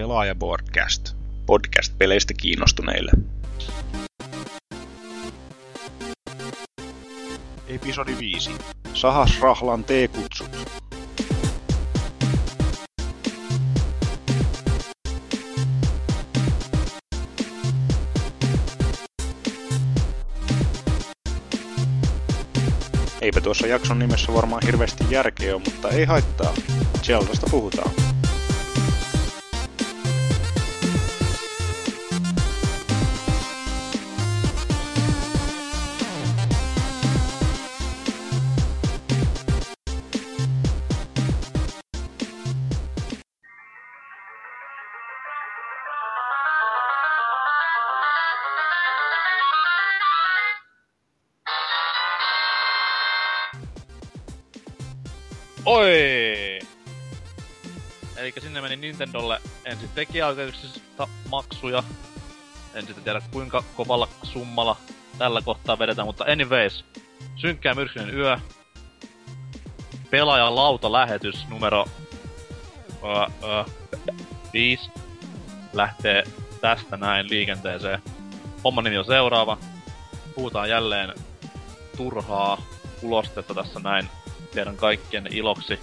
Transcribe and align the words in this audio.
Pelaaja 0.00 0.34
Podcast. 1.46 1.98
Peleistä 1.98 2.34
kiinnostuneille. 2.34 3.10
Episodi 7.66 8.16
5. 8.18 8.50
Sahas 8.94 9.40
Rahlan 9.40 9.84
T-kutsut. 9.84 10.50
Eipä 23.20 23.40
tuossa 23.40 23.66
jakson 23.66 23.98
nimessä 23.98 24.34
varmaan 24.34 24.62
hirveästi 24.66 25.04
järkeä 25.10 25.54
ole, 25.54 25.62
mutta 25.64 25.88
ei 25.88 26.04
haittaa. 26.04 26.54
Zeldasta 27.02 27.46
puhutaan. 27.50 28.09
Nintendolle 59.00 59.40
ensin 59.64 59.88
tekijäoikeuksista 59.94 61.08
maksuja. 61.30 61.82
En 62.74 62.86
sitten 62.86 63.04
tiedä 63.04 63.22
kuinka 63.32 63.64
kovalla 63.76 64.08
summalla 64.22 64.76
tällä 65.18 65.42
kohtaa 65.42 65.78
vedetään, 65.78 66.06
mutta 66.06 66.24
anyways. 66.24 66.84
Synkkää 67.36 67.74
myrskyinen 67.74 68.14
yö. 68.14 68.38
Pelaajan 70.10 70.56
lauta 70.56 70.92
lähetys 70.92 71.48
numero 71.48 71.84
5 74.52 74.90
lähtee 75.72 76.24
tästä 76.60 76.96
näin 76.96 77.30
liikenteeseen. 77.30 78.02
Homman 78.64 78.84
nimi 78.84 78.98
on 78.98 79.04
seuraava. 79.04 79.58
Puhutaan 80.34 80.70
jälleen 80.70 81.14
turhaa 81.96 82.62
ulostetta 83.02 83.54
tässä 83.54 83.80
näin 83.80 84.08
teidän 84.54 84.76
kaikkien 84.76 85.26
iloksi 85.30 85.80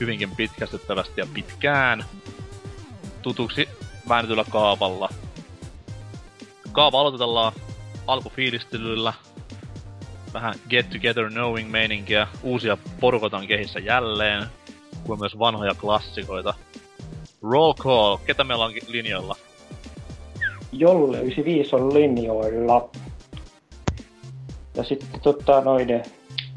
hyvinkin 0.00 0.36
pitkästyttävästi 0.36 1.20
ja 1.20 1.26
pitkään 1.34 2.04
tutuksi 3.22 3.68
väännetyllä 4.08 4.44
kaavalla. 4.50 5.08
Kaava 6.72 7.00
aloitetellaan 7.00 7.52
alkufiilistelyllä. 8.06 9.12
Vähän 10.34 10.54
get 10.68 10.90
together 10.90 11.30
knowing 11.30 11.70
meininkiä. 11.70 12.28
Uusia 12.42 12.76
porukotan 13.00 13.46
kehissä 13.46 13.80
jälleen. 13.80 14.46
Kuin 15.04 15.20
myös 15.20 15.38
vanhoja 15.38 15.74
klassikoita. 15.74 16.54
Roll 17.42 17.74
call. 17.74 18.16
Ketä 18.16 18.44
meillä 18.44 18.64
on 18.64 18.72
linjoilla? 18.88 19.36
Jolle 20.72 21.16
95 21.16 21.76
on 21.76 21.94
linjoilla. 21.94 22.90
Ja 24.74 24.84
sitten 24.84 25.20
tota 25.20 25.60
noiden 25.60 26.02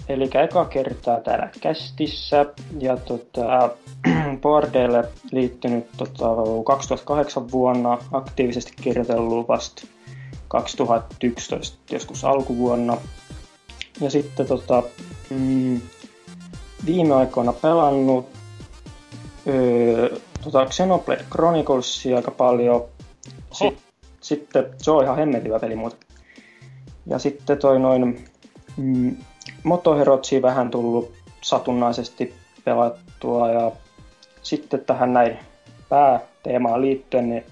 Eli 0.09 0.29
eka 0.43 0.65
kertaa 0.65 1.19
täällä 1.19 1.49
kästissä 1.61 2.45
ja 2.79 2.97
tota, 2.97 3.69
Bordeille 4.41 5.03
liittynyt 5.31 5.85
tota, 5.97 6.25
2008 6.65 7.51
vuonna, 7.51 7.97
aktiivisesti 8.11 8.73
kirjoitellut 8.81 9.47
vasta 9.47 9.87
2011 10.47 11.77
joskus 11.91 12.25
alkuvuonna. 12.25 12.97
Ja 14.01 14.09
sitten 14.09 14.47
tota, 14.47 14.83
mm, 15.29 15.81
viime 16.85 17.15
aikoina 17.15 17.53
pelannut 17.53 18.29
öö, 19.47 20.17
tota 20.43 20.65
Xenoblade 20.65 21.25
Chroniclesia 21.31 22.15
aika 22.15 22.31
paljon. 22.31 22.85
Si- 23.51 23.77
sitten 24.21 24.65
se 24.77 24.91
on 24.91 25.03
ihan 25.03 25.17
hemmetivä 25.17 25.59
peli 25.59 25.75
muuten. 25.75 25.99
Ja 27.05 27.19
sitten 27.19 27.57
toi 27.57 27.79
noin 27.79 28.25
mm, 28.77 29.17
Motoherotsia 29.63 30.41
vähän 30.41 30.71
tullut 30.71 31.13
satunnaisesti 31.41 32.33
pelattua 32.63 33.49
ja 33.49 33.71
sitten 34.41 34.85
tähän 34.85 35.13
näin 35.13 35.39
pääteemaan 35.89 36.81
liittyen, 36.81 37.29
niin 37.29 37.45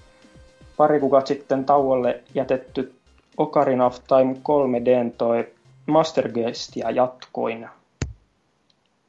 pari 0.76 1.00
kuukautta 1.00 1.28
sitten 1.28 1.64
tauolle 1.64 2.22
jätetty 2.34 2.94
Ocarina 3.36 3.86
of 3.86 3.98
Time 4.08 4.32
3D 4.32 5.14
toi 5.18 5.52
Master 5.86 6.32
Guestia 6.32 6.90
jatkoina. 6.90 7.68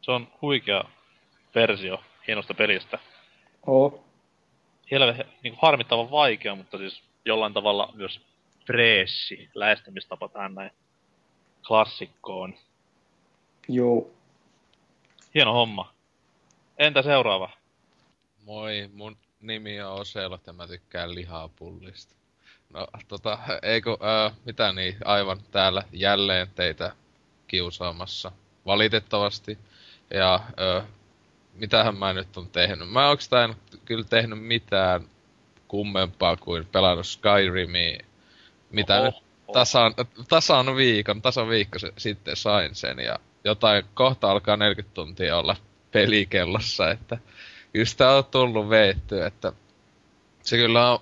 Se 0.02 0.12
on 0.12 0.28
huikea 0.41 0.84
versio 1.56 2.00
hienosta 2.28 2.53
pelistä. 2.53 3.00
Oo. 3.68 4.03
Helve, 4.91 5.25
niin 5.44 5.58
harmittavan 5.62 6.12
vaikea, 6.12 6.56
mutta 6.56 6.78
siis 6.78 7.03
jollain 7.25 7.53
tavalla 7.53 7.94
myös 7.94 8.22
freessi 8.66 9.50
lähestymistapa 9.53 10.28
tähän 10.28 10.56
näin 10.56 10.72
klassikkoon. 11.68 12.53
Joo. 13.68 14.12
Hieno 15.35 15.53
homma. 15.53 15.94
Entä 16.78 17.01
seuraava? 17.01 17.50
Moi, 18.46 18.90
mun 18.94 19.18
nimi 19.41 19.81
on 19.81 20.01
Oselot 20.01 20.47
ja 20.47 20.53
mä 20.53 20.68
tykkään 20.68 21.16
lihapullista. 21.16 22.16
No 22.73 22.88
tota, 23.07 23.40
eikö, 23.62 23.91
äh, 23.91 24.38
mitä 24.46 24.73
niin, 24.73 24.97
aivan 25.06 25.40
täällä 25.52 25.84
jälleen 25.91 26.47
teitä 26.56 26.91
kiusaamassa. 27.47 28.31
Valitettavasti. 28.66 29.57
Ja 30.13 30.35
äh, 30.35 30.85
mitähän 31.53 31.97
mä 31.97 32.13
nyt 32.13 32.38
on 32.38 32.47
tehnyt? 32.50 32.90
Mä 32.90 33.07
tää 33.29 33.50
kyllä 33.85 34.03
tehnyt 34.03 34.44
mitään 34.44 35.07
kummempaa 35.68 36.35
kuin 36.38 36.66
pelannut 36.66 37.07
Skyrimia. 37.07 38.06
Mitä 38.72 39.00
Oho. 39.00 39.06
nyt 39.06 39.16
tasan, 39.53 39.94
tasan 40.29 40.75
viikon, 40.75 41.22
tasan 41.22 41.50
viikko 41.50 41.79
sitten 41.97 42.35
sain 42.35 42.75
sen 42.75 43.00
ja 43.00 43.19
jotain, 43.43 43.83
kohta 43.93 44.31
alkaa 44.31 44.57
40 44.57 44.93
tuntia 44.93 45.37
olla 45.37 45.55
pelikellossa, 45.91 46.91
että 46.91 47.17
just 47.73 47.97
tää 47.97 48.15
on 48.15 48.25
tullut 48.25 48.69
veetty, 48.69 49.23
että 49.23 49.53
se 50.43 50.57
kyllä 50.57 50.91
on 50.91 50.99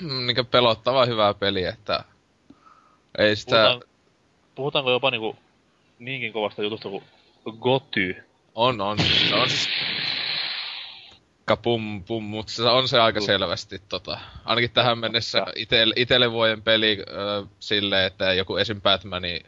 niin 0.26 0.46
pelottava 0.46 1.06
hyvä 1.06 1.34
peli, 1.34 1.64
että 1.64 2.04
ei 3.18 3.36
sitä... 3.36 3.56
Puhutaan, 3.56 3.82
puhutaanko 4.54 4.90
jopa 4.90 5.10
niinku 5.10 5.36
niinkin 5.98 6.32
kovasta 6.32 6.62
jutusta 6.62 6.88
kuin 6.88 7.04
Goty? 7.60 8.16
On, 8.54 8.80
on. 8.80 8.98
Se 8.98 9.34
on 9.34 9.50
siis 9.50 9.68
kapum 11.44 12.04
pum, 12.04 12.24
mutta 12.24 12.52
se 12.52 12.62
on 12.62 12.88
se 12.88 13.00
aika 13.00 13.20
selvästi 13.20 13.82
tota, 13.88 14.18
ainakin 14.44 14.70
tähän 14.70 14.98
mennessä 14.98 15.46
itelle, 15.56 15.94
itelle 15.96 16.32
vuoden 16.32 16.62
peli 16.62 16.98
äh, 17.00 17.48
silleen, 17.60 18.06
että 18.06 18.32
joku 18.34 18.56
esim. 18.56 18.80
Batmani 18.80 19.40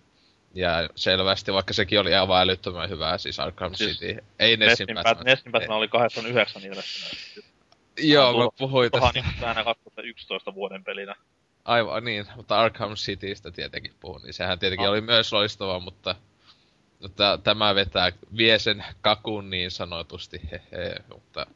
jää 0.56 0.88
selvästi, 0.94 1.52
vaikka 1.52 1.72
sekin 1.72 2.00
oli 2.00 2.14
aivan 2.14 2.42
älyttömän 2.42 2.90
hyvää, 2.90 3.18
siis 3.18 3.40
Arkham 3.40 3.74
siis 3.74 3.98
City. 3.98 4.24
Ei 4.38 4.56
Nessin 4.56 4.86
Batman. 4.94 5.24
Nessin 5.24 5.52
Batman 5.52 5.76
oli 5.76 5.88
89 5.88 6.62
ilmestynyt. 6.62 7.44
Joo, 7.98 8.38
mä 8.38 8.48
puhuin 8.58 8.90
tästä. 8.90 9.10
Niin 9.14 9.64
2011 9.64 10.54
vuoden 10.54 10.84
pelinä. 10.84 11.14
Aivan 11.64 12.04
niin, 12.04 12.26
mutta 12.36 12.60
Arkham 12.60 12.94
Citystä 12.94 13.50
tietenkin 13.50 13.94
puhun, 14.00 14.22
niin 14.22 14.34
sehän 14.34 14.58
tietenkin 14.58 14.86
ah. 14.86 14.92
oli 14.92 15.00
myös 15.00 15.32
loistava, 15.32 15.80
mutta, 15.80 16.14
mutta 17.02 17.38
tämä 17.44 17.74
vetää, 17.74 18.12
vie 18.36 18.58
sen 18.58 18.84
kakun 19.00 19.50
niin 19.50 19.70
sanotusti, 19.70 20.40
hehe, 20.50 20.96
mutta 21.12 21.46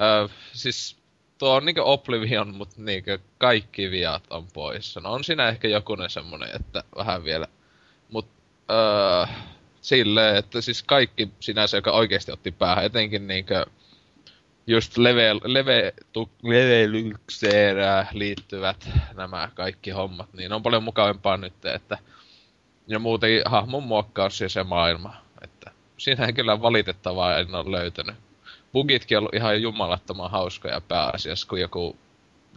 ö, 0.00 0.28
siis 0.52 0.96
tuo 1.38 1.54
on 1.54 1.64
niinku 1.64 1.82
Oblivion, 1.84 2.54
mutta 2.54 2.74
niinku 2.78 3.10
kaikki 3.38 3.90
viat 3.90 4.22
on 4.30 4.46
poissa. 4.52 5.00
No 5.00 5.12
on 5.12 5.24
siinä 5.24 5.48
ehkä 5.48 5.68
jokunen 5.68 6.10
semmonen, 6.10 6.50
että 6.56 6.84
vähän 6.96 7.24
vielä 7.24 7.48
öö, 8.70 9.26
silleen, 9.80 10.36
että 10.36 10.60
siis 10.60 10.82
kaikki 10.82 11.28
sinänsä, 11.40 11.76
joka 11.76 11.90
oikeasti 11.90 12.32
otti 12.32 12.50
päähän, 12.50 12.84
etenkin 12.84 13.28
niinkö 13.28 13.66
just 14.66 14.98
level, 14.98 15.40
leve, 15.44 15.94
liittyvät 18.12 18.88
nämä 19.14 19.50
kaikki 19.54 19.90
hommat, 19.90 20.32
niin 20.32 20.52
on 20.52 20.62
paljon 20.62 20.82
mukavampaa 20.82 21.36
nyt, 21.36 21.64
että 21.64 21.98
ja 22.86 22.98
muutenkin 22.98 23.42
hahmon 23.44 23.82
muokkaus 23.82 24.40
ja 24.40 24.48
se 24.48 24.64
maailma, 24.64 25.16
että 25.42 25.70
siinähän 25.96 26.34
kyllä 26.34 26.62
valitettavaa 26.62 27.38
en 27.38 27.54
ole 27.54 27.70
löytänyt. 27.70 28.16
Bugitkin 28.72 29.18
on 29.18 29.20
ollut 29.20 29.34
ihan 29.34 29.62
jumalattoman 29.62 30.30
hauskoja 30.30 30.80
pääasiassa, 30.80 31.48
kun 31.48 31.60
joku 31.60 31.96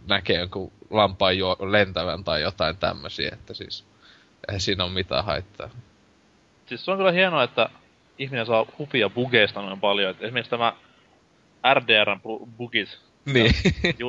näkee 0.08 0.38
jonkun 0.38 0.72
lampaan 0.90 1.38
jo 1.38 1.56
lentävän 1.60 2.24
tai 2.24 2.42
jotain 2.42 2.76
tämmöisiä, 2.76 3.30
että 3.32 3.54
siis 3.54 3.84
eihän 4.48 4.60
siinä 4.60 4.84
ole 4.84 4.92
mitään 4.92 5.24
haittaa 5.24 5.70
siis 6.66 6.84
se 6.84 6.90
on 6.90 6.96
kyllä 6.96 7.12
hienoa, 7.12 7.42
että 7.42 7.68
ihminen 8.18 8.46
saa 8.46 8.66
hupia 8.78 9.10
bugeista 9.10 9.62
noin 9.62 9.80
paljon. 9.80 10.10
Et 10.10 10.22
esimerkiksi 10.22 10.50
tämä 10.50 10.72
RDRn 11.74 12.20
bugit 12.56 12.98
Niin. 13.24 13.54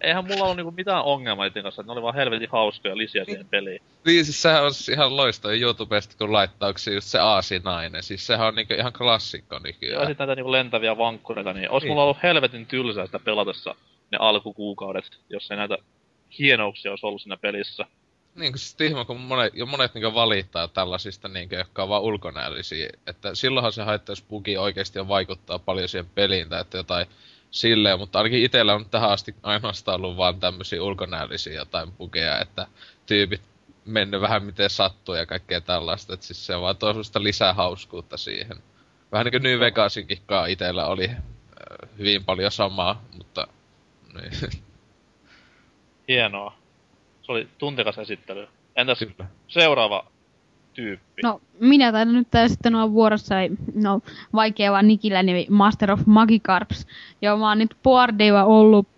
Eihän 0.00 0.24
mulla 0.24 0.42
ollut 0.44 0.56
niinku 0.56 0.70
mitään 0.70 1.02
ongelmaa 1.02 1.46
niiden 1.46 1.62
kanssa, 1.62 1.82
että 1.82 1.88
ne 1.88 1.92
oli 1.92 2.02
vaan 2.02 2.14
helvetin 2.14 2.48
hauskoja 2.52 2.96
lisiä 2.96 3.24
siihen 3.24 3.46
peliin. 3.46 3.82
niin 4.06 4.24
siis 4.24 4.42
sehän 4.42 4.64
on 4.64 4.70
ihan 4.92 5.16
loistava 5.16 5.52
YouTubesta, 5.54 6.14
kun 6.18 6.32
laittaa 6.32 6.72
se 6.76 6.94
just 6.94 7.06
se 7.08 7.18
aasinainen. 7.18 8.02
Siis 8.02 8.26
sehän 8.26 8.46
on 8.46 8.54
niinku 8.54 8.74
ihan 8.74 8.92
klassikko 8.92 9.54
Ja 9.54 9.60
nykyään. 9.60 10.06
sit 10.06 10.18
näitä 10.18 10.34
niinku 10.34 10.52
lentäviä 10.52 10.98
vankkureita, 10.98 11.52
niin 11.52 11.70
ois 11.70 11.82
Niin. 11.84 11.90
mulla 11.92 12.02
ollut 12.04 12.22
helvetin 12.22 12.66
tylsää 12.66 13.06
sitä 13.06 13.18
pelatessa 13.18 13.74
ne 14.12 14.18
alkukuukaudet, 14.20 15.04
jos 15.30 15.50
ei 15.50 15.56
näitä 15.56 15.78
hienouksia 16.38 16.90
olisi 16.92 17.06
ollut 17.06 17.22
siinä 17.22 17.36
pelissä. 17.36 17.86
Niin 18.34 18.52
kuin 18.52 18.58
siis 18.58 18.74
tihma, 18.74 19.04
kun 19.04 19.20
monet, 19.20 19.54
jo 19.54 19.66
monet 19.66 19.94
niinku 19.94 20.14
valittaa 20.14 20.68
tällaisista 20.68 21.28
niinku, 21.28 21.54
jotka 21.54 21.82
on 21.82 21.88
vaan 21.88 22.02
ulkonäöllisiä. 22.02 22.88
Että 23.06 23.34
silloinhan 23.34 23.72
se 23.72 23.82
haittaa, 23.82 24.12
jos 24.12 24.22
bugi 24.22 24.56
oikeasti 24.56 24.98
on 24.98 25.08
vaikuttaa 25.08 25.58
paljon 25.58 25.88
siihen 25.88 26.10
peliin 26.14 26.48
tai 26.48 26.60
että 26.60 26.76
jotain 26.76 27.06
silleen, 27.50 27.98
mutta 27.98 28.18
ainakin 28.18 28.44
itsellä 28.44 28.74
on 28.74 28.86
tähän 28.90 29.10
asti 29.10 29.34
ainoastaan 29.42 30.00
ollut 30.00 30.16
vaan 30.16 30.40
tämmöisiä 30.40 30.82
ulkonäöllisiä 30.82 31.52
jotain 31.52 31.92
bugeja, 31.92 32.40
että 32.40 32.66
tyypit 33.06 33.42
mennyt 33.84 34.20
vähän 34.20 34.44
miten 34.44 34.70
sattuu 34.70 35.14
ja 35.14 35.26
kaikkea 35.26 35.60
tällaista. 35.60 36.14
Että 36.14 36.26
siis 36.26 36.46
se 36.46 36.54
on 36.54 36.62
vaan 36.62 36.76
tuo 36.76 36.94
lisää 37.18 37.52
hauskuutta 37.52 38.16
siihen. 38.16 38.62
Vähän 39.12 39.24
niin 39.24 39.32
kuin 39.32 39.42
New 39.42 39.60
Vegasinkin 39.60 40.18
itsellä 40.48 40.86
oli 40.86 41.08
äh, 41.08 41.18
hyvin 41.98 42.24
paljon 42.24 42.52
samaa, 42.52 43.04
mutta 43.16 43.46
niin. 44.14 44.62
Hienoa. 46.08 46.59
Se 47.30 47.34
oli 47.34 47.48
tuntikas 47.58 47.98
esittely. 47.98 48.48
Entäs 48.76 48.98
Kyllä. 48.98 49.28
seuraava 49.48 50.04
tyyppi? 50.74 51.22
No, 51.22 51.40
minä 51.60 51.92
taidan 51.92 52.14
nyt 52.14 52.28
tää 52.30 52.48
sitten 52.48 52.74
olla 52.74 52.92
vuorossa, 52.92 53.40
ei- 53.40 53.50
no 53.74 54.00
vaikea 54.32 54.72
vaan 54.72 54.88
nikillä 54.88 55.22
nimi 55.22 55.46
Master 55.50 55.92
of 55.92 56.00
Magikarps. 56.06 56.86
Ja 57.22 57.36
mä 57.36 57.48
oon 57.48 57.58
nyt 57.58 57.76
Boardilla 57.82 58.44
ollut, 58.44 58.88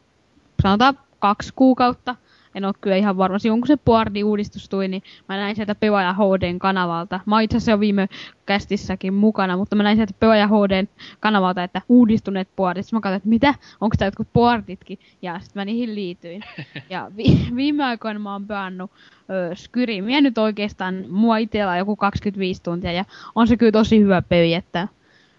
sanotaan 0.63 0.99
kaksi 1.19 1.53
kuukautta. 1.57 2.17
En 2.55 2.65
oo 2.65 2.73
kyllä 2.81 2.97
ihan 2.97 3.17
varma, 3.17 3.39
silloin 3.39 3.61
kun 3.61 3.69
se 3.69 3.77
Boardi-uudistus 3.85 4.69
tuli, 4.69 4.89
niin 4.89 5.03
mä 5.29 5.37
näin 5.37 5.57
sieltä 5.57 5.75
Pelaaja 5.75 6.15
HDn 6.15 6.59
kanavalta. 6.59 7.21
Mä 7.27 7.41
itse 7.41 7.57
asiassa 7.57 7.71
jo 7.71 7.81
viime 7.81 8.09
kästissäkin 8.47 9.15
mukana, 9.15 9.57
mutta 9.57 9.77
mä 9.77 9.83
näin 9.83 9.97
sieltä 9.97 10.15
Pelaaja 10.21 10.49
HDn 10.49 10.89
kanavalta, 11.21 11.65
että 11.65 11.83
uudistuneet 11.89 12.49
Boardit. 12.57 12.87
Sitten 12.87 12.97
mä 12.97 13.01
katsoin, 13.01 13.17
että 13.17 13.29
mitä, 13.29 13.55
onko 13.81 13.97
tää 13.99 14.07
jotkut 14.07 14.33
Boarditkin? 14.33 14.99
Ja 15.23 15.39
sitten 15.41 15.61
mä 15.61 15.65
niihin 15.65 15.95
liityin. 15.95 16.45
Ja 16.91 17.11
vi- 17.17 17.49
viime 17.57 17.85
aikoina 17.85 18.21
mä 18.21 18.33
oon 18.33 18.47
pelannut 18.47 18.91
ö, 19.31 19.55
Skyrimiä 19.55 20.21
nyt 20.21 20.39
oikeastaan, 20.39 21.05
mua 21.09 21.37
itsellä 21.37 21.73
on 21.73 21.79
joku 21.79 21.97
25 21.97 22.63
tuntia 22.63 22.93
ja 22.93 23.05
on 23.35 23.49
se 23.49 23.57
kyllä 23.57 23.73
tosi 23.73 24.01
hyvä 24.01 24.23
peli, 24.23 24.55
että 24.55 24.89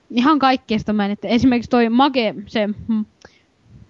ihan 0.09 0.39
kaikkeesta 0.39 0.93
mä 0.93 1.05
en, 1.05 1.11
että 1.11 1.27
esimerkiksi 1.27 1.69
toi 1.69 1.89
Mage, 1.89 2.35
se 2.47 2.67
mm, 2.67 3.05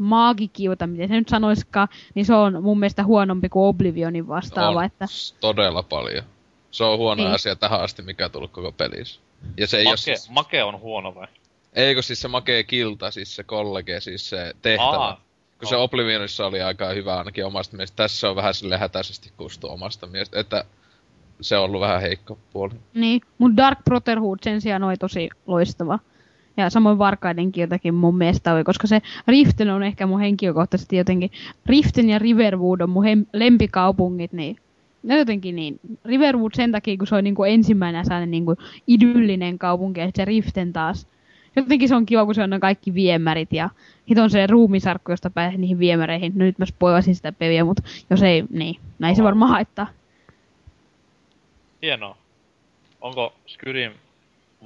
maagikiuta, 0.03 0.87
miten 0.87 1.07
se 1.07 1.13
nyt 1.13 1.29
sanoisikaan, 1.29 1.87
niin 2.15 2.25
se 2.25 2.33
on 2.33 2.63
mun 2.63 2.79
mielestä 2.79 3.03
huonompi 3.03 3.49
kuin 3.49 3.67
Oblivionin 3.67 4.27
vastaava, 4.27 4.79
on 4.79 4.85
että 4.85 5.05
todella 5.39 5.83
paljon. 5.83 6.23
Se 6.71 6.83
on 6.83 6.97
huono 6.97 7.23
Niin. 7.23 7.33
asia 7.33 7.55
tähän 7.55 7.81
asti, 7.81 8.01
mikä 8.01 8.25
on 8.25 8.31
tullut 8.31 8.51
koko 8.51 8.71
pelissä. 8.71 9.21
Ja 9.57 9.67
se 9.67 9.83
Make, 9.83 9.97
siis, 9.97 10.29
make 10.29 10.63
on 10.63 10.79
huono 10.79 11.15
vai? 11.15 11.27
eikö 11.73 12.01
siis 12.01 12.21
se 12.21 12.27
makee 12.27 12.63
kilta, 12.63 13.11
siis 13.11 13.35
se 13.35 13.43
kollege, 13.43 13.99
siis 13.99 14.29
se 14.29 14.53
tehtävä. 14.61 14.89
Aa, 14.89 15.21
kun 15.59 15.67
se. 15.69 15.75
Oblivionissa 15.75 16.45
oli 16.45 16.61
aika 16.61 16.89
hyvä 16.89 17.17
ainakin 17.17 17.45
omasta 17.45 17.75
mielestä. 17.77 17.95
Tässä 17.95 18.29
on 18.29 18.35
vähän 18.35 18.53
sille 18.53 18.77
hätäisesti 18.77 19.31
kustu 19.37 19.69
omasta 19.69 20.07
mielestä, 20.07 20.39
että 20.39 20.65
se 21.41 21.57
on 21.57 21.63
ollut 21.63 21.81
vähän 21.81 22.01
heikko 22.01 22.37
puoli. 22.53 22.73
niin, 22.93 23.21
mun 23.37 23.57
Dark 23.57 23.79
Brotherhood 23.83 24.39
sen 24.41 24.61
sijaan 24.61 24.83
oli 24.83 24.97
tosi 24.97 25.29
loistava. 25.47 25.99
Ja 26.57 26.69
samoin 26.69 26.97
Varkaiden 26.97 27.51
jotakin 27.55 27.93
mun 27.93 28.17
mielestä 28.17 28.53
oli, 28.53 28.63
koska 28.63 28.87
se 28.87 29.01
Riften 29.27 29.69
on 29.69 29.83
ehkä 29.83 30.05
mun 30.05 30.19
henkilökohtaisesti 30.19 30.97
jotenkin, 30.97 31.31
Riften 31.65 32.09
ja 32.09 32.19
Riverwood 32.19 32.81
on 32.81 32.89
mun 32.89 33.03
hem- 33.03 33.29
lempikaupungit, 33.33 34.33
niin 34.33 34.55
ne 35.03 35.17
jotenkin 35.17 35.55
niin, 35.55 35.79
Riverwood 36.05 36.51
sen 36.53 36.71
takia, 36.71 36.97
kun 36.97 37.07
se 37.07 37.15
on 37.15 37.23
niinku 37.23 37.43
ensimmäinen 37.43 38.05
sellainen 38.05 38.31
niinku 38.31 38.55
idyllinen 38.87 39.59
kaupunki, 39.59 40.01
sit 40.05 40.15
se 40.15 40.25
Riften 40.25 40.73
taas. 40.73 41.07
Jotenkin 41.55 41.89
se 41.89 41.95
on 41.95 42.05
kiva, 42.05 42.25
kun 42.25 42.35
se 42.35 42.43
on 42.43 42.49
ne 42.49 42.59
kaikki 42.59 42.93
viemärit 42.93 43.53
ja 43.53 43.69
hiton 44.09 44.29
se 44.29 44.47
ruumisarkku, 44.47 45.11
josta 45.11 45.29
pääsee 45.29 45.57
niihin 45.57 45.79
viemäreihin. 45.79 46.31
No 46.35 46.45
nyt 46.45 46.59
mä 46.59 46.65
spoilasin 46.65 47.15
sitä 47.15 47.31
peliä, 47.31 47.63
mutta 47.65 47.83
jos 48.09 48.23
ei, 48.23 48.43
niin, 48.49 48.75
näin 48.99 49.15
se 49.15 49.23
varmaan 49.23 49.51
haittaa. 49.51 49.87
hienoa. 51.81 52.17
Onko 53.01 53.33
Skyrim 53.47 53.91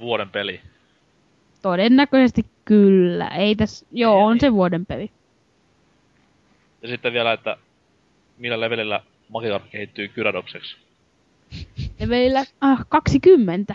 vuoden 0.00 0.30
peli? 0.30 0.60
Todennäköisesti 1.62 2.46
kyllä. 2.64 3.28
Ei 3.28 3.56
tässä, 3.56 3.86
joo, 3.92 4.26
on 4.26 4.40
se 4.40 4.52
vuoden 4.52 4.86
peli. 4.86 5.10
Ja 6.82 6.88
sitten 6.88 7.12
vielä, 7.12 7.32
että 7.32 7.56
millä 8.38 8.60
levelillä 8.60 9.00
Magikarp 9.28 9.70
kehittyy 9.70 10.08
Kyradokseksi. 10.08 10.76
Levelillä 12.00 12.44
ah, 12.60 12.86
20. 12.88 13.74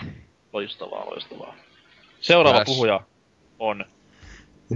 Loistavaa, 0.53 1.05
loistavaa. 1.05 1.55
Seuraava 2.21 2.57
Pääs. 2.57 2.65
puhuja 2.65 2.99
on 3.59 3.85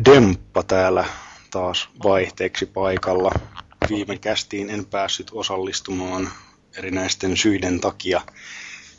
Demppa 0.05 0.63
täällä 0.63 1.05
taas 1.51 1.89
vaihteeksi 2.03 2.65
paikalla. 2.65 3.31
Viime 3.89 4.17
kästiin 4.17 4.69
en 4.69 4.85
päässyt 4.85 5.27
osallistumaan 5.31 6.29
erinäisten 6.77 7.37
syiden 7.37 7.79
takia. 7.79 8.21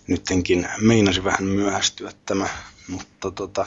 Nyttenkin 0.06 0.68
meinasi 0.80 1.24
vähän 1.24 1.44
myöhästyä 1.44 2.10
tämä, 2.26 2.46
mutta 2.88 3.30
tota, 3.30 3.66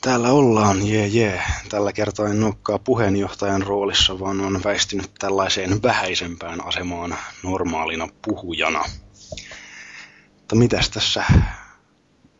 täällä 0.00 0.32
ollaan, 0.32 0.86
jee 0.86 1.06
jee. 1.06 1.42
Tällä 1.68 1.92
kertaa 1.92 2.28
en 2.28 2.44
olekaan 2.44 2.80
puheenjohtajan 2.80 3.62
roolissa, 3.62 4.20
vaan 4.20 4.40
on 4.40 4.60
väistynyt 4.64 5.10
tällaiseen 5.18 5.82
vähäisempään 5.82 6.66
asemaan 6.66 7.16
normaalina 7.42 8.08
puhujana. 8.24 8.84
Mutta 10.38 10.56
mitäs 10.56 10.90
tässä 10.90 11.24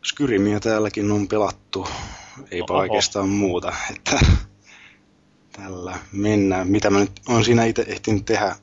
Skyrimiä 0.03 0.59
täälläkin 0.59 1.11
on 1.11 1.27
pelattu, 1.27 1.87
eipä 2.51 2.73
Oho. 2.73 2.79
oikeastaan 2.79 3.29
muuta, 3.29 3.73
että 3.89 4.19
tällä 5.51 5.99
mennään. 6.11 6.67
Mitä 6.67 6.89
mä 6.89 6.99
nyt 6.99 7.11
on 7.27 7.45
siinä 7.45 7.65
itse 7.65 7.85
ehtinyt 7.87 8.25
tehdä, 8.25 8.55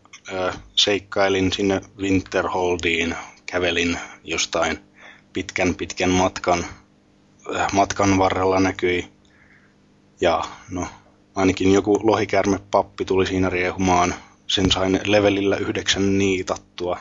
seikkailin 0.77 1.53
sinne 1.53 1.81
Winterholdiin, 1.99 3.15
kävelin 3.47 3.99
jostain 4.25 4.79
pitkän 5.33 5.75
pitkän 5.75 6.11
matkan, 6.11 6.67
matkan 7.73 8.19
varrella 8.19 8.61
näkyi. 8.61 9.09
Ja 10.21 10.45
no, 10.71 10.87
ainakin 11.35 11.73
joku 11.73 12.01
lohikärme 12.03 12.59
pappi 12.71 13.05
tuli 13.05 13.27
siinä 13.27 13.51
riehumaan. 13.51 14.15
Sen 14.47 14.73
sain 14.73 15.01
levelillä 15.05 15.57
yhdeksän 15.57 16.19
niitattua. 16.19 16.99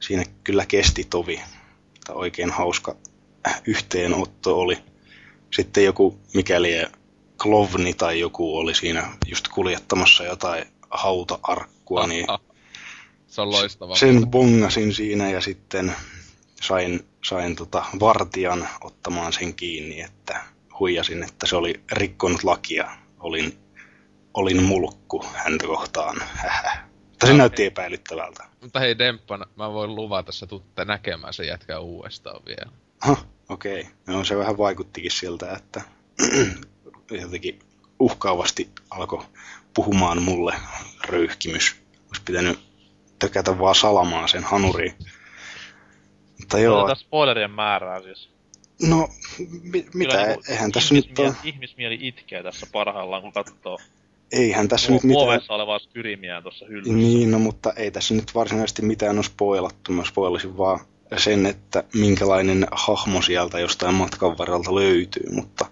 Siinä 0.00 0.24
kyllä 0.44 0.66
kesti 0.66 1.04
tovi. 1.10 1.40
Mutta 1.94 2.12
oikein 2.12 2.50
hauska 2.50 2.96
yhteenotto 3.66 4.58
oli. 4.60 4.78
Sitten 5.56 5.84
joku 5.84 6.18
mikäli 6.34 6.86
klovni 7.42 7.94
tai 7.94 8.20
joku 8.20 8.58
oli 8.58 8.74
siinä 8.74 9.12
just 9.26 9.48
kuljettamassa 9.48 10.24
jotain 10.24 10.64
hauta-arkkua, 10.90 12.06
niin 12.06 12.26
Se 13.26 13.40
on 13.40 13.50
loistava. 13.52 13.96
sen 13.96 14.26
bongasin 14.30 14.94
siinä 14.94 15.30
ja 15.30 15.40
sitten 15.40 15.92
sain, 16.62 17.06
sain 17.24 17.56
tota 17.56 17.84
vartijan 18.00 18.68
ottamaan 18.80 19.32
sen 19.32 19.54
kiinni, 19.54 20.00
että 20.00 20.40
huijasin, 20.78 21.22
että 21.22 21.46
se 21.46 21.56
oli 21.56 21.80
rikkonut 21.92 22.44
lakia. 22.44 22.90
Olin, 23.20 23.58
olin 24.34 24.62
mulkku 24.62 25.24
häntä 25.34 25.66
kohtaan. 25.66 26.16
Hähä. 26.34 26.88
Mutta 27.08 27.26
se 27.26 27.32
näytti 27.32 27.64
epäilyttävältä. 27.64 28.44
Mutta 28.60 28.80
hei 28.80 28.98
Demppa, 28.98 29.46
mä 29.56 29.72
voin 29.72 29.94
luvata, 29.94 30.32
sä 30.32 30.46
tuutte 30.46 30.84
näkemään 30.84 31.34
sen 31.34 31.46
jätkää 31.46 31.78
uudestaan 31.78 32.42
vielä. 32.46 32.72
Aha, 33.00 33.16
okei. 33.48 33.80
Okay. 33.80 33.92
No 34.06 34.24
se 34.24 34.36
vähän 34.36 34.58
vaikuttikin 34.58 35.10
siltä, 35.10 35.52
että 35.52 35.82
jotenkin 37.22 37.58
uhkaavasti 37.98 38.68
alkoi 38.90 39.24
puhumaan 39.74 40.22
mulle 40.22 40.54
röyhkimys. 41.08 41.76
Olisi 42.06 42.22
pitänyt 42.24 42.60
tökätä 43.18 43.58
vaan 43.58 43.74
salamaa 43.74 44.28
sen 44.28 44.44
hanuriin. 44.44 44.94
Mutta 46.42 46.58
joo, 46.58 46.78
Otetaan 46.78 46.96
spoilerien 46.96 47.50
määrää 47.50 48.02
siis. 48.02 48.28
no 48.88 49.08
mi- 49.62 49.86
mitä, 49.94 50.12
Kyllä 50.12 50.26
niinku 50.26 50.42
eihän 50.48 50.72
tässä 50.72 50.94
nyt 50.94 51.04
ihmismieli, 51.04 51.28
ole, 51.30 51.36
ihmismieli 51.44 51.98
itkee 52.00 52.42
tässä 52.42 52.66
parhaillaan, 52.72 53.22
kun 53.22 53.32
katsoo 53.32 53.78
eihän 54.32 54.68
tässä 54.68 54.92
nyt 54.92 55.02
mitään, 55.02 55.18
muoveissa 55.18 55.54
olevaa 55.54 55.78
Skyrimiä 55.78 56.42
tuossa 56.42 56.66
hyllyssä. 56.66 56.92
niin 56.92 57.30
no, 57.30 57.38
mutta 57.38 57.72
ei 57.76 57.90
tässä 57.90 58.14
nyt 58.14 58.34
varsinaisesti 58.34 58.82
mitään 58.82 59.16
ole 59.16 59.22
spoilattu. 59.24 59.92
Mä 59.92 60.04
spoilasin 60.04 60.58
vaan 60.58 60.80
sen, 61.16 61.46
että 61.46 61.84
minkälainen 61.94 62.66
hahmo 62.72 63.22
sieltä 63.22 63.60
jostain 63.60 63.94
matkan 63.94 64.38
varrelta 64.38 64.74
löytyy, 64.74 65.30
mutta 65.32 65.66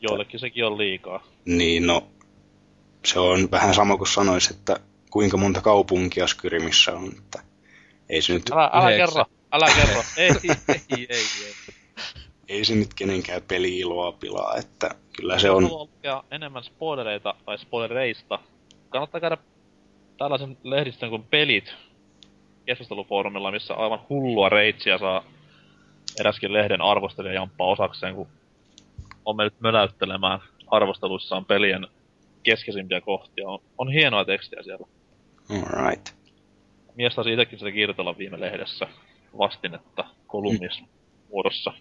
Joillekin 0.00 0.40
sekin 0.40 0.64
on 0.64 0.78
liikaa. 0.78 1.24
Niin 1.44 1.86
no, 1.86 2.06
se 3.04 3.18
on 3.20 3.48
vähän 3.50 3.74
sama 3.74 3.96
kuin 3.96 4.08
sanois, 4.08 4.50
että 4.50 4.80
kuinka 5.10 5.36
monta 5.36 5.60
kaupunkia 5.60 6.26
Skyrimissä 6.26 6.92
on. 6.92 7.12
Että 7.18 7.42
ei 8.08 8.22
se 8.22 8.32
nyt, 8.32 8.50
Älä, 8.52 8.70
älä 8.72 8.96
kerro, 8.96 9.24
älä 9.52 9.66
kerro. 9.76 10.02
ei, 10.16 10.30
ei, 10.68 10.76
ei, 10.88 11.06
ei. 11.08 11.54
ei 12.48 12.64
se 12.64 12.74
nyt 12.74 12.94
kenenkään 12.94 13.42
peli-iloa 13.48 14.12
pilaa, 14.12 14.56
että 14.56 14.90
kyllä 15.16 15.38
se 15.38 15.50
on... 15.50 15.62
Haluaa 15.62 15.84
lukea 15.84 16.24
enemmän 16.30 16.64
spoilereita 16.64 17.34
tai 17.46 17.58
spoilereista. 17.58 18.38
Kannattaa 18.88 19.20
käydä 19.20 19.36
tällaisen 20.18 20.56
lehdistön 20.62 21.10
kuin 21.10 21.22
Pelit 21.22 21.74
keskustelufoorumilla, 22.66 23.50
missä 23.50 23.74
aivan 23.74 24.00
hullua 24.08 24.48
reitsiä 24.48 24.98
saa 24.98 25.24
eräskin 26.20 26.52
lehden 26.52 26.80
arvostelija 26.82 27.34
jamppaa 27.34 27.66
osakseen, 27.66 28.14
kun 28.14 28.28
on 29.24 29.36
mennyt 29.36 29.60
möläyttelemään 29.60 30.40
arvosteluissaan 30.66 31.44
pelien 31.44 31.86
keskeisimpiä 32.42 33.00
kohtia. 33.00 33.48
On, 33.48 33.58
on 33.78 33.92
hienoa 33.92 34.24
tekstiä 34.24 34.62
siellä. 34.62 34.86
Alright. 35.50 36.08
Mies 36.94 37.14
taisi 37.14 37.32
itsekin 37.32 37.58
sitä 37.58 37.72
kirjoitella 37.72 38.18
viime 38.18 38.40
lehdessä 38.40 38.86
vastinetta 39.38 40.04
kolumnis 40.26 40.82
muodossa. 41.30 41.72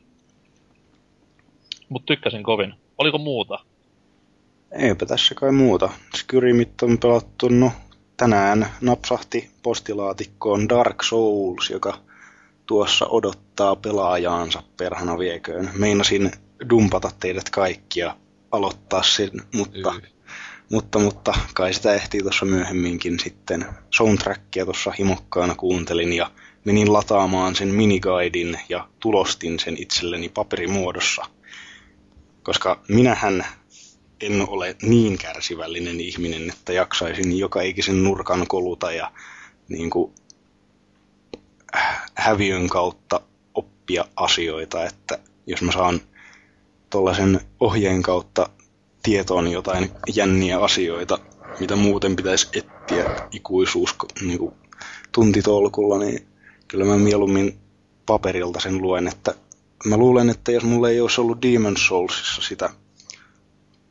Mut 1.89 2.05
tykkäsin 2.05 2.43
kovin. 2.43 2.73
Oliko 2.97 3.17
muuta? 3.17 3.59
Eipä 4.71 5.05
tässä 5.05 5.35
kai 5.35 5.51
muuta. 5.51 5.89
Skyrimit 6.15 6.81
on 6.81 6.97
pelattu, 6.97 7.47
no 7.47 7.71
tänään 8.17 8.67
napsahti 8.81 9.51
postilaatikkoon 9.63 10.69
Dark 10.69 11.03
Souls, 11.03 11.69
joka 11.69 11.97
tuossa 12.65 13.05
odottaa 13.05 13.75
pelaajaansa 13.75 14.63
perhana 14.77 15.17
vieköön. 15.17 15.69
Meinasin 15.73 16.31
dumpata 16.69 17.11
teidät 17.19 17.49
kaikkia 17.49 18.15
aloittaa 18.51 19.03
sen, 19.03 19.31
mutta, 19.55 19.93
mutta, 20.71 20.99
mutta 20.99 21.33
kai 21.53 21.73
sitä 21.73 21.93
ehtii 21.93 22.21
tuossa 22.21 22.45
myöhemminkin 22.45 23.19
sitten. 23.19 23.65
Soundtrackia 23.95 24.65
tuossa 24.65 24.91
himokkaana 24.99 25.55
kuuntelin 25.55 26.13
ja 26.13 26.31
menin 26.69 26.93
lataamaan 26.93 27.55
sen 27.55 27.67
miniguidin 27.67 28.59
ja 28.69 28.88
tulostin 28.99 29.59
sen 29.59 29.75
itselleni 29.77 30.29
paperimuodossa. 30.29 31.25
Koska 32.43 32.81
minähän 32.88 33.45
en 34.21 34.45
ole 34.47 34.75
niin 34.81 35.17
kärsivällinen 35.17 36.01
ihminen, 36.01 36.49
että 36.49 36.73
jaksaisin 36.73 37.38
joka 37.38 37.61
ikisen 37.61 38.03
nurkan 38.03 38.47
koluta 38.47 38.91
ja 38.91 39.11
niin 39.69 39.89
kuin, 39.89 40.13
häviön 42.15 42.69
kautta 42.69 43.21
oppia 43.53 44.05
asioita, 44.15 44.85
että 44.85 45.19
jos 45.47 45.61
mä 45.61 45.71
saan 45.71 46.01
tuollaisen 46.89 47.41
ohjeen 47.59 48.01
kautta 48.01 48.49
tietoon 49.03 49.51
jotain 49.51 49.91
jänniä 50.15 50.59
asioita, 50.59 51.19
mitä 51.59 51.75
muuten 51.75 52.15
pitäisi 52.15 52.47
etsiä 52.53 53.27
ikuisuus 53.31 53.95
niin 54.21 54.39
kuin 54.39 54.53
tuntitolkulla, 55.11 55.99
niin 55.99 56.28
kyllä 56.69 56.85
mä 56.85 56.97
mieluummin 56.97 57.59
paperilta 58.05 58.59
sen 58.59 58.81
luen, 58.81 59.07
että 59.07 59.33
mä 59.85 59.97
luulen, 59.97 60.29
että 60.29 60.51
jos 60.51 60.63
mulla 60.63 60.89
ei 60.89 61.01
olisi 61.01 61.21
ollut 61.21 61.41
Demon 61.41 61.77
Soulsissa 61.77 62.41
sitä 62.41 62.69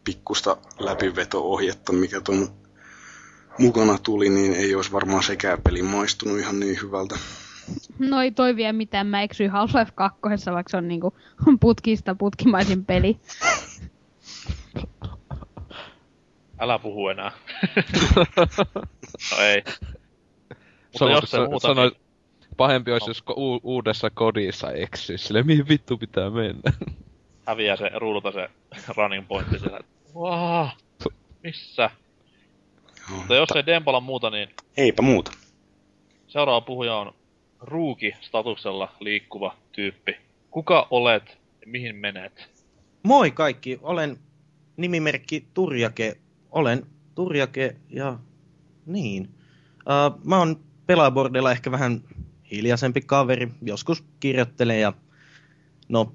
pikkusta 0.04 0.56
läpiveto-ohjetta, 0.78 1.92
mikä 1.92 2.20
ton 2.20 2.48
mukana 3.58 3.98
tuli, 3.98 4.28
niin 4.28 4.54
ei 4.54 4.74
olisi 4.74 4.92
varmaan 4.92 5.22
sekään 5.22 5.58
peli 5.64 5.82
maistunut 5.82 6.38
ihan 6.38 6.60
niin 6.60 6.78
hyvältä. 6.82 7.18
No 7.98 8.22
ei 8.22 8.30
toi 8.30 8.56
vie 8.56 8.72
mitään, 8.72 9.06
mä 9.06 9.22
eksyin 9.22 9.50
Half-Life 9.50 9.92
2, 9.94 10.20
vaikka 10.52 10.70
se 10.70 10.76
on 10.76 10.88
niinku 10.88 11.14
putkista 11.60 12.14
putkimaisin 12.14 12.84
peli. 12.84 13.20
Älä 16.58 16.78
puhu 16.78 17.08
enää. 17.08 17.32
no 19.32 19.38
ei. 19.42 19.62
Mutta 19.64 20.98
Sano- 20.98 21.10
jos 21.10 21.30
sa- 21.30 21.46
muuta, 21.48 21.68
sanoi- 21.68 21.90
niin 21.90 22.07
Pahempi 22.58 22.92
olisi, 22.92 23.06
No. 23.06 23.10
jos 23.10 23.22
u- 23.36 23.60
uudessa 23.62 24.10
kodissa 24.10 24.72
eksyisi. 24.72 25.24
Sille 25.26 25.42
mihin 25.42 25.68
vittu 25.68 25.96
pitää 25.98 26.30
mennä. 26.30 26.72
häviää 27.46 27.76
se 27.76 27.90
ruudulta 27.94 28.32
se 28.32 28.48
running 28.96 29.28
pointti 29.28 29.58
siellä. 29.58 29.80
Vaa, 30.14 30.76
missä? 31.42 31.90
Mutta 33.16 33.34
jos 33.34 33.48
ei 33.56 33.66
Dempalla 33.66 34.00
muuta, 34.00 34.30
niin 34.30 34.48
Eipä 34.76 35.02
muuta. 35.02 35.30
seuraava 36.26 36.60
puhuja 36.60 36.96
on 36.96 37.14
Ruuki-statuksella 37.60 38.88
liikkuva 39.00 39.56
tyyppi. 39.72 40.16
Kuka 40.50 40.86
olet 40.90 41.38
ja 41.60 41.66
mihin 41.66 41.96
menet? 41.96 42.48
Moi 43.02 43.30
kaikki, 43.30 43.78
olen 43.82 44.18
nimimerkki 44.76 45.46
Turjake. 45.54 46.16
Olen 46.50 46.86
Turjake 47.14 47.76
ja 47.90 48.18
niin. 48.86 49.28
Uh, 49.78 50.20
mä 50.24 50.38
oon 50.38 50.60
pelaabordilla 50.86 51.50
ehkä 51.52 51.70
vähän 51.70 52.00
hiljaisempi 52.50 53.00
kaveri. 53.00 53.50
Joskus 53.62 54.04
kirjoittelen 54.20 54.80
ja 54.80 54.92
no 55.88 56.14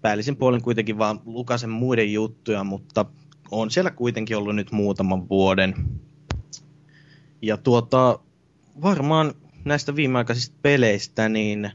päällisin 0.00 0.36
puolin 0.36 0.62
kuitenkin 0.62 0.98
vaan 0.98 1.20
lukasen 1.24 1.70
muiden 1.70 2.12
juttuja, 2.12 2.64
mutta 2.64 3.04
on 3.50 3.70
siellä 3.70 3.90
kuitenkin 3.90 4.36
ollut 4.36 4.56
nyt 4.56 4.72
muutaman 4.72 5.28
vuoden. 5.28 5.74
Ja 7.42 7.56
tuota, 7.56 8.18
varmaan 8.82 9.34
näistä 9.64 9.96
viimeaikaisista 9.96 10.56
peleistä, 10.62 11.28
niin 11.28 11.70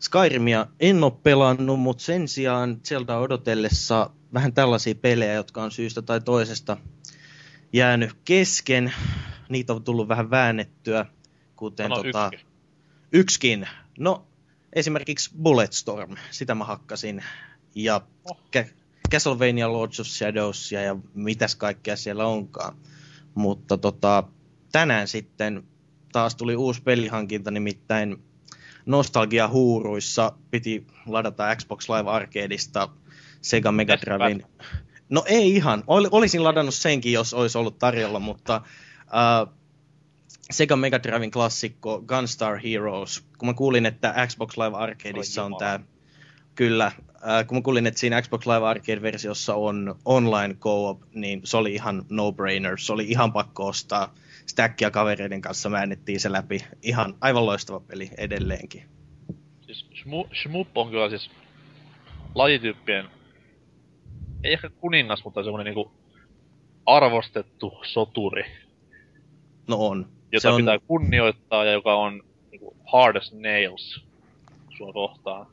Skyrimia 0.00 0.66
en 0.80 1.04
ole 1.04 1.12
pelannut, 1.22 1.80
mutta 1.80 2.04
sen 2.04 2.28
sijaan 2.28 2.80
Zelda 2.84 3.18
odotellessa 3.18 4.10
vähän 4.34 4.52
tällaisia 4.52 4.94
pelejä, 4.94 5.32
jotka 5.32 5.62
on 5.62 5.70
syystä 5.70 6.02
tai 6.02 6.20
toisesta 6.20 6.76
jäänyt 7.72 8.10
kesken. 8.24 8.92
Niitä 9.48 9.72
on 9.72 9.84
tullut 9.84 10.08
vähän 10.08 10.30
väännettyä, 10.30 11.06
kuten 11.56 11.88
Sano 11.88 12.02
tota. 12.02 12.30
Yksikin. 13.14 13.68
No, 13.98 14.26
esimerkiksi 14.72 15.30
Bulletstorm, 15.42 16.16
sitä 16.30 16.54
mä 16.54 16.64
hakkasin. 16.64 17.24
Ja 17.74 18.00
Oh. 18.30 18.38
Ca- 18.52 18.64
Castlevania 19.12 19.72
Lords 19.72 20.00
of 20.00 20.06
Shadows 20.06 20.72
ja 20.72 20.96
mitäs 21.14 21.56
kaikkea 21.56 21.96
siellä 21.96 22.26
onkaan. 22.26 22.76
Mutta 23.34 23.78
tota, 23.78 24.24
tänään 24.72 25.08
sitten 25.08 25.62
taas 26.12 26.34
tuli 26.34 26.56
uusi 26.56 26.82
pelihankinta, 26.82 27.50
nimittäin 27.50 28.16
Nostalgia 28.86 29.48
huuruissa 29.48 30.32
piti 30.50 30.86
ladata 31.06 31.56
Xbox 31.56 31.88
Live 31.88 32.10
Arcadeista 32.10 32.88
Sega 33.40 33.72
Mega 33.72 33.96
Driven. 34.00 34.46
No 35.08 35.24
ei 35.26 35.54
ihan. 35.54 35.84
Ol, 35.86 36.08
olisin 36.10 36.44
ladannut 36.44 36.74
senkin, 36.74 37.12
jos 37.12 37.34
olisi 37.34 37.58
ollut 37.58 37.78
tarjolla, 37.78 38.20
mutta 38.20 38.62
uh, 39.04 39.54
Sega 40.50 40.76
Mega 40.76 41.02
Driven 41.02 41.30
klassikko 41.30 42.02
Gunstar 42.06 42.58
Heroes. 42.58 43.24
Kun 43.38 43.48
mä 43.48 43.54
kuulin, 43.54 43.86
että 43.86 44.26
Xbox 44.26 44.56
Live 44.56 44.76
Arcadeissa 44.76 45.42
Oi 45.42 45.46
on 45.46 45.56
tämä 45.58 45.80
Kyllä. 46.54 46.86
Äh, 46.86 47.46
kun 47.46 47.58
mä 47.58 47.62
kuulin, 47.62 47.86
että 47.86 48.00
siinä 48.00 48.22
Xbox 48.22 48.46
Live 48.46 48.66
Arcade-versiossa 48.66 49.54
on 49.54 49.94
online 50.04 50.54
co-op, 50.54 51.02
niin 51.14 51.40
se 51.44 51.56
oli 51.56 51.74
ihan 51.74 52.06
no-brainer. 52.10 52.78
Se 52.78 52.92
oli 52.92 53.04
ihan 53.04 53.32
pakko 53.32 53.66
ostaa. 53.66 54.14
Stackia 54.46 54.90
kavereiden 54.90 55.40
kanssa 55.40 55.70
väännettiin 55.70 56.20
se 56.20 56.32
läpi. 56.32 56.58
Ihan 56.82 57.14
aivan 57.20 57.46
loistava 57.46 57.80
peli 57.80 58.10
edelleenkin. 58.16 58.82
Siis 59.66 59.86
Shmu, 60.02 60.24
Shmup 60.42 60.76
on 60.78 60.90
kyllä 60.90 61.08
siis 61.08 61.30
lajityyppien, 62.34 63.08
ei 64.44 64.52
ehkä 64.52 64.70
kuningas, 64.70 65.24
mutta 65.24 65.44
semmonen 65.44 65.64
niinku 65.64 65.92
arvostettu 66.86 67.72
soturi, 67.84 68.44
No 69.68 69.76
on. 69.76 70.06
Jota 70.34 70.50
on, 70.50 70.56
pitää 70.56 70.78
kunnioittaa 70.78 71.64
ja 71.64 71.72
joka 71.72 71.94
on 71.94 72.22
niinku 72.50 72.76
hard 72.92 73.16
as 73.16 73.32
nails 73.32 74.04
sua 74.76 74.92
kohtaan. 74.92 75.46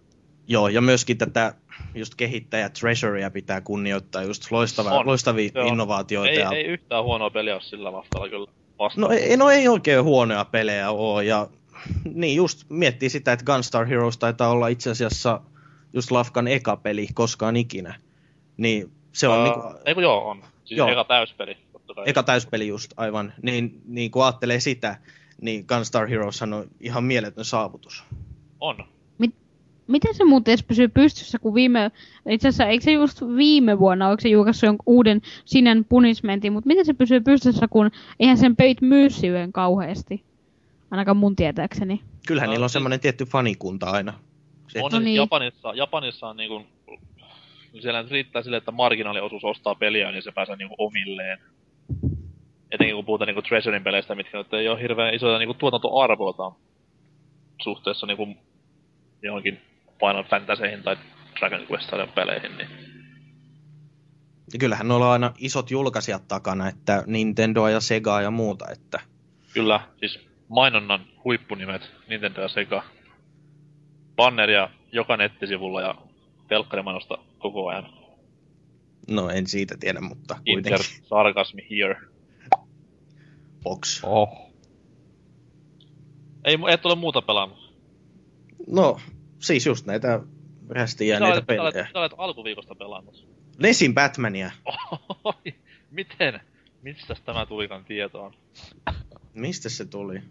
Joo, 0.47 0.67
ja 0.67 0.81
myöskin 0.81 1.17
tätä 1.17 1.53
just 1.95 2.15
kehittäjä 2.15 2.69
Treasurea 2.69 3.31
pitää 3.31 3.61
kunnioittaa. 3.61 4.23
Just 4.23 4.51
loistava, 4.51 4.91
On. 4.91 5.05
loistavia 5.05 5.51
on. 5.55 5.67
innovaatioita. 5.67 6.31
Ei, 6.31 6.39
ja... 6.39 6.51
ei 6.51 6.63
yhtään 6.63 7.03
huonoa 7.03 7.29
peliä 7.29 7.53
ole 7.53 7.61
sillä 7.61 7.91
vastalla 7.91 8.29
kyllä 8.29 8.47
vastaan. 8.79 9.01
No 9.01 9.15
ei, 9.15 9.37
no 9.37 9.49
ei 9.49 9.67
oikein 9.67 10.03
huonoja 10.03 10.45
pelejä 10.45 10.91
ole, 10.91 11.23
ja 11.23 11.47
niin 12.13 12.35
just 12.35 12.65
miettii 12.69 13.09
sitä, 13.09 13.33
että 13.33 13.45
Gunstar 13.45 13.85
Heroes 13.85 14.17
taitaa 14.17 14.49
olla 14.49 14.67
itse 14.67 14.89
asiassa 14.89 15.41
just 15.93 16.11
Lafkan 16.11 16.47
eka 16.47 16.77
peli 16.77 17.07
koskaan 17.13 17.55
ikinä. 17.55 17.95
Niin 18.57 18.91
se 19.11 19.27
on 19.27 19.37
Ää, 19.37 19.43
niinku, 19.43 19.61
Ei 19.85 19.93
kun 19.93 20.03
joo, 20.03 20.29
on. 20.29 20.43
Siis 20.65 20.77
Joo. 20.77 20.89
eka 20.89 21.03
täyspeli, 21.03 21.57
kai. 21.95 22.03
eka 22.07 22.23
täyspeli 22.23 22.67
just 22.67 22.93
aivan, 22.97 23.33
niin, 23.41 23.81
niin 23.87 24.11
kun 24.11 24.23
ajattelee 24.23 24.59
sitä, 24.59 24.97
niin 25.41 25.65
Gunstar 25.67 26.07
Heroes 26.07 26.41
on 26.41 26.67
ihan 26.79 27.03
mieletön 27.03 27.45
saavutus. 27.45 28.03
On. 28.59 28.77
Miten 29.87 30.15
se 30.15 30.23
muuten 30.23 30.51
edes 30.51 30.63
pysyy 30.63 30.87
pystyssä, 30.87 31.39
kun 31.39 31.53
viime... 31.53 31.91
Itse 32.29 32.47
asiassa, 32.47 32.65
eikö 32.65 32.83
se 32.83 32.91
just 32.91 33.21
viime 33.37 33.79
vuonna, 33.79 34.07
oliko 34.07 34.21
se 34.21 34.29
julkaissut 34.29 34.67
jonkun 34.67 34.93
uuden 34.93 35.21
Sinen 35.45 35.85
Punishmentin, 35.85 36.53
mutta 36.53 36.67
miten 36.67 36.85
se 36.85 36.93
pysyy 36.93 37.21
pystyssä, 37.21 37.67
kun 37.67 37.91
eihän 38.19 38.37
sen 38.37 38.55
peit 38.55 38.81
myy 38.81 39.07
kauheasti? 39.51 40.23
Ainakaan 40.91 41.17
mun 41.17 41.35
tietääkseni. 41.35 42.01
Kyllähän 42.27 42.47
No, 42.47 42.51
niillä 42.51 42.63
on 42.63 42.69
siis- 42.69 42.73
semmoinen 42.73 42.99
tietty 42.99 43.25
fanikunta 43.25 43.89
aina. 43.89 44.13
Se, 44.67 44.79
On 44.83 44.91
No 44.91 44.99
no 44.99 45.03
niin. 45.03 45.15
Japanissa, 45.15 45.73
Japanissa 45.73 46.27
on 46.27 46.37
niinku, 46.37 46.61
siellä 47.81 48.01
nyt 48.01 48.11
riittää 48.11 48.41
sille, 48.41 48.57
että 48.57 48.71
marginaaliosuus 48.71 49.43
ostaa 49.43 49.75
peliä, 49.75 50.11
niin 50.11 50.23
se 50.23 50.31
pääsee 50.31 50.55
niinku 50.55 50.75
omilleen. 50.77 51.37
Etenkin 52.71 52.95
kun 52.95 53.05
puhutaan 53.05 53.27
niinku 53.27 53.41
Treasurin 53.41 53.83
peleistä, 53.83 54.15
mitkä 54.15 54.37
nyt 54.37 54.53
ei 54.53 54.69
ole 54.69 54.81
hirveän 54.81 55.13
isoja 55.13 55.39
niinku 55.39 55.53
tuotantoarvoiltaan 55.53 56.51
suhteessa 57.61 58.07
niinku 58.07 58.27
johonkin 59.21 59.61
Final 59.99 60.23
Fantasyihin 60.23 60.83
tai 60.83 60.97
Dragon 61.39 61.67
quest 61.71 61.91
peleihin, 62.15 62.57
niin 62.57 62.69
Ja 64.53 64.59
kyllähän 64.59 64.87
noilla 64.87 65.05
on 65.05 65.13
aina 65.13 65.33
isot 65.37 65.71
julkaisijat 65.71 66.27
takana, 66.27 66.67
että 66.67 67.03
Nintendoa 67.07 67.69
ja 67.69 67.79
Segaa 67.79 68.21
ja 68.21 68.31
muuta, 68.31 68.65
että 68.71 68.99
kyllä, 69.53 69.79
siis 69.99 70.19
mainonnan 70.49 71.05
huippunimet, 71.23 71.91
Nintendo 72.09 72.41
ja 72.41 72.47
Sega. 72.47 72.83
Banneria 74.15 74.69
joka 74.91 75.17
nettisivulla 75.17 75.81
ja 75.81 75.95
telkkarimainosta 76.47 77.17
koko 77.39 77.67
ajan. 77.67 78.00
No 79.15 79.29
en 79.29 79.47
siitä 79.47 79.77
tiedä, 79.79 80.01
mutta 80.01 80.37
Inter 80.45 80.71
kuitenkin 80.71 81.05
sarcasm 81.07 81.57
here. 81.69 81.95
box. 83.63 84.03
Oh. 84.03 84.51
Ei, 86.43 86.55
mu- 86.55 86.69
et 86.69 86.85
ole 86.85 86.95
muuta 86.95 87.21
pelannut. 87.21 87.73
No, 88.67 88.99
siis 89.39 89.65
just 89.65 89.85
näitä 89.85 90.19
rästi 90.69 91.03
Sä 91.03 91.09
jääneitä 91.09 91.33
olet, 91.33 91.45
sä, 91.47 91.61
olet, 91.61 91.73
pelejä. 91.73 91.87
sä 91.93 91.99
olet 91.99 92.11
alkuviikosta 92.17 92.75
pelannut. 92.75 93.27
Nesin 93.59 93.93
Batmania. 93.93 94.51
Oi, 95.23 95.53
miten? 95.91 96.39
Mistä 96.81 97.15
tämä 97.25 97.45
tulikaan 97.45 97.85
tietoon? 97.85 98.33
Mistä 99.33 99.69
se 99.69 99.85
tuli? 99.85 100.21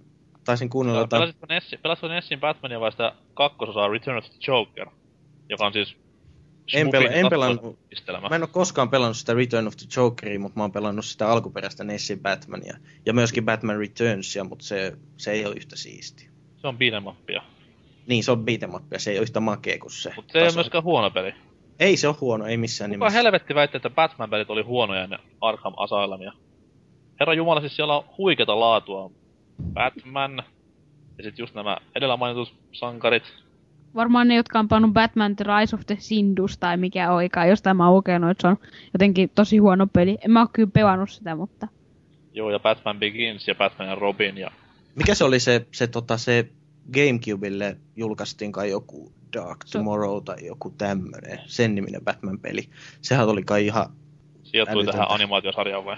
Taisin 0.44 0.70
kuunnella 0.70 1.00
jotain... 1.00 1.20
Pelasitko, 1.20 1.46
Nessi, 1.48 1.76
pelasitko 1.76 2.08
Nessin 2.08 2.40
Batmania 2.40 2.80
vai 2.80 2.90
sitä 2.90 3.12
kakkososaa 3.34 3.88
Return 3.88 4.18
of 4.18 4.24
the 4.24 4.38
Joker? 4.46 4.86
Joka 5.48 5.66
on 5.66 5.72
siis... 5.72 5.96
En, 6.74 6.90
pela, 6.90 7.08
en 7.08 7.28
pelannut... 7.30 7.78
Mä 8.30 8.36
en 8.36 8.42
ole 8.42 8.50
koskaan 8.52 8.90
pelannut 8.90 9.16
sitä 9.16 9.34
Return 9.34 9.66
of 9.66 9.76
the 9.76 9.86
Jokeria, 9.96 10.40
mutta 10.40 10.58
mä 10.58 10.64
oon 10.64 10.72
pelannut 10.72 11.04
sitä 11.04 11.28
alkuperäistä 11.28 11.84
Nessin 11.84 12.20
Batmania. 12.20 12.76
Ja 13.06 13.12
myöskin 13.12 13.44
Batman 13.44 13.78
Returnsia, 13.78 14.44
mutta 14.44 14.64
se, 14.64 14.96
se 15.16 15.32
ei 15.32 15.46
ole 15.46 15.54
yhtä 15.54 15.76
siisti. 15.76 16.30
Se 16.60 16.66
on 16.66 16.76
beat'em 16.76 17.40
Niin, 18.06 18.24
se 18.24 18.32
on 18.32 18.44
beat'em 18.44 18.74
up, 18.74 18.92
ja 18.92 18.98
se 18.98 19.10
ei 19.10 19.18
ole 19.18 19.22
yhtä 19.22 19.40
makea 19.40 19.78
kuin 19.78 19.90
se. 19.90 20.12
Mutta 20.16 20.32
se 20.32 20.38
ei 20.38 20.44
ole 20.44 20.54
myöskään 20.54 20.84
huono 20.84 21.10
peli. 21.10 21.34
Ei 21.80 21.96
se 21.96 22.08
ole 22.08 22.16
huono, 22.20 22.46
ei 22.46 22.56
missään 22.56 22.90
Kuka 22.90 22.96
nimessä. 22.96 23.18
helvetti 23.18 23.54
väitti, 23.54 23.76
että 23.76 23.90
Batman-pelit 23.90 24.50
oli 24.50 24.62
huonoja 24.62 25.04
ennen 25.04 25.18
Arkham 25.40 25.74
Asylumia? 25.76 26.32
Herra 27.20 27.34
Jumala, 27.34 27.60
siis 27.60 27.76
siellä 27.76 27.96
on 27.96 28.04
huikeata 28.18 28.60
laatua. 28.60 29.10
Batman, 29.72 30.42
ja 31.18 31.24
sitten 31.24 31.42
just 31.42 31.54
nämä 31.54 31.76
edellä 31.94 32.16
mainitut 32.16 32.54
sankarit. 32.72 33.22
Varmaan 33.94 34.28
ne, 34.28 34.34
jotka 34.34 34.58
on 34.58 34.68
pannut 34.68 34.92
Batman 34.92 35.36
The 35.36 35.44
Rise 35.44 35.76
of 35.76 35.86
the 35.86 35.96
Sindus 35.98 36.58
tai 36.58 36.76
mikä 36.76 37.12
oikaan, 37.12 37.48
jostain 37.48 37.76
mä 37.76 37.86
oon 37.86 37.96
lukenut, 37.96 38.30
että 38.30 38.42
se 38.42 38.48
on 38.48 38.56
jotenkin 38.92 39.30
tosi 39.34 39.58
huono 39.58 39.86
peli. 39.86 40.18
En 40.24 40.30
mä 40.30 40.40
oo 40.40 40.48
kyllä 40.52 40.70
pelannut 40.72 41.10
sitä, 41.10 41.34
mutta... 41.34 41.68
Joo, 42.32 42.50
ja 42.50 42.58
Batman 42.58 42.98
Begins 42.98 43.48
ja 43.48 43.54
Batman 43.54 43.88
ja 43.88 43.94
Robin 43.94 44.38
ja... 44.38 44.50
Mikä 44.94 45.14
se 45.14 45.24
oli 45.24 45.40
se, 45.40 45.66
se, 45.72 45.86
tota, 45.86 46.18
se 46.18 46.48
Gamecubelle 46.92 47.76
julkaistiin 47.96 48.52
kai 48.52 48.70
joku 48.70 49.12
Dark 49.32 49.58
Tomorrow 49.72 50.24
tai 50.24 50.46
joku 50.46 50.70
tämmönen, 50.70 51.40
sen 51.46 51.74
niminen 51.74 52.04
Batman-peli. 52.04 52.68
Sehän 53.02 53.28
oli 53.28 53.42
kai 53.42 53.66
ihan, 53.66 53.86
Sieltä 54.42 54.72
tuli 54.72 54.80
Älytöntä. 54.80 54.98
tähän 54.98 55.14
animaatiosarjaan 55.14 55.84
vai? 55.84 55.96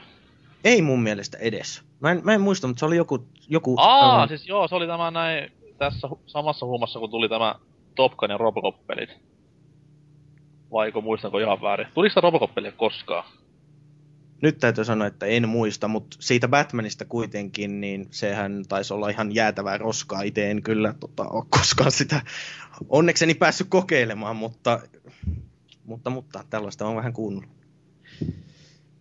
ei 0.65 0.83
mun 0.83 1.03
mielestä 1.03 1.39
edes. 1.39 1.83
Mä 2.01 2.11
en, 2.11 2.21
mä 2.25 2.35
en 2.35 2.41
muista, 2.41 2.67
mutta 2.67 2.81
se 2.81 2.87
oli 2.87 2.97
joku... 2.97 3.27
joku 3.49 3.77
Aa, 3.79 4.23
ähm, 4.23 4.29
siis 4.29 4.49
joo, 4.49 4.69
se 4.69 4.75
oli 4.75 4.87
tämä 4.87 5.11
näin 5.11 5.53
tässä 5.79 6.09
samassa 6.27 6.67
huumassa, 6.67 6.99
kun 6.99 7.11
tuli 7.11 7.29
tämä 7.29 7.55
Top 7.95 8.17
Gun 8.17 8.31
ja 8.31 8.39
Robocop-pelit. 8.39 9.11
Vaiko 10.73 11.01
muistanko 11.01 11.39
ihan 11.39 11.63
väärin? 11.63 11.87
Tuliko 11.95 12.11
sitä 12.11 12.21
Robocop-peliä 12.21 12.73
koskaan? 12.73 13.25
Nyt 14.43 14.59
täytyy 14.59 14.85
sanoa, 14.85 15.07
että 15.07 15.27
en 15.27 15.49
muista, 15.49 15.89
mutta 15.89 16.17
siitä 16.21 16.49
Batmanista 16.49 17.05
kuitenkin, 17.05 17.81
niin 17.81 18.07
sehän 18.11 18.65
taisi 18.69 18.95
olla 18.95 19.09
ihan 19.09 19.35
jäätävää 19.35 19.79
roskaa. 19.79 20.23
Itse 20.23 20.51
en 20.51 20.63
kyllä 20.63 20.95
tota, 21.01 21.29
ole 21.29 21.45
koskaan 21.51 21.93
sitä 21.93 22.23
onnekseni 22.89 23.35
päässyt 23.35 23.67
kokeilemaan, 23.71 24.37
mutta, 24.37 24.81
mutta, 25.85 26.11
mutta 26.11 26.45
tällaista 26.51 26.87
on 26.87 26.97
vähän 26.97 27.13
kuunnellut. 27.13 27.57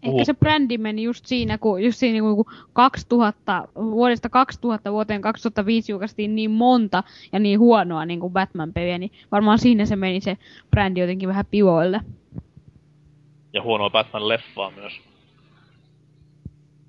Ehkä 0.03 0.25
se 0.25 0.33
brändi 0.33 0.77
meni 0.77 1.03
just 1.03 1.25
siinä, 1.25 1.57
kun 1.57 1.83
just 1.83 1.97
siinä 1.97 2.13
niin 2.13 2.35
kun 2.35 2.45
2000, 2.73 3.67
vuodesta 3.75 4.29
2000 4.29 4.91
vuoteen 4.91 5.21
2005 5.21 5.91
julkaistiin 5.91 6.35
niin 6.35 6.51
monta 6.51 7.03
ja 7.31 7.39
niin 7.39 7.59
huonoa 7.59 8.05
niin 8.05 8.19
kuin 8.19 8.33
Batman-peliä, 8.33 8.97
niin 8.97 9.11
varmaan 9.31 9.59
siinä 9.59 9.85
se 9.85 9.95
meni 9.95 10.21
se 10.21 10.37
brändi 10.69 10.99
jotenkin 10.99 11.29
vähän 11.29 11.45
pivoille. 11.51 12.01
Ja 13.53 13.61
huonoa 13.61 13.89
Batman-leffaa 13.89 14.71
myös. 14.75 14.93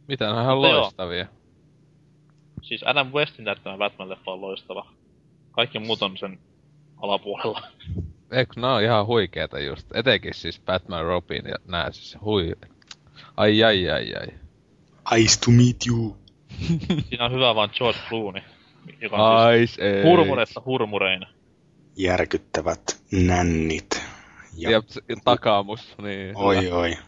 Mitä 0.09 0.25
ne 0.25 0.33
on 0.33 0.43
ihan 0.43 0.57
Mutta 0.57 0.69
joo. 0.69 0.81
loistavia. 0.81 1.27
Siis 2.63 2.83
Adam 2.83 3.13
Westin 3.13 3.45
täyttämä 3.45 3.77
Batman-leffa 3.77 4.33
on 4.33 4.41
loistava. 4.41 4.87
Kaikki 5.53 5.79
muut 5.79 6.03
on 6.03 6.17
sen 6.17 6.39
alapuolella. 6.97 7.63
Eikö 8.33 8.61
nää 8.61 8.75
on 8.75 8.83
ihan 8.83 9.07
huikeeta 9.07 9.61
just. 9.61 9.97
Etenkin 9.97 10.35
siis 10.35 10.61
Batman, 10.61 11.05
Robin 11.05 11.43
ja 11.49 11.57
nää 11.69 11.93
siis 11.93 12.19
hui. 12.25 12.53
Ai 13.37 13.63
ai 13.65 13.91
ai 13.91 14.15
ai. 14.15 14.27
Ice 15.21 15.41
to 15.45 15.51
meet 15.51 15.77
you. 15.87 16.17
Siinä 17.09 17.25
on 17.25 17.33
hyvä 17.33 17.55
vaan 17.55 17.71
George 17.79 17.99
Clooney, 18.09 18.43
joka 19.01 19.17
on 19.17 19.53
siis 19.59 19.79
Ais 19.79 19.79
ei. 19.79 20.03
hurmuressa 20.03 20.63
hurmureina. 20.67 21.27
Järkyttävät 21.97 23.01
nännit. 23.13 24.03
Ja, 24.57 24.71
Ja, 24.71 24.83
ja 25.09 25.17
takaamus, 25.25 25.95
niin. 26.03 26.37
oi 26.37 26.65
hyvä. 26.65 26.77
oi. 26.77 26.99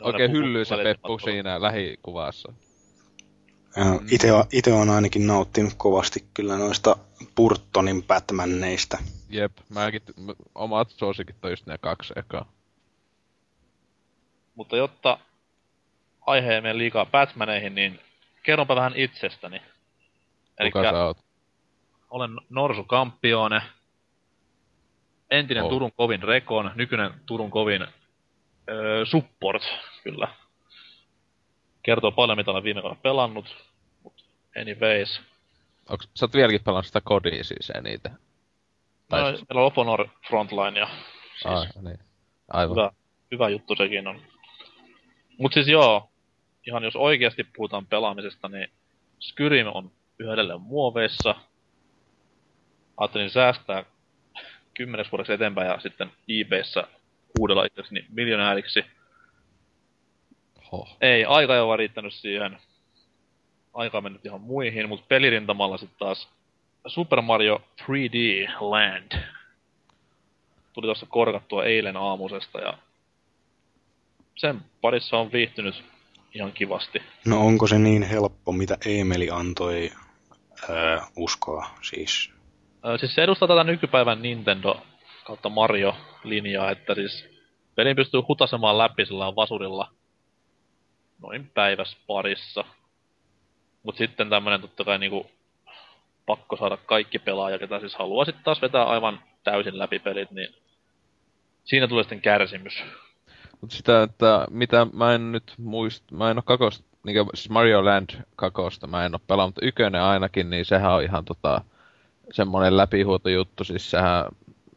Oikein 0.00 0.30
se 0.30 0.38
välittömät 0.40 0.82
Peppu 0.84 1.18
siinä 1.18 1.62
lähikuvassa. 1.62 2.52
Itse 4.10 4.32
on, 4.32 4.44
ite 4.52 4.72
on 4.72 4.90
ainakin 4.90 5.26
nauttinut 5.26 5.74
kovasti 5.76 6.24
kyllä 6.34 6.56
noista 6.58 6.96
Burtonin 7.36 8.02
Batmaneista. 8.02 8.98
Jep, 9.28 9.52
mäkin, 9.68 10.02
omat 10.54 10.90
suosikit 10.90 11.36
on 11.42 11.50
just 11.50 11.66
ne 11.66 11.78
kaksi 11.78 12.12
ekaa. 12.16 12.52
Mutta 14.54 14.76
jotta 14.76 15.18
aihe 16.26 16.54
ei 16.54 16.60
mene 16.60 16.78
liikaa 16.78 17.06
Batmaneihin, 17.06 17.74
niin 17.74 18.00
kerronpa 18.42 18.76
vähän 18.76 18.92
itsestäni. 18.96 19.58
Kuka 19.58 19.72
Elikkä 20.58 20.82
sä 20.90 21.04
oot? 21.04 21.18
olen 22.10 22.30
Norsu 22.50 22.84
Kampioone, 22.84 23.62
entinen 25.30 25.62
Oh. 25.64 25.70
Turun 25.70 25.92
kovin 25.96 26.22
Rekon, 26.22 26.70
nykyinen 26.74 27.10
Turun 27.26 27.50
kovin 27.50 27.86
öö, 28.70 29.04
support, 29.06 29.62
kyllä. 30.04 30.28
Kertoo 31.82 32.12
paljon, 32.12 32.38
mitä 32.38 32.50
olen 32.50 32.62
viime 32.64 32.80
kaudella 32.82 33.02
pelannut, 33.02 33.56
mutta 34.02 34.22
anyways. 34.60 35.20
Onks, 35.88 36.08
sä 36.16 36.24
oot 36.24 36.34
vieläkin 36.34 36.64
pelannut 36.64 36.86
sitä 36.86 37.00
kodia 37.04 37.44
siis 37.44 37.70
eniten? 37.70 38.18
Tai 39.08 39.20
No, 39.22 39.28
siis- 39.36 39.48
meillä 39.48 39.60
on 39.60 39.66
Oponor 39.66 40.08
Frontline 40.28 40.80
ja 40.80 40.86
siis 41.42 41.44
Ai, 41.44 41.66
niin. 41.82 41.98
Aivan. 42.48 42.76
hyvä, 42.76 42.90
hyvä 43.30 43.48
juttu 43.48 43.76
sekin 43.76 44.06
on. 44.08 44.20
Mut 45.42 45.52
siis 45.52 45.68
joo, 45.68 46.10
ihan 46.66 46.84
jos 46.84 46.96
oikeasti 46.96 47.44
puhutaan 47.44 47.86
pelaamisesta, 47.86 48.48
niin 48.48 48.70
Skyrim 49.20 49.66
on 49.74 49.90
yhä 50.18 50.32
edelleen 50.32 50.60
muoveissa. 50.60 51.34
Ajattelin 52.96 53.30
säästää 53.30 53.84
kymmeneksi 54.74 55.12
vuodeksi 55.12 55.32
eteenpäin 55.32 55.68
ja 55.68 55.80
sitten 55.80 56.12
eBayssä 56.28 56.84
huudella 57.38 57.64
itselleni 57.64 58.06
miljonääriksi. 58.10 58.84
Hoh. 60.72 60.96
Ei, 61.00 61.24
aika 61.24 61.54
ei 61.54 61.60
ole 61.60 61.76
riittänyt 61.76 62.14
siihen. 62.14 62.58
Aika 63.74 63.98
on 63.98 64.04
mennyt 64.04 64.26
ihan 64.26 64.40
muihin, 64.40 64.88
mutta 64.88 65.06
pelirintamalla 65.08 65.78
sitten 65.78 65.98
taas 65.98 66.28
Super 66.86 67.22
Mario 67.22 67.62
3D 67.80 68.50
Land. 68.60 69.12
Tuli 70.72 70.86
tuossa 70.86 71.06
korkattua 71.06 71.64
eilen 71.64 71.96
aamusesta 71.96 72.60
ja 72.60 72.78
sen 74.36 74.60
parissa 74.80 75.18
on 75.18 75.32
viihtynyt 75.32 75.84
ihan 76.34 76.52
kivasti. 76.52 77.02
No 77.26 77.46
onko 77.46 77.66
se 77.66 77.78
niin 77.78 78.02
helppo, 78.02 78.52
mitä 78.52 78.78
Emeli 78.86 79.30
antoi 79.30 79.90
öö, 80.70 80.98
uskoa 81.16 81.66
siis? 81.82 82.32
Ö, 82.86 82.98
siis 82.98 83.14
se 83.14 83.22
edustaa 83.22 83.48
tätä 83.48 83.64
nykypäivän 83.64 84.22
Nintendo 84.22 84.82
kautta 85.24 85.48
Mario-linjaa, 85.48 86.70
että 86.70 86.94
siis 86.94 87.24
pelin 87.74 87.96
pystyy 87.96 88.20
hutasemaan 88.28 88.78
läpi 88.78 89.06
sillä 89.06 89.36
vasurilla 89.36 89.92
noin 91.22 91.50
päivässä 91.54 91.96
parissa. 92.06 92.64
Mut 93.82 93.96
sitten 93.96 94.30
tämmönen 94.30 94.60
totta 94.60 94.84
kai 94.84 94.98
niinku 94.98 95.30
pakko 96.26 96.56
saada 96.56 96.76
kaikki 96.76 97.18
pelaajat, 97.18 97.60
ketä 97.60 97.80
siis 97.80 97.94
haluaa 97.94 98.24
sitten 98.24 98.44
taas 98.44 98.62
vetää 98.62 98.84
aivan 98.84 99.20
täysin 99.44 99.78
läpi 99.78 99.98
pelit, 99.98 100.30
niin 100.30 100.54
siinä 101.64 101.88
tulee 101.88 102.04
sitten 102.04 102.20
kärsimys. 102.20 102.82
Mut 103.62 103.70
sitä, 103.70 104.02
että 104.02 104.46
mitä 104.50 104.86
mä 104.92 105.14
en 105.14 105.32
nyt 105.32 105.54
muist, 105.58 106.04
mä 106.10 106.30
en 106.30 106.38
oo 106.38 106.42
kakosta, 106.42 106.84
niinku 107.06 107.30
siis 107.34 107.50
Mario 107.50 107.84
Land 107.84 108.10
kakosta 108.36 108.86
mä 108.86 109.04
en 109.04 109.14
oo 109.14 109.20
pelannut, 109.26 109.54
mutta 109.54 109.66
ykönen 109.66 110.02
ainakin, 110.02 110.50
niin 110.50 110.64
sehän 110.64 110.92
on 110.92 111.02
ihan 111.02 111.24
tota, 111.24 111.60
semmonen 112.32 112.76
läpihuutojuttu, 112.76 113.64
siis 113.64 113.90
sehän, 113.90 114.24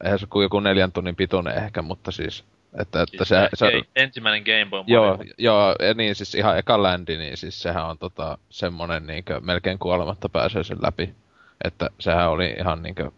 eihän 0.04 0.19
se 0.19 0.26
kuin 0.26 0.43
joku 0.43 0.60
neljän 0.60 0.91
tunnin 0.91 1.15
pituinen 1.15 1.58
ehkä, 1.58 1.82
mutta 1.82 2.12
siis, 2.12 2.43
että, 2.80 3.02
että 3.02 3.26
Siis 3.26 3.30
se, 3.30 3.50
se, 3.54 3.67
ei, 3.67 3.84
ensimmäinen 3.95 4.43
Game 4.43 4.69
Boy 4.69 4.84
Joo, 4.88 5.17
joo, 5.38 5.76
ja 5.80 5.93
niin 5.93 6.15
siis 6.15 6.36
ihan 6.36 6.58
eka 6.58 6.84
ländi, 6.84 7.17
niin 7.17 7.38
siis 7.38 7.62
sehän 7.62 7.86
on 7.86 7.98
tota, 7.98 8.38
semmonen 8.50 9.08
niinkö 9.08 9.39
melkein 9.39 9.80
kuolematta 9.80 10.30
pääsee 10.30 10.63
sen 10.63 10.78
läpi. 10.82 11.15
Että 11.63 11.89
sehän 12.00 12.30
oli 12.30 12.56
ihan 12.60 12.84
niinkö, 12.84 13.12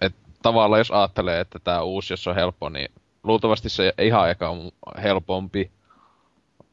et 0.00 0.14
tavallaan 0.42 0.80
jos 0.80 0.90
ajattelee, 0.90 1.40
että 1.40 1.58
tämä 1.58 1.82
uusi, 1.82 2.12
jos 2.12 2.26
on 2.26 2.34
helppo, 2.34 2.68
niin 2.68 2.90
luultavasti 3.22 3.68
se 3.68 3.94
ihan 4.02 4.30
eka 4.30 4.48
on 4.48 4.70
helpompi. 5.02 5.70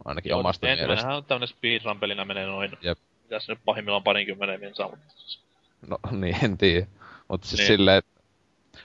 Ainakin 0.06 0.30
Joo, 0.30 0.40
omasta 0.40 0.66
mielestä. 0.68 0.84
Ensimmäinenhän 0.84 1.18
on 1.18 1.26
tämmönen 1.26 1.48
speedrun-pelinä 1.48 2.26
menee 2.26 2.46
noin, 2.46 2.72
Jep. 2.82 2.98
mitäs 3.24 3.48
nyt 3.48 3.60
pahimmillaan 3.66 4.04
parinkymmenen 4.04 4.60
minsaa, 4.60 4.90
mutta 4.90 5.06
No 5.88 5.98
niin, 6.22 6.36
en 6.44 6.58
tiedä. 6.58 6.88
Mutta 7.28 7.48
siis 7.48 7.60
Niin. 7.60 7.68
silleen, 7.68 8.04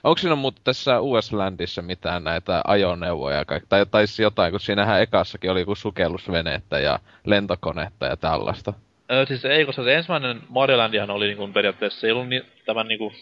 onko 0.03 0.17
siinä 0.17 0.35
muuten 0.35 0.61
tässä 0.63 0.99
US 1.01 1.33
Landissa 1.33 1.81
mitään 1.81 2.23
näitä 2.23 2.61
ajoneuvoja 2.67 3.37
ja 3.37 3.45
kaikki, 3.45 3.69
tai 3.69 3.85
taisi 3.85 4.23
jotain, 4.23 4.51
kun 4.51 4.59
siinähän 4.59 5.01
ekassakin 5.01 5.51
oli 5.51 5.59
joku 5.59 5.75
sukellusvenettä 5.75 6.79
ja 6.79 6.99
lentokonetta 7.25 8.05
ja 8.05 8.17
tällaista. 8.17 8.73
Öö, 9.11 9.25
siis 9.25 9.45
ei, 9.45 9.65
koska 9.65 9.83
se 9.83 9.95
ensimmäinen 9.95 10.41
Mario 10.49 10.77
Landihan 10.77 11.09
oli 11.11 11.27
niinku 11.27 11.47
periaatteessa, 11.47 11.99
se 11.99 12.07
ei 12.07 12.11
ollut 12.13 12.29
ni, 12.29 12.41
tämän 12.65 12.87
niinku 12.87 13.13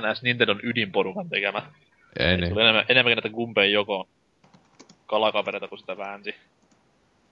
NS 0.00 0.22
Nintendon 0.22 0.60
ydinporukan 0.62 1.28
tekemä. 1.28 1.62
Ei 2.18 2.36
niin. 2.36 2.52
oli 2.52 2.62
enemmän, 2.62 2.84
enemmänkin 2.88 3.16
näitä 3.16 3.36
Gumpeen 3.36 3.72
joko 3.72 4.08
kalakavereita, 5.06 5.68
kun 5.68 5.78
sitä 5.78 5.96
väänsi. 5.96 6.34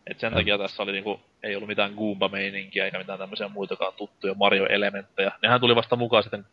Et 0.07 0.21
sen 0.21 0.33
Jep. 0.33 0.35
takia 0.35 0.59
tässä 0.59 0.83
oli 0.83 0.93
niinku, 0.93 1.21
ei 1.43 1.57
ollut 1.57 1.69
mitään 1.69 1.95
Goomba-meininkiä 1.95 2.85
eikä 2.85 2.99
mitään 2.99 3.19
tämmöisiä 3.19 3.49
muitakaan 3.49 3.93
tuttuja 3.97 4.35
Mario-elementtejä. 4.35 5.33
Nehän 5.43 5.61
tuli 5.61 5.77
vasta 5.77 5.97
mukaan 5.97 6.23
sitten 6.23 6.47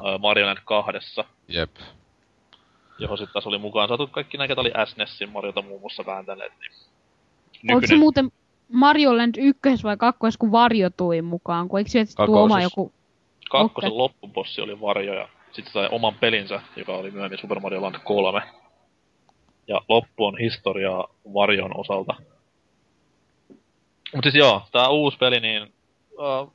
uh, 0.00 0.20
Mario 0.20 0.46
Land 0.46 0.58
kahdessa, 0.64 1.24
Jep. 1.48 1.70
johon 2.98 3.18
sitten 3.18 3.32
taas 3.32 3.46
oli 3.46 3.58
mukaan 3.58 3.88
saatu 3.88 4.06
kaikki 4.06 4.38
näitä, 4.38 4.60
oli 4.60 4.72
SNESin 4.84 5.30
Mariota 5.30 5.62
muun 5.62 5.80
muassa 5.80 6.06
vääntäneet. 6.06 6.52
Niin 7.62 7.72
Oliko 7.72 7.86
se 7.86 7.96
muuten 7.96 8.32
Mario 8.68 9.16
Land 9.16 9.34
1 9.38 9.82
vai 9.82 9.96
2, 9.96 10.20
kun 10.38 10.52
Varjo 10.52 10.90
tuli 10.90 11.22
mukaan? 11.22 11.68
Kun 11.68 11.78
eikö 11.78 11.90
se 11.90 12.04
tuo 12.26 12.42
oma 12.42 12.62
joku... 12.62 12.92
kakkosen 13.50 13.88
Okei. 13.88 13.98
loppubossi 13.98 14.60
oli 14.60 14.80
Varjo 14.80 15.14
ja 15.14 15.28
sitten 15.52 15.72
sai 15.72 15.88
oman 15.90 16.14
pelinsä, 16.14 16.62
joka 16.76 16.92
oli 16.92 17.10
myöhemmin 17.10 17.38
Super 17.38 17.60
Mario 17.60 17.82
Land 17.82 17.96
3. 18.04 18.42
Ja 19.68 19.80
loppu 19.88 20.24
on 20.24 20.38
historiaa 20.38 21.08
Varjon 21.34 21.80
osalta. 21.80 22.14
Mutta 24.14 24.30
siis 24.30 24.34
joo, 24.34 24.62
tää 24.72 24.88
uusi 24.88 25.18
peli, 25.18 25.40
niin... 25.40 25.74
Uh, 26.12 26.52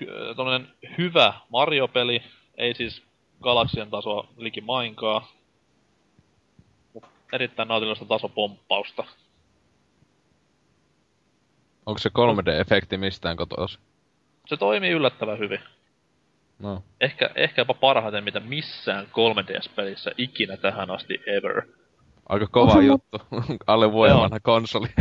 hy- 0.00 0.96
hyvä 0.98 1.34
Mario-peli, 1.48 2.22
ei 2.56 2.74
siis 2.74 3.02
galaksien 3.42 3.90
tasoa 3.90 4.28
likimainkaan. 4.36 5.22
Mut 6.94 7.04
erittäin 7.32 7.68
nautinnollista 7.68 8.04
tasopomppausta. 8.04 9.04
Onko 11.86 11.98
se 11.98 12.08
3D-efekti 12.08 12.96
mistään 12.96 13.36
kotoisin? 13.36 13.80
Se 14.46 14.56
toimii 14.56 14.90
yllättävän 14.90 15.38
hyvin. 15.38 15.60
No. 16.58 16.82
Ehkä, 17.00 17.30
ehkä 17.34 17.60
jopa 17.60 17.74
parhaiten 17.74 18.24
mitä 18.24 18.40
missään 18.40 19.06
3DS-pelissä 19.06 20.10
ikinä 20.18 20.56
tähän 20.56 20.90
asti 20.90 21.20
ever. 21.26 21.62
Aika 22.28 22.46
kova 22.46 22.72
se 22.72 22.82
juttu. 22.92 23.18
Alle 23.66 23.92
vuoden 23.92 24.16
vanha 24.16 24.40
konsoli. 24.40 24.88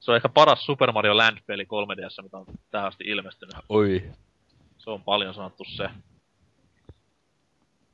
Se 0.00 0.10
on 0.10 0.16
ehkä 0.16 0.28
paras 0.28 0.66
Super 0.66 0.92
Mario 0.92 1.16
Land-peli 1.16 1.64
3DS, 1.64 2.22
mitä 2.22 2.36
on 2.36 2.46
tähän 2.70 2.88
asti 2.88 3.04
ilmestynyt. 3.06 3.56
Oi. 3.68 4.10
Se 4.78 4.90
on 4.90 5.02
paljon 5.02 5.34
sanottu 5.34 5.64
se. 5.64 5.88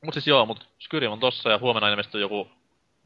Mut 0.05 0.13
siis 0.13 0.27
joo, 0.27 0.45
mut 0.45 0.67
Skyrim 0.79 1.11
on 1.11 1.19
tossa 1.19 1.49
ja 1.49 1.57
huomenna 1.57 1.89
ilmestyy 1.89 2.21
joku... 2.21 2.47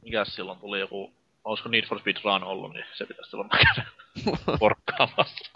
Mikäs 0.02 0.36
silloin 0.36 0.60
tuli 0.60 0.80
joku... 0.80 1.14
Olisiko 1.44 1.70
Need 1.70 1.86
for 1.86 2.00
Speed 2.00 2.16
Run 2.24 2.44
ollut, 2.44 2.74
niin 2.74 2.86
se 2.94 3.06
pitäisi 3.06 3.30
silloin 3.30 3.50
käydä 3.50 3.86
porkkaamassa. 4.60 5.52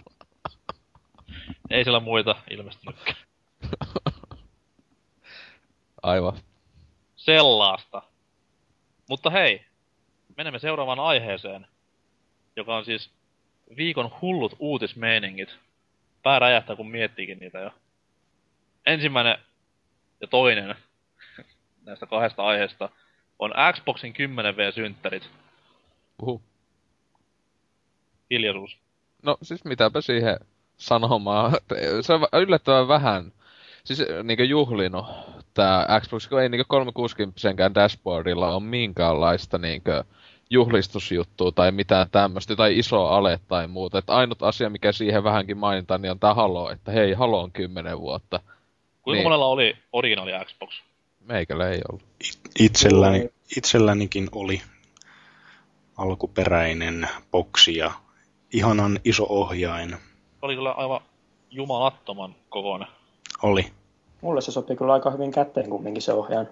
Ei 1.70 1.84
siellä 1.84 2.00
muita 2.00 2.36
ilmestynytkään. 2.50 3.18
Aivan. 6.02 6.38
Sellaista. 7.16 8.02
Mutta 9.10 9.30
hei, 9.30 9.66
menemme 10.38 10.60
seuraavaan 10.60 11.00
aiheeseen, 11.00 11.68
joka 12.56 12.76
on 12.76 12.86
siis 12.86 13.12
viikon 13.78 14.12
hullut 14.22 14.56
uutismeiningit. 14.60 15.58
Pää 16.24 16.40
räjähtää, 16.40 16.76
kun 16.76 16.92
miettiikin 16.92 17.40
niitä 17.40 17.60
jo. 17.60 17.72
Ensimmäinen 18.86 19.38
ja 20.22 20.28
toinen 20.28 20.76
näistä 21.86 22.06
kahdesta 22.06 22.44
aiheesta 22.44 22.90
on 23.40 23.54
Xboxin 23.74 24.14
10V-synttärit. 24.14 25.24
Uhu. 26.22 26.42
Hiljaisuus. 28.30 28.78
No 29.24 29.38
siis 29.42 29.66
mitäpä 29.66 30.02
siihen 30.02 30.38
sanomaan. 30.82 31.52
Se 32.02 32.14
on 32.14 32.28
yllättävän 32.34 32.88
vähän. 32.88 33.32
Siis 33.84 34.04
niinkö 34.24 34.44
juhlinut 34.44 35.06
tää 35.54 36.00
Xbox, 36.00 36.30
kun 36.30 36.42
ei 36.42 36.50
niinkö 36.50 36.66
360 36.68 37.74
dashboardilla 37.76 38.56
on 38.56 38.64
minkäänlaista 38.64 39.58
niinkö 39.58 40.04
juhlistusjuttua 40.50 41.52
tai 41.52 41.72
mitään 41.72 42.08
tämmöstä, 42.12 42.56
tai 42.56 42.80
iso 42.80 43.06
ale 43.06 43.40
tai 43.48 43.68
muuta. 43.68 43.98
Et 43.98 44.10
ainut 44.10 44.44
asia, 44.44 44.70
mikä 44.70 44.92
siihen 44.92 45.24
vähänkin 45.24 45.58
mainitaan, 45.58 46.02
niin 46.02 46.12
on 46.12 46.20
tää 46.20 46.34
Halo, 46.34 46.72
että 46.72 46.92
hei, 46.92 47.14
Halo 47.14 47.42
on 47.42 47.52
10 47.52 48.00
vuotta. 48.00 48.40
Kuinka 49.02 49.18
Niin. 49.18 49.26
monella 49.26 49.46
oli 49.46 49.78
originaali 49.94 50.32
Xbox? 50.46 50.82
Meikällä 51.20 51.70
ei 51.70 51.82
ollut. 51.90 52.04
Itselläni, 52.60 53.30
itsellänikin 53.58 54.30
oli 54.32 54.62
alkuperäinen 55.98 57.10
boksi 57.32 57.78
ja 57.78 57.92
ihanan 58.54 59.00
iso 59.06 59.26
ohjain. 59.30 59.98
Oli 60.42 60.56
kyllä 60.56 60.72
aivan 60.72 61.02
jumalattoman 61.52 62.36
kokoinen. 62.50 62.88
Oli. 63.44 63.66
Mulle 64.22 64.42
se 64.42 64.52
sopii 64.52 64.76
kyllä 64.76 64.94
aika 64.94 65.12
hyvin 65.12 65.32
kätteen 65.32 65.70
kumminkin 65.70 66.02
se 66.02 66.14
ohjaan. 66.14 66.48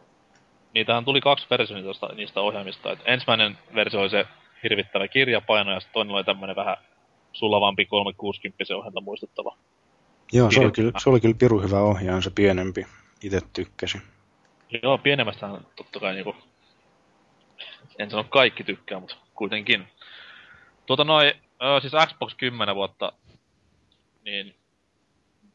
Niitähän 0.74 1.06
tuli 1.06 1.22
kaksi 1.22 1.48
versiota 1.50 1.84
tosta, 1.84 2.08
niistä 2.08 2.42
ohjaimista. 2.42 2.92
Et 2.92 3.00
ensimmäinen 3.06 3.58
versio 3.76 4.00
oli 4.00 4.10
se 4.10 4.26
hirvittävä 4.64 5.08
kirjapaino 5.08 5.72
ja 5.72 5.80
sitten 5.80 5.94
toinen 5.94 6.16
oli 6.16 6.24
tämmönen 6.24 6.56
vähän 6.56 6.78
sulavampi 7.34 7.86
360 7.86 8.76
ohjelta 8.76 9.02
muistuttava. 9.02 9.58
Joo, 10.34 10.52
se 10.52 10.60
oli, 10.60 10.72
kyllä, 10.72 10.92
se 10.98 11.10
oli 11.10 11.20
kyllä 11.20 11.36
piru 11.40 11.62
hyvä 11.62 11.80
ohjaan, 11.80 12.24
se 12.24 12.30
pienempi. 12.30 12.88
Itse 13.24 13.42
tykkäsin. 13.54 14.02
Joo, 14.84 14.98
pienemmästähän 14.98 15.66
totta 15.76 16.00
kai 16.00 16.14
niinku... 16.14 16.36
En 18.00 18.10
sano 18.10 18.24
kaikki 18.24 18.64
tykkää, 18.64 19.00
mutta 19.00 19.16
kuitenkin. 19.36 19.88
Tuota 20.86 21.04
noi, 21.04 21.34
ö, 21.64 21.82
siis 21.82 21.94
Xbox 22.08 22.36
10 22.36 22.76
vuotta, 22.76 23.14
niin 24.26 24.56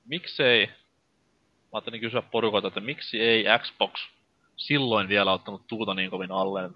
miksei, 0.04 0.66
mä 0.66 0.72
ajattelin 1.72 2.00
kysyä 2.00 2.22
porukolta, 2.22 2.68
että 2.68 2.80
miksi 2.80 3.20
ei 3.20 3.44
Xbox 3.58 3.92
silloin 4.56 5.08
vielä 5.08 5.32
ottanut 5.32 5.66
tuuta 5.66 5.94
niin 5.94 6.10
kovin 6.10 6.32
alleen? 6.32 6.70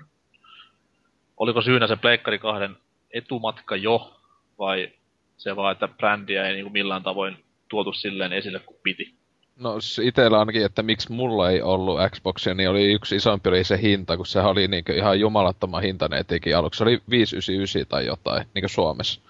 Oliko 1.37 1.63
syynä 1.63 1.87
se 1.87 1.97
Pleikkari 1.97 2.39
kahden 2.39 2.77
etumatka 3.15 3.77
jo, 3.77 4.21
vai 4.59 4.93
se 5.37 5.57
vaan, 5.57 5.73
että 5.73 5.89
brändiä 5.89 6.47
ei 6.47 6.55
niinku 6.55 6.71
millään 6.71 7.03
tavoin 7.03 7.45
tuotu 7.69 7.93
silleen 7.93 8.33
esille 8.33 8.59
kuin 8.61 8.77
piti? 8.83 9.15
No 9.57 9.81
s- 9.81 9.99
itellä 9.99 10.39
ainakin, 10.39 10.65
että 10.65 10.83
miksi 10.83 11.13
mulla 11.13 11.51
ei 11.51 11.63
ollut 11.63 11.99
Xboxia, 12.11 12.55
niin 12.55 12.71
oli 12.71 12.93
yksi 12.93 13.17
isompi 13.17 13.49
oli 13.49 13.65
se 13.65 13.81
hinta, 13.83 14.17
kun 14.17 14.27
sehän 14.27 14.51
oli 14.51 14.69
niinkö 14.69 14.95
ihan 14.95 15.21
jumalattoman 15.21 15.83
hintainen 15.83 16.19
etenkin 16.19 16.57
aluksi. 16.57 16.79
Se 16.79 16.85
oli 16.85 17.03
599 17.11 17.87
tai 17.89 18.07
jotain, 18.07 18.47
niinkö 18.55 18.69
Suomessa. 18.69 19.21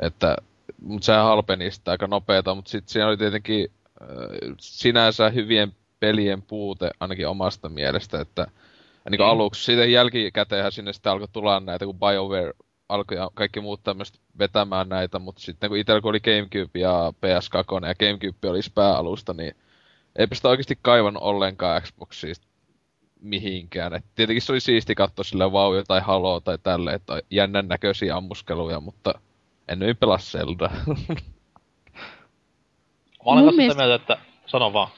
Että, 0.00 0.36
mutta 0.82 1.06
sehän 1.06 1.24
halpeni 1.24 1.70
sitä 1.70 1.90
aika 1.90 2.06
nopeeta, 2.06 2.54
mutta 2.54 2.70
sitten 2.70 2.92
siinä 2.92 3.06
oli 3.06 3.16
tietenkin 3.16 3.70
äh, 4.02 4.08
sinänsä 4.60 5.30
hyvien 5.30 5.72
pelien 6.00 6.42
puute 6.42 6.90
ainakin 7.00 7.28
omasta 7.28 7.68
mielestä, 7.68 8.20
että 8.20 8.46
niin 9.10 9.20
Mm. 9.20 9.26
aluksi, 9.26 9.64
sitten 9.64 9.92
jälkikäteenhän 9.92 10.72
sinne 10.72 10.92
sitten 10.92 11.12
alkoi 11.12 11.28
tulla 11.32 11.60
näitä, 11.60 11.84
kun 11.84 11.98
BioWare 11.98 12.52
alkoi 12.88 13.16
ja 13.16 13.30
kaikki 13.34 13.60
muut 13.60 13.82
tämmöistä 13.82 14.18
vetämään 14.38 14.88
näitä, 14.88 15.18
mutta 15.18 15.40
sitten 15.40 15.70
kun 15.70 15.78
itsellä 15.78 16.00
kun 16.00 16.08
oli 16.08 16.20
Gamecube 16.20 16.78
ja 16.78 17.12
PS2 17.16 17.86
ja 17.86 17.94
Gamecube 17.94 18.48
olisi 18.48 18.72
pääalusta, 18.74 19.34
niin 19.34 19.56
eipä 20.16 20.34
sitä 20.34 20.48
oikeasti 20.48 20.78
kaivannut 20.82 21.22
ollenkaan 21.22 21.82
Xboxia 21.82 22.34
mihinkään. 23.20 23.94
Et 23.94 24.04
tietenkin 24.14 24.42
se 24.42 24.52
oli 24.52 24.60
siisti 24.60 24.94
katsoa 24.94 25.24
sillä 25.24 25.52
vau 25.52 25.72
tai 25.88 26.00
Halo 26.00 26.40
tai 26.40 26.58
tälle, 26.62 26.94
että 26.94 27.22
jännän 27.30 27.68
näköisiä 27.68 28.16
ammuskeluja, 28.16 28.80
mutta 28.80 29.14
en 29.68 29.78
nyt 29.78 30.00
pelaa 30.00 30.18
Zelda. 30.18 30.70
Mä 33.24 33.32
olen 33.32 33.44
kanssa 33.44 33.50
sitä 33.50 33.56
mielestä- 33.56 33.82
mieltä, 33.82 33.94
että 33.94 34.18
sano 34.46 34.72
vaan. 34.72 34.88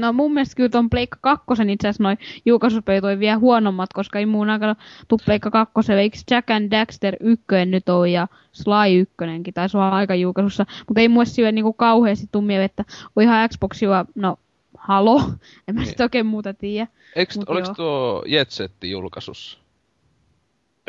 No 0.00 0.12
mun 0.12 0.32
mielestä 0.34 0.56
kyllä 0.56 0.68
ton 0.68 0.90
Pleikka 0.90 1.18
2 1.20 1.44
itse 1.72 1.88
asiassa 1.88 2.02
noin 2.02 2.18
julkaisupelit 2.46 3.02
toi 3.02 3.18
vielä 3.18 3.38
huonommat, 3.38 3.92
koska 3.92 4.18
ei 4.18 4.26
muun 4.26 4.50
aikana 4.50 4.76
tuu 5.08 5.18
Pleikka 5.24 5.50
2. 5.50 5.92
Eikö 5.92 6.16
Jack 6.30 6.50
and 6.50 6.70
Daxter 6.70 7.16
1 7.20 7.44
nyt 7.66 7.88
ole 7.88 8.08
ja 8.08 8.28
Sly 8.52 8.98
1 9.00 9.14
taisi 9.54 9.76
olla 9.76 9.88
aika 9.88 10.14
julkaisussa. 10.14 10.66
Mutta 10.88 11.00
ei 11.00 11.08
muista 11.08 11.34
syö 11.34 11.52
niinku 11.52 11.72
kauheasti 11.72 12.26
tuu 12.32 12.42
mieleen, 12.42 12.64
että 12.64 12.84
on 13.16 13.22
ihan 13.22 13.48
Xboxilla, 13.48 14.04
no 14.14 14.36
halo, 14.78 15.20
en 15.68 15.74
mä 15.74 15.80
Niin. 15.80 15.86
sit 15.88 16.00
oikein 16.00 16.26
muuta 16.26 16.54
tiedä. 16.54 16.86
Eikö, 17.16 17.32
oliko 17.46 17.66
joo. 17.68 17.74
tuo 17.74 18.22
Jetsetti 18.26 18.90
julkaisussa? 18.90 19.58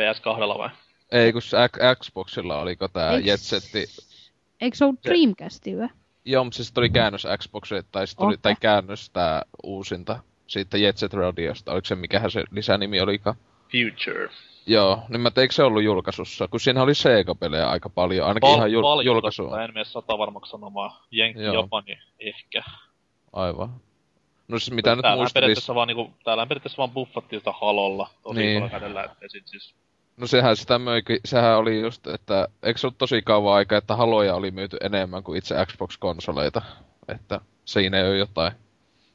PS2 0.02 0.58
vai? 0.58 0.70
Ei, 1.16 1.34
kun 1.34 1.42
Xboxilla 2.04 2.60
oliko 2.60 2.88
tää 2.88 3.12
Eiks- 3.18 3.26
Jetsetti? 3.28 3.86
Eikö 4.62 4.78
se 4.78 4.86
ollut 4.86 5.00
Dreamcastilla? 5.06 5.90
Joo, 6.26 6.44
mutta 6.44 6.58
siis 6.58 6.72
tuli 6.72 6.90
käännös 6.90 7.28
Xboxille, 7.38 7.84
tai 7.92 8.06
tuli, 8.18 8.38
tai 8.42 8.56
käännös 8.60 9.10
tää 9.10 9.42
uusinta 9.64 10.20
siitä 10.48 10.78
Jet 10.78 10.98
Set 10.98 11.14
Radiosta. 11.14 11.72
Oliko 11.72 11.86
se, 11.86 11.96
mikähän 11.96 12.32
se 12.32 12.44
lisänimi 12.52 13.02
olikaan? 13.02 13.36
Future. 13.72 14.30
Joo, 14.68 15.02
niin 15.10 15.22
mä 15.22 15.32
eikö 15.38 15.54
se 15.54 15.64
ollut 15.64 15.84
julkaisussa? 15.84 16.48
Kun 16.48 16.60
siinä 16.60 16.84
oli 16.84 16.96
Sega-pelejä 16.96 17.70
aika 17.70 17.90
paljon, 17.90 18.28
ainakin 18.28 18.50
Val- 18.50 18.56
ihan 18.58 18.72
jul- 18.72 18.82
paljon, 18.82 19.06
julkaisu. 19.06 19.44
mutta 19.44 19.64
En 19.64 19.74
mene 19.74 19.86
sata 19.86 20.18
varmaksi 20.18 20.52
sanomaan. 20.52 20.92
Jenkki, 21.12 21.44
Joo. 21.44 21.54
Japani, 21.56 21.98
ehkä. 22.20 22.64
Aivan. 23.34 23.70
No 24.48 24.60
siis 24.60 24.72
mitä 24.72 24.96
nyt 24.96 25.02
Täällähän 25.02 25.20
muistelis... 25.20 25.34
periaatteessa 25.34 25.76
vaan 25.76 25.88
niinku, 25.88 26.14
täällähän 26.24 26.48
periaatteessa 26.48 26.78
vaan 26.78 26.92
buffattiin 26.92 27.40
sitä 27.40 27.52
halolla 27.62 28.10
tosi 28.24 28.40
Niin. 28.40 28.60
niin. 28.62 28.72
kädellä, 28.72 29.04
ettei 29.04 29.30
sit 29.30 29.48
siis... 29.48 29.76
No 30.18 30.28
sehän 30.28 30.58
sitä 30.58 30.80
möikin, 30.80 31.20
sehän 31.26 31.58
oli 31.58 31.82
just, 31.82 32.08
että 32.08 32.48
eikö 32.64 32.80
se 32.80 32.88
ollut 32.88 32.98
tosi 32.98 33.22
kauan 33.22 33.56
aikaa, 33.56 33.78
että 33.78 33.96
haloja 33.96 34.36
oli 34.36 34.52
myyty 34.52 34.78
enemmän 34.82 35.24
kuin 35.24 35.38
itse 35.38 35.56
Xbox-konsoleita. 35.66 36.62
Että 37.08 37.42
siinä 37.66 37.98
ei 37.98 38.08
ole 38.10 38.18
jotain. 38.18 38.52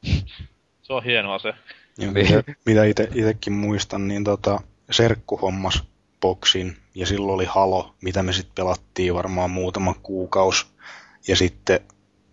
Se 0.81 0.93
on 0.93 1.03
hienoa 1.03 1.39
se. 1.39 1.47
Ja 1.47 1.55
Niin. 1.97 2.13
mitä, 2.13 2.43
mitä 2.65 2.83
ite, 2.83 3.09
itekin 3.15 3.53
muistan, 3.53 4.07
niin 4.07 4.23
tota, 4.23 4.59
Serkku 4.91 5.37
hommas 5.37 5.83
boksin 6.21 6.77
ja 6.95 7.05
silloin 7.05 7.35
oli 7.35 7.45
Halo, 7.45 7.95
mitä 8.01 8.23
me 8.23 8.33
sitten 8.33 8.55
pelattiin 8.55 9.13
varmaan 9.15 9.49
muutama 9.51 9.95
kuukaus. 10.03 10.67
Ja 11.27 11.35
sitten 11.35 11.79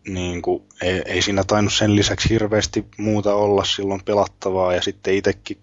niin 0.09 0.43
kuin, 0.43 0.63
ei, 0.83 1.03
ei 1.07 1.23
siinä 1.23 1.45
tainnut 1.45 1.73
sen 1.73 1.97
lisäksi 1.97 2.29
hirveästi 2.31 2.85
muuta 2.99 3.35
olla 3.35 3.65
silloin 3.65 4.05
pelattavaa. 4.05 4.75
Ja 4.75 4.83
sitten 4.83 5.15
itekin, 5.15 5.59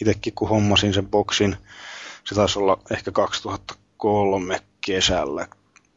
itekin 0.00 0.34
kun 0.34 0.48
hommasin 0.48 0.94
sen 0.94 1.08
boksin, 1.08 1.56
se 2.28 2.34
taisi 2.34 2.58
olla 2.58 2.78
ehkä 2.90 3.12
2003 3.12 4.60
kesällä 4.86 5.46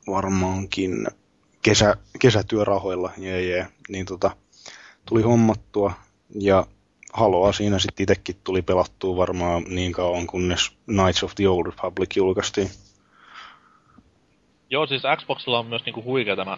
varmaankin 0.07 1.07
kesä, 1.61 1.97
kesätyörahoilla, 2.19 3.11
jee, 3.17 3.41
jee, 3.41 3.67
niin 3.89 4.05
tota, 4.05 4.31
tuli 5.05 5.21
hommattua 5.21 5.93
ja 6.39 6.65
Haloa 7.13 7.51
siinä 7.51 7.79
sitten 7.79 8.03
itsekin 8.03 8.35
tuli 8.43 8.61
pelattua 8.61 9.17
varmaan 9.17 9.63
niin 9.67 9.91
kauan, 9.91 10.27
kunnes 10.27 10.71
Knights 10.85 11.23
of 11.23 11.35
the 11.35 11.47
Old 11.47 11.65
Republic 11.65 12.15
julkaistiin. 12.15 12.67
Joo, 14.69 14.87
siis 14.87 15.03
Xboxilla 15.17 15.59
on 15.59 15.65
myös 15.65 15.85
niinku 15.85 16.03
huikea 16.03 16.35
tämä 16.35 16.57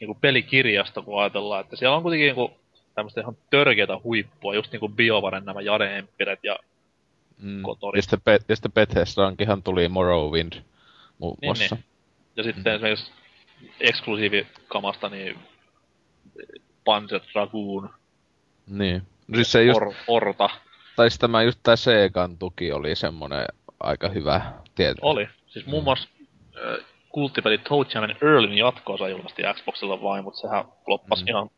niinku 0.00 0.14
pelikirjasto, 0.14 1.02
kun 1.02 1.20
ajatellaan, 1.20 1.60
että 1.60 1.76
siellä 1.76 1.96
on 1.96 2.02
kuitenkin 2.02 2.26
niinku 2.26 2.50
tämmöistä 2.94 3.20
ihan 3.20 3.36
törkeätä 3.50 4.00
huippua, 4.04 4.54
just 4.54 4.72
niinku 4.72 4.88
Biovaren 4.88 5.44
nämä 5.44 5.60
Jade 5.60 5.98
Empiret 5.98 6.40
ja 6.42 6.58
Mm. 7.42 7.62
Kotorit. 7.62 7.98
Ja 7.98 8.02
sitten, 8.02 8.20
Be- 8.24 8.38
ja 8.48 8.56
sitten 8.56 8.72
Bethesdaankinhan 8.72 9.62
tuli 9.62 9.88
Morrowind 9.88 10.52
muun 11.18 11.36
Niin, 11.40 11.48
muassa. 11.48 11.76
Ja 12.36 12.42
sitten 12.42 12.62
mm. 12.72 12.74
esimerkiksi 12.74 13.12
eksklusiivikamasta, 13.80 15.08
niin 15.08 15.38
Panzer 16.84 17.20
Dragoon, 17.32 17.90
Niin. 18.66 19.02
No 19.28 19.34
siis 19.36 19.52
se 19.52 19.62
just, 19.64 19.80
Or, 19.82 19.92
Orta, 20.06 20.48
tai 20.96 21.10
siis 21.10 21.18
tämä 21.18 21.42
just 21.42 21.60
tää 21.62 21.76
Segan 21.76 22.38
tuki 22.38 22.72
oli 22.72 22.96
semmonen 22.96 23.46
aika 23.80 24.08
hyvä 24.08 24.52
tieto. 24.74 25.00
oli. 25.02 25.28
Siis 25.46 25.66
muun 25.66 25.84
muassa 25.84 26.08
äh, 26.56 26.84
kulttipeli 27.08 27.58
Toe 27.58 27.86
Jamin 27.94 28.16
Earlin 28.22 28.58
jatkoosa 28.58 29.08
julkaistiin 29.08 29.54
Xboxilla 29.54 30.02
vain, 30.02 30.24
mutta 30.24 30.40
sehän 30.40 30.64
loppasi 30.86 31.22
Mm. 31.22 31.26
mm. 31.26 31.28
ihan 31.28 31.50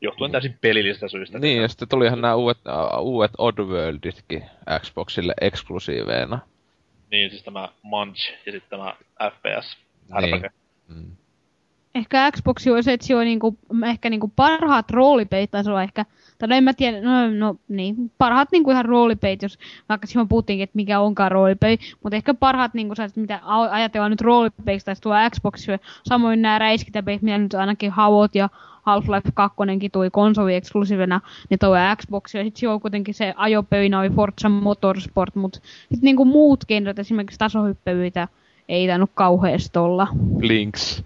johtuen 0.00 0.32
täysin 0.32 0.58
pelillisistä 0.60 1.08
syistä. 1.08 1.38
Niin, 1.38 1.62
ja 1.62 1.68
sitten 1.68 1.88
tulihan 1.88 2.20
nämä 2.20 2.34
uudet, 2.34 2.58
uh, 2.58 3.06
uudet 3.06 3.30
Oddworlditkin 3.38 4.44
Xboxille 4.80 5.34
eksklusiiveina. 5.40 6.38
Niin, 7.10 7.30
siis 7.30 7.42
tämä 7.42 7.68
Munch 7.82 8.32
ja 8.46 8.52
sitten 8.52 8.78
tämä 8.78 8.96
FPS. 9.30 9.76
Niin. 10.20 10.50
Mm. 10.88 11.16
Ehkä 11.94 12.30
Xbox 12.32 12.66
olisi 12.66 12.84
se, 12.84 12.92
että 12.92 13.06
se 13.06 13.16
on 13.16 13.24
niinku, 13.24 13.58
ehkä 13.86 14.10
niinku 14.10 14.32
parhaat 14.36 14.90
roolipeit 14.90 15.50
taisi 15.50 15.70
olla 15.70 15.82
ehkä, 15.82 16.04
tai 16.38 16.48
no 16.48 16.56
en 16.56 16.64
mä 16.64 16.72
tiedä, 16.72 17.00
no, 17.00 17.30
no 17.30 17.56
niin, 17.68 18.12
parhaat 18.18 18.48
niinku 18.52 18.70
ihan 18.70 18.84
roolipeit, 18.84 19.42
jos 19.42 19.58
vaikka 19.88 20.06
silloin 20.06 20.28
puhuttiinkin, 20.28 20.64
että 20.64 20.76
mikä 20.76 21.00
onkaan 21.00 21.32
roolipei, 21.32 21.78
mutta 22.02 22.16
ehkä 22.16 22.34
parhaat 22.34 22.74
niinku 22.74 22.94
sellaiset, 22.94 23.16
mitä 23.16 23.40
ajatellaan 23.70 24.10
nyt 24.10 24.20
roolipeiksi 24.20 24.86
taisi 24.86 25.02
tuolla 25.02 25.30
Xboxilla, 25.30 25.78
samoin 26.04 26.42
nämä 26.42 26.58
räiskintäpeit, 26.58 27.22
mitä 27.22 27.38
nyt 27.38 27.54
ainakin 27.54 27.90
Havot 27.90 28.34
ja 28.34 28.48
Half-Life 28.80 29.30
2 29.34 29.56
tuli 29.92 30.10
konsoli 30.10 30.54
eksklusiivina, 30.54 31.20
niin 31.50 31.58
toi 31.58 31.78
Xbox, 31.96 32.34
ja 32.34 32.44
sitten 32.44 32.60
siellä 32.60 32.74
on 32.74 32.80
kuitenkin 32.80 33.14
se 33.14 33.34
ajopöinä 33.36 34.00
oli 34.00 34.10
Forza 34.10 34.48
Motorsport, 34.48 35.34
mutta 35.34 35.58
sitten 35.78 35.98
niinku 36.02 36.24
muut 36.24 36.64
genret, 36.68 36.98
esimerkiksi 36.98 37.38
tasohyppelyitä, 37.38 38.28
ei 38.68 38.86
tainnut 38.86 39.10
kauheasti 39.14 39.78
olla. 39.78 40.08
Blinks. 40.38 41.04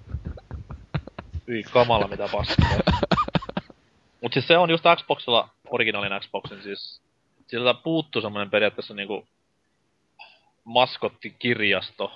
Hyi 1.48 1.62
kamala 1.62 2.09
mitä 2.09 2.28
paskaa. 2.33 2.78
Mut 4.22 4.33
siis 4.33 4.46
se 4.48 4.59
on 4.59 4.70
just 4.70 4.85
Xboxilla, 4.96 5.48
originaalin 5.68 6.20
Xboxin 6.20 6.62
siis, 6.62 7.02
siltä 7.46 7.74
puuttuu 7.74 8.22
semmonen 8.22 8.50
periaatteessa 8.50 8.94
niinku 8.94 9.26
maskottikirjasto, 10.64 12.12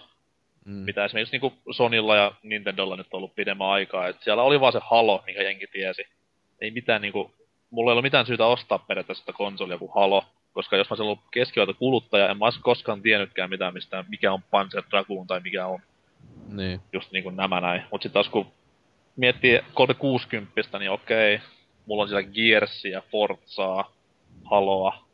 Mm. 0.64 0.72
mitä 0.74 1.04
esimerkiksi 1.04 1.34
niinku 1.38 1.52
Sonilla 1.70 2.16
ja 2.16 2.32
Nintendolla 2.42 2.96
nyt 2.96 3.06
on 3.12 3.18
ollut 3.18 3.34
pidemmän 3.34 3.68
aikaa. 3.68 4.08
Et 4.08 4.16
siellä 4.22 4.42
oli 4.42 4.60
vaan 4.60 4.72
se 4.72 4.80
Halo, 4.90 5.22
mikä 5.26 5.42
jengi 5.42 5.66
tiesi. 5.66 6.02
Ei 6.60 6.70
mitään 6.70 7.02
niinku, 7.02 7.34
mulla 7.70 7.90
ei 7.90 7.92
ollut 7.92 8.02
mitään 8.02 8.26
syytä 8.26 8.46
ostaa 8.46 8.78
periaatteessa 8.78 9.22
sitä 9.22 9.32
konsolia 9.32 9.78
kuin 9.78 9.90
Halo, 9.94 10.24
koska 10.52 10.76
jos 10.76 10.86
mä 10.90 10.94
olisin 10.94 11.02
ollut 11.04 11.18
keskivalta 11.30 11.74
kuluttaja, 11.74 12.28
en 12.28 12.38
mä 12.38 12.44
olisi 12.44 12.60
koskaan 12.60 13.02
tiennytkään 13.02 13.50
mitään 13.50 13.74
mistään, 13.74 14.04
mikä 14.08 14.32
on 14.32 14.42
Panzer 14.50 14.82
Dragoon 14.90 15.26
tai 15.26 15.40
mikä 15.40 15.66
on 15.66 15.80
Niin. 16.48 16.80
just 16.92 17.12
niinku 17.12 17.30
nämä 17.30 17.60
näin. 17.60 17.82
Mut 17.92 18.02
sit 18.02 18.12
taas 18.12 18.28
kun 18.28 18.46
miettii 19.18 19.60
360, 19.74 20.78
niin 20.78 20.90
okei, 20.90 21.40
mulla 21.86 22.02
on 22.02 22.08
siellä 22.08 22.28
Gearsia, 22.32 23.02
Forzaa, 23.10 23.92
Haloa. 24.44 25.04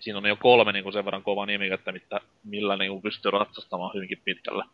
Siinä 0.00 0.18
on 0.18 0.26
jo 0.26 0.36
kolme 0.36 0.72
niinku 0.72 0.92
sen 0.92 1.04
verran 1.04 1.22
kova 1.22 1.46
nimikettä, 1.46 1.92
mitä, 1.92 2.20
millä 2.44 2.76
niinku 2.76 3.00
pystyy 3.00 3.30
ratsastamaan 3.30 3.94
hyvinkin 3.94 4.20
pitkälle. 4.24 4.64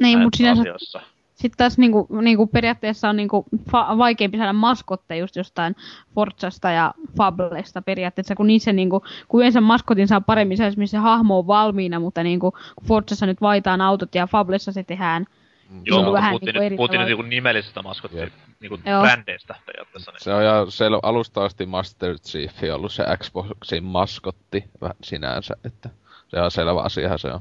Niin, 0.00 0.18
mutta 0.18 0.36
sinänsä 0.36 0.60
asioissa. 0.60 1.00
sitten 1.34 1.56
taas 1.56 1.78
niinku, 1.78 2.08
niinku 2.20 2.46
periaatteessa 2.46 3.08
on 3.08 3.16
niinku 3.16 3.46
fa- 3.54 3.98
vaikeampi 3.98 4.38
saada 4.38 4.52
maskotteja 4.52 5.20
just 5.20 5.36
jostain 5.36 5.76
Forzasta 6.14 6.70
ja 6.70 6.94
Fablesta 7.16 7.82
periaatteessa, 7.82 8.34
kun 8.34 8.46
niissä 8.46 8.72
niinku, 8.72 9.02
kun 9.28 9.40
yleensä 9.40 9.60
maskotin 9.60 10.08
saa 10.08 10.20
paremmin 10.20 10.56
sellaisessa, 10.56 10.80
missä 10.80 10.96
se 10.96 11.02
hahmo 11.02 11.38
on 11.38 11.46
valmiina, 11.46 12.00
mutta 12.00 12.22
niinku, 12.22 12.50
kun 12.50 12.88
Forzassa 12.88 13.26
nyt 13.26 13.40
vaitaan 13.40 13.80
autot 13.80 14.14
ja 14.14 14.26
Fablessa 14.26 14.72
se 14.72 14.82
tehdään 14.82 15.26
Joo, 15.70 15.78
niinku 15.80 15.94
mutta 15.96 16.12
vähän 16.12 16.30
puhuttiin, 16.30 16.54
niinku 16.54 16.68
nyt, 16.70 16.76
puhuttiin 16.76 16.98
nyt 17.00 17.08
niinku 17.08 17.22
nimellisestä 17.22 17.82
maskottia, 17.82 18.24
Jep. 18.24 18.32
niinku 18.60 18.80
Joo. 18.86 19.02
brändeistä 19.02 19.54
periaatteessa. 19.66 20.10
Niin. 20.10 20.20
Se 20.20 20.34
on 20.34 20.44
ja 20.44 20.66
siellä 20.68 20.98
alusta 21.02 21.44
asti 21.44 21.66
Master 21.66 22.18
Chief 22.18 22.52
ollut 22.74 22.92
se 22.92 23.04
Xboxin 23.16 23.84
maskotti 23.84 24.64
vähän 24.80 24.96
sinänsä, 25.02 25.56
että 25.64 25.90
se 26.28 26.40
on 26.40 26.50
selvä 26.50 26.82
asiahan 26.82 27.18
se 27.18 27.28
on. 27.28 27.40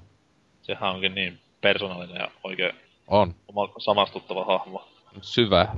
Sehän 0.62 0.92
onkin 0.92 1.16
niin 1.16 1.40
persoonallinen 1.62 2.16
ja 2.16 2.32
oikein 2.44 2.74
On. 3.08 3.36
oma 3.48 3.74
samastuttava 3.78 4.46
hahmo. 4.46 4.88
Syvä. 5.22 5.76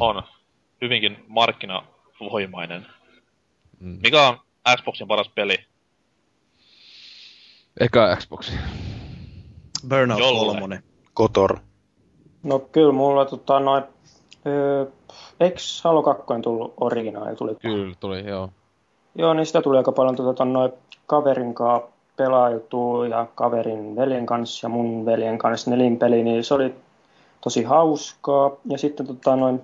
On 0.00 0.22
hyvinkin 0.82 1.24
markkinavoimainen. 1.28 2.86
Mm. 3.80 3.98
Mikä 4.02 4.28
on 4.28 4.38
Xboxin 4.76 5.08
paras 5.08 5.28
peli? 5.28 5.56
Eka 7.80 8.16
Xboxi. 8.16 8.52
Burnout 9.88 10.20
Jolle. 10.20 10.60
3. 10.60 10.82
Kotor. 11.18 11.58
No 12.42 12.58
kyllä 12.58 12.92
mulla 12.92 13.24
tota 13.24 13.60
noin... 13.60 13.84
Öö, 14.46 14.86
eikö 15.40 15.58
Halo 15.84 16.02
2 16.02 16.24
tullut 16.42 16.74
originaali? 16.80 17.36
Tuli 17.36 17.54
Kyllä 17.54 17.94
tuli, 18.00 18.26
joo. 18.26 18.48
Joo, 19.14 19.34
niin 19.34 19.46
sitä 19.46 19.62
tuli 19.62 19.76
aika 19.76 19.92
paljon 19.92 20.16
tota, 20.16 20.44
noin 20.44 20.72
kaverin 21.06 21.54
kanssa 21.54 21.88
pelaajutua 22.16 23.06
ja 23.06 23.26
kaverin 23.34 23.96
veljen 23.96 24.26
kanssa 24.26 24.64
ja 24.64 24.68
mun 24.68 25.06
veljen 25.06 25.38
kanssa 25.38 25.70
nelinpeli, 25.70 26.22
niin 26.22 26.44
se 26.44 26.54
oli 26.54 26.74
tosi 27.40 27.62
hauskaa. 27.62 28.50
Ja 28.64 28.78
sitten 28.78 29.06
tota, 29.06 29.36
noin 29.36 29.62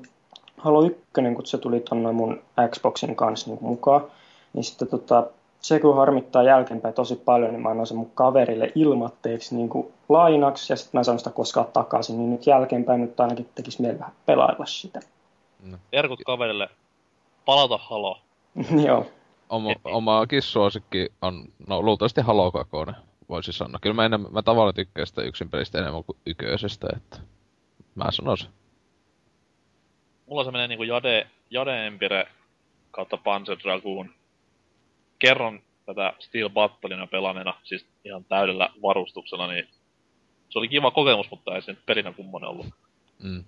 Halo 0.59 0.83
1, 0.83 1.01
kun 1.35 1.47
se 1.47 1.59
tuli 1.59 1.83
noin 1.91 2.17
mun 2.17 2.41
Xboxin 2.71 3.17
kanssa 3.17 3.51
niin 3.51 3.65
mukaan, 3.65 4.05
niin 4.53 4.65
sitten 4.65 4.89
tota, 4.89 5.27
se 5.65 5.81
kun 5.81 5.97
harmittaa 5.97 6.43
jälkeenpäin 6.43 6.95
tosi 6.95 7.17
paljon, 7.17 7.53
niin 7.53 7.63
mä 7.63 7.69
annoin 7.69 7.87
sen 7.87 7.97
mun 7.97 8.11
kaverille 8.15 8.73
ilmatteeksi 8.75 9.57
niin 9.57 9.69
kuin 9.69 9.93
lainaksi 10.09 10.73
ja 10.73 10.77
sitten 10.77 10.99
mä 10.99 11.05
saanut 11.05 11.21
sitä 11.21 11.31
koskaan 11.31 11.67
takaisin, 11.73 12.19
niin 12.19 12.31
nyt 12.31 12.47
jälkeenpäin 12.47 13.01
nyt 13.01 13.21
ainakin 13.21 13.49
tekisi 13.55 13.83
mieli 13.83 13.99
vähän 13.99 14.15
pelailla 14.27 14.67
sitä. 14.67 15.01
Terkut 15.91 16.21
kaverille, 16.27 16.69
palata 17.45 17.79
Halo. 17.79 18.19
Joo. 18.87 19.07
Oma, 19.49 19.71
omaakin 19.85 20.43
suosikki 20.43 21.13
on, 21.23 21.45
no 21.69 21.83
luultavasti 21.83 22.21
Halo 22.21 22.53
2, 22.53 22.71
voisi 23.29 23.53
sanoa. 23.53 23.79
Kyllä 23.81 23.95
mä, 23.95 24.05
enemmän, 24.05 24.33
mä 24.33 24.43
tavallaan 24.43 24.75
tykkään 24.75 25.07
sitä 25.07 25.23
yksin 25.23 25.51
pelistä 25.51 25.79
enemmän 25.79 26.05
kuin 26.05 26.19
yköisestä, 26.27 26.87
että 26.97 27.19
mä 27.95 28.11
sanon 28.11 28.39
se. 28.39 28.47
Mulla 30.27 30.45
se 30.45 30.51
menee 30.51 30.69
niinku 30.69 30.85
Jade, 30.85 31.27
Jade 31.51 31.87
Empire 31.87 32.29
kautta 32.91 33.17
Panzer 33.17 33.57
Dragoon. 33.65 34.11
Kerron 35.19 35.63
tätä 35.87 36.13
Steel 36.19 36.51
Battlina 36.51 37.07
pelaneena, 37.07 37.55
siis 37.63 37.87
ihan 38.05 38.25
täydellä 38.25 38.69
varustuksella, 38.83 39.47
niin 39.47 39.69
se 40.49 40.59
oli 40.59 40.69
kiva 40.69 40.91
kokemus, 40.91 41.31
mutta 41.31 41.55
ei 41.55 41.63
se 41.63 41.73
nyt 41.73 41.87
pelinä 41.87 42.13
kummonen 42.13 42.51
ollut. 42.51 42.67
Mm. 43.23 43.45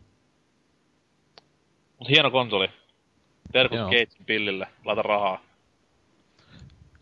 Mut 1.99 2.09
hieno 2.09 2.31
konsoli. 2.31 2.69
Terkut. 3.53 3.79
Gatesin 3.79 4.25
pillille, 4.27 4.67
laita 4.85 5.03
rahaa. 5.03 5.41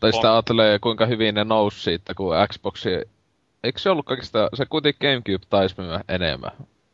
Tai 0.01 0.09
On. 0.09 0.13
sitä 0.13 0.33
ajattelee, 0.33 0.79
kuinka 0.79 1.07
hyvin 1.07 1.35
ne 1.35 1.45
nousi 1.45 1.81
siitä, 1.81 2.15
kun 2.15 2.35
Xboxi... 2.53 2.91
Eikö 3.65 3.79
se 3.79 3.91
ollut 3.91 4.07
kaikista... 4.07 4.49
Se 4.55 4.67
kuitenkin 4.67 5.09
Gamecube 5.09 5.47
taisi 5.51 5.75
myydä 5.79 6.01
enemmän. 6.09 6.51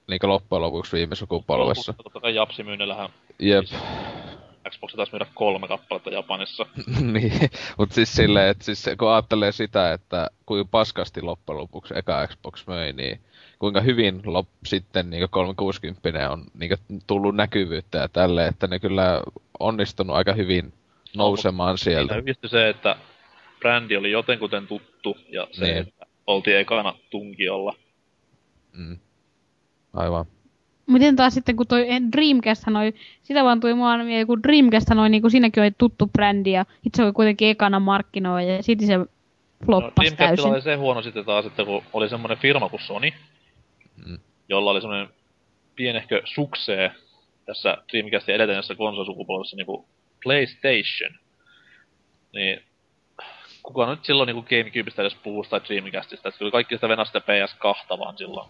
Niinkö 0.09 0.28
loppujen 0.28 0.62
lopuksi 0.62 0.96
viime 0.96 1.14
sukupolvessa. 1.14 1.92
Totta 1.92 2.20
kai 2.20 2.35
Japsi-myynnillähän 2.35 3.11
Jep. 3.38 3.64
Xbox 4.70 4.94
taisi 4.94 5.12
myydä 5.12 5.26
kolme 5.35 5.68
kappaletta 5.68 6.11
Japanissa. 6.11 6.66
niin, 7.12 7.33
mutta 7.78 7.94
siis 7.94 8.12
silleen, 8.12 8.48
että 8.48 8.64
siis 8.64 8.83
se- 8.83 8.96
kun 8.96 9.11
ajattelee 9.11 9.52
sitä, 9.52 9.92
että 9.92 10.30
kuinka 10.46 10.68
paskasti 10.70 11.22
loppujen 11.22 11.59
lopuksi 11.61 11.94
eka 11.96 12.26
Xbox 12.26 12.66
möi, 12.66 12.92
niin 12.92 13.20
kuinka 13.59 13.80
hyvin 13.80 14.20
lop, 14.24 14.48
sitten 14.66 15.11
niin 15.11 15.30
360 15.30 16.30
on 16.30 16.44
niin 16.59 16.70
tullut 17.06 17.37
näkyvyyttä 17.37 17.98
ja 17.98 18.09
tälleen, 18.09 18.48
että 18.48 18.66
ne 18.66 18.78
kyllä 18.78 19.22
onnistunut 19.61 20.16
aika 20.16 20.33
hyvin 20.33 20.72
nousemaan 21.16 21.78
sieltä. 21.78 22.14
Siinä 22.14 22.35
se, 22.46 22.68
että 22.68 22.96
brändi 23.59 23.96
oli 23.96 24.11
jotenkuten 24.11 24.66
tuttu 24.66 25.16
ja 25.28 25.48
se, 25.52 25.64
Niin. 25.64 25.76
että 25.76 26.06
oltiin 26.26 26.56
ekana 26.59 26.94
tunkiolla. 27.11 27.74
Mm. 28.72 28.98
Aivan. 29.92 30.26
Miten 30.92 31.16
taas 31.16 31.35
sitten, 31.35 31.57
kun 31.57 31.66
toi 31.66 31.87
Dreamcast 32.12 32.68
oli, 32.68 32.94
sitä 33.22 33.44
vaan 33.44 33.61
tuli 33.61 33.74
mua 33.74 33.96
mieleen, 33.96 34.26
kun 34.26 34.42
Dreamcast 34.42 34.90
oli, 34.90 35.09
niin 35.09 35.22
kuin 35.22 35.31
siinäkin 35.31 35.62
oli 35.62 35.70
tuttu 35.79 36.07
brändi 36.07 36.50
ja 36.50 36.64
itse 36.87 37.05
oli 37.05 37.12
kuitenkin 37.12 37.48
ekana 37.48 37.81
markkinoilla 37.81 38.42
ja 38.42 38.62
sitten 38.62 38.87
se 38.87 38.94
floppasi 39.66 40.16
Dreamcastilla 40.16 40.26
täysin. 40.29 40.44
No, 40.44 40.53
oli 40.53 40.62
se 40.62 40.74
huono 40.74 41.03
sitten 41.03 41.24
taas, 41.24 41.46
että 41.46 41.64
kun 41.64 41.83
oli 41.92 42.09
semmoinen 42.09 42.38
firma 42.38 42.68
kuin 42.68 42.83
Sony, 42.83 43.11
Mm. 44.07 44.18
jolla 44.48 44.70
oli 44.70 44.81
semmoinen 44.81 45.09
pienehkö 45.76 46.22
suksee 46.24 46.92
tässä 47.46 47.79
Dreamcastin 47.92 48.35
edeltäneessä 48.35 48.74
konsolisukupolvessa 48.74 49.57
niinku 49.57 49.88
PlayStation. 50.22 51.11
Niin 52.33 52.62
kuka 53.62 53.90
nyt 53.90 54.05
silloin 54.05 54.26
niinku 54.26 54.42
Gamecubeista 54.42 55.03
edes 55.03 55.14
puhuu 55.14 55.44
tai 55.50 55.61
Dreamcastista, 55.68 56.29
että 56.29 56.38
kyllä 56.38 56.50
kaikki 56.50 56.74
sitä 56.74 56.88
venää 56.88 57.05
sitä 57.05 57.18
PS2 57.18 57.98
vaan 57.98 58.18
silloin. 58.18 58.48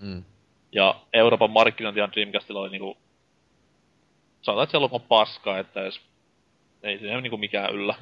Mm. 0.00 0.24
Ja 0.72 1.00
Euroopan 1.12 1.50
markkinointihan 1.50 2.12
Dreamcastilla 2.12 2.60
oli 2.60 2.70
niinku... 2.70 2.96
Sanotaan, 4.42 4.64
että 4.64 4.78
se 4.78 4.94
on 4.94 5.00
paskaa, 5.00 5.58
että 5.58 5.82
edes... 5.82 6.00
Ei 6.82 6.98
siinä 6.98 7.20
niinku 7.20 7.36
mikään 7.36 7.74
yllä. 7.74 7.94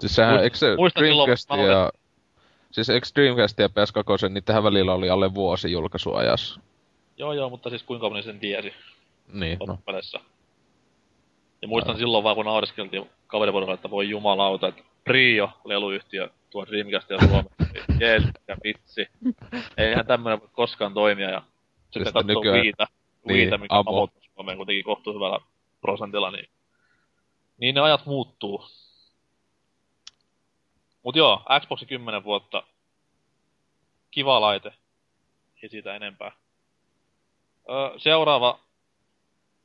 Siis 0.00 0.14
sehän, 0.14 0.36
Muist- 0.36 0.42
eikö 0.42 0.56
se 0.56 0.76
Dreamcast 0.98 1.48
mä 1.48 1.54
olen- 1.54 1.70
ja... 1.70 1.92
Siis 2.70 2.88
eikö 2.90 3.06
Dreamcast 3.14 3.58
ja 3.58 3.66
PS2, 3.68 4.28
niin 4.28 4.44
tähän 4.44 4.64
välillä 4.64 4.94
oli 4.94 5.10
alle 5.10 5.34
vuosi 5.34 5.72
julkaisuajassa? 5.72 6.60
Joo 7.16 7.32
joo, 7.32 7.50
mutta 7.50 7.70
siis 7.70 7.82
kuinka 7.82 8.08
moni 8.08 8.22
sen 8.22 8.40
tiesi 8.40 8.72
Niin, 9.32 9.58
no. 9.66 9.78
Ja 11.62 11.68
muistan 11.68 11.96
silloin 11.96 12.24
vaan, 12.24 12.36
kun 12.36 12.44
naureskeltiin 12.44 13.10
kaveriporukalla, 13.26 13.74
että 13.74 13.90
voi 13.90 14.08
jumalauta, 14.08 14.68
että 14.68 14.82
Prio, 15.04 15.50
leluyhtiö, 15.64 16.28
tuo 16.50 16.66
Dreamcast 16.66 17.10
ja 17.10 17.18
Suomessa. 17.18 17.50
Jees, 18.00 18.22
mikä 18.24 18.56
vitsi. 18.64 19.06
Eihän 19.76 20.06
tämmönen 20.06 20.40
voi 20.40 20.48
koskaan 20.52 20.94
toimia. 20.94 21.30
Ja 21.30 21.42
sitten 21.80 22.02
Siis 22.02 22.12
katsoo 22.12 22.34
nykyään- 22.38 22.62
Viitä, 22.62 22.86
niin, 23.24 23.36
Viitä, 23.36 23.58
mikä 23.58 23.74
amo. 23.78 23.90
avoitus 23.90 24.30
Suomeen 24.34 24.56
kuitenkin 24.56 24.84
kohtuu 24.84 25.14
hyvällä 25.14 25.38
prosentilla, 25.80 26.30
niin, 26.30 26.48
niin 27.58 27.74
ne 27.74 27.80
ajat 27.80 28.06
muuttuu. 28.06 28.64
Mut 31.02 31.16
joo, 31.16 31.42
Xbox 31.60 31.80
10 31.88 32.24
vuotta. 32.24 32.62
Kiva 34.10 34.40
laite. 34.40 34.72
Ei 35.62 35.68
siitä 35.68 35.96
enempää. 35.96 36.32
Öö, 37.70 37.98
seuraava 37.98 38.58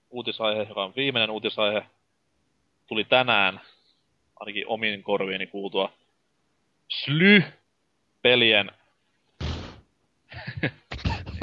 uutisaihe, 0.09 0.63
joka 0.69 0.83
on 0.83 0.93
viimeinen 0.95 1.29
uutisaihe, 1.29 1.85
tuli 2.87 3.03
tänään, 3.03 3.61
ainakin 4.39 4.67
omiin 4.67 5.03
korviini 5.03 5.47
kuultua, 5.47 5.91
Sly-pelien, 6.89 8.71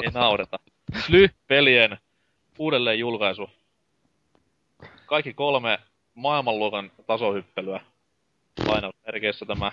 ei 0.03 0.11
naureta, 0.13 0.59
Sly-pelien 1.05 1.97
uudelleen 2.59 2.99
julkaisu. 2.99 3.49
Kaikki 5.05 5.33
kolme 5.33 5.79
maailmanluokan 6.15 6.91
tasohyppelyä 7.07 7.81
lainausmerkeissä 8.65 9.45
tämä 9.45 9.71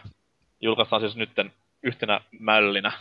julkaistaan 0.61 1.02
siis 1.02 1.16
nytten 1.16 1.52
yhtenä 1.83 2.20
mällinä. 2.38 2.92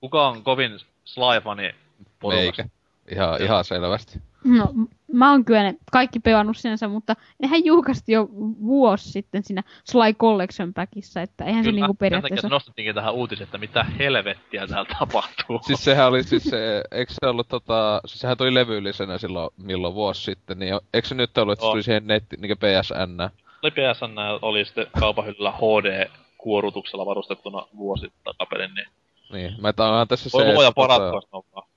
Kuka 0.00 0.28
on 0.28 0.42
kovin 0.42 0.72
Sly-fani 1.04 1.74
porukasta? 2.20 2.68
Ihan, 3.12 3.42
ihan 3.42 3.64
selvästi. 3.64 4.29
No, 4.44 4.68
mä 5.12 5.30
oon 5.30 5.44
kyllä 5.44 5.62
ne 5.62 5.74
kaikki 5.92 6.20
pelannut 6.20 6.56
sinänsä, 6.56 6.88
mutta 6.88 7.16
nehän 7.38 7.64
julkaistiin 7.64 8.14
jo 8.14 8.28
vuosi 8.62 9.10
sitten 9.10 9.42
siinä 9.44 9.62
Sly 9.84 10.12
Collection 10.18 10.74
Packissa, 10.74 11.22
että 11.22 11.44
eihän 11.44 11.64
se 11.64 11.72
niinku 11.72 11.94
periaatteessa... 11.94 12.48
se 12.48 12.54
nostettiinkin 12.54 12.94
tähän 12.94 13.14
uutiseen, 13.14 13.44
että 13.44 13.58
mitä 13.58 13.84
helvettiä 13.84 14.66
täällä 14.66 14.90
tapahtuu. 14.98 15.60
Siis 15.62 15.84
sehän 15.84 16.08
oli 16.08 16.22
siis 16.22 16.44
se, 16.44 16.82
eikö 16.90 17.12
se 17.12 17.26
ollut 17.26 17.48
tota, 17.48 18.00
siis 18.06 18.20
sehän 18.20 18.36
tuli 18.36 18.54
levyllisenä 18.54 19.18
silloin, 19.18 19.50
milloin 19.56 19.94
vuosi 19.94 20.22
sitten, 20.22 20.58
niin 20.58 20.74
eikö 20.94 21.08
se 21.08 21.14
nyt 21.14 21.38
ollut, 21.38 21.52
että 21.52 21.66
se 21.66 21.70
tuli 21.70 21.82
siihen 21.82 22.06
netti, 22.06 22.36
niin 22.36 22.58
PSN? 22.58 23.30
Oli 23.62 23.70
PSN 23.70 24.18
oli 24.42 24.64
sitten 24.64 24.86
kaupahyllyllä 25.00 25.52
HD-kuorutuksella 25.52 27.06
varustettuna 27.06 27.66
vuosi 27.76 28.12
takaperin, 28.24 28.74
niin 28.74 28.88
Niin, 29.32 29.54
mä 29.60 29.72
onhan 29.78 30.08
tässä 30.08 30.30
voi 30.32 30.42
se, 30.42 30.52
luoja 30.52 30.68
että 30.68 30.76
parattua 30.76 31.20
tota. 31.30 31.69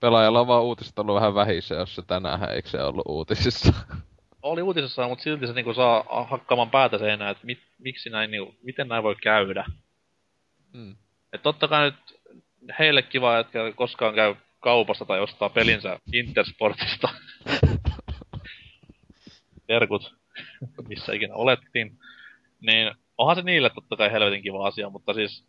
Pelaajalla 0.00 0.40
on 0.40 0.46
vaan 0.46 0.62
uutiset 0.62 0.98
ollut 0.98 1.14
vähän 1.14 1.34
vähissä, 1.34 1.74
jos 1.74 1.94
se 1.94 2.02
tänään 2.02 2.50
eikö 2.50 2.68
se 2.68 2.82
ollut 2.82 3.06
uutisissa? 3.08 3.72
Oli 4.42 4.62
uutisessa, 4.62 5.08
mutta 5.08 5.22
silti 5.22 5.46
se 5.46 5.52
niinku 5.52 5.74
saa 5.74 6.04
hakkaamaan 6.28 6.70
päätä 6.70 6.98
seinään, 6.98 7.30
että 7.30 7.46
mit, 7.46 7.58
miksi 7.78 8.10
näin, 8.10 8.30
niinku, 8.30 8.54
miten 8.62 8.88
näin 8.88 9.02
voi 9.02 9.16
käydä. 9.16 9.64
Mm. 10.72 10.96
Et 11.32 11.42
totta 11.42 11.68
kai 11.68 11.84
nyt 11.84 12.20
heille 12.78 13.02
kiva, 13.02 13.38
että 13.38 13.58
koskaan 13.74 14.14
käy 14.14 14.34
kaupasta 14.60 15.04
tai 15.04 15.20
ostaa 15.20 15.48
pelinsä 15.48 15.98
Intersportista. 16.12 17.08
Terkut, 19.66 20.14
missä 20.88 21.12
ikinä 21.12 21.34
olettiin. 21.34 21.98
Niin 22.60 22.94
onhan 23.18 23.36
se 23.36 23.42
niille 23.42 23.70
totta 23.70 23.96
kai 23.96 24.12
helvetin 24.12 24.42
kiva 24.42 24.66
asia, 24.66 24.90
mutta 24.90 25.14
siis 25.14 25.44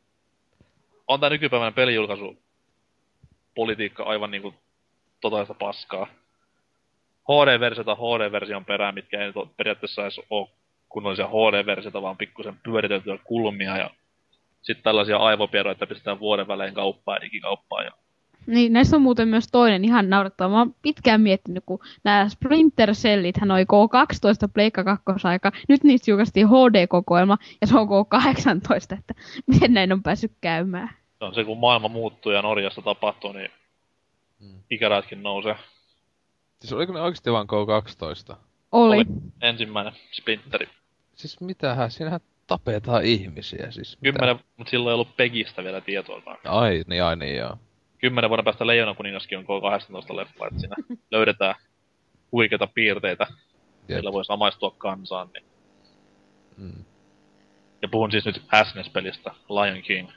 on 1.08 1.20
tää 1.20 1.30
nykypäivänä 1.30 1.72
pelijulkaisu 1.72 2.44
politiikka 3.60 4.04
aivan 4.04 4.32
niinku 4.32 4.54
totaalista 5.22 5.54
paskaa. 5.54 6.08
HD-versiota 7.30 7.95
HD-version 7.95 8.65
perään, 8.65 8.93
mitkä 8.93 9.26
ei 9.26 9.32
periaatteessa 9.58 10.02
edes 10.02 10.22
oo 10.30 10.50
kunnollisia 10.89 11.28
HD-versioita, 11.28 12.02
vaan 12.02 12.17
pikkusen 12.17 12.60
pyöriteltyjä 12.63 13.17
kulmia 13.24 13.78
ja 13.78 13.89
sitten 14.62 14.84
tällaisia 14.84 15.17
aivopieroja, 15.17 15.72
että 15.72 15.88
pistetään 15.88 16.19
vuoden 16.19 16.48
välein 16.48 16.74
kauppaan 16.74 17.15
ja 17.15 17.22
digikauppaan. 17.22 17.86
Ja... 17.86 17.91
Niin, 18.48 18.74
näissä 18.74 18.95
on 18.95 19.02
muuten 19.02 19.28
myös 19.28 19.48
toinen 19.52 19.86
ihan 19.86 20.10
naurettava. 20.10 20.50
Mä 20.50 20.58
oon 20.58 20.76
pitkään 20.82 21.22
miettinyt, 21.22 21.63
kun 21.65 21.80
nämä 22.04 22.30
Splinter 22.30 22.91
Cellit, 22.91 23.38
hän 23.38 23.52
oli 23.52 23.63
K12 23.63 24.52
Pleikka 24.54 24.84
2 24.84 25.04
aika. 25.24 25.52
Nyt 25.69 25.84
niistä 25.84 26.12
julkaistiin 26.12 26.48
HD-kokoelma 26.48 27.38
ja 27.62 27.67
se 27.67 27.78
on 27.78 27.88
K18, 27.88 29.00
että 29.00 29.13
miten 29.48 29.74
näin 29.74 29.93
on 29.93 30.04
päässyt 30.04 30.32
käymään. 30.41 30.89
Se 31.20 31.26
on 31.26 31.36
se, 31.36 31.44
kun 31.44 31.58
maailma 31.58 31.88
muuttuu 31.88 32.32
ja 32.32 32.42
Norjassa 32.42 32.82
tapahtuu, 32.82 33.32
niin 33.32 33.52
Mm. 34.40 34.64
ikäraatkin 34.70 35.24
nousee. 35.24 35.56
Siis 36.60 36.74
oliko 36.74 36.94
ne 36.94 37.02
oikeesti 37.02 37.32
vaan 37.32 37.48
K12? 37.48 38.36
Oli. 38.72 38.96
Oli. 38.96 39.06
Ensimmäinen 39.42 39.94
Splinteri. 40.12 40.70
Siis 41.16 41.42
mitähän, 41.42 41.92
siinähän 41.92 42.20
tapetaan 42.48 43.04
ihmisiä 43.06 43.72
siis. 43.72 43.98
mitä? 44.02 44.20
Kymmenen, 44.20 44.40
mutta 44.58 44.72
silloin 44.72 44.92
ei 44.92 44.94
ollut 44.94 45.16
Pegistä 45.18 45.64
vielä 45.64 45.82
tietoa. 45.82 46.22
Ai, 46.46 46.84
niin 46.88 47.04
ai 47.04 47.16
niin 47.16 47.36
joo. 47.38 47.58
Kymmenen 47.98 48.30
vuoden 48.30 48.46
päästä 48.46 48.68
Leijonan 48.68 48.96
kuningaskin 48.96 49.38
on 49.38 49.44
K18 49.46 50.16
leffa, 50.16 50.48
että 50.48 50.60
siinä 50.60 50.76
löydetään 51.12 51.56
huikeita 52.32 52.67
piirteitä, 52.67 53.28
Jep. 53.88 53.98
millä 53.98 54.12
voi 54.13 54.26
samaistua 54.26 54.72
kansaan. 54.78 55.30
Niin. 55.34 55.44
Mm. 56.58 56.86
Ja 57.82 57.88
puhun 57.88 58.12
siis 58.12 58.26
nyt 58.26 58.42
SNES-pelistä, 58.63 59.32
Lion 59.50 59.82
King, 59.82 60.10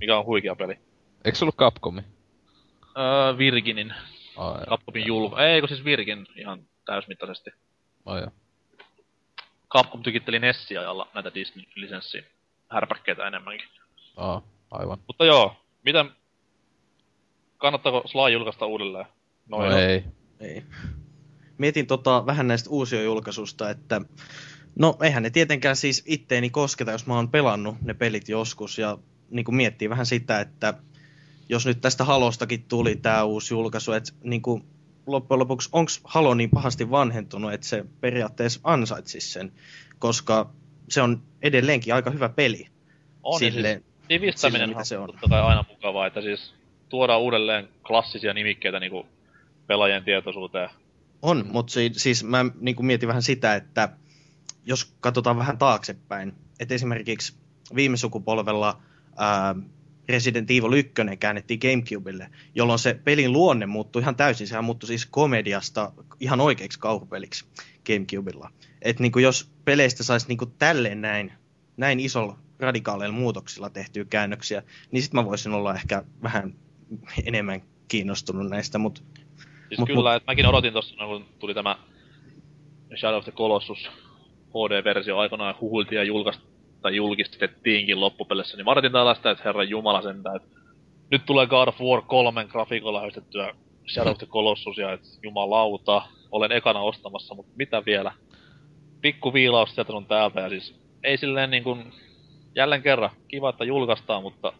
mikä 0.00 0.18
on 0.18 0.26
huikea 0.26 0.56
peli. 0.56 0.78
Eikö 1.24 1.38
se 1.38 1.44
ollut 1.44 1.56
Capcomi? 1.56 2.02
Öö, 2.98 3.38
Virginin, 3.38 3.94
Ai. 4.36 4.66
Capcomin 4.66 5.06
julko... 5.06 5.38
Ei, 5.38 5.60
kun 5.60 5.68
siis 5.68 5.84
Virgin 5.84 6.26
ihan 6.36 6.62
täysmittaisesti. 6.84 7.50
Ai, 8.06 8.20
joo. 8.20 8.30
Capcom 9.70 10.02
tykitteli 10.02 10.38
Nessia 10.38 10.80
ajalla 10.80 11.08
näitä 11.14 11.34
Disney-lisenssin 11.34 12.24
härpäkkeitä 12.70 13.26
enemmänkin. 13.26 13.68
Aa, 14.16 14.42
aivan. 14.70 14.98
Mutta 15.06 15.24
joo, 15.24 15.56
miten... 15.84 16.10
Kannattaako 17.58 18.02
Sly 18.06 18.32
julkaista 18.32 18.66
uudelleen? 18.66 19.06
No, 19.48 19.64
joo. 19.64 19.78
ei. 19.78 20.04
Ei. 20.40 20.62
Mietin 21.58 21.86
tota, 21.86 22.26
vähän 22.26 22.48
näistä 22.48 22.70
uusiojulkaisusta, 22.70 23.70
että 23.70 24.00
no 24.78 24.96
eihän 25.02 25.22
ne 25.22 25.30
tietenkään 25.30 25.76
siis 25.76 26.04
itteeni 26.06 26.50
kosketa, 26.50 26.92
jos 26.92 27.06
mä 27.06 27.14
oon 27.14 27.30
pelannut 27.30 27.76
ne 27.82 27.94
pelit 27.94 28.28
joskus 28.28 28.78
ja 28.78 28.98
niin 29.30 29.44
kuin 29.44 29.54
miettii 29.54 29.90
vähän 29.90 30.06
sitä, 30.06 30.40
että 30.40 30.74
jos 31.48 31.66
nyt 31.66 31.80
tästä 31.80 32.04
Halostakin 32.04 32.62
tuli 32.68 32.96
tämä 32.96 33.24
uusi 33.24 33.54
julkaisu, 33.54 33.92
että 33.92 34.12
niin 34.22 34.42
kuin, 34.42 34.64
loppujen 35.06 35.38
lopuksi 35.38 35.68
onko 35.72 35.90
Halo 36.04 36.34
niin 36.34 36.50
pahasti 36.50 36.90
vanhentunut, 36.90 37.52
että 37.52 37.66
se 37.66 37.84
periaatteessa 38.00 38.60
ansaitsisi 38.64 39.32
sen, 39.32 39.52
koska 39.98 40.50
se 40.88 41.02
on 41.02 41.22
edelleenkin 41.42 41.94
aika 41.94 42.10
hyvä 42.10 42.28
peli. 42.28 42.66
On, 43.22 43.42
ja 43.44 43.50
Silleen- 43.50 43.80
siis 43.82 44.08
nivistäminen 44.08 44.60
sille, 44.60 44.74
mitä 44.74 44.84
se 44.84 44.98
on. 44.98 45.06
totta 45.06 45.28
kai 45.28 45.40
aina 45.40 45.64
mukavaa, 45.68 46.06
että 46.06 46.20
siis 46.20 46.54
tuodaan 46.88 47.20
uudelleen 47.20 47.68
klassisia 47.86 48.34
nimikkeitä 48.34 48.80
niinku 48.80 49.06
pelaajien 49.66 50.04
tietoisuuteen. 50.04 50.70
On, 51.22 51.44
mutta 51.52 51.72
si- 51.72 51.92
siis 51.96 52.24
mä 52.24 52.44
niin 52.60 52.76
kuin 52.76 52.86
mietin 52.86 53.08
vähän 53.08 53.22
sitä, 53.22 53.54
että 53.54 53.88
jos 54.66 54.94
katsotaan 55.00 55.38
vähän 55.38 55.58
taaksepäin, 55.58 56.32
että 56.60 56.74
esimerkiksi 56.74 57.34
viime 57.74 57.96
sukupolvella 57.96 58.82
ää, 59.16 59.54
Resident 60.08 60.50
Evil 60.50 60.72
1 60.72 60.92
käännettiin 61.20 61.60
Gamecubelle, 61.60 62.30
jolloin 62.54 62.78
se 62.78 63.00
pelin 63.04 63.32
luonne 63.32 63.66
muuttui 63.66 64.02
ihan 64.02 64.16
täysin. 64.16 64.46
Sehän 64.46 64.64
muuttui 64.64 64.86
siis 64.86 65.06
komediasta 65.06 65.92
ihan 66.20 66.40
oikeaksi 66.40 66.78
kauhupeliksi 66.78 67.44
Gamecubella. 67.86 68.50
Että 68.82 69.02
niin 69.02 69.12
jos 69.22 69.50
peleistä 69.64 70.02
saisi 70.02 70.28
niin 70.28 70.52
tälleen 70.58 71.00
näin, 71.00 71.32
näin 71.76 72.00
isolla 72.00 72.38
radikaaleilla 72.58 73.16
muutoksilla 73.16 73.70
tehtyä 73.70 74.04
käännöksiä, 74.04 74.62
niin 74.90 75.02
sitten 75.02 75.20
mä 75.20 75.24
voisin 75.24 75.52
olla 75.52 75.74
ehkä 75.74 76.02
vähän 76.22 76.54
enemmän 77.24 77.62
kiinnostunut 77.88 78.50
näistä, 78.50 78.78
mutta 78.78 79.02
Siis 79.68 79.80
Mut- 79.80 79.86
kyllä, 79.86 80.14
että 80.14 80.32
mäkin 80.32 80.46
odotin 80.46 80.72
tossa, 80.72 80.96
no, 80.96 81.08
kun 81.08 81.24
tuli 81.38 81.54
tämä 81.54 81.76
Shadow 82.96 83.18
of 83.18 83.24
the 83.24 83.32
Colossus 83.32 83.90
HD-versio 84.50 85.18
aikanaan 85.18 85.54
huhuiltiin 85.60 85.96
ja 85.96 86.04
julkaist, 86.04 86.40
tai 86.82 86.96
julkistettiinkin 86.96 88.00
loppupelissä, 88.00 88.56
niin 88.56 88.68
odotin 88.68 88.92
tällaista, 88.92 89.30
että 89.30 89.44
herran 89.44 89.70
jumala 89.70 90.02
sentään, 90.02 90.36
että 90.36 90.48
nyt 91.10 91.26
tulee 91.26 91.46
God 91.46 91.68
of 91.68 91.80
War 91.80 92.02
3 92.02 92.44
grafiikolla 92.44 93.00
höystettyä 93.00 93.54
Shadow 93.88 94.10
of 94.10 94.18
the 94.18 94.26
Colossus 94.26 94.78
ja 94.78 94.92
että 94.92 95.08
jumalauta, 95.22 96.02
olen 96.30 96.52
ekana 96.52 96.80
ostamassa, 96.80 97.34
mutta 97.34 97.52
mitä 97.56 97.82
vielä? 97.86 98.12
Pikku 99.00 99.32
viilaus 99.32 99.74
sieltä 99.74 99.92
sun 99.92 100.06
täältä 100.06 100.40
ja 100.40 100.48
siis 100.48 100.80
ei 101.04 101.16
silleen 101.16 101.50
niin 101.50 101.64
kuin, 101.64 101.92
jälleen 102.54 102.82
kerran, 102.82 103.10
kiva, 103.28 103.50
että 103.50 103.64
julkaistaan, 103.64 104.22
mutta 104.22 104.52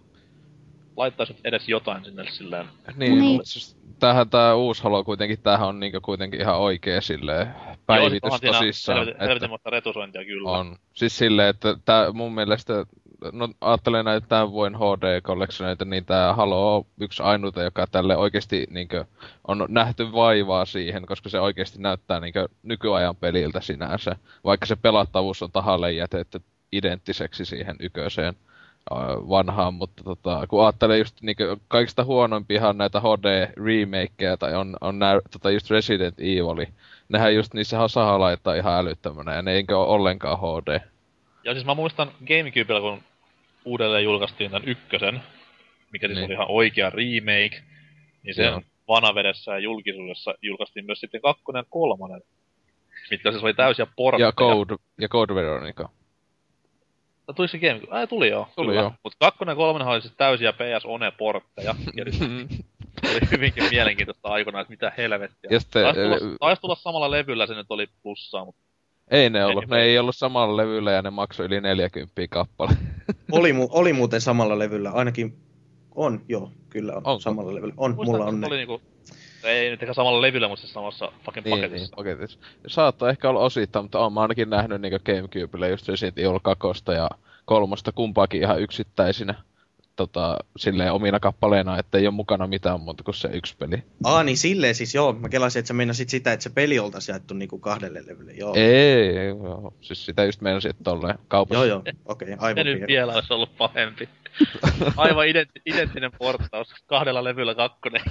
laittaisit 0.97 1.41
edes 1.45 1.69
jotain 1.69 2.05
sinne 2.05 2.25
silleen. 2.31 2.67
Niin, 2.97 3.13
Niin. 3.19 3.23
mutta 3.25 3.49
siis 3.51 3.77
tämähän 3.99 4.31
tää 4.31 4.55
uusi 4.55 4.83
Halo 4.83 5.05
kuitenkin, 5.05 5.39
tämähän 5.43 5.69
on 5.69 5.81
niinku 5.81 6.01
kuitenkin 6.01 6.41
ihan 6.41 6.59
oikee 6.59 7.01
silleen 7.01 7.47
päivitys 7.87 8.21
Joo, 8.23 8.31
siis 8.39 8.45
onhan 8.45 8.61
tosissaan. 8.61 9.05
siinä 9.05 9.19
helvetin- 9.21 9.55
että 9.55 9.71
retusointia 9.71 10.25
kyllä. 10.25 10.51
on. 10.51 10.77
Siis 10.93 11.19
silleen, 11.19 11.49
että 11.49 11.77
tää 11.85 12.13
mun 12.13 12.35
mielestä, 12.35 12.87
no 13.33 13.49
ajattelen 13.61 14.05
näitä 14.05 14.27
tämän 14.27 14.51
vuoden 14.53 14.79
HD-kollektioneita, 14.79 15.85
niin 15.85 16.05
tää 16.05 16.35
Halo 16.35 16.77
on 16.77 16.85
yksi 17.01 17.23
ainuta, 17.23 17.63
joka 17.63 17.87
tälle 17.87 18.17
oikeesti 18.17 18.67
niinkö 18.71 19.05
on 19.49 19.67
nähty 19.69 20.13
vaivaa 20.13 20.65
siihen, 20.65 21.07
koska 21.07 21.29
se 21.29 21.41
oikeesti 21.41 21.79
näyttää 21.83 22.21
niinkö 22.21 22.49
nykyajan 22.63 23.17
peliltä 23.17 23.61
sinänsä. 23.61 24.17
Vaikka 24.45 24.67
se 24.67 24.77
pelattavuus 24.77 25.43
on 25.43 25.53
tahalle 25.53 25.93
jätetty 25.93 26.41
identtiseksi 26.73 27.45
siihen 27.45 27.77
yköiseen 27.81 28.35
vanhaan, 29.29 29.75
mutta 29.75 30.05
tota, 30.05 30.47
kun 30.47 30.65
ajattelee 30.65 30.99
just 30.99 31.23
niinkö 31.23 31.57
kaikista 31.69 32.05
huonompiahan 32.05 32.79
näitä 32.79 33.01
HD-remakeja, 33.01 34.37
tai 34.39 34.55
on, 34.55 34.77
on 34.81 34.99
nää, 34.99 35.21
tota 35.33 35.51
just 35.51 35.71
Resident 35.71 36.15
Evil, 36.21 36.67
nehän 37.09 37.35
just 37.35 37.55
niissä 37.55 37.83
osaa 37.83 38.21
laittaa 38.21 38.55
ihan 38.55 38.75
älyttömänä, 38.75 39.35
ja 39.35 39.43
ne 39.43 39.53
eikä 39.53 39.79
ole 39.79 39.89
ollenkaan 39.89 40.39
HD. 40.39 40.81
Ja 41.45 41.53
siis 41.53 41.65
mä 41.65 41.75
muistan 41.75 42.11
Gamecubella, 42.27 42.81
kun 42.81 43.03
uudelleen 43.65 44.05
julkaistiin 44.05 44.51
tämän 44.51 44.69
ykkösen, 44.69 45.23
mikä 45.93 46.07
siis 46.07 46.17
Niin. 46.17 46.27
oli 46.27 46.35
ihan 46.35 46.51
oikea 46.51 46.91
remake, 46.91 47.63
niin 48.23 48.35
sen 48.35 48.45
Joo. 48.45 48.63
vanavedessä 48.89 49.53
ja 49.53 49.59
julkisuudessa 49.59 50.35
julkaistiin 50.43 50.87
myös 50.87 51.01
sitten 51.01 51.21
kakkonen 51.21 51.61
ja 51.61 51.65
kolmonen, 51.71 52.23
mitkä 53.11 53.31
siis 53.31 53.45
oli 53.45 53.55
täysiä 53.55 53.87
portteja. 53.97 54.29
Ja 54.29 54.33
Code, 54.33 54.75
ja 55.01 55.09
Code 55.09 55.35
Veronica. 55.35 55.89
No, 57.29 57.35
Tuliko 57.35 57.51
se 57.51 57.59
Gamecube? 57.59 57.93
Ai 57.97 58.07
tuli 58.07 58.29
joo. 58.29 58.49
Tuli 58.57 58.67
kyllä. 58.69 58.81
joo. 58.81 58.93
Mut 59.05 59.15
kakkonen 59.21 59.53
ja 59.53 59.57
kolmonen 59.57 59.89
oli 59.89 60.01
siis 60.03 60.15
täysiä 60.17 60.53
PS 60.53 60.85
One-portteja. 60.85 61.75
ja 61.97 62.05
siis 62.13 62.23
oli 63.05 63.21
hyvinkin 63.31 63.65
mielenkiintoista 63.71 64.29
aikoinaan, 64.29 64.63
että 64.63 64.71
mitä 64.71 64.93
helvettiä. 64.99 65.51
Ja 65.51 65.61
sitten, 65.61 65.83
Taisi 65.83 66.01
tulla, 66.01 66.17
eh, 66.17 66.37
taisi 66.41 66.61
tulla 66.63 66.75
samalla 66.75 67.11
levyllä, 67.11 67.47
se 67.47 67.55
nyt 67.55 67.67
oli 67.71 67.87
plussaa, 68.03 68.45
mutta 68.45 68.63
ei 69.11 69.31
ne 69.31 69.45
ollut, 69.45 69.67
ne 69.67 69.83
ei. 69.83 69.99
ollut 69.99 70.17
samalla 70.17 70.57
levyllä 70.57 70.93
ja 70.93 71.03
ne 71.03 71.11
maksoi 71.11 71.47
yli 71.47 71.61
40 71.61 72.13
kappale. 72.31 72.73
Oli, 73.33 73.53
mu- 73.53 73.69
oli 73.71 73.93
muuten 73.93 74.21
samalla 74.21 74.59
levyllä, 74.59 74.91
ainakin 74.91 75.37
on, 75.95 76.21
joo, 76.29 76.51
kyllä 76.69 76.93
on 76.93 77.03
Onko? 77.05 77.21
samalla 77.21 77.55
levyllä. 77.55 77.75
On, 77.77 77.95
muistan, 77.95 78.17
mulla 78.17 78.29
on 78.31 78.41
ne. 78.41 78.47
oli 78.47 78.57
niinku, 78.57 78.83
ei 79.47 79.71
nyt 79.71 79.83
ehkä 79.83 79.95
samalla 79.95 80.23
levyllä, 80.23 80.49
mutta 80.49 80.61
siis 80.61 80.73
samassa 80.73 81.13
fucking 81.25 81.47
niin, 81.47 81.57
paketissa. 81.57 81.87
niin, 81.87 81.97
paketissa. 81.97 82.39
Saattaa 82.67 83.11
ehkä 83.11 83.29
olla 83.29 83.41
osittain, 83.41 83.85
mutta 83.85 83.99
oon 83.99 84.13
mä 84.13 84.21
ainakin 84.21 84.51
nähnyt 84.51 84.81
niinku 84.81 84.99
Gamecubelle 85.07 85.69
just 85.69 85.89
Resident 85.89 86.19
Evil 86.19 86.41
2 86.43 86.63
ja 86.95 87.11
kolmosta 87.45 87.93
kumpaakin 87.93 88.43
ihan 88.43 88.61
yksittäisinä 88.61 89.35
tota, 89.97 90.37
silleen 90.57 90.93
omina 90.93 91.21
kappaleina, 91.21 91.79
että 91.79 91.99
ei 91.99 92.07
ole 92.07 92.15
mukana 92.15 92.47
mitään 92.47 92.81
muuta 92.81 93.05
kuin 93.05 93.15
se 93.15 93.29
yksi 93.33 93.57
peli. 93.57 93.83
Aa, 94.05 94.23
niin 94.23 94.37
silleen 94.37 94.75
siis 94.75 94.95
joo, 94.95 95.13
mä 95.13 95.29
kelasin, 95.29 95.61
että 95.61 95.69
sä 95.69 95.75
meinasit 95.75 96.09
sitä, 96.09 96.33
että 96.33 96.43
se 96.43 96.51
peli 96.51 96.79
oltaisi 96.79 97.13
jaettu 97.13 97.35
niinku 97.35 97.59
kahdelle 97.59 98.03
levylle, 98.07 98.33
joo. 98.33 98.55
Ei, 98.57 99.19
ei, 99.19 99.29
joo. 99.29 99.75
siis 99.81 100.07
sitä 100.07 100.25
just 100.25 100.41
meinasin, 100.41 100.71
että 100.71 100.85
tolleen 100.85 101.19
kaupassa. 101.29 101.65
Joo, 101.65 101.65
joo, 101.65 101.79
okei, 102.05 102.35
okay, 102.35 102.55
Se 102.55 102.65
nyt 102.65 102.75
aivan 102.75 102.87
vielä 102.87 103.15
olisi 103.15 103.33
ollut 103.33 103.57
pahempi. 103.59 104.09
Aivan 104.97 105.27
ident- 105.27 105.63
identtinen 105.67 106.11
portaus. 106.19 106.75
Kahdella 106.87 107.25
levyllä 107.25 107.55
kakkonen. 107.55 108.03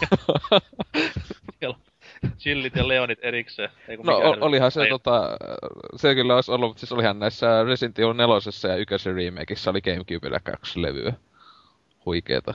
Chillit 2.40 2.76
ja 2.76 2.88
Leonit 2.88 3.20
erikseen. 3.22 3.70
Ei 3.88 3.98
kun 3.98 4.06
No 4.06 4.36
olihan 4.42 4.72
se 4.72 4.84
Ei, 4.84 4.90
tota, 4.90 5.38
se 5.96 6.16
kyllä 6.16 6.36
olisi 6.36 6.52
ollut, 6.52 6.70
mutta 6.70 6.80
siis 6.80 6.92
olihan 6.92 7.20
näissä 7.20 7.64
Resident 7.64 8.00
Evil 8.00 8.14
4 8.14 8.36
ja 8.70 8.76
1 8.76 9.14
remakeissa 9.14 9.72
oli 9.72 9.82
Gamecubella 9.82 10.40
kaksi 10.40 10.82
levyä. 10.82 11.14
Huikeeta. 12.06 12.54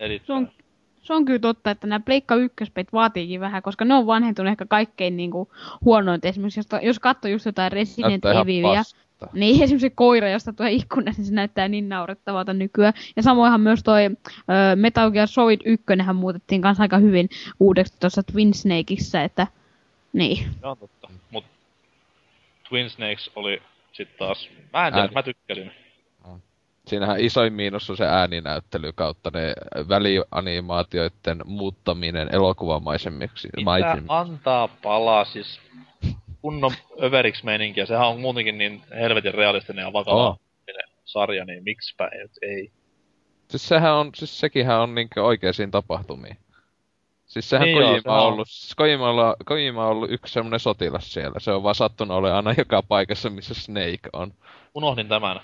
Eli 0.00 0.22
Se 0.26 0.32
on, 0.32 0.48
se 1.02 1.14
on 1.14 1.24
kyllä 1.24 1.38
totta, 1.38 1.70
että 1.70 1.86
nämä 1.86 2.00
Pleikka 2.00 2.34
ykköspeit 2.34 2.92
vaatiikin 2.92 3.40
vähän, 3.40 3.62
koska 3.62 3.84
ne 3.84 3.94
on 3.94 4.06
vanhentunut 4.06 4.50
ehkä 4.50 4.66
kaikkein 4.66 5.16
niinku 5.16 5.52
huonoin. 5.84 6.20
Esimerkiksi 6.22 6.60
jos, 6.60 6.66
jos 6.82 6.98
katsoo 6.98 7.30
just 7.30 7.46
jotain 7.46 7.72
Resident 7.72 8.24
Evilia, 8.24 8.82
niin 9.32 9.54
esimerkiksi 9.62 9.86
se 9.86 9.90
koira, 9.90 10.28
josta 10.28 10.52
tulee 10.52 10.72
ikkunasta, 10.72 11.20
niin 11.20 11.28
se 11.28 11.34
näyttää 11.34 11.68
niin 11.68 11.88
naurettavalta 11.88 12.52
nykyään. 12.52 12.94
Ja 13.16 13.22
samoinhan 13.22 13.60
myös 13.60 13.82
toi 13.82 14.04
ö, 14.04 14.76
Metal 14.76 15.10
Gear 15.10 15.28
Solid 15.28 15.60
1 15.64 15.86
muutettiin 16.14 16.62
kanssa 16.62 16.82
aika 16.82 16.98
hyvin 16.98 17.28
uudeksi 17.60 18.00
tuossa 18.00 18.22
Twin 18.22 18.54
Snakeissa, 18.54 19.22
että 19.22 19.46
niin. 20.12 20.36
se 20.60 20.66
on 20.66 20.76
totta. 20.76 21.08
Mut 21.30 21.44
Twin 22.68 22.90
Snakes 22.90 23.30
oli 23.36 23.62
sit 23.92 24.16
taas... 24.16 24.48
Mä 24.72 24.86
en 24.86 24.94
tiedä, 24.94 25.08
mä 25.14 25.22
tykkäsin. 25.22 25.72
Siinähän 26.90 27.20
isoin 27.20 27.52
miinus 27.52 27.90
on 27.90 27.96
se 27.96 28.04
ääninäyttely 28.06 28.92
kautta 28.92 29.30
ne 29.34 29.52
välianimaatioiden 29.88 31.38
muuttaminen 31.44 32.28
elokuvamaisemmiksi. 32.34 33.48
Mitä 33.56 33.64
maisemmiksi. 33.64 34.06
antaa 34.08 34.68
palaa 34.82 35.24
siis 35.24 35.60
kunnon 36.42 36.70
överiksi 37.02 37.44
meininkiä. 37.44 37.86
Sehän 37.86 38.08
on 38.08 38.20
muutenkin 38.20 38.58
niin 38.58 38.82
helvetin 38.90 39.34
realistinen 39.34 39.82
ja 39.82 39.92
vakava 39.92 40.28
Oh. 40.28 40.40
sarja, 41.04 41.44
niin 41.44 41.64
miksipä 41.64 42.08
ei, 42.12 42.18
nyt 42.22 42.30
ei. 42.42 42.70
Siis 43.48 43.68
sehän 43.68 43.94
on, 43.94 44.10
siis 44.14 44.40
sekinhän 44.40 44.80
on 44.80 44.94
niinkö 44.94 45.24
oikeisiin 45.24 45.70
tapahtumiin. 45.70 46.36
Siis 47.26 47.50
sehän 47.50 47.66
Niin 47.66 47.76
joo, 47.78 47.86
Kojima, 47.88 48.02
sehän 48.02 48.18
on 48.18 48.26
on. 48.26 48.32
ollut, 48.32 48.48
siis 48.50 48.74
Kojima, 48.74 49.34
Kojima 49.44 49.84
on 49.84 49.90
ollut 49.90 50.10
yksi 50.10 50.32
semmonen 50.32 50.60
sotilas 50.60 51.12
siellä. 51.12 51.40
Se 51.40 51.52
on 51.52 51.62
vaan 51.62 51.74
sattunut 51.74 52.16
olemaan 52.16 52.46
aina 52.48 52.60
joka 52.60 52.82
paikassa, 52.82 53.30
missä 53.30 53.54
Snake 53.54 54.08
on. 54.12 54.32
Unohdin 54.74 55.08
tämän, 55.08 55.40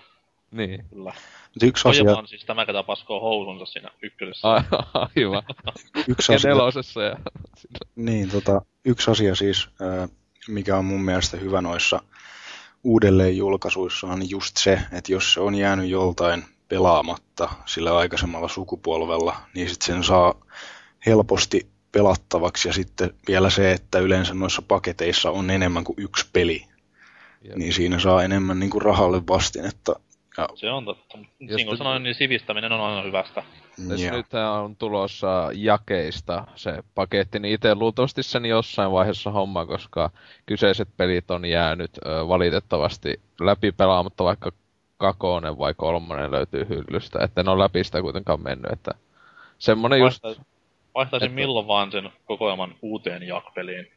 Niin. 0.57 0.85
kyllä. 0.91 1.13
Mut 1.55 1.63
yksi 1.63 1.89
asia, 1.89 2.05
Kojima 2.05 2.19
on 2.19 2.29
siis 2.29 2.45
tämä, 2.45 2.67
ketä 2.67 2.83
paskoo 2.83 3.21
housunsa 3.21 3.67
siinä 3.67 3.91
ykkösessä. 4.03 4.49
Aivan. 4.49 5.43
yksi 6.09 6.33
Ja 6.33 6.37
asia, 6.37 6.51
nelosessa 6.51 7.03
ja... 7.03 7.17
niin, 7.97 8.31
tota, 8.31 8.63
yksi 8.85 9.11
asia 9.11 9.35
siis, 9.35 9.69
mikä 10.49 10.77
on 10.77 10.85
mun 10.85 11.05
mielestä 11.05 11.37
hyvä 11.37 11.61
noissa 11.61 12.03
uudelleen 12.85 13.37
julkaisuissa 13.37 14.07
on 14.07 14.31
just 14.31 14.57
se, 14.57 14.81
että 14.93 15.13
jos 15.13 15.35
se 15.35 15.41
on 15.41 15.55
jäänyt 15.55 15.89
joltain 15.89 16.45
pelaamatta 16.69 17.49
sillä 17.67 17.97
aikaisemmalla 17.97 18.49
sukupolvella, 18.49 19.37
niin 19.55 19.69
sitten 19.69 19.87
sen 19.87 20.05
saa 20.05 20.35
helposti 21.07 21.69
pelattavaksi 21.93 22.69
ja 22.69 22.73
sitten 22.73 23.15
vielä 23.29 23.51
se, 23.51 23.73
että 23.73 23.99
yleensä 23.99 24.35
noissa 24.35 24.63
paketeissa 24.63 25.31
on 25.31 25.51
enemmän 25.51 25.85
kuin 25.85 25.97
yksi 25.99 26.27
peli, 26.33 26.67
Jep. 27.43 27.57
niin 27.57 27.73
siinä 27.73 27.99
saa 27.99 28.23
enemmän 28.23 28.61
niin 28.61 28.71
kuin 28.71 28.83
rahalle 28.83 29.23
vastinetta. 29.29 30.01
Ja, 30.39 30.49
Se 30.55 30.71
on 30.71 30.85
totta. 30.85 31.19
Niin 31.19 31.49
kuin 31.49 31.69
te- 31.71 31.77
sanoin, 31.77 32.03
niin 32.03 32.15
sivistäminen 32.15 32.73
on 32.73 32.81
aina 32.81 33.03
hyvästä. 33.03 33.43
Tässä 33.89 34.07
ja, 34.07 34.13
nyt 34.13 34.27
on 34.63 34.77
tulossa 34.77 35.51
jakeista 35.55 36.47
se 36.55 36.83
paketti, 36.95 37.39
niin 37.39 37.55
itse 37.55 37.75
luultavasti 37.75 38.23
sen 38.23 38.45
jossain 38.47 38.93
vaiheessa 38.93 39.31
homma, 39.31 39.67
koska 39.67 40.11
kyseiset 40.47 40.89
pelit 40.97 41.31
on 41.31 41.45
jäänyt 41.45 41.91
ö, 42.07 42.29
valitettavasti 42.29 43.21
läpi 43.41 43.73
pelaamatta, 43.73 44.25
vaikka 44.25 44.53
kakonen 44.97 45.59
vai 45.59 45.75
kolmonen 45.75 46.31
löytyy 46.31 46.67
hyllystä, 46.69 47.19
että 47.25 47.41
en 47.41 47.49
ole 47.49 47.63
läpi 47.65 47.85
sitä 47.85 48.03
kuitenkaan 48.03 48.43
mennyt, 48.43 48.73
että 48.73 48.91
Semmonen 49.59 49.99
just... 49.99 50.23
Vaihtaisin, 50.23 50.47
vaihtaisin 50.95 51.27
että- 51.27 51.35
milloin 51.35 51.67
vaan 51.67 51.93
sen 51.93 52.11
kokoelman 52.25 52.75
uuteen 52.83 53.23
jakpeliin. 53.23 53.93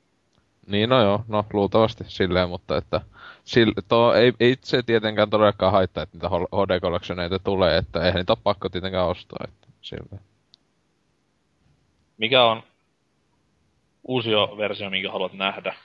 Niin 0.69 0.89
no 0.89 1.03
joo, 1.03 1.23
no 1.27 1.45
luultavasti 1.53 2.03
silleen, 2.07 2.49
mutta 2.49 2.77
että... 2.77 3.01
Sille, 3.43 3.73
tuo, 3.87 4.13
ei, 4.13 4.33
ei 4.39 4.57
se 4.61 4.83
tietenkään 4.83 5.29
todellakaan 5.29 5.71
haittaa, 5.71 6.03
että 6.03 6.17
niitä 6.17 6.29
HD 6.29 6.79
Collectioneita 6.79 7.39
tulee, 7.39 7.77
että 7.77 7.99
eihän 7.99 8.15
niitä 8.15 8.33
ole 8.33 8.39
pakko 8.43 8.69
tietenkään 8.69 9.07
ostaa, 9.07 9.39
että 9.43 9.67
silleen. 9.81 10.21
Mikä 12.17 12.43
on 12.43 12.63
uusio 14.03 14.57
versio, 14.57 14.89
minkä 14.89 15.11
haluat 15.11 15.33
nähdä? 15.33 15.75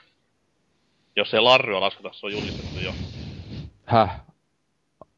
Jos 1.15 1.33
ei 1.33 1.39
Larrya 1.39 1.81
lasketa, 1.81 2.13
se 2.13 2.25
on 2.25 2.31
julistettu 2.31 2.79
jo. 2.79 2.93
Häh? 3.85 4.21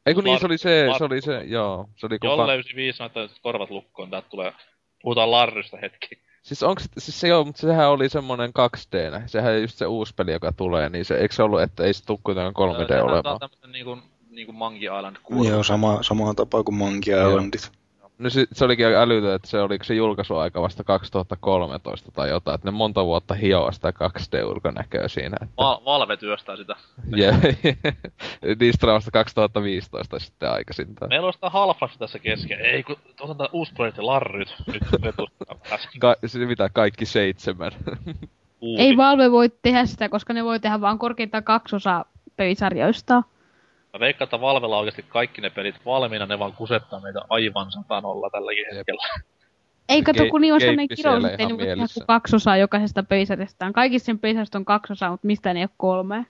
Ei 0.06 0.14
kun 0.14 0.24
niin, 0.24 0.40
se 0.40 0.46
oli 0.46 0.58
se, 0.58 0.88
Lar- 0.88 0.98
se 0.98 1.04
oli 1.04 1.22
se, 1.22 1.44
joo. 1.46 1.90
Se 1.96 2.06
oli 2.06 2.18
Jolle 2.24 2.44
kuka... 2.44 2.54
95 2.54 2.98
sanoo, 2.98 3.26
että 3.26 3.38
korvat 3.42 3.70
lukkoon, 3.70 4.10
täältä 4.10 4.30
tulee... 4.30 4.54
Puhutaan 5.02 5.32
Larrysta 5.32 5.78
hetki. 5.78 6.22
Siis 6.44 6.64
onks, 6.64 6.90
siis 6.98 7.20
se 7.20 7.28
joo, 7.28 7.44
mutta 7.44 7.62
sehän 7.62 7.90
oli 7.90 8.10
semmonen 8.10 8.50
2D, 8.50 9.22
sehän 9.26 9.54
on 9.54 9.62
just 9.62 9.78
se 9.78 9.86
uusi 9.86 10.14
peli, 10.16 10.32
joka 10.32 10.52
tulee, 10.52 10.90
niin 10.90 11.06
se, 11.06 11.18
eikö 11.18 11.36
se 11.36 11.44
ollut, 11.44 11.62
että 11.62 11.84
ei 11.84 11.94
se 11.94 12.06
tuu 12.06 12.20
kuitenkaan 12.24 12.76
3D 12.76 12.88
Sehän 12.88 13.04
olemaan? 13.04 13.24
saa 13.24 13.40
tämmösen 13.40 13.72
niinku, 13.72 13.98
niinku 14.30 14.54
Monkey 14.54 14.98
Island 14.98 15.16
kuulun. 15.24 15.48
Joo, 15.48 15.64
sama, 15.64 16.04
samaa 16.04 16.34
tapaa 16.34 16.64
kuin 16.64 16.76
Monkey 16.76 17.28
Islandit. 17.30 17.72
No 18.20 18.30
se, 18.30 18.46
se 18.52 18.66
olikin 18.66 18.88
aika 18.88 19.02
älytön, 19.02 19.36
että 19.36 19.48
se 19.48 19.62
oliko 19.62 19.84
se 19.84 19.96
julkaisuaika 19.96 20.62
vasta 20.62 20.84
2013 20.84 22.12
tai 22.12 22.30
jotain, 22.30 22.56
että 22.56 22.68
ne 22.68 22.72
monta 22.72 23.06
vuotta 23.06 23.34
hioa 23.34 23.72
sitä 23.72 23.94
2D-ulkonäköä 24.04 25.08
siinä. 25.08 25.38
Että... 25.42 25.56
Val- 25.58 25.86
Valve 25.86 26.18
työstää 26.18 26.56
sitä. 26.56 26.76
Yeah. 27.18 27.42
Niistä 28.60 28.88
vasta 28.88 29.12
2015 29.12 30.20
sitten 30.20 30.52
aikaisintaan. 30.52 31.10
Meillä 31.10 31.28
on 31.28 31.34
sitä 31.34 31.50
half 31.50 31.78
tässä 32.00 32.20
kesken. 32.20 32.60
Ei, 32.60 32.84
kun 32.84 32.96
otan 33.20 33.38
tää 33.38 33.48
uusi 33.52 33.74
projekti 33.74 34.02
Larryt. 34.02 34.56
Nyt. 34.68 34.84
Ka- 36.00 36.16
se 36.26 36.46
mitä 36.46 36.70
kaikki 36.70 37.06
seitsemän. 37.06 37.72
Uusi. 38.62 38.84
Ei 38.84 38.98
Valve 38.98 39.32
voi 39.32 39.50
tehdä 39.62 39.86
sitä, 39.86 40.10
koska 40.10 40.34
ne 40.34 40.44
voi 40.44 40.60
tehdä 40.60 40.82
vaan 40.82 41.00
korkeintaan 41.00 41.44
kaksi 41.44 41.76
osaa 41.76 42.06
pelisarjoista. 42.36 43.24
Mä 43.98 44.00
veikkaan, 44.00 44.26
että 44.26 44.42
Valvella 44.42 44.76
on 44.76 44.80
oikeasti 44.80 45.04
kaikki 45.04 45.42
ne 45.42 45.50
pelit 45.50 45.86
valmiina, 45.86 46.26
ne 46.26 46.40
vaan 46.40 46.54
kusettaa 46.54 47.00
meitä 47.00 47.20
aivan 47.30 47.72
satanolla 47.72 48.30
tälläkin 48.30 48.66
Jep. 48.68 48.76
hetkellä. 48.78 49.04
Ei 49.90 50.04
kato, 50.04 50.26
kun 50.32 50.42
niin 50.42 50.54
on 50.54 50.60
sellainen 50.60 50.88
kirous, 50.88 51.26
että 51.26 51.44
ne 51.44 51.50
voi 51.50 51.58
tehdä 51.58 51.76
mielessä. 51.76 52.00
kuin 52.00 52.08
kaksi 52.08 52.36
osaa 52.36 52.58
jokaisesta 52.58 53.04
pelisarjastaan. 53.04 53.74
Kaikissa 53.74 54.06
sen 54.06 54.20
pelisarjasta 54.20 54.58
on 54.58 54.66
kaksi 54.66 54.94
osaa, 54.94 55.12
mutta 55.12 55.28
mistään 55.28 55.58
ei 55.58 55.64
ole 55.64 55.70
kolme. 55.78 56.26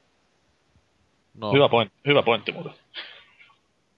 No, 1.34 1.52
Hyvä, 1.54 1.70
point, 1.70 1.92
hyvä 2.08 2.24
pointti 2.24 2.52
muuten. 2.52 2.74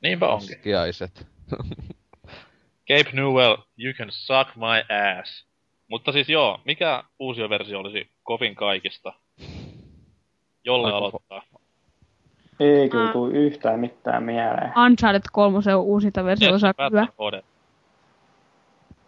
Niinpä 0.01 0.27
onkin. 0.27 0.57
Skiaiset. 0.57 1.27
Gabe 2.87 3.09
Newell, 3.21 3.55
you 3.77 3.93
can 3.93 4.07
suck 4.11 4.55
my 4.55 4.95
ass. 5.19 5.45
Mutta 5.87 6.11
siis 6.11 6.29
joo, 6.29 6.61
mikä 6.65 7.03
uusi 7.19 7.41
versio 7.49 7.79
olisi 7.79 8.09
kovin 8.23 8.55
kaikista? 8.55 9.13
Jolle 10.63 10.87
Aika- 10.87 10.97
aloittaa. 10.97 11.41
Ei 12.59 12.89
kyllä 12.89 13.05
Ah. 13.07 13.13
tule 13.13 13.33
yhtään 13.37 13.79
mitään 13.79 14.23
mieleen. 14.23 14.73
Uncharted 14.85 15.21
3 15.31 15.57
on 15.75 15.81
uusinta 15.83 16.23
versio, 16.23 16.49
kyllä. 16.51 16.73
Batman 16.73 17.07
HD. 17.17 17.43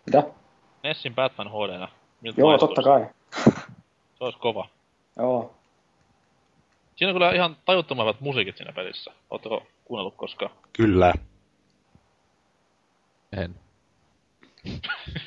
Mitä? 0.05 0.23
Nessin 0.83 1.15
Batman 1.15 1.47
HD. 1.51 1.87
Miltä 2.21 2.41
Joo, 2.41 2.49
maistuisi? 2.49 2.75
totta 2.75 2.89
kai. 2.89 3.07
Se 4.17 4.23
olisi 4.23 4.39
kova. 4.39 4.67
Joo. 5.17 5.53
Siinä 6.95 7.09
on 7.09 7.15
kyllä 7.15 7.31
ihan 7.31 7.55
tajuttoman 7.65 8.05
hyvät 8.05 8.21
musiikit 8.21 8.57
siinä 8.57 8.71
pelissä. 8.73 9.11
Oletteko 9.29 9.63
kuunnellut 9.85 10.15
koskaan? 10.15 10.51
Kyllä. 10.73 11.13
En. 13.37 13.55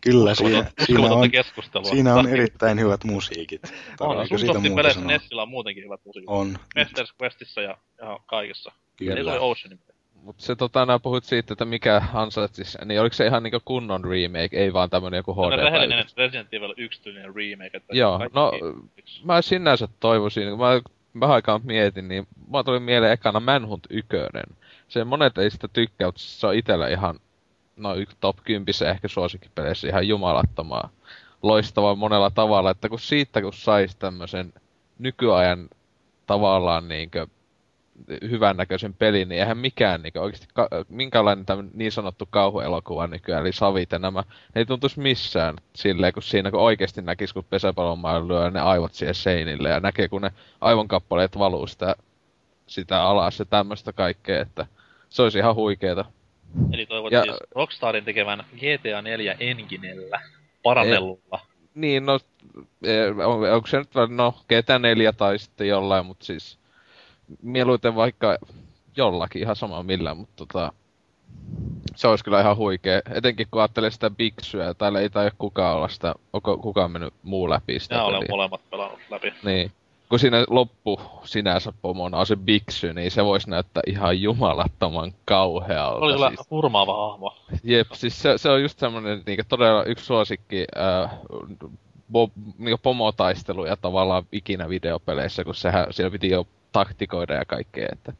Kyllä, 0.00 0.34
siinä, 0.34 0.50
siinä, 0.50 0.72
Uskomatonta 0.80 1.14
on, 1.14 1.30
keskustelua. 1.30 1.90
siinä 1.90 2.14
on 2.14 2.28
erittäin 2.28 2.80
hyvät 2.80 3.04
musiikit. 3.04 3.62
On, 3.64 3.70
Tarviiko 4.08 4.26
siitä 4.26 4.34
Ubisoftin 4.34 4.62
muuta 4.62 4.76
peleissä 4.76 5.00
sanoa? 5.00 5.12
Nessillä 5.12 5.42
on 5.42 5.48
muutenkin 5.48 5.84
hyvät 5.84 6.00
musiikit. 6.04 6.28
On, 6.28 6.58
Masters 6.76 7.14
Questissä 7.22 7.60
ja 7.60 7.76
ihan 8.02 8.18
kaikessa. 8.26 8.72
Kyllä. 8.96 9.30
toi 9.30 9.38
Oceanin 9.38 9.78
peli. 9.78 9.92
Mut 10.22 10.40
se 10.40 10.56
tota, 10.56 10.86
nää 10.86 10.98
puhuit 10.98 11.24
siitä, 11.24 11.54
että 11.54 11.64
mikä 11.64 12.02
ansaitsisi, 12.14 12.78
niin 12.84 13.00
oliko 13.00 13.14
se 13.14 13.26
ihan 13.26 13.42
niinku 13.42 13.60
kunnon 13.64 14.04
remake, 14.04 14.56
ei 14.56 14.72
vaan 14.72 14.90
tämmönen 14.90 15.16
joku 15.16 15.34
HD 15.34 15.56
rehellinen 15.56 16.04
Resident 16.16 16.54
Evil 16.54 16.74
1 16.76 17.02
tyylinen 17.02 17.34
remake. 17.36 17.76
Että 17.76 17.96
Joo, 17.96 18.18
kaikki 18.18 18.38
no 18.38 18.52
yksi. 18.96 19.26
mä 19.26 19.42
sinänsä 19.42 19.88
toivoisin, 20.00 20.50
kun 20.50 20.58
mä 20.58 20.80
vähän 21.20 21.34
aikaa 21.34 21.60
mietin, 21.64 22.08
niin 22.08 22.26
mä 22.50 22.64
tuli 22.64 22.80
mieleen 22.80 23.12
ekana 23.12 23.40
Manhunt 23.40 23.86
1. 23.90 24.08
Se 24.88 25.04
monet 25.04 25.38
ei 25.38 25.50
sitä 25.50 25.68
tykkää, 25.68 26.08
mutta 26.08 26.20
se 26.20 26.46
on 26.46 26.54
itellä 26.54 26.88
ihan, 26.88 27.18
no 27.76 27.94
top 28.20 28.36
10 28.44 28.90
ehkä 28.90 29.08
suosikkipeleissä 29.08 29.88
ihan 29.88 30.08
jumalattomaa. 30.08 30.90
Loistavaa 31.42 31.94
monella 31.94 32.30
tavalla, 32.30 32.70
että 32.70 32.88
kun 32.88 33.00
siitä 33.00 33.42
kun 33.42 33.52
sais 33.52 33.96
tämmösen 33.96 34.52
nykyajan 34.98 35.68
tavallaan 36.26 36.88
niinkö 36.88 37.26
hyvännäköisen 38.30 38.94
pelin, 38.94 39.28
niin 39.28 39.40
eihän 39.40 39.58
mikään 39.58 40.02
niin 40.02 40.18
oikeasti, 40.18 40.46
ka- 40.54 40.68
minkälainen 40.88 41.46
tämmönen 41.46 41.72
niin 41.74 41.92
sanottu 41.92 42.26
kauhuelokuva 42.30 43.06
nykyään, 43.06 43.40
eli 43.40 43.52
savit 43.52 43.92
ja 43.92 43.98
nämä, 43.98 44.20
ne 44.20 44.60
ei 44.60 44.66
tuntuisi 44.66 45.00
missään 45.00 45.56
silleen, 45.74 46.12
kun 46.12 46.22
siinä 46.22 46.50
kun 46.50 46.60
oikeasti 46.60 47.02
näkisi, 47.02 47.34
kun 47.34 47.44
pesäpallomailla 47.50 48.28
lyö 48.28 48.50
ne 48.50 48.60
aivot 48.60 48.94
siihen 48.94 49.14
seinille 49.14 49.68
ja 49.68 49.80
näkee, 49.80 50.08
kun 50.08 50.22
ne 50.22 50.32
aivonkappaleet 50.60 51.38
valuu 51.38 51.66
sitä, 51.66 51.96
sitä 52.66 53.02
alas 53.02 53.38
ja 53.38 53.44
tämmöistä 53.44 53.92
kaikkea, 53.92 54.42
että 54.42 54.66
se 55.08 55.22
olisi 55.22 55.38
ihan 55.38 55.54
huikeeta. 55.54 56.04
Eli 56.72 56.86
toivot 56.86 57.12
Ja- 57.12 57.22
siis 57.22 57.36
Rockstarin 57.54 58.04
tekevän 58.04 58.44
GTA 58.56 59.02
4 59.02 59.36
Enginellä. 59.40 60.20
Parannellulla. 60.62 61.40
Niin, 61.74 62.06
no, 62.06 62.18
e, 62.82 63.06
on, 63.26 63.52
onko 63.52 63.66
se 63.66 63.78
nyt, 63.78 63.88
no, 64.08 64.34
GTA4 64.42 65.12
tai 65.16 65.38
sitten 65.38 65.68
jollain, 65.68 66.06
mutta 66.06 66.24
siis 66.24 66.58
mieluiten 67.42 67.94
vaikka 67.94 68.38
jollakin, 68.96 69.42
ihan 69.42 69.56
sama 69.56 69.82
millään, 69.82 70.16
mutta 70.16 70.32
tota, 70.36 70.72
se 71.96 72.08
olisi 72.08 72.24
kyllä 72.24 72.40
ihan 72.40 72.56
huikea. 72.56 73.00
Etenkin 73.14 73.46
kun 73.50 73.60
ajattelee 73.60 73.90
sitä 73.90 74.10
Bigsyä, 74.10 74.74
täällä 74.74 75.00
ei 75.00 75.10
taida 75.10 75.30
kukaan 75.38 75.76
olla 75.76 75.88
sitä, 75.88 76.14
onko 76.32 76.58
kukaan 76.58 76.90
mennyt 76.90 77.14
muu 77.22 77.50
läpi 77.50 77.78
sitä 77.80 77.94
Minä 77.94 78.04
olen 78.04 78.20
peliä. 78.20 78.30
molemmat 78.30 78.70
pelannut 78.70 79.00
läpi. 79.10 79.32
Niin. 79.44 79.72
Kun 80.12 80.18
siinä 80.18 80.44
loppu 80.48 81.00
sinänsä 81.24 81.72
pomona 81.82 82.18
on 82.18 82.26
se 82.26 82.36
Bigsy, 82.36 82.94
niin 82.94 83.10
se 83.10 83.24
voisi 83.24 83.50
näyttää 83.50 83.82
ihan 83.86 84.22
jumalattoman 84.22 85.12
kauhealta. 85.24 86.04
Oli 86.04 86.12
kyllä 86.12 86.28
siis. 86.28 86.50
hurmaava 86.50 87.08
hahmo. 87.08 87.36
Jep, 87.64 87.92
siis 87.92 88.22
se, 88.22 88.38
se 88.38 88.50
on 88.50 88.62
just 88.62 88.78
semmonen 88.78 89.22
niinku 89.26 89.42
todella 89.48 89.84
yksi 89.84 90.04
suosikki 90.04 90.64
äh, 90.76 91.10
bo, 92.12 92.30
niinku 92.58 92.78
pomotaisteluja 92.82 93.76
tavallaan 93.76 94.24
ikinä 94.32 94.68
videopeleissä, 94.68 95.44
kun 95.44 95.54
sehän 95.54 95.86
siellä 95.90 96.10
piti 96.10 96.30
jo 96.30 96.46
taktikoida 96.72 97.34
ja 97.34 97.44
kaikkea, 97.44 97.88
että, 97.92 98.12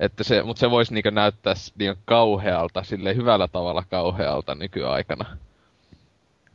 että 0.00 0.24
se, 0.24 0.42
mut 0.42 0.56
se 0.56 0.70
voisi 0.70 0.94
niinku 0.94 1.10
näyttää 1.10 1.54
niinku 1.78 2.02
kauhealta, 2.04 2.82
sille 2.82 3.16
hyvällä 3.16 3.48
tavalla 3.48 3.84
kauhealta 3.90 4.54
nykyaikana. 4.54 5.36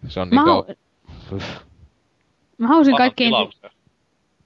Se 0.08 0.20
on 0.20 0.28
Mä, 0.32 0.44
niinku... 0.44 0.66
hau- 1.32 1.44
mä 2.58 2.68
halusin 2.68 2.92
Pahat 2.92 2.98
kaikkein... 2.98 3.28
tilauksia. 3.28 3.75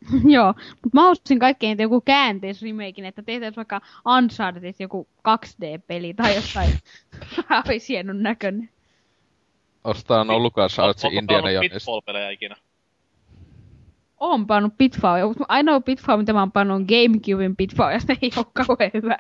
Joo, 0.35 0.53
mutta 0.71 0.89
mä 0.93 1.01
halusin 1.01 1.39
kaikkein 1.39 1.77
joku 1.79 2.01
käänteisremakein, 2.01 3.05
että 3.05 3.21
tehtäisiin 3.21 3.55
vaikka 3.55 3.81
Unchartedista 4.17 4.83
joku 4.83 5.07
2D-peli 5.27 6.13
tai 6.13 6.35
jostain 6.35 6.69
olisi 7.69 7.93
hienon 7.93 8.23
näköinen. 8.23 8.69
Ostaa 9.83 10.23
no 10.23 10.39
Lucas 10.39 10.79
Artsin 10.79 11.07
Ootko 11.07 11.19
Indiana 11.19 11.51
Jones. 11.51 11.71
Pitfall-pelejä 11.71 12.29
ikinä? 12.29 12.55
Oon 14.19 14.47
pannut 14.47 14.73
Pitfallia, 14.77 15.27
mutta 15.27 15.45
ainoa 15.47 15.81
Pitfall, 15.81 16.17
mitä 16.17 16.33
mä 16.33 16.39
oon 16.39 16.51
pannut 16.51 16.75
on 16.75 16.85
Gamecubein 16.87 17.55
Pitfall, 17.55 17.91
ja 17.91 17.99
se 17.99 18.15
ei 18.21 18.31
ole 18.37 18.45
kauhean 18.53 18.91
hyvä. 18.93 19.17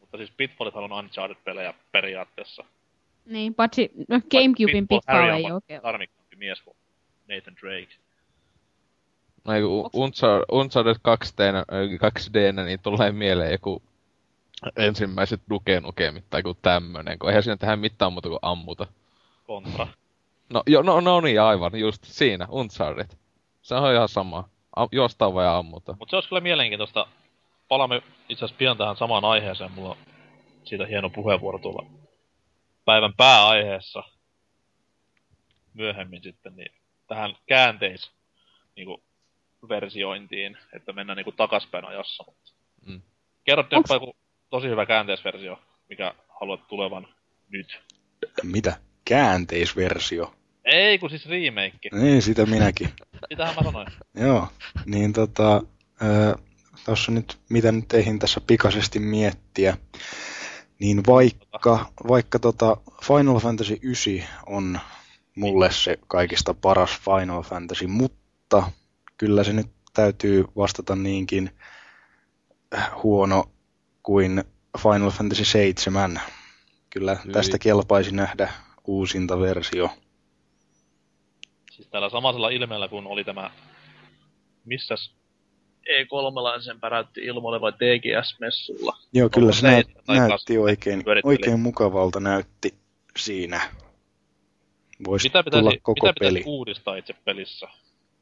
Mutta 0.00 0.16
siis 0.16 0.30
Pitfallithan 0.30 0.84
on 0.84 0.92
Uncharted-pelejä 0.92 1.74
periaatteessa. 1.92 2.64
Niin, 3.24 3.54
paitsi 3.54 3.90
no, 4.08 4.20
Gamecubein 4.30 4.88
Pitfall 4.88 5.18
Harry 5.18 5.36
ei 5.36 5.52
ole. 5.52 5.80
tarmikkaampi 5.80 6.36
mies 6.36 6.62
kuin 6.62 6.76
Nathan 7.28 7.54
Drake. 7.62 8.03
No 9.44 9.52
kun 9.52 9.90
Uncharted, 9.92 10.44
Uncharted 10.52 10.94
2D, 10.94 11.40
2D, 11.98 12.64
niin 12.64 12.80
tulee 12.80 13.12
mieleen 13.12 13.52
joku 13.52 13.82
ensimmäiset 14.76 15.40
Duke 15.50 15.80
Nukemit 15.80 16.24
tai 16.30 16.40
joku 16.40 16.58
tämmönen, 16.62 17.18
kun 17.18 17.28
eihän 17.28 17.42
siinä 17.42 17.56
tehdä 17.56 17.76
mitään 17.76 18.12
muuta 18.12 18.28
kuin 18.28 18.38
ammuta. 18.42 18.86
Kontra. 19.46 19.86
No, 20.52 20.62
jo, 20.66 20.82
no, 20.82 21.00
no 21.00 21.20
niin, 21.20 21.40
aivan, 21.40 21.78
just 21.80 22.04
siinä, 22.04 22.46
Uncharted. 22.50 23.10
Se 23.62 23.74
on 23.74 23.94
ihan 23.94 24.08
sama. 24.08 24.48
Am, 24.76 24.88
juostaan 24.92 25.34
vai 25.34 25.46
ammuta. 25.46 25.96
Mutta 25.98 26.10
se 26.10 26.16
olisi 26.16 26.28
kyllä 26.28 26.40
mielenkiintoista. 26.40 27.06
Palaamme 27.68 28.02
itse 28.28 28.44
asiassa 28.44 28.58
pian 28.58 28.76
tähän 28.76 28.96
samaan 28.96 29.24
aiheeseen. 29.24 29.72
Mulla 29.72 29.90
on 29.90 29.96
siitä 30.64 30.86
hieno 30.86 31.10
puheenvuoro 31.10 31.58
tuolla 31.58 31.86
päivän 32.84 33.14
pääaiheessa 33.16 34.02
myöhemmin 35.74 36.22
sitten, 36.22 36.56
niin 36.56 36.72
tähän 37.08 37.36
käänteis 37.46 38.12
niinku, 38.76 39.02
versiointiin, 39.68 40.58
että 40.72 40.92
mennään 40.92 41.16
niinku 41.16 41.32
takaspäin 41.32 41.84
ajassa. 41.84 42.24
Mutta 42.26 42.54
Mm. 42.86 43.02
Kerro 43.44 43.62
Onks- 43.62 43.94
joku 43.94 44.16
tosi 44.50 44.68
hyvä 44.68 44.86
käänteisversio, 44.86 45.58
mikä 45.88 46.14
haluat 46.40 46.68
tulevan 46.68 47.08
nyt. 47.48 47.80
Mitä? 48.42 48.76
Käänteisversio. 49.04 50.34
Ei, 50.64 50.98
kun 50.98 51.10
siis 51.10 51.28
remake. 51.28 51.88
Niin, 51.92 52.22
sitä 52.22 52.46
minäkin. 52.46 52.88
Sitähän 53.28 53.54
mä 53.54 53.62
sanoin. 53.62 53.86
Joo, 54.14 54.48
niin 54.86 55.12
tota, 55.12 55.62
tuossa 56.84 57.12
nyt, 57.12 57.38
mitä 57.50 57.72
nyt 57.72 57.92
eihin 57.92 58.18
tässä 58.18 58.40
pikaisesti 58.46 58.98
miettiä, 58.98 59.76
niin 60.80 61.02
vaikka, 61.06 61.86
vaikka 62.08 62.38
tota 62.38 62.76
Final 63.06 63.38
Fantasy 63.38 63.78
9 63.82 64.12
on 64.46 64.80
mulle 65.34 65.72
se 65.72 65.98
kaikista 66.08 66.54
paras 66.54 67.00
Final 67.00 67.42
Fantasy, 67.42 67.86
mutta 67.86 68.70
kyllä 69.16 69.44
se 69.44 69.52
nyt 69.52 69.66
täytyy 69.92 70.44
vastata 70.56 70.96
niinkin 70.96 71.50
huono 73.02 73.44
kuin 74.02 74.44
Final 74.82 75.10
Fantasy 75.10 75.44
7. 75.44 76.20
Kyllä 76.90 77.14
Hyi. 77.24 77.32
tästä 77.32 77.58
kelpaisi 77.58 78.14
nähdä 78.14 78.52
uusinta 78.86 79.40
versio. 79.40 79.90
Siis 81.70 81.88
tällä 81.88 82.10
samaisella 82.10 82.48
ilmeellä, 82.48 82.88
kun 82.88 83.06
oli 83.06 83.24
tämä... 83.24 83.50
Missäs 84.64 85.14
E3 85.84 86.62
sen 86.62 86.80
päräytti 86.80 87.20
ilmoille 87.20 87.60
vai 87.60 87.72
TGS-messulla? 87.72 88.96
Joo, 89.12 89.28
kyllä 89.28 89.52
se 89.52 89.66
näyt, 89.66 89.86
se 89.86 90.02
tai 90.06 90.18
näytti 90.18 90.58
oikein, 90.58 91.04
oikein 91.24 91.60
mukavalta 91.60 92.20
näytti 92.20 92.74
siinä. 93.16 93.60
Voisi 95.06 95.28
Mitä 95.28 95.42
tulla 95.42 95.62
pitäisi, 95.62 95.80
koko 95.82 96.06
mitä 96.06 96.14
peli. 96.20 96.30
pitäisi 96.30 96.48
uudistaa 96.48 96.96
itse 96.96 97.14
pelissä? 97.24 97.68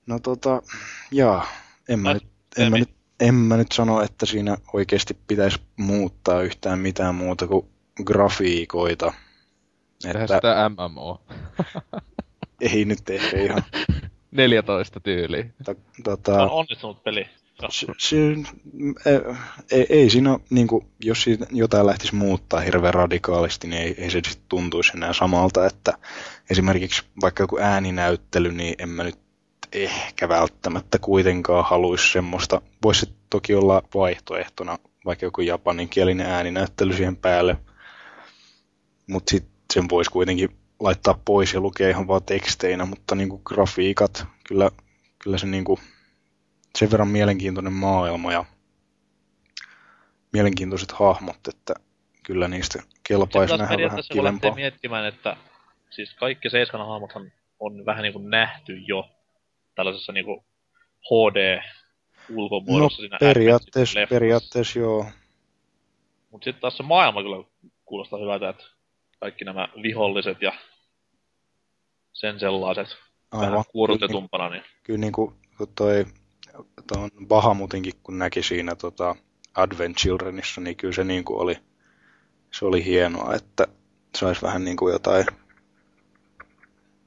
No 0.06 0.18
tota, 0.18 0.62
jaa, 1.10 1.46
en 1.88 1.98
mä, 1.98 2.08
Ai, 2.08 2.14
nyt, 2.14 2.26
en, 2.58 2.70
mä 2.70 2.78
nyt, 2.78 2.90
en 3.20 3.34
mä 3.34 3.56
nyt 3.56 3.72
sano, 3.72 4.02
että 4.02 4.26
siinä 4.26 4.56
oikeasti 4.72 5.18
pitäisi 5.26 5.60
muuttaa 5.76 6.42
yhtään 6.42 6.78
mitään 6.78 7.14
muuta 7.14 7.46
kuin 7.46 7.66
grafiikoita. 8.04 9.12
Tehdään 10.02 10.24
Että 10.24 10.34
sitä 10.34 10.70
MMO. 10.70 11.22
ei 12.72 12.84
nyt 12.84 13.10
ehkä 13.10 13.38
ihan. 13.38 13.62
14 14.30 15.00
tyyliä. 15.00 15.44
Ta, 15.64 15.72
Se 15.72 15.78
on 15.98 16.02
tota, 16.04 16.50
onnistunut 16.50 17.04
peli. 17.04 17.26
No, 17.62 17.68
se, 17.70 17.86
se, 17.98 18.16
ei, 19.70 19.86
ei 19.88 20.10
siinä, 20.10 20.38
niin 20.50 20.66
kuin, 20.66 20.86
jos 21.04 21.22
siitä 21.22 21.46
jotain 21.50 21.86
lähtisi 21.86 22.14
muuttaa 22.14 22.60
hirveän 22.60 22.94
radikaalisti, 22.94 23.68
niin 23.68 23.82
ei, 23.82 23.94
ei 23.98 24.10
se 24.10 24.20
sitten 24.24 24.48
tuntuisi 24.48 24.92
enää 24.96 25.12
samalta, 25.12 25.66
että 25.66 25.98
esimerkiksi 26.50 27.02
vaikka 27.20 27.42
joku 27.42 27.58
ääninäyttely, 27.58 28.52
niin 28.52 28.74
en 28.78 28.88
mä 28.88 29.04
nyt 29.04 29.18
ehkä 29.72 30.28
välttämättä 30.28 30.98
kuitenkaan 30.98 31.64
haluaisi 31.64 32.12
semmoista. 32.12 32.62
Voisi 32.84 33.14
toki 33.30 33.54
olla 33.54 33.82
vaihtoehtona 33.94 34.78
vaikka 35.04 35.26
joku 35.26 35.40
japaninkielinen 35.40 36.26
ääninäyttely 36.26 36.92
siihen 36.92 37.16
päälle, 37.16 37.56
mutta 39.06 39.30
sitten 39.30 39.52
sen 39.72 39.88
voisi 39.88 40.10
kuitenkin 40.10 40.48
laittaa 40.80 41.20
pois 41.24 41.54
ja 41.54 41.60
lukea 41.60 41.88
ihan 41.88 42.08
vaan 42.08 42.22
teksteinä, 42.22 42.84
mutta 42.84 43.14
niinku 43.14 43.38
grafiikat, 43.44 44.26
kyllä, 44.48 44.70
kyllä 45.22 45.38
se 45.38 45.46
niinku, 45.46 45.78
sen 46.78 46.90
verran 46.90 47.08
mielenkiintoinen 47.08 47.72
maailma 47.72 48.32
ja 48.32 48.44
mielenkiintoiset 50.32 50.92
hahmot, 50.92 51.48
että 51.48 51.74
kyllä 52.22 52.48
niistä 52.48 52.82
kelpaisi 53.08 53.56
nähdä 53.56 53.84
vähän 53.84 54.02
kivempaa. 54.12 54.54
miettimään, 54.54 55.06
että 55.06 55.36
siis 55.90 56.14
kaikki 56.14 56.50
seiskan 56.50 56.86
hahmothan 56.86 57.32
on 57.60 57.86
vähän 57.86 58.02
niin 58.02 58.12
kuin 58.12 58.30
nähty 58.30 58.76
jo 58.76 59.08
tällaisessa 59.74 60.12
niin 60.12 60.24
kuin 60.24 60.44
HD 61.06 61.60
No 62.28 62.36
ulkomuodossa 62.36 63.00
siinä 63.00 63.18
periaatteessa, 63.20 64.00
periaatteessa 64.10 64.78
joo. 64.78 65.06
Mutta 66.30 66.44
sitten 66.44 66.60
taas 66.60 66.76
se 66.76 66.82
maailma 66.82 67.22
kyllä 67.22 67.44
kuulostaa 67.84 68.20
hyvältä, 68.20 68.48
että 68.48 68.64
kaikki 69.20 69.44
nämä 69.44 69.68
viholliset 69.82 70.42
ja 70.42 70.52
sen 72.12 72.40
sellaiset 72.40 72.88
vähän 73.32 73.48
Aivan. 73.48 73.64
kuorutetumpana, 73.72 74.48
niin 74.48 74.62
Kyllä 74.82 74.98
niin 74.98 75.12
kuin 75.12 75.34
toi, 75.74 76.04
tuon 76.86 77.10
Bahamutinkin 77.26 77.94
kun 78.02 78.18
näki 78.18 78.42
siinä 78.42 78.76
tota 78.76 79.16
Advent 79.54 79.96
Childrenissa, 79.96 80.60
niin 80.60 80.76
kyllä 80.76 80.94
se 80.94 81.04
niin 81.04 81.24
kuin 81.24 81.40
oli, 81.40 81.56
se 82.50 82.64
oli 82.64 82.84
hienoa, 82.84 83.34
että 83.34 83.66
saisi 84.18 84.42
vähän 84.42 84.64
niin 84.64 84.76
kuin 84.76 84.92
jotain 84.92 85.26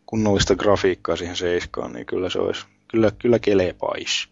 kunnollista 0.05 0.55
grafiikkaa 0.55 1.15
siihen 1.15 1.35
seiskaan, 1.35 1.93
niin 1.93 2.05
kyllä 2.05 2.29
se 2.29 2.39
olisi, 2.39 2.65
kyllä, 2.87 3.11
kyllä 3.19 3.39
kelepais. 3.39 4.29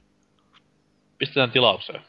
pistetään 1.17 1.51
tilaukseen. 1.51 2.01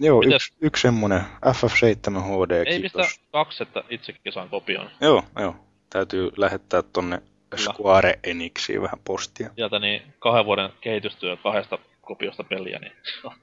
Joo, 0.00 0.20
Mitäs- 0.20 0.34
yksi, 0.34 0.54
yksi 0.60 0.82
semmonen 0.82 1.20
FF7 1.46 2.20
HD, 2.20 2.50
Ei 2.66 2.80
pistä 2.80 2.98
kiitos. 2.98 3.20
kaksi, 3.32 3.62
että 3.62 3.84
itsekin 3.90 4.32
saan 4.32 4.48
kopion. 4.48 4.90
Joo, 5.00 5.22
joo. 5.38 5.56
Täytyy 5.90 6.30
lähettää 6.36 6.82
tonne 6.82 7.22
Kyllä. 7.50 7.72
Square 7.72 8.18
Enixiin 8.24 8.82
vähän 8.82 8.98
postia. 9.04 9.50
Sieltä 9.56 9.78
niin 9.78 10.02
kahden 10.18 10.44
vuoden 10.44 10.70
kehitystyö 10.80 11.36
kahdesta 11.36 11.78
kopiosta 12.00 12.44
peliä, 12.44 12.78
niin 12.78 12.92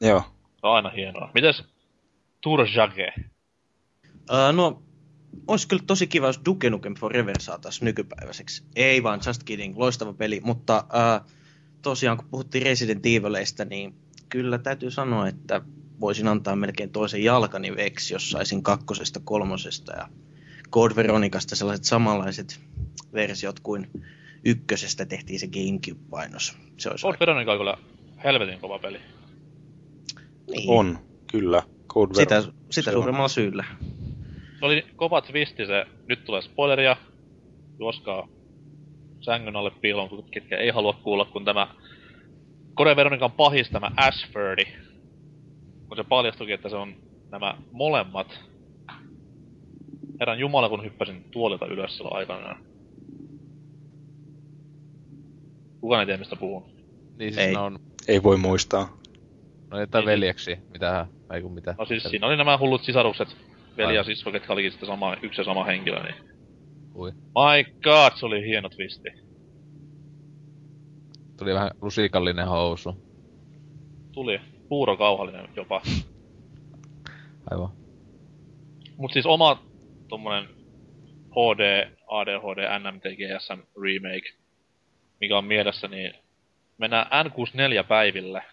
Joo. 0.02 0.22
se 0.62 0.68
on 0.68 0.76
aina 0.76 0.90
hienoa. 0.90 1.32
Mites 1.34 1.64
Turjage? 2.42 3.14
Uh, 4.32 4.54
no, 4.56 4.82
olisi 5.48 5.68
kyllä 5.68 5.84
tosi 5.88 6.08
kiva, 6.08 6.28
jos 6.28 6.42
Duke 6.46 6.70
Nukem 6.70 6.96
Forever 6.96 7.42
saataisiin 7.42 7.86
nykypäiväiseksi. 7.86 8.64
Ei 8.76 9.04
vaan, 9.04 9.20
just 9.28 9.44
kidding, 9.44 9.78
loistava 9.78 10.14
peli. 10.14 10.42
Mutta 10.44 10.84
uh, 11.24 11.30
tosiaan, 11.82 12.18
kun 12.18 12.28
puhuttiin 12.32 12.64
Resident 12.66 13.06
Evileistä, 13.06 13.66
niin 13.66 13.96
kyllä 14.30 14.58
täytyy 14.58 14.92
sanoa, 14.92 15.28
että 15.28 15.62
voisin 16.00 16.28
antaa 16.28 16.56
melkein 16.56 16.90
toisen 16.90 17.24
jalkani 17.24 17.76
veksi, 17.76 18.14
jos 18.14 18.30
saisin 18.32 18.64
kakkosesta, 18.64 19.20
kolmosesta 19.24 19.94
ja 19.96 20.10
Code 20.72 20.96
Veronicasta 20.96 21.56
sellaiset 21.56 21.86
samanlaiset 21.86 22.60
versiot 23.14 23.60
kuin 23.60 23.88
ykkösestä 24.46 25.06
tehtiin 25.06 25.40
se 25.40 25.48
Gamecube-painos. 25.48 26.58
Se 26.78 26.90
olisi 26.90 27.02
Code 27.02 27.18
Veronica 27.20 27.52
on 27.52 27.58
kyllä 27.58 27.78
helvetin 28.24 28.60
kova 28.60 28.80
peli. 28.80 29.00
niin. 30.52 30.70
On, 30.70 31.00
kyllä. 31.32 31.64
Code 31.88 32.14
Sitä, 32.14 32.36
Veronica. 32.36 32.58
sitä 32.70 32.90
on. 32.90 32.94
suuremmalla 32.94 33.28
syyllä. 33.28 33.66
Se 34.64 34.68
oli 34.68 34.86
kova 34.96 35.22
twisti 35.22 35.66
se, 35.66 35.86
nyt 36.10 36.26
tulee 36.26 36.42
spoileria, 36.42 36.96
juoskaa 37.80 38.28
sängyn 39.22 39.56
alle 39.56 39.72
piilon, 39.82 40.10
kun 40.10 40.24
ketkä 40.32 40.58
ei 40.58 40.70
halua 40.70 40.94
kuulla, 40.94 41.26
kun 41.26 41.46
tämä 41.46 41.68
Code 42.78 42.96
Veronican 42.96 43.32
pahis 43.32 43.70
tämä 43.70 43.92
Ashfordi, 43.98 44.64
kun 45.88 45.98
se 45.98 46.04
paljastuikin, 46.04 46.56
että 46.56 46.70
se 46.70 46.76
on 46.76 46.96
nämä 47.32 47.58
molemmat. 47.72 48.40
Herran 50.20 50.40
Jumala, 50.40 50.70
kun 50.70 50.84
hyppäsin 50.84 51.24
tuolilta 51.32 51.66
ylös 51.66 51.98
silloin 51.98 52.16
aikanaan. 52.18 52.64
Kukaan 55.82 56.00
ei 56.00 56.06
tiedä, 56.06 56.20
mistä 56.20 56.36
puhun. 56.36 56.64
Niin 57.20 57.34
siis 57.34 57.48
Ei. 57.48 57.56
on, 57.56 57.80
Ei 58.08 58.24
voi 58.24 58.38
muistaa. 58.38 58.98
no 59.72 59.78
niitä 59.78 59.98
Niin. 59.98 60.06
veljeksi, 60.06 60.58
mitähän, 60.74 61.06
ei 61.34 61.42
kun 61.42 61.52
mitä. 61.54 61.76
No 61.80 61.86
siis 61.86 62.04
siinä 62.04 62.28
oli 62.28 62.38
nämä 62.38 62.58
hullut 62.58 62.84
sisarukset, 62.84 63.28
veli 63.78 63.96
ja 63.96 64.04
sisko, 64.04 64.32
ketkä 64.32 64.54
olikin 64.54 64.72
sitten 64.72 64.88
sama, 64.88 65.18
yksi 65.22 65.42
ja 65.42 65.46
sama 65.46 65.64
henkilö, 65.64 66.04
niin... 66.04 66.16
Ui. 66.96 67.12
My 67.12 67.74
god, 67.84 68.12
se 68.16 68.26
oli 68.26 68.46
hieno 68.46 68.70
twisti. 68.70 69.10
Tuli 71.38 71.54
vähän 71.54 71.72
lusikallinen 71.82 72.48
housu. 72.48 73.04
Tuli 74.12 74.42
puurokauhallinen 74.70 75.50
jopa. 75.56 75.82
Aivan. 77.52 77.70
Mut 78.98 79.14
siis 79.14 79.26
oma 79.26 79.64
tommonen 80.08 80.50
HD, 81.32 81.92
ADHD, 82.08 82.80
NMTGSM 82.80 83.60
remake, 83.82 84.34
mikä 85.22 85.38
on 85.38 85.46
mielessä, 85.46 85.88
niin 85.88 86.14
mennään 86.78 87.08
N64 87.26 87.84
päiville. 87.88 88.44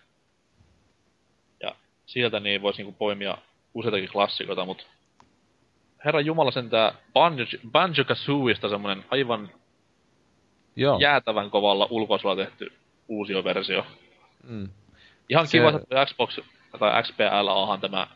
Ja 1.62 1.76
sieltä 2.06 2.40
niin 2.40 2.62
voisi 2.62 2.78
niinku 2.78 2.98
poimia 2.98 3.38
useitakin 3.74 4.08
klassikoita, 4.08 4.64
mut 4.64 4.86
Herra 6.05 6.20
Jumala 6.20 6.51
sentää 6.51 6.92
Banjo, 7.12 7.44
Banjo 7.72 8.05
Kazooista 8.05 8.68
semmonen 8.68 9.05
aivan 9.11 9.51
Joo. 10.76 10.98
jäätävän 11.01 11.51
kovalla 11.51 11.86
ulkoasulla 11.90 12.36
tehty 12.36 12.72
uusioversio. 13.09 13.86
Mm. 14.44 14.68
Ihan 15.28 15.46
Se- 15.46 15.59
kiva, 15.59 15.68
että 15.68 16.07
Xbox 16.07 16.38
tai 16.78 17.03
XPLAhan 17.03 17.80
tämä 17.80 18.07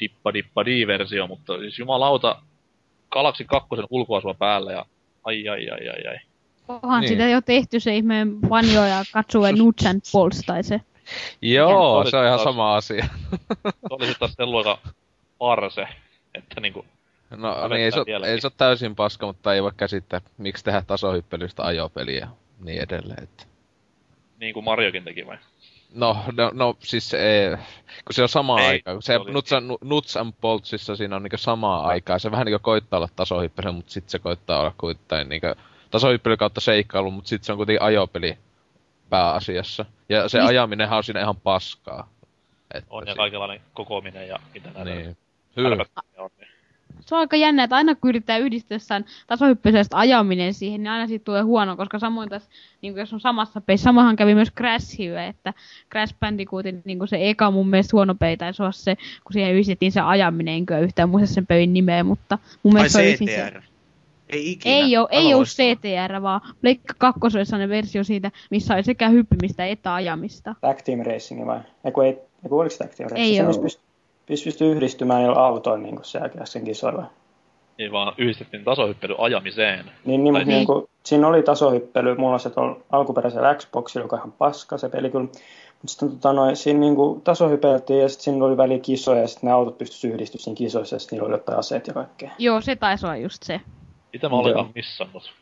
dippa 0.00 0.34
dippa 0.34 0.64
versio, 0.86 1.26
mutta 1.26 1.58
siis 1.58 1.78
jumalauta 1.78 2.42
Galaxy 3.10 3.44
2 3.44 3.68
ulkoasua 3.90 4.34
päällä 4.34 4.72
ja 4.72 4.86
ai 5.24 5.48
ai 5.48 5.70
ai 5.70 5.88
ai 5.88 6.06
ai. 6.08 6.16
Onhan 6.68 7.00
Niin. 7.00 7.08
sitä 7.08 7.28
jo 7.28 7.40
tehty 7.40 7.80
se 7.80 7.96
ihmeen 7.96 8.50
Vanjo 8.50 8.84
ja 8.84 9.04
Katsue 9.12 9.52
Nuts 9.52 9.86
and 9.86 10.00
Balls 10.12 10.42
tai 10.46 10.62
se. 10.62 10.80
Joo, 11.42 12.04
se 12.10 12.16
on 12.16 12.24
ihan 12.26 12.38
Taas- 12.38 12.44
sama 12.44 12.76
asia. 12.76 13.04
Se 13.62 13.70
oli 13.90 14.06
sitten 14.06 14.18
taas 14.20 14.32
sen 14.32 14.50
luokan 14.50 14.76
parse, 15.38 15.88
että 16.34 16.60
niinku, 16.60 16.84
No 17.30 17.68
niin, 17.68 17.80
ei 17.80 17.92
se, 17.92 18.02
vieläkin. 18.06 18.30
ei 18.32 18.40
se 18.40 18.46
ole 18.46 18.52
täysin 18.56 18.96
paska, 18.96 19.26
mutta 19.26 19.54
ei 19.54 19.62
voi 19.62 19.72
käsittää, 19.76 20.20
miksi 20.38 20.64
tehdä 20.64 20.82
tasohyppelystä 20.86 21.62
ajopeliä 21.64 22.18
ja 22.18 22.28
niin 22.60 22.82
edelleen. 22.82 23.22
Että. 23.22 23.44
niin 24.40 24.54
kuin 24.54 24.64
Mariokin 24.64 25.04
teki 25.04 25.26
vai? 25.26 25.38
No, 25.94 26.16
no, 26.32 26.50
no 26.54 26.76
siis 26.78 27.14
ei, 27.14 27.50
kun 28.04 28.14
se 28.14 28.22
on 28.22 28.28
sama 28.28 28.60
Ei, 28.60 28.66
aika. 28.66 28.92
Kun 28.92 29.02
se 29.02 29.06
se 29.06 29.18
oli- 29.18 29.32
Nuts, 29.32 29.52
and, 29.52 29.70
Nuts 29.84 30.16
and 30.16 30.32
Boltsissa 30.40 30.96
siinä 30.96 31.16
on 31.16 31.22
niinku 31.22 31.36
samaa 31.38 31.86
aikaa. 31.86 32.18
Se 32.18 32.30
vähän 32.30 32.46
niinku 32.46 32.58
koittaa 32.62 32.98
olla 32.98 33.08
tasohyppely, 33.16 33.72
mutta 33.72 33.92
sitten 33.92 34.10
se 34.10 34.18
koittaa 34.18 34.60
olla 34.60 34.74
kuitenkin 34.78 35.28
niinku 35.28 35.46
tasohyppely 35.90 36.36
kautta 36.36 36.60
seikkailu, 36.60 37.10
mutta 37.10 37.28
sitten 37.28 37.46
se 37.46 37.52
on 37.52 37.56
kuitenkin 37.56 37.82
ajopeli 37.82 38.38
pääasiassa. 39.10 39.84
Ja 40.08 40.28
se 40.28 40.38
Mis- 40.38 40.48
ajaminenhan 40.48 40.96
on 40.96 41.04
siinä 41.04 41.20
ihan 41.20 41.36
paskaa. 41.36 42.08
Että 42.74 42.86
On 42.90 43.06
ja 43.06 43.14
kaikenlainen 43.14 43.60
kokoaminen 43.74 44.28
ja 44.28 44.38
mitä 44.54 44.70
näitä 44.70 44.84
Niin. 44.90 45.16
Hyvä. 45.56 45.68
on. 46.18 46.30
Niin. 46.38 46.48
Se 47.00 47.14
on 47.14 47.18
aika 47.20 47.36
jännä, 47.36 47.64
että 47.64 47.76
aina 47.76 47.94
kun 47.94 48.08
yrittää 48.08 48.38
yhdistää 48.38 48.74
jossain 48.74 49.04
tasohyppyisestä 49.26 49.98
ajaminen 49.98 50.54
siihen, 50.54 50.82
niin 50.82 50.90
aina 50.90 51.06
siitä 51.06 51.24
tulee 51.24 51.42
huono, 51.42 51.76
koska 51.76 51.98
samoin 51.98 52.28
tässä, 52.28 52.50
niin 52.82 52.96
jos 52.96 53.12
on 53.12 53.20
samassa 53.20 53.60
peissä, 53.60 53.84
samahan 53.84 54.16
kävi 54.16 54.34
myös 54.34 54.52
Crash 54.52 54.98
Hive, 54.98 55.26
että 55.26 55.54
Crash 55.92 56.14
Bandicootin 56.20 56.82
niin 56.84 57.08
se 57.08 57.30
eka 57.30 57.50
mun 57.50 57.68
mielestä 57.70 57.96
huono 57.96 58.14
peli 58.14 58.36
taisi 58.36 58.62
olla 58.62 58.72
se, 58.72 58.96
kun 58.96 59.32
siihen 59.32 59.52
yhdistettiin 59.52 59.92
se 59.92 60.00
ajaminen, 60.00 60.54
enkä 60.54 60.78
yhtään 60.78 61.08
muista 61.08 61.34
sen 61.34 61.46
pelin 61.46 61.72
nimeä, 61.72 62.04
mutta 62.04 62.38
mun 62.62 62.76
Ai 62.76 62.78
mielestä 62.78 62.98
se 62.98 63.16
siis 63.16 63.30
se- 63.30 63.46
CTR. 63.50 63.62
Ei 64.28 64.50
ikinä. 64.52 64.74
Ei 64.74 64.96
ole, 64.96 65.08
ei 65.10 65.34
ole. 65.34 65.44
CTR, 65.44 66.22
vaan 66.22 66.40
Pleikka 66.60 66.94
2 66.98 67.20
oli 67.24 67.46
sellainen 67.46 67.68
versio 67.68 68.04
siitä, 68.04 68.30
missä 68.50 68.74
oli 68.74 68.82
sekä 68.82 69.08
hyppimistä 69.08 69.66
että 69.66 69.94
ajamista. 69.94 70.54
Tag 70.60 70.78
Team 70.84 71.00
Racing 71.00 71.46
vai? 71.46 71.60
Eiku, 71.84 72.00
ei, 72.00 72.18
eiku 72.44 72.58
oliko 72.58 72.70
se 72.70 72.78
Tag 72.78 72.90
Team 72.94 73.10
Racing? 73.10 73.26
Ei 73.26 73.36
se, 73.36 73.42
ollut. 73.42 73.62
missä 73.62 73.78
pyst- 73.78 73.82
missä 73.82 73.89
pystyy 74.44 74.72
yhdistymään 74.72 75.20
niillä 75.22 75.44
autoilla 75.44 75.82
niin 75.82 75.98
se 76.02 76.20
äsken 76.40 76.64
kisoilla. 76.64 77.04
Niin 77.78 77.92
vaan 77.92 78.14
yhdistettiin 78.18 78.64
tasohyppely 78.64 79.14
ajamiseen. 79.18 79.90
Niin, 80.04 80.24
niin, 80.24 80.34
Tai 80.34 80.42
mutta 80.42 80.54
niin. 80.54 80.66
kuin, 80.66 80.88
siinä 81.02 81.28
oli 81.28 81.42
tasohyppely, 81.42 82.14
mulla 82.14 82.38
se 82.38 82.50
tuolla 82.50 82.76
alkuperäisellä 82.92 83.54
Xboxilla, 83.54 84.04
joka 84.04 84.16
on 84.16 84.20
ihan 84.20 84.32
paska 84.32 84.78
se 84.78 84.88
peli 84.88 85.10
kyllä. 85.10 85.24
Mutta 85.24 85.90
sitten 85.92 86.10
tota, 86.10 86.32
noin, 86.32 86.56
siinä 86.56 86.80
niin 86.80 86.96
kuin, 86.96 87.22
tasohypeltiin 87.22 88.00
ja 88.00 88.08
sitten 88.08 88.24
siinä 88.24 88.44
oli 88.44 88.56
väli 88.56 88.80
kisoja 88.80 89.20
ja 89.20 89.28
sitten 89.28 89.46
ne 89.46 89.52
autot 89.52 89.78
pystyisivät 89.78 90.14
yhdistymään 90.14 90.44
siinä 90.44 90.56
kisoissa 90.56 90.96
ja 90.96 91.00
sitten 91.00 91.16
niillä 91.16 91.26
oli 91.26 91.34
jotain 91.34 91.58
aseet 91.58 91.86
ja 91.86 91.94
kaikkea. 91.94 92.30
Joo, 92.38 92.60
se 92.60 92.76
taisi 92.76 93.06
olla 93.06 93.16
just 93.16 93.42
se. 93.42 93.60
Mitä 94.12 94.28
mä 94.28 94.36
olen 94.36 94.66
missannut? 94.74 95.32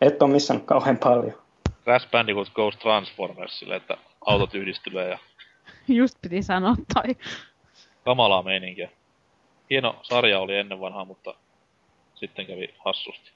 Et 0.00 0.22
ole 0.22 0.30
missannut 0.30 0.66
kauhean 0.66 0.98
paljon. 0.98 1.34
Crash 1.84 2.10
Bandicoot 2.10 2.50
Goes 2.54 2.76
Transformersille, 2.76 3.76
että 3.76 3.96
autot 4.26 4.54
yhdistylee 4.54 5.10
ja 5.10 5.18
Just 5.98 6.18
piti 6.22 6.42
sanoa 6.42 6.74
toi. 6.94 7.16
kamalaa 8.04 8.42
meininkiä. 8.42 8.90
Hieno 9.70 9.96
sarja 10.02 10.40
oli 10.40 10.56
ennen 10.56 10.80
vanhaa, 10.80 11.04
mutta 11.04 11.34
sitten 12.14 12.46
kävi 12.46 12.74
hassusti. 12.84 13.30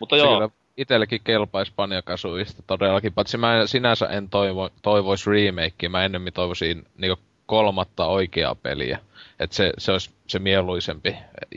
Mutta 0.00 0.16
Se 0.16 0.22
joo, 0.22 0.34
kyllä 0.34 0.50
itellekin 0.76 1.20
kelpaisi 1.24 1.72
Banjakasuista 1.76 2.62
todellakin, 2.66 3.12
paitsi 3.12 3.36
mä 3.36 3.60
en- 3.60 3.68
sinänsä 3.68 4.06
en 4.06 4.28
toivo, 4.28 4.70
toivois 4.82 5.26
remakea, 5.26 5.88
mä 5.90 6.04
ennemmin 6.04 6.32
toivoisin 6.32 6.86
niinku 6.98 7.22
kolmatta 7.46 8.06
oikeaa 8.06 8.54
peliä. 8.54 8.98
Että 9.40 9.56
se, 9.56 9.72
se 9.78 9.92
olisi 9.92 10.10
se 10.26 10.38
mieluisempi 10.38 11.16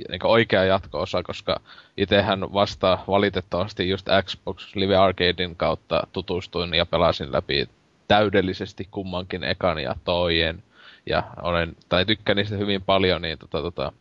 niinku 0.10 0.28
oikea 0.28 0.64
jatko-osa, 0.66 1.24
koska 1.24 1.62
itehän 1.98 2.54
vasta 2.54 3.00
valitettavasti 3.08 3.90
just 3.90 4.08
Xbox 4.24 4.76
Live 4.76 4.96
Arcadein 4.96 5.56
kautta 5.56 6.08
tutustuin 6.14 6.74
ja 6.74 6.86
pelasin 6.86 7.32
läpi 7.32 7.70
täydellisesti 8.12 8.88
kummankin 8.92 9.44
ekan 9.44 9.80
ja 9.80 9.96
toien. 10.04 10.64
Ja 11.06 11.24
olen, 11.42 11.76
tai 11.90 12.06
tykkään 12.06 12.38
niistä 12.38 12.56
hyvin 12.56 12.82
paljon, 12.82 13.22
niin 13.22 13.38
tota, 13.38 13.62
tota, 13.62 13.94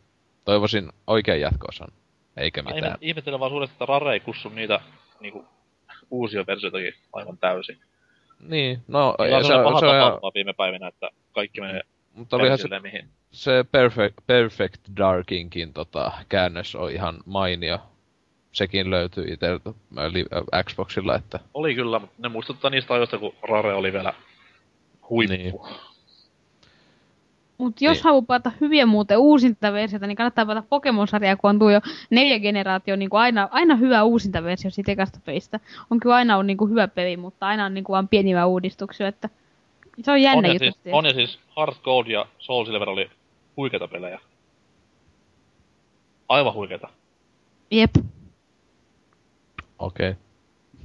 toivoisin 0.45 0.89
oikean 1.07 1.41
jatko-osan, 1.41 1.87
eikä 2.37 2.61
mä 2.61 2.69
mitään. 2.69 2.91
ihme- 2.91 2.97
ihmettelen 3.01 3.39
vaan 3.39 3.51
suuresti, 3.51 3.73
että 3.73 3.85
Rare 3.85 4.13
ei 4.13 4.19
kussu 4.19 4.49
niitä 4.49 4.79
niinku, 5.19 5.45
uusia 6.09 6.43
versioitakin 6.47 6.93
aivan 7.13 7.37
täysin. 7.37 7.77
Niin, 8.39 8.81
no 8.87 9.15
on 9.17 9.27
se, 9.27 9.47
sellainen 9.47 9.63
paha 9.63 9.79
se, 9.79 9.85
on, 10.21 10.31
viime 10.33 10.53
päivinä, 10.53 10.87
että 10.87 11.09
kaikki 11.31 11.61
menee 11.61 11.81
mutta 12.13 12.35
olihan 12.35 12.57
se, 12.57 12.79
mihin. 12.79 13.09
se 13.31 13.65
Perfect, 13.71 14.17
Perfect 14.27 14.81
Darkinkin 14.97 15.73
tota, 15.73 16.11
käännös 16.29 16.75
on 16.75 16.91
ihan 16.91 17.19
mainio. 17.25 17.79
Sekin 18.51 18.89
löytyy 18.89 19.25
itseltä 19.33 19.69
äh, 19.97 20.63
Xboxilla, 20.63 21.15
että 21.15 21.39
Oli 21.53 21.75
kyllä, 21.75 21.99
mutta 21.99 22.15
ne 22.17 22.29
muistuttaa 22.29 22.69
niistä 22.69 22.93
ajoista, 22.93 23.17
kun 23.17 23.33
Rare 23.43 23.73
oli 23.73 23.93
vielä 23.93 24.13
huippu. 25.09 25.33
Niin. 25.37 25.53
Mutta 27.57 27.85
jos 27.85 27.97
Niin. 27.97 28.03
haluaa 28.03 28.21
pelata 28.21 28.51
hyviä 28.61 28.85
muuten 28.85 29.17
uusinta 29.17 29.73
versiota, 29.73 30.07
niin 30.07 30.15
kannattaa 30.15 30.45
pelata 30.45 30.67
Pokemon-sarjaa, 30.69 31.35
kun 31.35 31.49
on 31.49 31.59
tuo 31.59 31.71
jo 31.71 31.79
neljä 32.09 32.39
generaatio, 32.39 32.95
niin 32.95 33.09
kuin 33.09 33.19
aina, 33.21 33.49
aina 33.51 33.75
hyvä 33.75 34.03
uusinta 34.03 34.43
versio 34.43 34.71
siitä 34.71 34.91
ekasta 34.91 35.19
pelistä. 35.25 35.59
On 35.91 35.99
kyllä 35.99 36.15
aina 36.15 36.37
on 36.37 36.47
niin 36.47 36.57
kuin 36.57 36.71
hyvä 36.71 36.87
peli, 36.87 37.17
mutta 37.17 37.47
aina 37.47 37.65
on 37.65 37.73
niin 37.73 37.83
kuin 37.83 37.93
vain 37.93 38.07
pieniä 38.07 38.45
uudistuksia, 38.45 39.07
että 39.07 39.29
se 40.01 40.11
on 40.11 40.21
jännä 40.21 40.37
on, 40.37 40.45
ja 40.45 40.51
juttu. 40.53 40.65
siis, 40.83 40.93
on 40.95 41.05
ja 41.05 41.13
siis 41.13 41.39
Heart 41.57 41.77
Gold 41.83 42.07
ja 42.07 42.25
Soul 42.39 42.65
Silver 42.65 42.89
oli 42.89 43.09
huikeita 43.57 43.87
pelejä. 43.87 44.19
Aivan 46.29 46.53
huikeita. 46.53 46.89
Jep. 47.71 47.91
Okei. 49.81 50.15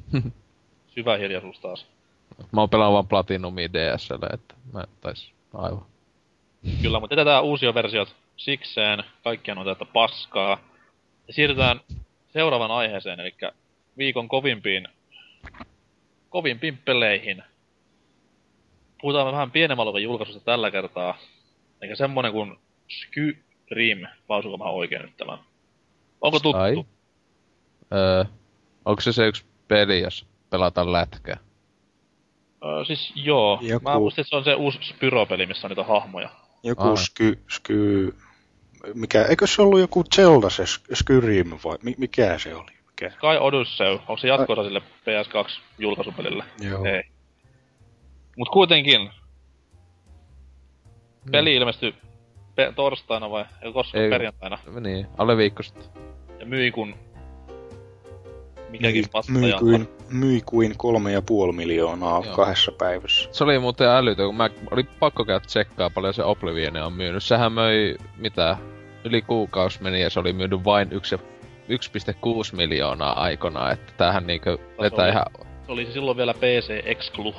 Okay. 0.09 0.22
Syvä 0.94 1.16
hiljaisuus 1.16 1.61
taas. 1.61 1.86
Mä 2.53 2.61
oon 2.61 2.70
pelannut 2.70 2.94
vaan 2.94 3.09
Platinumia 3.09 3.68
DSL, 3.72 4.34
että 4.34 4.55
mä 4.72 4.84
tais 5.01 5.32
aivan. 5.55 5.86
Kyllä, 6.82 7.01
mutta 7.01 7.14
jätetään 7.14 7.44
uusia 7.44 7.74
versiot 7.74 8.16
sikseen. 8.36 9.05
Kaikkia 9.24 9.55
on 9.55 9.66
tätä 9.66 9.84
paskaa. 9.84 10.59
Ja 11.28 11.32
siirrytään 11.32 11.80
seuraavan 12.32 12.70
aiheeseen, 12.70 13.20
eli 13.20 13.34
viikon 13.99 14.28
kovimpiin, 14.28 14.88
kovimpiin 16.28 16.78
peleihin. 16.78 17.42
Puhutaan 19.01 19.32
vähän 19.32 19.51
pienemmän 19.51 19.86
luokan 19.86 20.03
julkaisusta 20.03 20.44
tällä 20.44 20.70
kertaa. 20.70 21.18
Eikä 21.82 21.97
semmonen 21.97 22.32
kuin 22.32 22.59
Skyrim, 22.88 24.07
lausuko 24.28 24.57
mä 24.57 24.64
oikein 24.64 25.03
nyt 25.03 25.16
tämän. 25.16 25.38
Onko 26.20 26.40
tuttu? 26.40 26.86
Öö, 27.94 28.24
onko 28.87 29.01
se 29.01 29.12
se 29.12 29.26
yksi 29.26 29.45
peli, 29.68 30.01
jos 30.01 30.26
pelataan 30.51 30.93
lätkää? 30.93 31.37
Öö, 32.64 32.84
siis 32.84 33.12
joo. 33.14 33.59
Joku- 33.62 33.89
Mä 33.89 33.99
muistin, 33.99 34.22
että 34.22 34.30
se 34.30 34.37
on 34.37 34.45
se 34.45 34.55
uusi 34.55 34.78
Spyro-peli, 34.82 35.47
missä 35.47 35.66
on 35.66 35.68
niitä 35.70 35.84
hahmoja. 35.84 36.28
Joku 36.62 36.82
Ai. 36.82 36.97
sky, 36.97 37.39
sky, 37.49 38.14
mikä, 38.95 39.22
eikö 39.24 39.47
se 39.47 39.62
ollut 39.62 39.80
joku 39.80 40.05
Zelda 40.14 40.51
se 40.51 40.62
Sk- 40.64 40.95
Skyrim 40.95 41.51
vai 41.64 41.78
mi, 41.82 41.95
mikä 41.99 42.39
se 42.39 42.55
oli? 42.55 42.70
Mikä? 42.87 43.11
Sky 43.11 43.26
Odyssey, 43.41 43.87
onko 43.93 44.16
se 44.16 44.28
jatko 44.28 44.64
sille 44.64 44.78
PS2-julkaisupelille? 44.80 46.45
Joo. 46.61 46.84
Ei. 46.84 47.03
Mut 48.37 48.49
kuitenkin, 48.49 49.01
Mm. 51.24 51.30
peli 51.32 51.55
ilmestyi 51.57 51.95
pe- 52.55 52.72
torstaina 52.76 53.30
vai 53.30 53.45
ei 53.62 53.72
koska 53.72 53.99
Ei. 53.99 54.11
perjantaina. 54.11 54.59
Niin, 54.80 55.07
alle 55.18 55.37
viikko 55.37 55.62
sitten. 55.62 55.84
Ja 56.41 56.47
myi 56.47 56.70
kun 56.70 56.95
mikäkin 58.68 59.04
pasta 59.12 59.32
myi, 59.32 59.50
ja 59.50 59.58
kuin, 59.58 59.88
myi 60.10 60.42
kuin 60.46 60.74
kolme 60.76 61.12
ja 61.12 61.22
puoli 61.22 61.52
miljoonaa 61.52 62.22
Joo. 62.24 62.36
kahdessa 62.36 62.72
päivässä. 62.72 63.28
Se 63.32 63.44
oli 63.44 63.58
muuten 63.58 63.88
älytön, 63.88 64.26
kun 64.26 64.36
mä 64.36 64.50
oli 64.70 64.82
pakko 64.82 65.24
käydä 65.24 65.40
tsekkaa 65.40 65.90
paljon 65.90 66.14
se 66.14 66.24
Oblivion 66.24 66.76
on 66.76 66.92
myynyt. 66.92 67.22
Sehän 67.22 67.52
möi, 67.52 67.96
mitä, 68.16 68.56
yli 69.04 69.22
kuukausi 69.22 69.82
meni 69.82 70.02
ja 70.02 70.10
se 70.10 70.20
oli 70.20 70.32
myynyt 70.32 70.64
vain 70.64 70.92
yksi- 70.92 71.16
1,6 71.68 72.56
miljoonaa 72.56 73.20
aikona, 73.22 73.70
että 73.70 73.92
tämähän 73.96 74.26
niinkö 74.26 74.58
vetää 74.80 75.04
oli- 75.04 75.12
ihan... 75.12 75.24
se 75.66 75.72
oli 75.72 75.86
silloin 75.92 76.16
vielä 76.16 76.34
PC 76.34 76.82
Exclu. 76.84 77.34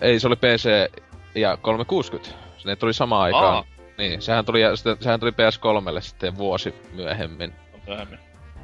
Ei, 0.00 0.20
se 0.20 0.26
oli 0.26 0.36
PC 0.36 0.90
ja 1.34 1.56
360. 1.56 2.34
Ne 2.64 2.76
tuli 2.76 2.94
samaan 2.94 3.22
aikaan. 3.22 3.54
Aa. 3.54 3.64
Niin, 3.98 4.22
sehän 4.22 4.44
tuli, 4.44 4.60
sehän 5.00 5.20
tuli 5.20 5.30
PS3lle 5.30 6.00
sitten 6.00 6.38
vuosi 6.38 6.74
myöhemmin. 6.94 7.52
Myöhemmin. 7.86 8.18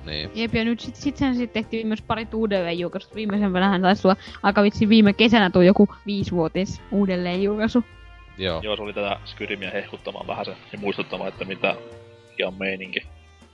Niin. 0.06 0.30
Jep, 0.34 0.54
ja 0.54 0.64
nyt 0.64 0.80
sit, 0.80 0.96
sit 0.96 1.16
sen 1.16 1.34
sitten 1.34 1.62
tehtiin 1.64 1.86
myös 1.86 2.02
parit 2.02 2.34
uudelleen 2.34 2.78
julkaisut. 2.78 3.14
Viimeisempänähän 3.14 3.82
taisi 3.82 4.02
tulla 4.02 4.16
aika 4.42 4.62
vitsi 4.62 4.88
viime 4.88 5.12
kesänä 5.12 5.50
tuo 5.50 5.62
joku 5.62 5.88
viisivuotis 6.06 6.82
uudelleen 6.90 7.42
julkaisu. 7.42 7.84
Joo. 8.38 8.60
Joo, 8.62 8.76
se 8.76 8.82
oli 8.82 8.92
tätä 8.92 9.16
Skyrimiä 9.24 9.70
hehkuttamaan 9.70 10.26
vähän 10.26 10.44
se 10.44 10.56
ja 10.72 10.78
muistuttamaan, 10.78 11.28
että 11.28 11.44
mitä 11.44 11.76
on 12.46 12.54
meininki. 12.58 13.00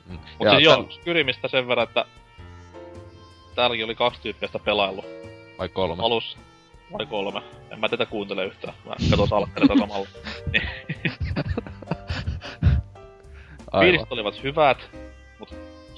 Mm. 0.06 0.12
Mutta 0.12 0.44
Ja 0.44 0.50
siis 0.50 0.64
joo, 0.64 0.76
täl- 0.76 0.92
Skyrimistä 0.92 1.48
sen 1.48 1.68
verran, 1.68 1.88
että 1.88 2.04
täälläkin 3.54 3.84
oli 3.84 3.94
kaksi 3.94 4.20
tyyppiä 4.22 4.46
sitä 4.48 4.58
pelaillut. 4.58 5.04
Vai 5.58 5.68
kolme. 5.68 6.02
Alussa 6.02 6.38
vai 6.92 7.06
kolme. 7.06 7.42
En 7.70 7.80
mä 7.80 7.88
tätä 7.88 8.06
kuuntele 8.06 8.44
yhtään. 8.46 8.74
Mä 8.86 8.94
katson 9.10 9.28
salkkareita 9.28 9.74
samalla. 9.78 10.08
Niin. 10.52 10.62
Aivan. 13.72 13.84
Fiilikset 13.84 14.12
olivat 14.12 14.42
hyvät, 14.42 14.78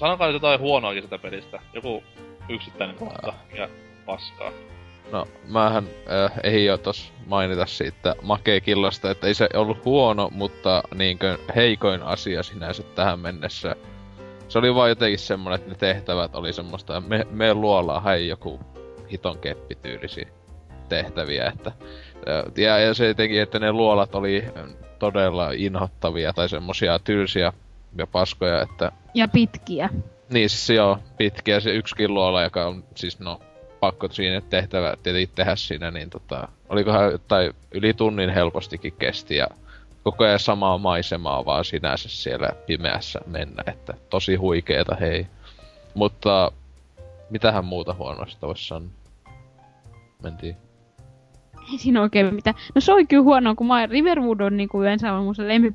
sanokaa 0.01 0.27
nyt 0.27 0.35
jotain 0.35 0.61
huonoakin 0.61 1.03
sitä 1.03 1.19
pelistä. 1.19 1.61
Joku 1.75 2.03
yksittäinen 2.49 2.97
kohta, 2.97 3.33
mikä 3.51 3.69
paskaa. 4.07 4.53
No, 5.13 5.27
mähän 5.49 5.85
äh, 6.25 6.33
ei 6.43 6.65
jo 6.65 6.79
tos 6.79 7.13
mainita 7.27 7.67
siitä 7.67 8.17
makeekillosta, 8.23 9.11
että 9.11 9.27
ei 9.27 9.35
se 9.35 9.49
ollut 9.55 9.85
huono, 9.85 10.29
mutta 10.33 10.83
niinkö 10.95 11.39
heikoin 11.57 12.03
asia 12.03 12.43
sinänsä 12.43 12.83
tähän 12.83 13.21
mennessä. 13.21 13.77
Se 14.49 14.59
oli 14.59 14.75
vaan 14.75 14.89
jotenkin 14.89 15.19
semmonen, 15.19 15.59
että 15.59 15.71
ne 15.71 15.77
tehtävät 15.77 16.35
oli 16.35 16.53
semmoista, 16.53 17.01
me, 17.01 17.27
me 17.31 17.55
luolaa 17.55 18.01
hei 18.01 18.29
joku 18.29 18.61
hiton 19.13 19.39
keppityylisiä. 19.39 20.29
tehtäviä, 20.89 21.47
että 21.47 21.73
ja, 22.57 22.79
ja 22.79 22.95
se 22.95 23.11
etenkin, 23.11 23.43
että 23.43 23.59
ne 23.59 23.73
luolat 23.73 24.15
oli 24.15 24.45
todella 24.99 25.51
inhottavia 25.51 26.33
tai 26.33 26.49
semmosia 26.49 26.99
tylsiä 26.99 27.53
ja 27.99 28.07
paskoja, 28.07 28.63
että... 28.63 28.93
Ja 29.15 29.29
pitkiä. 29.29 29.89
Niin, 30.31 30.51
siis 30.51 30.71
joo, 30.71 30.99
pitkiä 31.19 31.61
se 31.61 31.71
yksikin 31.71 32.15
luola, 32.15 32.43
joka 32.43 32.67
on 32.67 32.85
siis 32.95 33.21
no 33.21 33.41
pakko 33.81 34.09
siinä 34.09 34.41
tehtävä 34.41 34.97
tietenkin 35.03 35.35
tehdä 35.35 35.57
siinä, 35.57 35.91
niin 35.91 36.11
tota, 36.11 36.49
olikohan 36.69 37.19
tai 37.29 37.53
yli 37.73 37.95
tunnin 37.95 38.31
helpostikin 38.31 38.93
kesti 38.93 39.37
ja 39.37 39.47
koko 40.03 40.25
ajan 40.25 40.39
samaa 40.39 40.79
maisemaa 40.79 41.45
vaan 41.45 41.65
sinänsä 41.65 42.09
siellä 42.09 42.49
pimeässä 42.67 43.21
mennä, 43.27 43.63
että 43.67 43.95
tosi 44.11 44.35
huikeeta 44.35 44.97
hei. 45.01 45.27
Mutta 45.95 46.53
mitähän 47.31 47.65
muuta 47.65 47.95
huonoista 47.95 48.47
voisi 48.47 48.67
sanoa? 48.67 48.91
Mentiin 50.23 50.57
ei 51.73 51.79
siinä 51.85 52.03
oikein 52.03 52.35
mitään. 52.35 52.57
No 52.75 52.81
se 52.81 52.93
on 52.93 53.07
kyllä 53.07 53.23
huono, 53.23 53.55
kun 53.55 53.67
mä 53.67 53.87
Riverwood 53.87 54.41
on 54.41 54.57
niinku 54.57 54.83
yleensä 54.83 55.13
on 55.13 55.25
mun 55.25 55.35
se. 55.35 55.43
Niin 55.43 55.75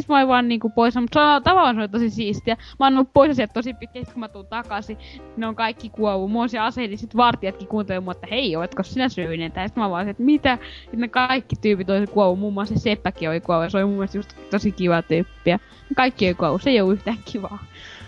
sit 0.00 0.08
mä 0.08 0.18
oon 0.18 0.28
vaan 0.28 0.48
niinku 0.48 0.70
pois, 0.70 0.94
mutta 0.94 1.20
se 1.20 1.20
on 1.20 1.42
tavallaan 1.42 1.76
se 1.76 1.82
on 1.82 1.90
tosi 1.90 2.10
siistiä. 2.10 2.56
Mä 2.80 2.86
oon 2.86 2.94
ollut 2.94 3.12
pois 3.12 3.36
sieltä 3.36 3.54
tosi 3.54 3.74
pitkään, 3.74 4.06
kun 4.06 4.20
mä 4.20 4.28
tuun 4.28 4.46
takaisin. 4.46 4.98
Ne 5.36 5.46
on 5.46 5.54
kaikki 5.54 5.88
kuollut. 5.88 6.30
Mulla 6.30 6.42
on 6.42 6.48
se 6.48 6.58
aseidi, 6.58 6.96
sit 6.96 7.16
vartijatkin 7.16 7.68
kuuntelee 7.68 8.00
mua, 8.00 8.12
että 8.12 8.26
hei, 8.30 8.56
ootko 8.56 8.82
sinä 8.82 9.08
syyinen? 9.08 9.52
Ja 9.56 9.68
sit 9.68 9.76
mä 9.76 9.90
vaan 9.90 10.08
että 10.08 10.22
mitä? 10.22 10.58
Sitten 10.80 11.00
ne 11.00 11.08
kaikki 11.08 11.56
tyypit 11.56 11.90
oli 11.90 12.06
kuollut. 12.06 12.38
Muun 12.38 12.54
muassa 12.54 12.74
se 12.74 12.80
Seppäkin 12.80 13.30
oli 13.30 13.40
kuollut. 13.40 13.70
Se 13.70 13.78
oli 13.78 13.84
mun 13.84 13.94
mielestä 13.94 14.18
just 14.18 14.36
tosi 14.50 14.72
kiva 14.72 15.02
tyyppiä. 15.02 15.58
Kaikki 15.96 16.26
ei 16.26 16.34
kuollut. 16.34 16.62
Se 16.62 16.70
ei 16.70 16.80
ole 16.80 16.92
yhtään 16.92 17.18
kivaa. 17.24 17.58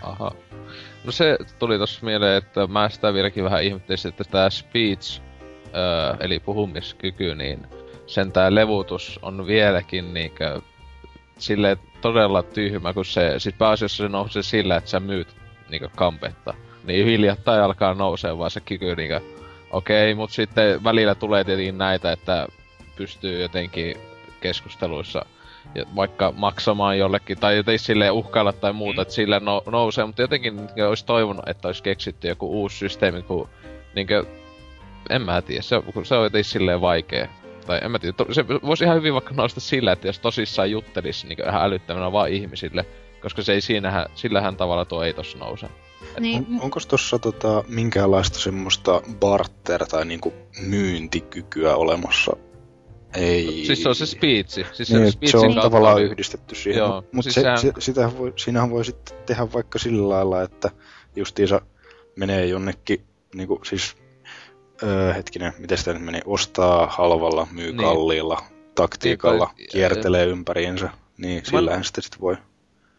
Aha. 0.01 0.31
No 1.05 1.11
se 1.11 1.37
tuli 1.59 1.77
tossa 1.77 2.05
mieleen, 2.05 2.37
että 2.37 2.67
mä 2.67 2.89
sitä 2.89 3.13
vieläkin 3.13 3.43
vähän 3.43 3.63
ihmettelisin, 3.63 4.09
että 4.09 4.23
tämä 4.23 4.49
speech 4.49 5.21
öö, 5.75 6.15
eli 6.19 6.39
puhumiskyky, 6.39 7.35
niin 7.35 7.67
sen 8.07 8.31
tää 8.31 8.55
levutus 8.55 9.19
on 9.21 9.47
vieläkin 9.47 10.13
niinkö 10.13 10.61
sille 11.37 11.77
todella 12.01 12.43
tyhmä, 12.43 12.93
kun 12.93 13.05
se, 13.05 13.33
sit 13.37 13.57
pääasiassa 13.57 14.03
se 14.03 14.09
nousee 14.09 14.43
sillä, 14.43 14.75
että 14.75 14.89
sä 14.89 14.99
myyt 14.99 15.27
niinkö 15.69 15.89
kampetta. 15.95 16.53
Niin 16.83 17.05
hiljattain 17.05 17.61
alkaa 17.61 17.93
nousee 17.93 18.37
vaan 18.37 18.51
se 18.51 18.59
kyky 18.59 18.95
niinkö, 18.95 19.21
okei, 19.71 20.11
okay, 20.11 20.15
mut 20.15 20.31
sitten 20.31 20.83
välillä 20.83 21.15
tulee 21.15 21.43
tietenkin 21.43 21.77
näitä, 21.77 22.11
että 22.11 22.47
pystyy 22.95 23.41
jotenkin 23.41 23.97
keskusteluissa 24.41 25.25
ja 25.75 25.85
vaikka 25.95 26.33
maksamaan 26.37 26.97
jollekin, 26.97 27.39
tai 27.39 27.57
jotenkin 27.57 27.79
silleen 27.79 28.13
uhkailla 28.13 28.53
tai 28.53 28.73
muuta, 28.73 29.01
että 29.01 29.13
sillä 29.13 29.39
no, 29.39 29.63
nousee, 29.65 30.05
mutta 30.05 30.21
jotenkin 30.21 30.69
olisi 30.87 31.05
toivonut, 31.05 31.47
että 31.47 31.67
olisi 31.67 31.83
keksitty 31.83 32.27
joku 32.27 32.61
uusi 32.61 32.77
systeemi, 32.77 33.21
kun 33.21 33.49
niinkö 33.95 34.25
en 35.09 35.21
mä 35.21 35.41
tiedä, 35.41 35.61
se, 35.61 35.75
se 36.03 36.15
on 36.15 36.23
jotenkin 36.23 36.51
silleen 36.51 36.81
vaikea. 36.81 37.27
Tai 37.65 37.79
en 37.83 37.91
mä 37.91 37.99
tiedä, 37.99 38.13
to, 38.13 38.25
se 38.31 38.47
voisi 38.47 38.83
ihan 38.83 38.97
hyvin 38.97 39.13
vaikka 39.13 39.33
nousta 39.33 39.59
sillä, 39.59 39.91
että 39.91 40.07
jos 40.07 40.19
tosissaan 40.19 40.71
juttelisi 40.71 41.27
niin 41.27 41.49
ihan 41.49 41.63
älyttävänä 41.63 42.11
vaan 42.11 42.29
ihmisille, 42.29 42.85
koska 43.21 43.41
se 43.41 43.53
ei 43.53 43.61
siinähän, 43.61 44.05
sillähän 44.15 44.55
tavalla 44.55 44.85
tuo 44.85 45.03
ei 45.03 45.13
tossa 45.13 45.37
nouse. 45.37 45.67
Niin. 46.19 46.47
On, 46.49 46.61
onko 46.61 46.79
tuossa 46.87 47.19
tota, 47.19 47.63
minkäänlaista 47.67 48.39
semmoista 48.39 49.01
barter- 49.09 49.87
tai 49.89 50.05
niinku 50.05 50.33
myyntikykyä 50.61 51.75
olemassa? 51.75 52.37
Ei. 53.15 53.63
Siis 53.65 53.83
se 53.83 53.89
on 53.89 53.95
se 53.95 54.05
speechi. 54.05 54.65
Siis 54.73 54.91
niin, 54.91 55.11
se, 55.11 55.17
se 55.25 55.37
on 55.37 55.55
tavallaan 55.55 56.03
yhdistetty 56.03 56.55
siihen. 56.55 56.79
Joo, 56.79 57.03
mutta 57.11 57.21
siis 57.21 57.35
se, 57.35 57.41
sehän... 57.41 57.59
se, 57.59 57.71
sitä 57.79 58.11
voi, 58.17 58.33
siinähän 58.35 58.69
voi 58.69 58.85
sitten 58.85 59.17
tehdä 59.25 59.53
vaikka 59.53 59.79
sillä 59.79 60.09
lailla, 60.09 60.41
että 60.41 60.71
justiinsa 61.15 61.61
menee 62.15 62.45
jonnekin, 62.45 63.05
niinku, 63.35 63.61
siis 63.63 63.97
öö, 64.83 65.13
hetkinen, 65.13 65.53
miten 65.57 65.77
sitä 65.77 65.93
nyt 65.93 66.03
meni, 66.03 66.21
ostaa 66.25 66.87
halvalla, 66.87 67.47
myy 67.51 67.67
niin. 67.67 67.77
kalliilla 67.77 68.41
taktiikalla, 68.75 69.49
niin, 69.57 69.69
kiertelee 69.71 70.25
ympäriinsä, 70.25 70.89
niin 71.17 71.45
sillähän 71.45 71.83
sitä 71.83 72.01
sitten 72.01 72.21
voi. 72.21 72.37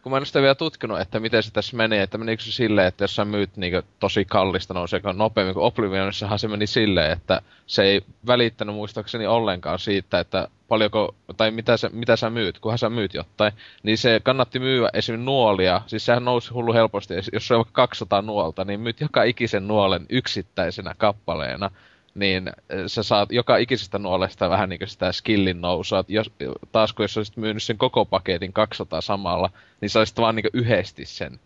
Kun 0.01 0.11
mä 0.11 0.17
en 0.17 0.25
sitä 0.25 0.41
vielä 0.41 0.55
tutkinut, 0.55 0.99
että 0.99 1.19
miten 1.19 1.43
se 1.43 1.51
tässä 1.51 1.77
menee, 1.77 2.03
että 2.03 2.17
menikö 2.17 2.43
se 2.43 2.51
silleen, 2.51 2.87
että 2.87 3.03
jos 3.03 3.15
sä 3.15 3.25
myyt 3.25 3.57
niin 3.57 3.83
tosi 3.99 4.25
kallista, 4.25 4.73
nouseeko 4.73 5.11
nopeammin 5.11 5.53
kuin 5.53 5.65
Oblivionissahan 5.65 6.39
se 6.39 6.47
meni 6.47 6.67
silleen, 6.67 7.11
että 7.11 7.41
se 7.67 7.83
ei 7.83 8.01
välittänyt 8.27 8.75
muistaakseni 8.75 9.27
ollenkaan 9.27 9.79
siitä, 9.79 10.19
että 10.19 10.47
paljonko, 10.67 11.15
tai 11.37 11.51
mitä 11.51 11.77
sä, 11.77 11.89
mitä 11.93 12.15
sä 12.15 12.29
myyt, 12.29 12.59
kunhan 12.59 12.77
sä 12.77 12.89
myyt 12.89 13.13
jotain, 13.13 13.53
niin 13.83 13.97
se 13.97 14.19
kannatti 14.23 14.59
myyä 14.59 14.89
esim. 14.93 15.19
nuolia, 15.19 15.81
siis 15.87 16.05
sehän 16.05 16.25
nousi 16.25 16.51
hullu 16.53 16.73
helposti, 16.73 17.13
jos 17.33 17.47
se 17.47 17.55
on 17.55 17.65
200 17.71 18.21
nuolta, 18.21 18.65
niin 18.65 18.79
myyt 18.79 19.01
joka 19.01 19.23
ikisen 19.23 19.67
nuolen 19.67 20.05
yksittäisenä 20.09 20.95
kappaleena, 20.97 21.71
niin 22.15 22.47
eh, 22.47 22.83
sä 22.87 23.03
saat 23.03 23.31
joka 23.31 23.57
ikisestä 23.57 23.99
nuolesta 23.99 24.49
vähän 24.49 24.69
niin 24.69 24.79
kuin 24.79 24.89
sitä 24.89 25.11
skillin 25.11 25.61
nousua. 25.61 26.03
Jos, 26.07 26.31
taas 26.71 26.93
kun 26.93 27.03
jos 27.03 27.17
olisit 27.17 27.37
myynyt 27.37 27.63
sen 27.63 27.77
koko 27.77 28.05
paketin 28.05 28.53
200 28.53 29.01
samalla, 29.01 29.49
niin 29.81 29.89
sä 29.89 29.99
olisit 29.99 30.17
vaan 30.17 30.35
niin 30.35 30.45
yhdesti 30.53 31.05
sen 31.05 31.39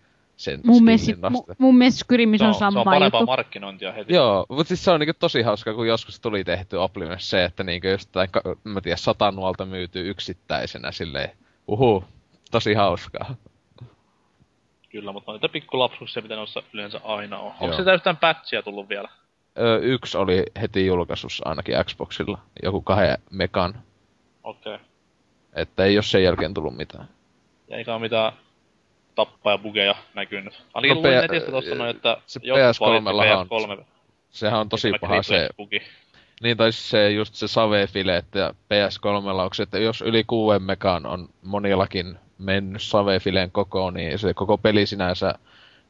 sen 0.44 0.60
mun 0.64 0.84
mielestä, 0.84 1.30
mu, 1.30 1.44
mun 1.58 1.78
mielestä 1.78 2.00
Skyrimis 2.00 2.42
on 2.42 2.54
sama 2.54 2.72
Se 2.72 2.80
on 2.80 2.86
parempaa 2.86 3.20
juttu. 3.20 3.32
markkinointia 3.32 3.92
heti. 3.92 4.14
Joo, 4.14 4.46
mutta 4.50 4.68
siis 4.68 4.84
se 4.84 4.92
on 4.92 5.00
niinku 5.00 5.14
tosi 5.20 5.42
hauska, 5.42 5.74
kun 5.74 5.88
joskus 5.88 6.20
tuli 6.20 6.44
tehty 6.44 6.76
Oblivionissa 6.76 7.30
se, 7.30 7.44
että 7.44 7.64
niinku 7.64 7.88
jostain, 7.88 8.30
mä 8.64 8.82
tiedän, 8.82 8.98
sata 8.98 9.32
nuolta 9.32 9.66
myytyy 9.66 10.10
yksittäisenä 10.10 10.92
silleen, 10.92 11.30
uhu, 11.68 12.04
tosi 12.52 12.74
hauskaa. 12.74 13.36
Kyllä, 14.90 15.12
mutta 15.12 15.32
noita 15.32 15.50
pikkulapsuuksia, 15.50 16.22
mitä 16.22 16.36
noissa 16.36 16.64
yleensä 16.74 17.02
aina 17.04 17.40
on. 17.40 17.54
Onko 17.60 17.76
se 17.84 17.94
yhtään 17.94 18.18
patchia 18.18 18.64
tullut 18.64 18.90
vielä? 18.90 19.10
Öö, 19.60 19.80
yksi 19.80 20.18
oli 20.18 20.44
heti 20.62 20.86
julkaisussa 20.86 21.50
ainakin 21.50 21.76
Xboxilla, 21.84 22.38
joku 22.64 22.82
kahden 22.82 23.18
mekan. 23.30 23.74
Okei. 24.44 24.76
Okay. 24.76 24.86
Että 25.54 25.86
ei 25.86 25.98
ole 25.98 26.04
sen 26.04 26.24
jälkeen 26.24 26.54
tullut 26.54 26.78
mitään. 26.78 27.08
Ja 27.68 27.78
eikä 27.78 27.94
ole 27.94 28.02
mitään 28.02 28.34
tappaa 29.16 29.54
ja 29.54 29.58
bugeja 29.58 29.96
näkynyt. 30.14 30.64
Ainakin 30.74 30.96
no, 30.96 31.10
luin 31.10 31.22
netistä 31.22 31.52
tuossa 31.52 31.76
noin, 31.76 31.90
että 31.90 32.18
se 32.26 32.40
PS3 32.40 33.52
on, 33.52 33.86
sehän 34.30 34.60
on 34.60 34.70
tosi 34.70 34.92
paha 35.02 35.24
se, 35.24 35.50
bugi. 35.58 35.82
niin 36.44 36.58
tai 36.58 36.72
se 36.72 37.12
just 37.12 37.36
se 37.36 37.48
savefile, 37.48 38.18
että 38.18 38.54
PS3 38.74 39.28
onko 39.30 39.54
se, 39.54 39.64
että 39.64 39.80
jos 39.80 40.02
yli 40.02 40.24
6 40.24 40.60
megan 40.60 41.06
on 41.06 41.30
monillakin 41.42 42.18
mennyt 42.38 42.82
savefileen 42.82 43.52
kokoon, 43.52 43.94
niin 43.94 44.20
se 44.20 44.34
koko 44.34 44.58
peli 44.58 44.86
sinänsä 44.86 45.36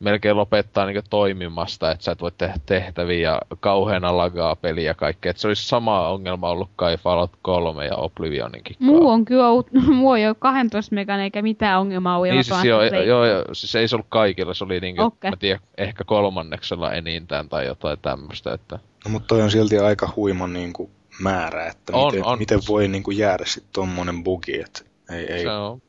melkein 0.02 0.38
lopettaa 0.38 0.86
niin 0.86 1.04
toimimasta, 1.10 1.92
että 1.92 2.04
sä 2.04 2.12
et 2.12 2.22
voi 2.22 2.32
tehdä 2.38 2.56
tehtäviä 2.66 3.30
ja 3.30 3.42
kauheana 3.60 4.18
lagaa 4.18 4.56
peliä 4.56 4.90
ja 4.90 4.94
kaikkea. 4.94 5.30
Että 5.30 5.42
se 5.42 5.48
olisi 5.48 5.68
sama 5.68 6.08
ongelma 6.08 6.50
ollut 6.50 6.70
kai 6.76 6.98
Fallout 6.98 7.32
3 7.42 7.86
ja 7.86 7.96
Oblivioninkin. 7.96 8.76
Muu 8.80 9.10
on 9.10 9.26
kyllä 9.26 9.48
ollut, 9.48 9.68
muu 9.96 10.10
on 10.10 10.22
jo 10.22 10.36
12 10.36 10.96
megan 10.96 11.20
eikä 11.20 11.42
mitään 11.42 11.80
ongelmaa 11.80 12.18
ollut. 12.18 12.30
Niin 12.30 12.44
siis 12.44 12.64
joo, 12.64 12.84
joo, 12.84 13.26
joo, 13.26 13.46
siis 13.54 13.76
ei 13.76 13.88
se 13.88 13.96
ollut 13.96 14.08
kaikilla, 14.10 14.54
se 14.54 14.64
oli 14.64 14.80
niin 14.80 15.00
okay. 15.00 15.32
mä 15.32 15.38
tiedän, 15.38 15.62
ehkä 15.78 16.04
kolmanneksella 16.04 16.92
enintään 16.92 17.50
tai 17.50 17.66
jotain 17.66 18.00
tämmöistä. 18.02 18.54
Että... 18.54 18.80
No 19.06 19.12
mutta 19.12 19.28
toi 19.28 19.42
on 19.42 19.52
silti 19.52 19.80
aika 19.80 20.14
huima 20.16 20.48
niin 20.48 20.74
kuin 20.74 20.92
määrä, 21.20 21.68
että 21.68 21.94
on, 21.98 22.12
miten, 22.14 22.26
on. 22.26 22.40
miten 22.40 22.60
voi 22.68 22.88
niin 22.88 23.04
kuin 23.04 23.18
jäädä 23.18 23.44
sitten 23.46 23.74
tommonen 23.74 24.24
bugi, 24.24 24.62
että 24.62 24.82
ei, 25.12 25.34
ei. 25.34 25.42
Se 25.42 25.52
on. 25.52 25.82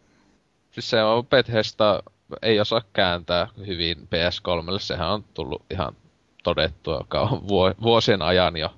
Siis 0.70 0.90
se 0.90 1.02
on 1.02 1.26
Bethesda 1.26 2.02
ei 2.42 2.60
osaa 2.60 2.82
kääntää 2.92 3.48
hyvin 3.66 3.96
PS3. 3.98 4.78
Sehän 4.78 5.10
on 5.10 5.24
tullut 5.34 5.62
ihan 5.70 5.96
todettua 6.42 7.06
vuosien 7.82 8.22
ajan 8.22 8.56
jo. 8.56 8.74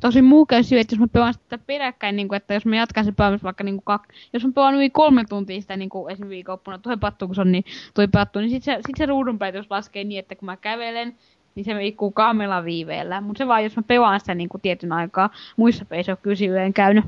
Tosi 0.00 0.22
muu 0.22 0.46
käy 0.46 0.62
syy, 0.62 0.78
että 0.78 0.94
jos 0.94 1.00
mä 1.00 1.08
pelaan 1.08 1.34
sitä 1.34 1.58
peräkkäin, 1.58 2.16
niin 2.16 2.28
kuin, 2.28 2.36
että 2.36 2.54
jos 2.54 2.66
mä 2.66 2.76
jatkan 2.76 3.04
se 3.04 3.12
pelaamista 3.12 3.44
vaikka 3.44 3.64
niin 3.64 3.74
kuin 3.74 3.84
kak... 3.84 4.02
jos 4.32 4.44
mä 4.44 4.52
pelaan 4.54 4.74
yli 4.74 4.90
kolme 4.90 5.24
tuntia 5.28 5.60
sitä 5.60 5.76
niin 5.76 5.88
kuin 5.88 6.12
esimerkiksi 6.12 6.30
viikonloppuna, 6.34 6.78
toi 6.78 6.96
pattu, 6.96 7.26
kun 7.26 7.34
se 7.34 7.40
on 7.40 7.52
niin, 7.52 7.64
toi 7.94 8.08
pattu, 8.08 8.38
niin 8.38 8.50
sit 8.50 8.62
se, 8.62 8.78
sit 8.86 8.96
se 8.96 9.06
ruudun 9.06 9.38
jos 9.54 9.66
laskee 9.70 10.04
niin, 10.04 10.18
että 10.18 10.34
kun 10.34 10.46
mä 10.46 10.56
kävelen, 10.56 11.16
niin 11.54 11.64
se 11.64 11.74
liikkuu 11.74 12.10
kaamella 12.10 12.64
viiveellä. 12.64 13.20
Mutta 13.20 13.38
se 13.38 13.48
vaan, 13.48 13.64
jos 13.64 13.76
mä 13.76 13.82
pelaan 13.82 14.20
sitä 14.20 14.34
niin 14.34 14.48
kuin 14.48 14.60
tietyn 14.60 14.92
aikaa, 14.92 15.30
muissa 15.56 15.84
peissä 15.84 16.12
on 16.12 16.18
kyllä 16.22 16.72
käynyt. 16.74 17.04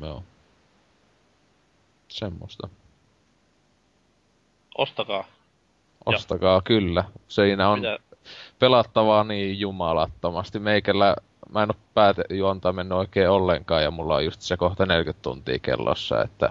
Joo. 0.00 0.22
Semmoista. 2.08 2.68
Ostakaa. 4.78 5.24
Ostakaa, 6.06 6.54
ja. 6.54 6.62
kyllä. 6.64 7.04
Siinä 7.28 7.68
on 7.68 7.78
Mitä? 7.78 7.98
pelattavaa 8.58 9.24
niin 9.24 9.60
jumalattomasti. 9.60 10.58
Meikällä, 10.58 11.16
mä 11.50 11.62
en 11.62 11.68
ole 11.96 12.36
juontaa 12.36 12.72
mennyt 12.72 12.98
oikein 12.98 13.28
ollenkaan 13.28 13.82
ja 13.82 13.90
mulla 13.90 14.14
on 14.14 14.24
just 14.24 14.40
se 14.40 14.56
kohta 14.56 14.86
40 14.86 15.22
tuntia 15.22 15.58
kellossa, 15.58 16.22
että 16.22 16.50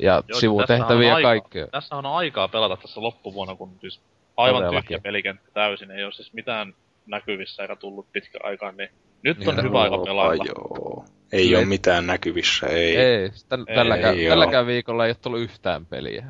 ja 0.00 0.22
Joo, 0.28 0.40
sivutehtäviä 0.40 1.18
ja 1.18 1.22
kaikkea. 1.22 1.66
Tässä 1.66 1.96
on 1.96 2.06
aikaa 2.06 2.48
pelata 2.48 2.76
tässä 2.76 3.02
loppuvuonna, 3.02 3.54
kun 3.54 3.72
siis 3.80 4.00
aivan 4.36 4.62
Todellakin. 4.62 4.88
tyhjä 4.88 5.00
pelikenttä 5.00 5.50
täysin. 5.54 5.90
Ei 5.90 6.04
ole 6.04 6.12
siis 6.12 6.32
mitään 6.32 6.74
näkyvissä 7.06 7.62
eikä 7.62 7.76
tullut 7.76 8.12
pitkä 8.12 8.38
aikaan, 8.42 8.76
niin 8.76 8.90
nyt 9.22 9.48
on 9.48 9.56
niin, 9.56 9.64
hyvä 9.64 9.82
aika 9.82 9.98
pelailla. 9.98 10.44
Joo. 10.44 11.04
Ei 11.32 11.56
ole 11.56 11.64
mitään 11.64 12.06
näkyvissä, 12.06 12.66
ei. 12.66 12.96
Ei, 12.96 13.30
tälläkään, 13.74 14.18
ei, 14.18 14.28
tälläkään 14.28 14.66
viikolla 14.66 15.04
ei 15.06 15.10
ole 15.10 15.16
tullut 15.22 15.40
yhtään 15.40 15.86
peliä. 15.86 16.24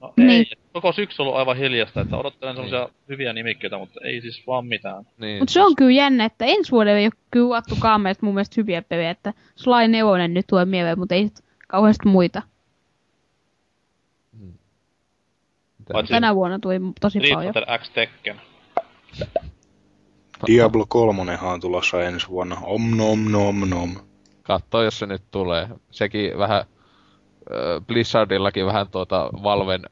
No 0.00 0.12
niin. 0.16 0.30
ei, 0.30 0.46
koko 0.72 0.92
syksy 0.92 1.22
ollut 1.22 1.36
aivan 1.36 1.56
hiljasta, 1.56 2.00
että 2.00 2.16
odottelen 2.16 2.54
semmoisia 2.54 2.88
hyviä 3.08 3.32
nimikkeitä, 3.32 3.78
mutta 3.78 4.00
ei 4.04 4.20
siis 4.20 4.46
vaan 4.46 4.66
mitään. 4.66 5.04
Niin, 5.18 5.38
Mutta 5.38 5.52
se 5.52 5.62
on 5.62 5.76
kyllä 5.76 5.92
jännä, 5.92 6.24
että 6.24 6.44
ensi 6.44 6.72
vuodella 6.72 6.98
ei 6.98 7.06
ole 7.06 7.12
kyllä 7.30 7.46
uattu 7.46 7.76
kaameista 7.78 8.26
mun 8.26 8.34
mielestä 8.34 8.54
hyviä 8.56 8.82
pelejä, 8.82 9.10
että 9.10 9.32
Sly 9.56 9.88
Neonen 9.88 10.34
nyt 10.34 10.46
tulee 10.46 10.64
mieleen, 10.64 10.98
mutta 10.98 11.14
ei 11.14 11.28
kauheasti 11.68 12.08
muita. 12.08 12.42
Paitsi 15.92 16.12
Tänä 16.12 16.34
vuonna 16.34 16.58
tuli 16.58 16.80
tosi 17.00 17.18
Street 17.18 17.34
paljon. 17.34 17.54
X 17.78 17.90
Tekken. 17.90 18.40
Diablo 20.46 20.86
3 20.88 21.38
on 21.42 21.60
tulossa 21.60 22.02
ensi 22.02 22.28
vuonna. 22.28 22.56
Om 22.62 22.96
nom 22.96 23.30
nom 23.30 23.68
nom. 23.68 23.96
Kattoo, 24.42 24.82
jos 24.82 24.98
se 24.98 25.06
nyt 25.06 25.22
tulee. 25.30 25.68
Sekin 25.90 26.38
vähän, 26.38 26.60
äh, 26.60 26.66
Blizzardillakin 27.86 28.66
vähän 28.66 28.88
tuota 28.88 29.30
Valven 29.42 29.82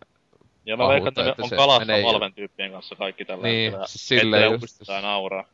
Ja 0.67 0.77
mä 0.77 0.89
veikkaan, 0.89 1.09
että 1.09 1.31
että 1.31 1.43
on 1.43 1.51
kalassa 1.51 1.85
menee 1.85 2.05
Valven 2.05 2.33
tyyppien 2.35 2.73
kanssa 2.73 2.97
kaikki 2.97 3.25
tällä 3.25 3.47
Niin, 3.49 3.73
hetkellä. 3.73 4.37
Ettelee 4.39 4.59
just- 4.59 5.03
nauraa. 5.03 5.45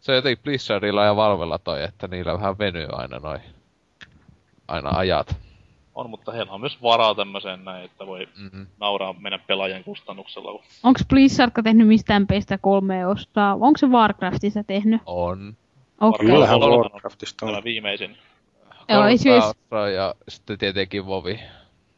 se 0.00 0.12
on 0.12 0.16
jotenkin 0.16 0.42
Blizzardilla 0.42 1.04
ja 1.04 1.16
Valvella 1.16 1.58
toi, 1.58 1.82
että 1.82 2.08
niillä 2.08 2.32
vähän 2.32 2.58
venyy 2.58 2.86
aina 2.92 3.18
noin 3.18 3.40
aina 4.68 4.90
ajat. 4.98 5.36
On, 5.94 6.10
mutta 6.10 6.32
heillä 6.32 6.52
on 6.52 6.60
myös 6.60 6.82
varaa 6.82 7.14
tämmöiseen 7.14 7.64
näin, 7.64 7.84
että 7.84 8.06
voi 8.06 8.28
Mm-hmm. 8.36 8.66
nauraa 8.80 9.12
mennä 9.12 9.38
pelaajien 9.38 9.84
kustannuksella. 9.84 10.62
Onko 10.82 11.00
Blizzardka 11.08 11.62
tehnyt 11.62 11.86
mistään 11.88 12.26
peistä 12.26 12.58
kolme 12.58 13.06
osaa? 13.06 13.54
Onko 13.54 13.78
se 13.78 13.86
Warcraftissa 13.86 14.64
tehnyt? 14.64 15.02
On. 15.06 15.56
Okei. 16.00 16.18
Kyllä. 16.18 16.32
Kyllähän 16.32 16.60
Warcraftista 16.60 17.46
on. 17.46 17.52
Tämä 17.52 17.64
viimeisin. 17.64 18.16
Joo, 18.88 19.04
ei 19.06 19.16
osaa 19.38 19.88
ja 19.88 20.14
sitten 20.28 20.58
tietenkin 20.58 21.06
Vovi. 21.06 21.40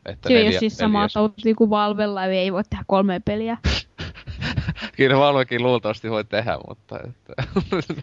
Että 0.06 0.28
ei 0.28 0.34
neljä, 0.34 0.50
ole 0.50 0.58
siis 0.58 0.76
samaa 0.78 1.00
neljäs. 1.00 1.12
tautia 1.12 1.54
kuin 1.54 1.70
Valvella, 1.70 2.24
eli 2.24 2.36
ei 2.36 2.52
voi 2.52 2.62
tehdä 2.70 2.84
kolme 2.86 3.20
peliä. 3.24 3.56
Kyllä 4.96 5.18
Valvekin 5.18 5.62
luultavasti 5.62 6.10
voi 6.10 6.24
tehdä, 6.24 6.58
mutta... 6.68 6.98
Että... 7.08 7.34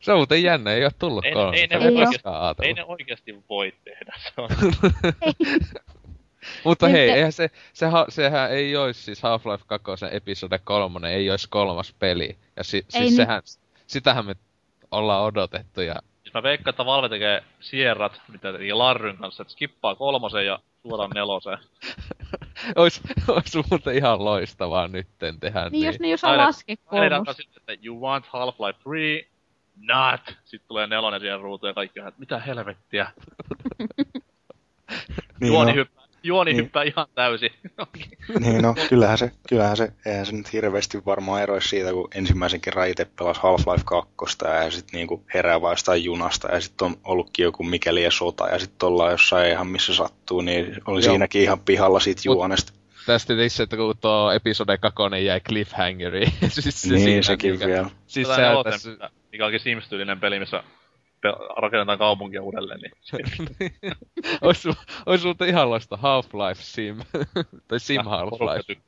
se 0.00 0.12
on 0.12 0.18
muuten 0.18 0.42
jännä, 0.42 0.72
ei 0.72 0.84
ole 0.84 0.92
tullut 0.98 1.24
Ei, 1.24 1.32
kolme. 1.32 1.56
ei, 1.56 1.66
ne 1.66 1.76
Ei 1.76 1.80
oo. 1.86 1.98
oikeasti, 1.98 2.62
ei 2.62 2.74
ne 2.74 2.84
oikeasti 2.84 3.44
voi 3.50 3.72
tehdä. 3.84 4.14
Se 4.18 4.32
on, 4.36 4.48
Mutta 6.64 6.88
hei, 6.88 7.08
te- 7.08 7.14
eihän 7.14 7.32
se, 7.32 7.50
se, 7.72 7.86
ha- 7.86 8.06
sehän 8.08 8.50
ei 8.52 8.76
olisi 8.76 9.02
siis 9.02 9.22
Half-Life 9.22 9.64
2 9.66 10.04
episode 10.10 10.58
3, 10.58 11.14
ei 11.14 11.30
olisi 11.30 11.46
kolmas 11.50 11.94
peli. 11.98 12.36
Ja 12.56 12.64
si- 12.64 12.76
Ei 12.76 12.84
siis 12.88 13.02
niin. 13.04 13.16
sehän, 13.16 13.42
sitähän 13.86 14.26
me 14.26 14.34
ollaan 14.90 15.22
odotettu 15.24 15.80
ja 15.80 15.94
siis 15.94 16.11
mä 16.34 16.42
veikkaan, 16.42 16.72
että 16.72 16.86
Valve 16.86 17.08
tekee 17.08 17.44
Sierrat, 17.60 18.22
mitä 18.28 18.52
teki 18.52 18.72
Larryn 18.72 19.16
kanssa, 19.16 19.42
että 19.42 19.52
skippaa 19.52 19.94
kolmosen 19.94 20.46
ja 20.46 20.58
suoraan 20.82 21.10
neloseen. 21.14 21.58
ois, 22.76 23.00
ois 23.28 23.70
muuten 23.70 23.96
ihan 23.96 24.24
loistavaa 24.24 24.88
nytten 24.88 25.40
tehdä 25.40 25.68
Niin, 25.68 25.86
jos 25.86 26.00
ne 26.00 26.06
ei 26.06 26.14
osaa 26.14 26.36
laskea 26.36 26.76
alkaa 26.90 27.34
sitten, 27.34 27.62
että 27.68 27.86
you 27.86 28.00
want 28.00 28.26
Half-Life 28.26 28.82
3? 28.84 29.24
Not! 29.76 30.20
Sitten 30.44 30.68
tulee 30.68 30.86
nelonen 30.86 31.20
siihen 31.20 31.40
ruutuun 31.40 31.70
ja 31.70 31.74
kaikki 31.74 32.00
on, 32.00 32.08
että 32.08 32.20
mitä 32.20 32.38
helvettiä. 32.38 33.10
Niin, 35.40 35.52
juoni 35.52 35.72
no, 35.72 35.76
hyppää, 35.76 36.01
juoni 36.22 36.52
Niin. 36.52 36.64
hyppää 36.64 36.82
ihan 36.82 37.06
täysin. 37.14 37.50
niin 38.40 38.62
no, 38.62 38.74
kyllähän 38.88 39.18
se, 39.18 39.30
kyllähän 39.48 39.76
se, 39.76 39.92
eihän 40.06 40.26
se 40.26 40.32
nyt 40.32 40.52
hirveästi 40.52 41.04
varmaan 41.06 41.42
eroisi 41.42 41.68
siitä, 41.68 41.92
kun 41.92 42.08
ensimmäisen 42.14 42.60
kerran 42.60 42.88
itse 42.88 43.04
pelasi 43.18 43.40
Half-Life 43.40 43.82
2 43.84 44.14
ja 44.64 44.70
sitten 44.70 44.98
niinku 44.98 45.24
herää 45.34 45.60
vaan 45.60 45.72
jostain 45.72 46.04
junasta 46.04 46.48
ja 46.54 46.60
sitten 46.60 46.86
on 46.86 46.96
ollutkin 47.04 47.42
joku 47.42 47.62
mikäli 47.62 48.02
ja 48.04 48.10
sota 48.10 48.48
ja 48.48 48.58
sitten 48.58 48.86
ollaan 48.86 49.10
jossain 49.10 49.50
ihan 49.50 49.66
missä 49.66 49.94
sattuu, 49.94 50.40
niin 50.40 50.66
oli 50.86 51.00
Joo. 51.04 51.10
siinäkin 51.12 51.42
ihan 51.42 51.60
pihalla 51.60 52.00
siitä 52.00 52.18
Mut- 52.20 52.24
juonesta. 52.24 52.72
tästä 53.06 53.26
tietysti 53.34 53.56
se, 53.56 53.62
että 53.62 53.76
kun 53.76 53.94
tuo 54.00 54.32
episode 54.32 54.78
2 54.78 55.02
jäi 55.24 55.40
cliffhangeriin. 55.40 56.32
siis 56.48 56.82
se 56.82 56.88
niin, 56.88 57.00
siinä, 57.04 57.22
sekin 57.22 57.52
mikä- 57.52 57.66
vielä. 57.66 57.90
Siis 58.06 58.28
sehän 58.28 58.42
nelosen, 58.42 58.72
tässä... 58.72 59.10
mikä 59.32 59.46
onkin 59.46 59.60
Sims-tyylinen 59.60 60.20
peli, 60.20 60.38
missä 60.38 60.64
pe- 61.22 61.36
rakennetaan 61.56 61.98
kaupunkia 61.98 62.42
uudelleen, 62.42 62.80
niin 62.80 62.92
ois, 64.42 64.64
ois 65.06 65.24
muuten 65.24 65.48
ihan 65.48 65.70
loista 65.70 65.96
Half-Life 65.96 66.62
Sim. 66.62 66.96
tai 67.68 67.80
Sim 67.80 68.04
porukka 68.04 68.44
Half-Life. 68.46 68.80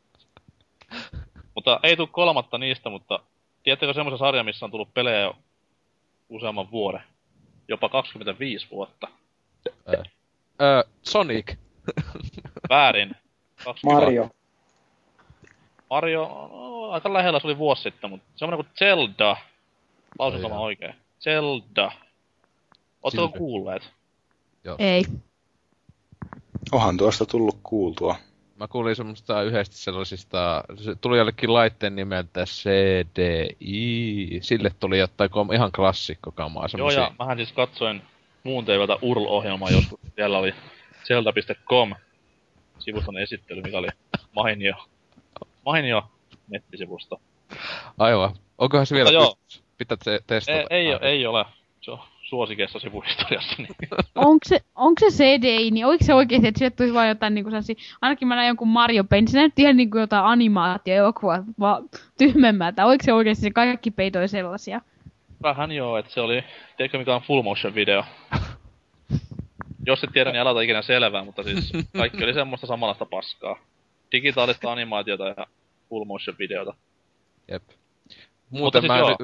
Mutta 1.55 1.81
ei 1.83 1.97
tule 1.97 2.09
kolmatta 2.13 2.59
niistä, 2.59 2.91
mutta 2.91 3.21
tiedättekö 3.63 3.93
semmoisen 3.93 4.19
sarjan, 4.19 4.45
missä 4.45 4.65
on 4.65 4.71
tullut 4.71 4.95
pelejä 4.95 5.21
jo 5.21 5.37
useamman 6.29 6.71
vuoden? 6.71 7.03
Jopa 7.69 7.89
25 7.89 8.67
vuotta. 8.71 9.09
Öö, 10.63 10.83
Sonic. 11.03 11.57
Väärin. 12.71 13.17
20 13.65 14.05
Mario. 14.05 14.31
Mario, 15.91 16.25
no, 16.25 16.91
aika 16.91 17.13
lähellä 17.13 17.41
se 17.41 17.47
oli 17.47 17.59
vuosi 17.59 17.83
sitten, 17.83 18.11
mutta 18.11 18.27
semmoinen 18.37 18.67
kuin 18.67 18.75
Zelda. 18.79 19.37
Lausun 20.19 20.41
sama 20.41 20.61
oikein. 20.61 20.95
Zelda. 21.21 21.93
Zelda. 23.11 23.39
kuulleet? 23.39 23.93
Joo. 24.65 24.77
Ei. 24.79 25.05
Onhan 26.73 26.97
tuosta 26.97 27.27
tullut 27.27 27.59
kuultua. 27.63 28.17
Mä 28.57 28.69
kuulin 28.69 28.97
semmoista 28.97 29.43
yhdestä 29.43 29.77
sellaisista, 29.77 30.65
se 30.77 30.95
tuli 30.95 31.19
jollekin 31.19 31.53
laitteen 31.53 31.97
nimeltä 31.97 32.45
CDI, 32.45 34.39
sille 34.43 34.71
tuli 34.81 34.99
jotain 34.99 35.31
kom, 35.31 35.53
ihan 35.53 35.73
klassikkokamaa 35.73 36.63
Joo, 36.63 36.69
semmosia. 36.69 37.01
ja 37.01 37.13
mähän 37.19 37.37
siis 37.37 37.53
katsoin 37.53 38.03
muun 38.45 38.65
TVltä 38.65 38.99
URL-ohjelmaa 39.03 39.71
joskus. 39.71 40.01
Siellä 40.17 40.39
oli 40.39 40.55
zelda.com 41.05 41.95
sivuston 42.79 43.19
esittely, 43.19 43.63
mikä 43.63 43.79
oli 43.79 43.89
mainio, 44.37 44.75
mainio 45.65 46.03
nettisivusto. 46.49 47.21
Aivan. 47.99 48.35
Onkohan 48.59 48.87
se 48.87 48.95
vielä 48.95 49.11
joo. 49.11 49.35
Pitää 49.79 49.97
se 50.03 50.21
testata. 50.27 50.59
Ei, 50.71 50.87
ei, 50.87 50.99
ei 51.03 51.27
ole. 51.27 51.45
Se 51.81 51.91
on 51.91 51.99
suosikeissa 52.25 52.79
sivuhistoriassa. 52.79 53.55
Niin. 53.59 53.69
Onko 54.15 54.45
se, 54.47 54.61
onko 54.75 55.01
se 55.01 55.17
CDI, 55.17 55.71
niin 55.71 55.87
oliko 55.87 56.05
se 56.05 56.15
oikeesti, 56.15 56.49
että 56.49 56.59
sieltä 56.59 56.77
tulisi 56.77 56.95
vaan 56.95 57.09
jotain 57.09 57.35
niinku 57.35 57.51
sellaisia, 57.51 57.75
ainakin 58.01 58.29
mä 58.29 58.37
näin 58.37 58.49
jonkun 58.49 58.69
Mario 58.69 59.05
Paint, 59.05 59.29
se 59.29 59.39
näytti 59.39 59.63
ihan 59.63 59.77
niinku 59.77 59.99
jotain 59.99 60.25
animaatio-elokuvaa, 60.25 61.45
vaan 61.61 61.83
tyhmemmältä. 62.19 62.87
Oliko 62.87 63.05
se 63.05 63.13
oikeesti 63.13 63.43
se 63.43 63.51
kaikki 63.51 63.91
peitoi 63.91 64.29
sellaisia? 64.29 64.81
Vähän 65.43 65.73
joo, 65.73 65.99
että 65.99 66.13
se 66.13 66.21
oli, 66.21 66.45
tiedätkö 66.77 66.99
mikä 66.99 67.15
on 67.15 67.23
full 67.23 67.43
motion 67.43 67.75
video? 67.75 68.05
Jos 69.87 70.05
et 70.05 70.11
tiedä, 70.13 70.33
niin 70.33 70.41
älä 70.41 70.63
ikinä 70.63 70.83
selvää, 70.83 71.25
mutta 71.25 71.43
siis 71.43 71.73
kaikki 71.97 72.25
oli 72.25 72.35
semmoista 72.35 72.67
samanlaista 72.67 73.07
paskaa. 73.07 73.59
Digitaalista 74.13 74.73
animaatiota 74.73 75.29
ja 75.29 75.47
full 75.89 76.05
motion 76.05 76.37
videota. 76.39 76.75
Jep. 77.51 77.63
Muuten 78.51 78.83
siis 78.83 78.89
mä, 78.89 78.99
joo. 78.99 79.17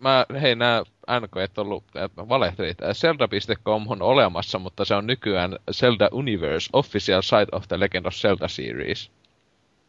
Mä, 0.00 0.26
hei 0.40 0.56
nää 0.56 0.82
NK 1.20 1.36
et 1.36 1.58
ollut, 1.58 1.84
äh, 1.96 2.28
valehtelit. 2.28 2.78
Zelda.com 2.92 3.90
on 3.90 4.02
olemassa, 4.02 4.58
mutta 4.58 4.84
se 4.84 4.94
on 4.94 5.06
nykyään 5.06 5.58
Zelda 5.72 6.08
Universe, 6.12 6.70
official 6.72 7.22
site 7.22 7.48
of 7.52 7.68
the 7.68 7.80
Legend 7.80 8.06
of 8.06 8.14
Zelda 8.14 8.48
series. 8.48 9.10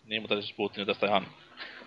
Niin, 0.05 0.21
mutta 0.21 0.35
siis 0.35 0.53
puhuttiin 0.53 0.87
tästä 0.87 1.07
ihan 1.07 1.27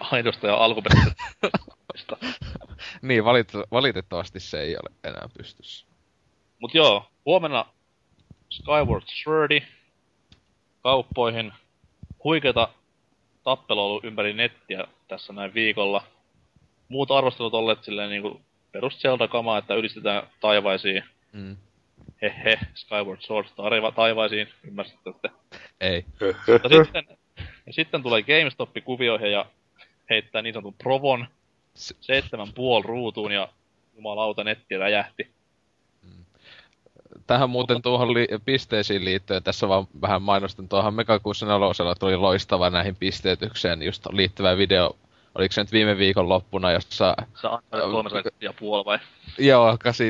aidosta 0.01 0.47
ja 0.47 0.55
alkuperäisestä. 0.57 2.17
niin, 3.03 3.25
valit, 3.25 3.53
valitettavasti 3.71 4.41
se 4.41 4.61
ei 4.61 4.77
ole 4.77 4.95
enää 5.05 5.29
pystyssä. 5.39 5.87
Mut 6.59 6.75
joo, 6.75 7.07
huomenna 7.27 7.67
Skyward 8.51 9.05
Swordi 9.07 9.63
kauppoihin. 10.83 11.53
Huikeeta 12.25 12.69
tappelu 13.43 13.81
ollut 13.81 14.05
ympäri 14.05 14.33
nettiä 14.33 14.85
tässä 15.09 15.33
näin 15.33 15.55
viikolla. 15.55 16.05
Muut 16.89 17.11
arvostelut 17.11 17.55
olleet 17.55 17.85
silleen 17.85 18.11
niinku 18.11 18.41
perus 18.73 18.99
Zelda-kamaa, 18.99 19.59
että 19.59 19.75
ylistetään 19.75 20.29
taivaisiin. 20.41 21.05
Mm. 21.33 21.57
Hehe, 22.23 22.59
Skyward 22.75 23.21
Sword 23.21 23.47
taiva, 23.57 23.93
taivaisiin, 23.93 24.49
ymmärsitte? 24.67 25.11
Ei. 25.81 26.05
Mutta 26.53 26.69
sitten, 26.69 27.05
ja 27.67 27.73
sitten 27.73 28.03
tulee 28.03 28.23
GameStop 28.23 28.71
kuvioihin 28.85 29.33
ja 29.33 29.47
heittää 30.11 30.43
niin 30.43 30.55
sanotun 30.55 30.75
provon 30.75 31.27
Se- 31.75 31.95
seitsemän 32.01 32.53
puol 32.55 32.83
ruutuun 32.83 33.33
ja 33.33 33.49
jumalauta 33.97 34.45
netti 34.45 34.77
räjähti. 34.77 35.31
Tähän 37.27 37.51
muuten 37.51 37.83
tuohon 37.83 38.15
li- 38.15 38.29
pisteisiin 38.45 39.05
liittyen, 39.05 39.43
tässä 39.43 39.69
vaan 39.69 39.87
vähän 40.01 40.23
mainostan 40.23 40.69
tuohon 40.69 40.95
Mega 40.95 41.19
64 41.19 41.95
tuli 42.01 42.17
loistava 42.17 42.71
näihin 42.71 42.97
pisteytykseen 42.97 43.83
just 43.83 44.07
liittyvä 44.13 44.57
video. 44.57 44.97
Oliko 45.35 45.53
se 45.53 45.61
nyt 45.61 45.73
viime 45.73 45.99
viikon 45.99 46.29
loppuna, 46.29 46.73
jossa 46.73 47.15
Sä 47.35 47.51
ansaitset 47.51 47.93
300 47.93 48.33
ja 48.41 48.53
puoli 48.53 48.85
vai? 48.85 48.99
Joo, 49.39 49.77
8, 49.81 50.07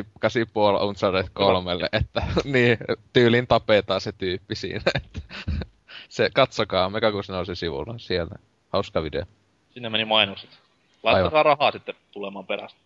8,5 0.78 0.84
Uncharted 0.84 1.26
3, 1.32 1.72
että 1.92 2.22
niin, 2.44 2.78
tyylin 3.12 3.46
tapetaan 3.46 4.00
se 4.00 4.12
tyyppi 4.12 4.54
siinä. 4.54 4.82
Että, 4.94 5.20
se, 6.08 6.30
katsokaa, 6.34 6.90
Mega 6.90 7.12
64 7.12 7.54
sivulla 7.54 7.98
siellä. 7.98 8.34
Hauska 8.72 9.02
video. 9.02 9.22
Sinne 9.70 9.90
meni 9.90 10.04
mainokset. 10.04 10.50
Laittakaa 11.02 11.42
rahaa 11.42 11.72
sitten 11.72 11.94
tulemaan 12.12 12.46
perästä. 12.46 12.80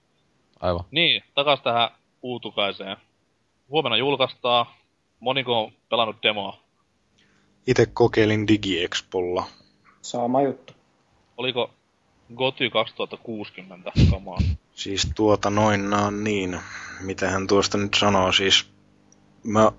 Aivan. 0.61 0.85
Niin, 0.91 1.23
takas 1.35 1.61
tähän 1.61 1.91
uutukaiseen. 2.23 2.97
Huomenna 3.69 3.97
julkaistaan. 3.97 4.67
Moniko 5.21 5.65
on 5.65 5.73
pelannut 5.89 6.17
demoa? 6.23 6.59
Itse 7.67 7.87
kokeilin 7.87 8.49
DigiExpolla. 8.49 9.45
Sama 10.03 10.43
juttu. 10.43 10.73
Oliko 11.37 11.71
Goty 12.37 12.71
2060 12.71 13.93
kamaa? 14.11 14.39
Siis 14.75 15.09
tuota 15.15 15.51
noin 15.51 15.91
naan 15.91 16.25
niin, 16.25 16.61
mitä 17.01 17.31
hän 17.31 17.47
tuosta 17.47 17.79
nyt 17.79 17.95
sanoo, 17.95 18.33
siis 18.33 18.67
mä 19.45 19.73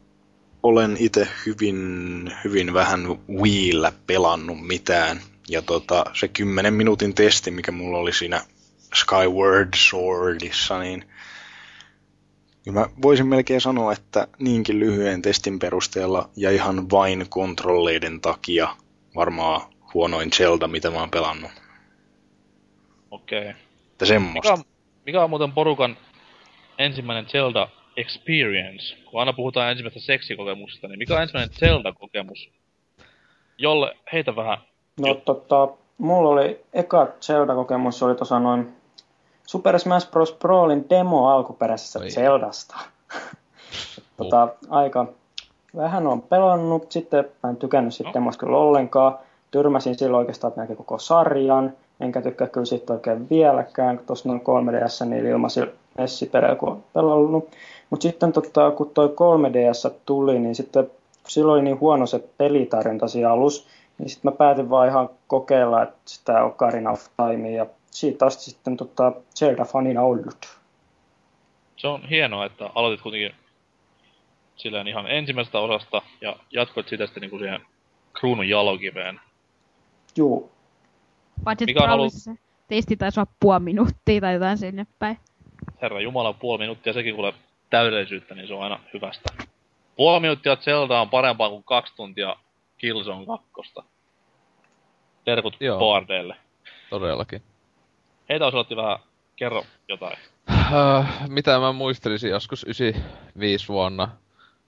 olen 0.63 0.97
itse 0.99 1.27
hyvin, 1.45 2.31
hyvin 2.43 2.73
vähän 2.73 3.07
Wiillä 3.41 3.91
pelannut 4.07 4.67
mitään. 4.67 5.21
Ja 5.49 5.61
tota, 5.61 6.05
se 6.13 6.27
10 6.27 6.73
minuutin 6.73 7.15
testi, 7.15 7.51
mikä 7.51 7.71
mulla 7.71 7.97
oli 7.97 8.13
siinä 8.13 8.41
Skyward 8.95 9.73
Swordissa, 9.75 10.79
niin 10.79 11.05
ja 12.65 12.71
mä 12.71 12.85
voisin 13.01 13.27
melkein 13.27 13.61
sanoa, 13.61 13.93
että 13.93 14.27
niinkin 14.39 14.79
lyhyen 14.79 15.21
testin 15.21 15.59
perusteella 15.59 16.29
ja 16.35 16.51
ihan 16.51 16.89
vain 16.89 17.25
kontrolleiden 17.29 18.21
takia 18.21 18.75
varmaan 19.15 19.61
huonoin 19.93 20.31
Zelda, 20.31 20.67
mitä 20.67 20.89
mä 20.89 20.99
oon 20.99 21.09
pelannut. 21.09 21.51
Okei. 23.11 23.39
Okay. 23.39 23.53
Että 23.91 24.05
semmoista. 24.05 24.39
Mikä, 24.39 24.53
on- 24.53 24.63
mikä 25.05 25.23
on 25.23 25.29
muuten 25.29 25.51
porukan 25.51 25.97
ensimmäinen 26.77 27.25
Zelda 27.25 27.67
experience? 27.97 28.95
Kun 29.05 29.19
aina 29.19 29.33
puhutaan 29.33 29.71
ensimmäisestä 29.71 30.05
seksikokemuksesta, 30.05 30.87
niin 30.87 30.99
mikä 30.99 31.15
on 31.15 31.21
ensimmäinen 31.21 31.55
Zelda-kokemus? 31.55 32.49
Jolle, 33.57 33.97
heitä 34.13 34.35
vähän. 34.35 34.57
No 34.99 35.13
tota, 35.15 35.67
mulla 35.97 36.29
oli 36.29 36.61
eka 36.73 37.07
Zelda-kokemus, 37.21 38.03
oli 38.03 38.15
tuossa 38.15 38.39
noin 38.39 38.73
Super 39.47 39.79
Smash 39.79 40.11
Bros. 40.11 40.33
Brawlin 40.33 40.85
demo 40.89 41.27
alkuperäisestä 41.29 41.99
Oi. 41.99 42.11
Zeldasta. 42.11 42.75
tota, 44.17 44.47
aika 44.69 45.05
vähän 45.75 46.07
on 46.07 46.21
pelannut, 46.21 46.91
sitten 46.91 47.29
mä 47.43 47.49
en 47.49 47.57
tykännyt 47.57 47.93
siitä 47.93 48.09
No. 48.09 48.13
demosta 48.13 48.39
kyllä 48.39 48.57
ollenkaan. 48.57 49.17
Tyrmäsin 49.51 49.97
silloin 49.97 50.19
oikeastaan 50.19 50.53
melkein 50.55 50.77
koko 50.77 50.99
sarjan, 50.99 51.73
enkä 51.99 52.21
tykkää 52.21 52.47
kyllä 52.47 52.65
siitä 52.65 52.93
oikein 52.93 53.29
vieläkään, 53.29 53.97
kun 53.97 54.05
tuossa 54.05 54.29
noin 54.29 54.41
3DS 54.41 55.05
niin 55.05 55.25
ilmasi 55.25 55.61
Nessi-pelejä, 55.97 56.55
kun 56.55 56.69
on 56.69 56.83
pelannut. 56.93 57.51
Mutta 57.89 58.03
sitten 58.03 58.33
tota, 58.33 58.71
kun 58.71 58.91
toi 58.93 59.07
3DS 59.07 59.93
tuli, 60.05 60.39
niin 60.39 60.55
sitten 60.55 60.91
silloin 61.27 61.53
oli 61.53 61.63
niin 61.63 61.79
huono 61.79 62.05
se 62.05 62.23
pelitarjonta 62.37 63.07
siinä 63.07 63.31
alus, 63.31 63.67
niin 63.97 64.09
sitten 64.09 64.31
mä 64.31 64.37
päätin 64.37 64.69
vaan 64.69 64.89
ihan 64.89 65.09
kokeilla 65.27 65.83
että 65.83 65.99
sitä 66.05 66.43
Ocarina 66.43 66.91
of 66.91 67.07
Timea 67.17 67.51
ja 67.51 67.65
siitä 67.91 68.25
asti 68.25 68.43
sitten 68.43 68.77
tota 68.77 69.13
Zelda-fanina 69.39 70.01
ollut. 70.01 70.59
Se 71.77 71.87
on 71.87 72.03
hienoa, 72.09 72.45
että 72.45 72.69
aloitit 72.75 73.01
kuitenkin 73.01 73.31
silleen 74.55 74.87
ihan 74.87 75.07
ensimmäisestä 75.07 75.59
osasta 75.59 76.01
ja 76.21 76.35
jatkoit 76.51 76.87
sitä 76.87 77.05
sitten 77.05 77.21
niinku 77.21 77.37
siihen 77.37 77.61
kruunun 78.19 78.49
jalokiveen. 78.49 79.19
Juu, 80.17 80.51
Paitsi 81.43 81.65
Mikä 81.65 81.79
että 81.79 81.93
on 81.93 81.99
ollut- 81.99 82.13
se 82.13 82.31
testi 82.67 82.97
taisi 82.97 83.19
olla 83.19 83.31
puoli 83.39 83.59
minuuttia 83.59 84.21
tai 84.21 84.33
jotain 84.33 84.57
sinne 84.57 84.87
päin. 84.99 85.17
Herra 85.81 86.01
Jumala, 86.01 86.33
puoli 86.33 86.59
minuuttia 86.59 86.93
sekin 86.93 87.15
kuule 87.15 87.33
täydellisyyttä, 87.69 88.35
niin 88.35 88.47
se 88.47 88.53
on 88.53 88.63
aina 88.63 88.79
hyvästä. 88.93 89.33
Puoli 89.95 90.19
minuuttia 90.19 90.55
Zelda 90.55 91.01
on 91.01 91.09
parempaa 91.09 91.49
kuin 91.49 91.63
kaksi 91.63 91.95
tuntia 91.95 92.35
Killzone 92.77 93.25
2. 93.25 93.73
Terkut 95.25 95.57
Joo. 95.59 95.79
boardeille. 95.79 96.35
Todellakin. 96.89 97.41
Heitä 98.29 98.45
osoitti 98.45 98.75
vähän, 98.75 98.97
kerro 99.35 99.63
jotain. 99.87 100.17
Äh, 100.51 101.29
mitä 101.29 101.59
mä 101.59 101.71
muistelisin 101.71 102.29
joskus 102.29 102.63
95 102.63 103.67
vuonna. 103.67 104.09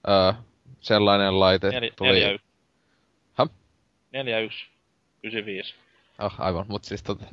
Äh, 0.08 0.36
sellainen 0.80 1.40
laite 1.40 1.68
Nel, 1.70 1.90
tuli... 1.96 2.08
4 2.10 2.30
1. 2.32 2.46
Häh? 3.34 3.48
4 4.12 4.38
1. 4.40 4.66
95. 5.22 5.74
Oh, 6.22 6.32
aivan, 6.38 6.64
mutta 6.68 6.88
siis, 6.88 7.02
tota, 7.02 7.24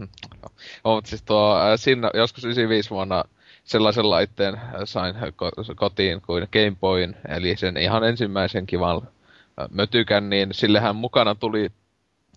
oh, 0.84 0.96
mut 0.96 1.06
siis 1.06 1.24
tuo, 1.24 1.58
äh, 1.58 1.80
siinä 1.80 2.12
joskus 2.14 2.44
95 2.44 2.90
vuonna 2.90 3.24
sellaisen 3.64 4.10
laitteen 4.10 4.56
äh, 4.56 4.72
sain 4.84 5.16
ko- 5.16 5.76
kotiin 5.76 6.22
kuin 6.22 6.48
Game 6.52 6.76
Boyn, 6.80 7.16
eli 7.28 7.58
sen 7.58 7.78
ihan 7.78 8.04
ensimmäisen 8.04 8.66
kivan 8.66 8.98
äh, 8.98 9.68
mötykän, 9.72 10.30
niin 10.30 10.54
sillehän 10.54 10.96
mukana 10.96 11.36
tuli, 11.36 11.70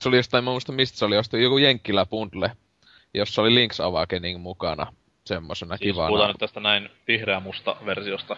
se 0.01 0.09
oli 0.09 0.17
jostain, 0.17 0.45
mä 0.45 0.51
muista 0.51 0.73
mistä 0.73 0.99
se 0.99 1.05
oli, 1.05 1.15
jostain 1.15 1.43
joku 1.43 1.59
Jenkkilä 1.59 2.07
bundle, 2.07 2.53
jossa 3.15 3.43
oli 3.43 3.51
Link's 3.51 3.85
Awakening 3.85 4.43
mukana 4.43 4.87
semmosena 5.25 5.77
Siis 5.77 5.93
kivana. 5.93 6.09
puhutaan 6.09 6.31
nyt 6.31 6.39
tästä 6.39 6.61
näin 6.61 6.89
vihreä-musta 7.09 7.77
versiosta. 7.87 8.37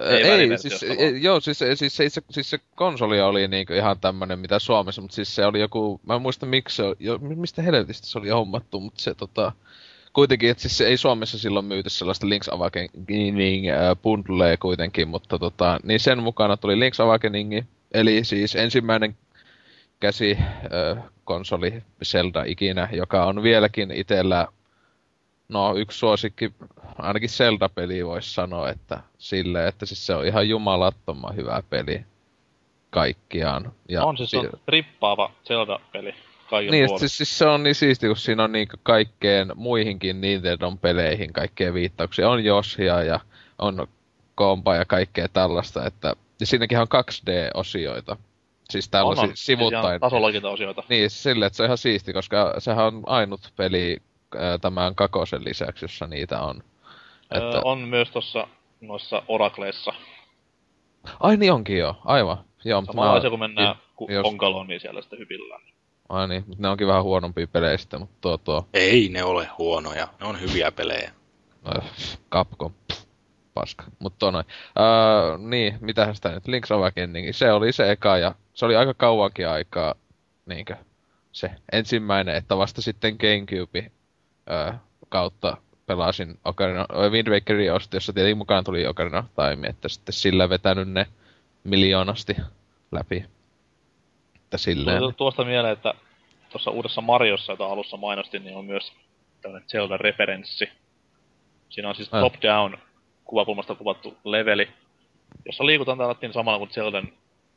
Ei, 0.00 0.06
Ei 0.06 0.16
siis, 0.16 0.32
väliversiosta 0.32 0.86
ei, 0.86 1.22
joo, 1.22 1.40
siis, 1.40 1.58
siis, 1.58 1.96
siis, 1.96 2.14
se, 2.14 2.22
siis 2.30 2.50
se 2.50 2.58
konsoli 2.74 3.20
oli 3.20 3.48
niinku 3.48 3.72
ihan 3.72 4.00
tämmönen 4.00 4.38
mitä 4.38 4.58
Suomessa, 4.58 5.02
mutta 5.02 5.14
siis 5.14 5.34
se 5.34 5.46
oli 5.46 5.60
joku, 5.60 6.00
mä 6.06 6.14
en 6.14 6.22
muista 6.22 6.46
miksi 6.46 6.76
se, 6.76 6.82
jo, 6.98 7.18
mistä 7.18 7.62
helvetistä 7.62 8.06
se 8.06 8.18
oli 8.18 8.28
hommattu, 8.28 8.80
mutta 8.80 9.02
se 9.02 9.14
tota, 9.14 9.52
kuitenkin, 10.12 10.50
että 10.50 10.60
siis 10.60 10.78
se 10.78 10.86
ei 10.86 10.96
Suomessa 10.96 11.38
silloin 11.38 11.64
myyty 11.64 11.90
sellaista 11.90 12.26
Link's 12.26 12.54
Awakening 12.54 13.70
äh, 13.70 13.96
bundlea 14.02 14.56
kuitenkin, 14.56 15.08
mutta 15.08 15.38
tota, 15.38 15.80
niin 15.82 16.00
sen 16.00 16.22
mukana 16.22 16.56
tuli 16.56 16.74
Link's 16.74 17.02
Awakening, 17.02 17.60
eli 17.94 18.24
siis 18.24 18.56
ensimmäinen 18.56 19.16
käsi 20.00 20.38
äh, 20.40 21.04
konsoli 21.24 21.82
Zelda 22.04 22.44
ikinä, 22.46 22.88
joka 22.92 23.26
on 23.26 23.42
vieläkin 23.42 23.90
itellä 23.90 24.48
no 25.48 25.76
yksi 25.76 25.98
suosikki, 25.98 26.52
ainakin 26.98 27.28
Zelda-peli 27.28 28.06
voisi 28.06 28.34
sanoa, 28.34 28.70
että 28.70 29.00
sille, 29.18 29.68
että 29.68 29.86
siis 29.86 30.06
se 30.06 30.14
on 30.14 30.26
ihan 30.26 30.48
jumalattoman 30.48 31.36
hyvä 31.36 31.62
peli 31.70 32.04
kaikkiaan. 32.90 33.72
Ja 33.88 34.04
on 34.04 34.16
siis 34.16 34.30
se 34.30 34.38
on 34.38 34.50
rippaava 34.68 35.30
Zelda-peli 35.44 36.14
niin, 36.70 36.98
siis, 36.98 37.16
siis 37.16 37.38
se 37.38 37.46
on 37.46 37.62
niin 37.62 37.74
siisti, 37.74 38.06
kun 38.06 38.16
siinä 38.16 38.44
on 38.44 38.52
niin 38.52 38.68
kaikkeen 38.82 39.52
muihinkin 39.54 40.20
Nintendon 40.20 40.78
peleihin 40.78 41.32
kaikkea 41.32 41.74
viittauksia. 41.74 42.30
On 42.30 42.46
Yoshia 42.46 43.02
ja 43.02 43.20
on 43.58 43.86
Kompa 44.34 44.76
ja 44.76 44.84
kaikkea 44.84 45.28
tällaista, 45.28 45.86
että 45.86 46.16
ja 46.40 46.46
siinäkin 46.46 46.78
on 46.78 46.86
2D-osioita. 46.86 48.16
Siis 48.70 48.88
tällaisia 48.88 49.22
on, 49.22 49.30
on. 49.30 49.36
sivuttain. 49.36 49.92
Siis 49.92 50.00
tasologintaosioita. 50.00 50.82
Niin, 50.88 51.10
sille, 51.10 51.46
että 51.46 51.56
se 51.56 51.62
on 51.62 51.66
ihan 51.66 51.78
siisti, 51.78 52.12
koska 52.12 52.54
sehän 52.58 52.86
on 52.86 53.02
ainut 53.06 53.40
peli 53.56 54.02
tämän 54.60 54.94
kakosen 54.94 55.44
lisäksi, 55.44 55.84
jossa 55.84 56.06
niitä 56.06 56.40
on. 56.40 56.62
Öö, 57.36 57.48
Että... 57.48 57.60
on 57.64 57.78
myös 57.78 58.10
tuossa 58.10 58.48
noissa 58.80 59.22
Oracleissa. 59.28 59.94
Ai 61.20 61.36
niin 61.36 61.52
onkin 61.52 61.78
jo, 61.78 61.96
aivan. 62.04 62.44
Joo, 62.64 62.80
mutta 62.80 62.92
Samanlaisia 62.92 63.30
kun 63.30 63.38
mennään 63.38 63.76
ku- 63.96 64.08
jos- 64.10 64.26
onkaloon, 64.26 64.66
niin 64.66 64.80
siellä 64.80 65.00
sitten 65.00 65.18
hyvillään. 65.18 65.62
Ai 66.08 66.28
niin, 66.28 66.44
mutta 66.46 66.62
ne 66.62 66.68
onkin 66.68 66.86
vähän 66.86 67.02
huonompia 67.02 67.46
pelejä 67.46 67.76
sitten, 67.76 68.00
mutta 68.00 68.16
tuo 68.20 68.38
tuo... 68.38 68.68
Ei 68.74 69.08
ne 69.08 69.24
ole 69.24 69.48
huonoja, 69.58 70.08
ne 70.20 70.26
on 70.26 70.40
hyviä 70.40 70.72
pelejä. 70.72 71.12
Äh, 71.76 71.90
Capcom. 72.30 72.72
Paska. 73.54 73.84
Mutta 73.98 74.18
tuo 74.18 74.30
noin. 74.30 74.46
Öö, 74.78 75.38
niin, 75.38 75.78
mitähän 75.80 76.14
sitä 76.14 76.28
nyt, 76.30 76.48
Link's 76.48 76.74
Awakening, 76.74 77.32
se 77.32 77.52
oli 77.52 77.72
se 77.72 77.90
eka 77.90 78.18
ja 78.18 78.34
se 78.54 78.64
oli 78.66 78.76
aika 78.76 78.94
kauankin 78.94 79.48
aikaa 79.48 79.94
niinkö 80.46 80.76
se 81.32 81.50
ensimmäinen, 81.72 82.34
että 82.36 82.56
vasta 82.56 82.82
sitten 82.82 83.16
Gamecube 83.20 83.90
kautta 85.08 85.56
pelasin 85.86 86.38
Ocarina, 86.44 86.86
Wind 87.10 87.28
Wakerin 87.28 87.72
osti, 87.72 87.96
jossa 87.96 88.12
tietenkin 88.12 88.38
mukaan 88.38 88.64
tuli 88.64 88.86
Ocarina 88.86 89.18
of 89.18 89.26
Time, 89.50 89.68
että 89.68 89.88
sitten 89.88 90.12
sillä 90.12 90.48
vetänyt 90.48 90.88
ne 90.88 91.06
miljoonasti 91.64 92.36
läpi. 92.92 93.24
Että 94.34 94.58
silleen. 94.58 94.98
Tuli 94.98 95.12
tuosta 95.12 95.44
mieleen, 95.44 95.72
että 95.72 95.94
tuossa 96.50 96.70
uudessa 96.70 97.00
Mariossa, 97.00 97.52
jota 97.52 97.66
alussa 97.66 97.96
mainostin, 97.96 98.44
niin 98.44 98.56
on 98.56 98.64
myös 98.64 98.92
tämmöinen 99.42 99.68
Zelda-referenssi. 99.68 100.68
Siinä 101.68 101.88
on 101.88 101.94
siis 101.94 102.14
Ah. 102.14 102.20
top-down 102.20 102.78
kuvakulmasta 103.24 103.74
kuvattu 103.74 104.16
leveli, 104.24 104.68
jossa 105.46 105.66
liikutaan 105.66 105.98
tällä 105.98 106.32
samalla 106.32 106.58
kuin 106.58 106.70
Zeldan 106.70 107.08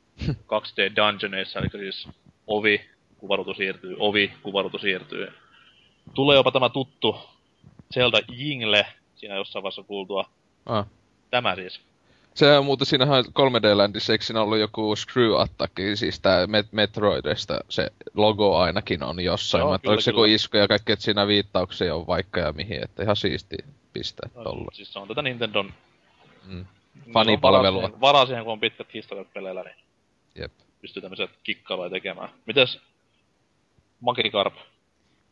2D 0.51 0.95
dungeoneissa, 0.95 1.59
eli 1.59 1.69
siis 1.69 2.07
ovi, 2.47 2.89
kuvaruutu 3.17 3.53
siirtyy, 3.53 3.95
ovi, 3.99 4.33
kuvaruutu 4.43 4.77
siirtyy. 4.77 5.33
Tulee 6.13 6.35
jopa 6.35 6.51
tämä 6.51 6.69
tuttu 6.69 7.15
Zelda 7.93 8.19
Jingle, 8.31 8.85
siinä 9.15 9.35
jossain 9.35 9.63
vaiheessa 9.63 9.83
kuultua. 9.83 10.29
Ah. 10.65 10.85
Tämä 11.31 11.55
siis. 11.55 11.81
Se 12.33 12.57
on 12.57 12.65
muuten 12.65 12.85
siinähän 12.87 13.23
3D-ländissä, 13.25 14.13
eikö 14.13 14.25
siinä 14.25 14.41
ollut 14.41 14.57
joku 14.57 14.95
Screw 14.95 15.41
Attack, 15.41 15.73
siis 15.95 16.19
tää 16.19 16.45
Met- 16.45 16.67
Metroidista 16.71 17.59
se 17.69 17.91
logo 18.13 18.57
ainakin 18.57 19.03
on 19.03 19.19
jossain. 19.19 19.61
Joo, 19.61 19.79
kyllä, 19.79 20.01
se 20.01 20.11
joku 20.11 20.23
isku 20.23 20.57
ja 20.57 20.67
kaikki, 20.67 20.91
että 20.91 21.05
siinä 21.05 21.27
viittauksia 21.27 21.95
on 21.95 22.07
vaikka 22.07 22.39
ja 22.39 22.51
mihin, 22.53 22.83
että 22.83 23.03
ihan 23.03 23.15
siisti 23.15 23.55
pistää 23.93 24.29
tolla. 24.43 24.71
Siis 24.73 24.93
se 24.93 24.99
on 24.99 25.07
tätä 25.07 25.21
Nintendon 25.21 25.73
Mm. 26.47 26.65
On 27.07 27.13
Fanipalvelua. 27.13 27.63
varaa 27.81 27.87
siihen- 27.89 28.01
Varaa 28.01 28.25
siihen, 28.25 28.43
kun 28.43 28.53
on 28.53 28.59
pitkät 28.59 28.93
historiat 28.93 29.33
peleillä, 29.33 29.63
niin 29.63 29.75
Jep. 30.35 30.51
pystyy 30.81 31.01
tämmöiset 31.01 31.29
kikkailuja 31.43 31.89
tekemään. 31.89 32.29
Mites 32.45 32.79
Magikarp? 34.01 34.53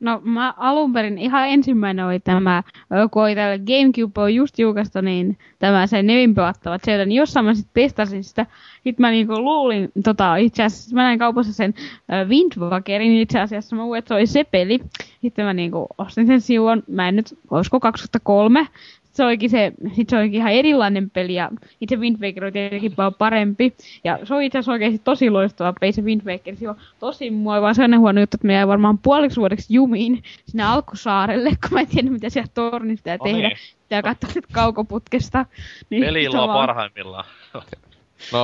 No 0.04 0.22
mä 0.24 0.54
alun 0.58 0.94
perin 0.94 1.18
ihan 1.18 1.50
ensimmäinen 1.50 2.06
oli 2.06 2.20
tämä, 2.20 2.64
kun 3.12 3.24
oli 3.24 3.36
tällä 3.36 3.58
Gamecube 3.58 4.22
on 4.22 4.36
just 4.36 4.60
julkaistu, 4.60 5.02
niin 5.02 5.38
tämä 5.60 5.88
se 5.88 6.04
nevin 6.04 6.36
pelattava 6.36 6.80
Zelda, 6.80 7.06
niin 7.06 7.18
jossain 7.18 7.46
mä 7.46 7.54
sitten 7.54 7.84
testasin 7.84 8.24
sitä. 8.24 8.46
Sitten 8.74 8.96
mä 9.04 9.12
niinku 9.12 9.40
luulin, 9.40 9.92
tota, 10.04 10.36
itse 10.36 10.64
asiassa 10.64 10.96
mä 10.96 11.04
näin 11.04 11.20
kaupassa 11.20 11.54
sen 11.54 11.74
äh, 12.14 12.28
Windwalkerin 12.28 13.18
itse 13.18 13.40
asiassa, 13.40 13.76
mä 13.76 13.84
luulin, 13.84 14.00
että 14.00 14.08
se 14.08 14.14
oli 14.14 14.28
se 14.28 14.44
peli. 14.44 14.80
Sitten 15.24 15.46
mä 15.46 15.54
niinku 15.54 15.88
ostin 15.98 16.28
sen 16.28 16.42
sivuun, 16.42 16.84
mä 16.88 17.08
en 17.08 17.16
nyt, 17.16 17.38
olisiko 17.52 17.80
2003, 17.80 18.68
se 19.12 19.26
olikin 19.26 19.50
se, 19.50 19.72
sit 19.96 20.10
se 20.10 20.18
olikin 20.18 20.38
ihan 20.40 20.52
erilainen 20.52 21.10
peli 21.10 21.34
ja 21.34 21.50
itse 21.82 21.96
Wind 21.96 22.18
Waker 22.22 22.44
oli 22.44 22.52
tietenkin 22.52 22.92
paljon 22.96 23.14
parempi. 23.14 23.74
Ja 24.04 24.20
se 24.24 24.34
oli 24.34 24.46
itse 24.46 24.58
asiassa 24.58 24.72
oikeasti 24.72 25.02
tosi 25.04 25.30
loistava 25.30 25.74
peli 25.80 25.92
se 25.92 26.02
Wind 26.02 26.22
Waker. 26.26 26.56
Se 26.56 26.70
on 26.70 26.76
tosi 27.00 27.32
mua 27.32 27.62
vaan 27.62 27.76
sellainen 27.76 28.00
huono 28.00 28.20
juttu, 28.22 28.36
että 28.38 28.48
me 28.48 28.54
jäi 28.54 28.68
varmaan 28.68 28.98
puoliksi 28.98 29.40
vuodeksi 29.40 29.74
jumiin 29.74 30.24
sinne 30.46 30.64
alkusaarelle, 30.64 31.50
kun 31.50 31.70
mä 31.72 31.80
en 31.80 31.88
tiedä 31.88 32.10
mitä 32.10 32.30
siellä 32.30 32.50
tornissa 32.54 33.04
pitää 33.04 33.18
No 33.18 33.24
tehdä. 33.24 33.48
niin. 33.48 33.58
Pitää 33.84 34.02
katsoa 34.02 34.30
sit 34.30 34.46
kaukoputkesta. 34.52 35.46
Niin 35.90 36.04
Peli 36.06 36.28
se 36.32 36.38
on 36.40 36.50
parhaimmillaan. 36.50 37.26
No, 37.54 37.62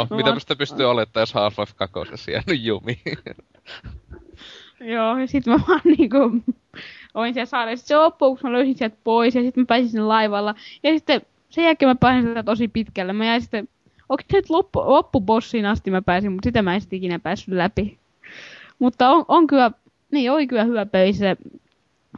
No 0.10 0.18
mitä 0.18 0.30
on- 0.30 0.38
pystyy 0.58 0.86
olettamaan, 0.90 1.22
jos 1.22 1.34
Half-Life 1.36 1.74
2 1.76 2.32
jäänyt 2.32 2.62
jumiin? 2.62 3.00
Joo, 4.82 5.18
ja 5.18 5.28
sit 5.28 5.46
mä 5.46 5.60
vaan 5.68 5.82
niinku 5.98 6.18
olin 7.14 7.34
siellä. 7.34 7.76
Sitten 7.76 7.88
se 7.88 7.98
loppui, 7.98 8.30
kun 8.30 8.40
mä 8.44 8.52
löysin 8.52 8.78
sieltä 8.78 8.98
pois 9.04 9.36
ja 9.36 9.42
sitten 9.42 9.62
mä 9.62 9.66
pääsin 9.66 9.90
sinne 9.90 10.04
laivalla. 10.04 10.56
Ja 10.84 10.94
sitten 10.94 11.22
sen 11.50 11.64
jälkeen 11.64 11.90
mä 11.90 11.96
pääsin 11.96 12.28
sitä 12.28 12.44
tosi 12.44 12.68
pitkälle. 12.68 13.14
Mä 13.14 13.26
jäin 13.26 13.42
sitten, 13.42 13.68
se 14.32 14.38
nyt 14.38 14.50
loppu, 14.50 14.80
loppubossiin 14.80 15.66
asti 15.66 15.92
mä 15.92 16.02
pääsin, 16.02 16.32
mutta 16.32 16.48
sitä 16.48 16.62
mä 16.62 16.76
en 16.76 16.82
sitten 16.82 16.98
ikinä 16.98 17.20
päässyt 17.20 17.56
läpi. 17.56 17.98
Mutta 18.80 19.10
on, 19.10 19.26
on 19.28 19.48
kyllä, 19.48 19.72
niin 20.12 20.32
oli 20.32 20.48
kyllä 20.48 20.64
hyvä 20.64 20.86
peli 20.86 21.14
se 21.14 21.38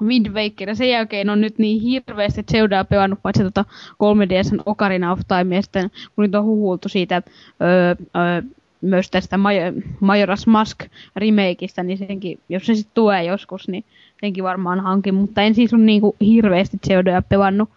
Wind 0.01 0.27
Waker. 0.27 0.69
Ja 0.69 0.75
sen 0.75 0.89
jälkeen 0.89 1.29
on 1.29 1.41
nyt 1.41 1.59
niin 1.59 1.81
hirveästi 1.81 2.43
Zeldaa 2.51 2.83
pelannut, 2.83 3.19
paitsi 3.21 3.43
tota 3.43 3.65
3DSn 3.93 4.63
Ocarina 4.65 5.11
of 5.11 5.19
Time, 5.27 5.55
ja 5.55 5.61
sitten 5.61 5.91
kun 6.15 6.23
nyt 6.23 6.35
on 6.35 6.43
huhultu 6.43 6.89
siitä 6.89 7.21
öö, 7.61 7.95
öö, 8.15 8.41
myös 8.81 9.11
tästä 9.11 9.37
Maj- 9.37 9.81
Majora's 10.01 10.43
Mask 10.47 10.83
remakeista, 11.15 11.83
niin 11.83 11.97
senkin, 11.97 12.39
jos 12.49 12.65
se 12.65 12.75
sitten 12.75 12.93
tulee 12.93 13.23
joskus, 13.23 13.67
niin 13.67 13.85
senkin 14.21 14.43
varmaan 14.43 14.79
hankin, 14.79 15.15
mutta 15.15 15.41
en 15.41 15.55
siis 15.55 15.73
ole 15.73 15.81
niinku 15.81 16.15
hirveästi 16.21 16.77
Zeldaa 16.87 17.21
pelannut. 17.21 17.69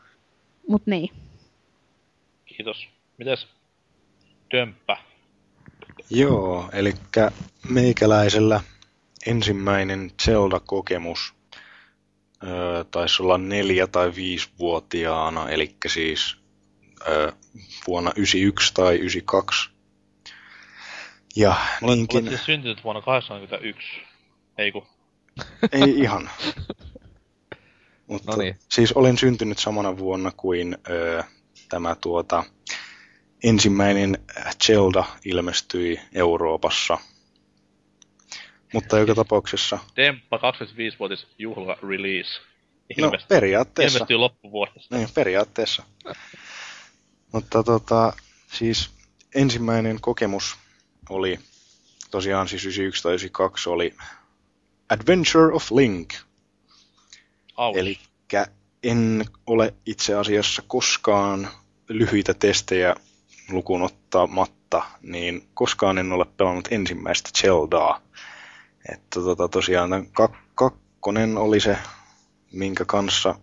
Mut 0.69 0.83
niin. 0.87 1.11
Kiitos. 2.47 2.89
Mites 3.19 3.49
Dömppä? 4.53 4.97
Joo, 6.11 6.69
eli 6.73 6.93
meikäläisellä 7.69 8.61
ensimmäinen 9.27 10.11
Zelda-kokemus 10.23 11.35
öö, 12.43 12.85
taisi 12.91 13.23
olla 13.23 13.39
neljä- 13.39 13.87
tai 13.87 14.15
viisivuotiaana, 14.15 15.49
eli 15.49 15.77
siis 15.89 16.37
öö, 17.09 17.33
vuonna 17.87 18.13
91 18.17 18.75
tai 18.75 18.95
92. 18.97 19.74
Ja 21.37 21.57
Olet, 21.83 21.97
niinkin, 21.97 22.19
olet 22.21 22.29
siis 22.29 22.45
syntynyt 22.47 22.85
vuonna 22.85 23.01
81. 23.03 23.89
Ei 24.59 24.73
kun. 24.73 24.87
ei 25.73 25.91
ihan. 25.99 26.31
Mutta 28.07 28.31
No 28.33 28.37
niin. 28.37 28.59
siis 28.71 28.93
olin 28.93 29.19
syntynyt 29.19 29.59
samana 29.59 29.99
vuonna 29.99 30.33
kuin 30.37 30.79
öö, 30.91 31.23
tämä 31.69 31.95
tuota, 32.01 32.45
ensimmäinen 33.45 34.19
Zelda 34.67 35.05
ilmestyi 35.25 36.01
Euroopassa. 36.15 36.99
Mutta 38.73 38.99
joka 38.99 39.15
tapauksessa, 39.15 39.79
Demppa 39.97 40.37
25-vuotis 40.37 41.27
juhla 41.39 41.77
release. 41.89 42.41
no 43.01 43.09
Ilmest- 43.11 43.27
periaatteessa, 43.29 43.97
ilmestyy 43.99 44.17
loppuvuodesta. 44.17 44.97
niin, 44.97 45.09
periaatteessa. 45.15 45.83
Mutta 47.33 47.63
tota, 47.63 48.13
siis 48.53 48.91
ensimmäinen 49.35 50.01
kokemus 50.01 50.57
oli 51.09 51.39
tosiaan 52.11 52.49
siis 52.49 52.65
91 52.65 53.03
tai 53.03 53.13
92 53.13 53.69
oli 53.69 53.95
Adventure 54.89 55.53
of 55.53 55.71
Link. 55.71 56.15
Eli 57.75 57.99
en 58.83 59.25
ole 59.47 59.75
itse 59.87 60.15
asiassa 60.15 60.63
koskaan 60.67 61.49
lyhyitä 61.89 62.35
testejä 62.35 62.95
lukuun 63.51 63.83
ottamatta, 63.83 64.83
niin 65.03 65.49
koskaan 65.55 65.99
en 65.99 66.13
ole 66.13 66.25
pelannut 66.25 66.69
ensimmäistä 66.71 67.31
Zeldaa. 67.39 68.01
Että 68.93 69.21
tota, 69.21 69.49
tosiaan 69.49 69.91
tämän 69.91 70.07
kak- 70.07 70.45
kakkonen 70.55 71.39
oli 71.39 71.61
se, 71.61 71.79
minkä 72.53 72.85
kanssa 72.85 73.35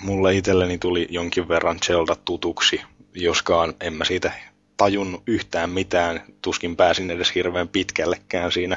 mulle 0.00 0.36
itselleni 0.36 0.78
tuli 0.78 1.06
jonkin 1.10 1.48
verran 1.48 1.78
Zelda 1.86 2.16
tutuksi, 2.16 2.80
joskaan 3.14 3.74
en 3.80 3.92
mä 3.92 4.04
siitä 4.04 4.49
tajunnut 4.80 5.22
yhtään 5.26 5.70
mitään, 5.70 6.22
tuskin 6.42 6.76
pääsin 6.76 7.10
edes 7.10 7.34
hirveän 7.34 7.68
pitkällekään 7.68 8.52
siinä. 8.52 8.76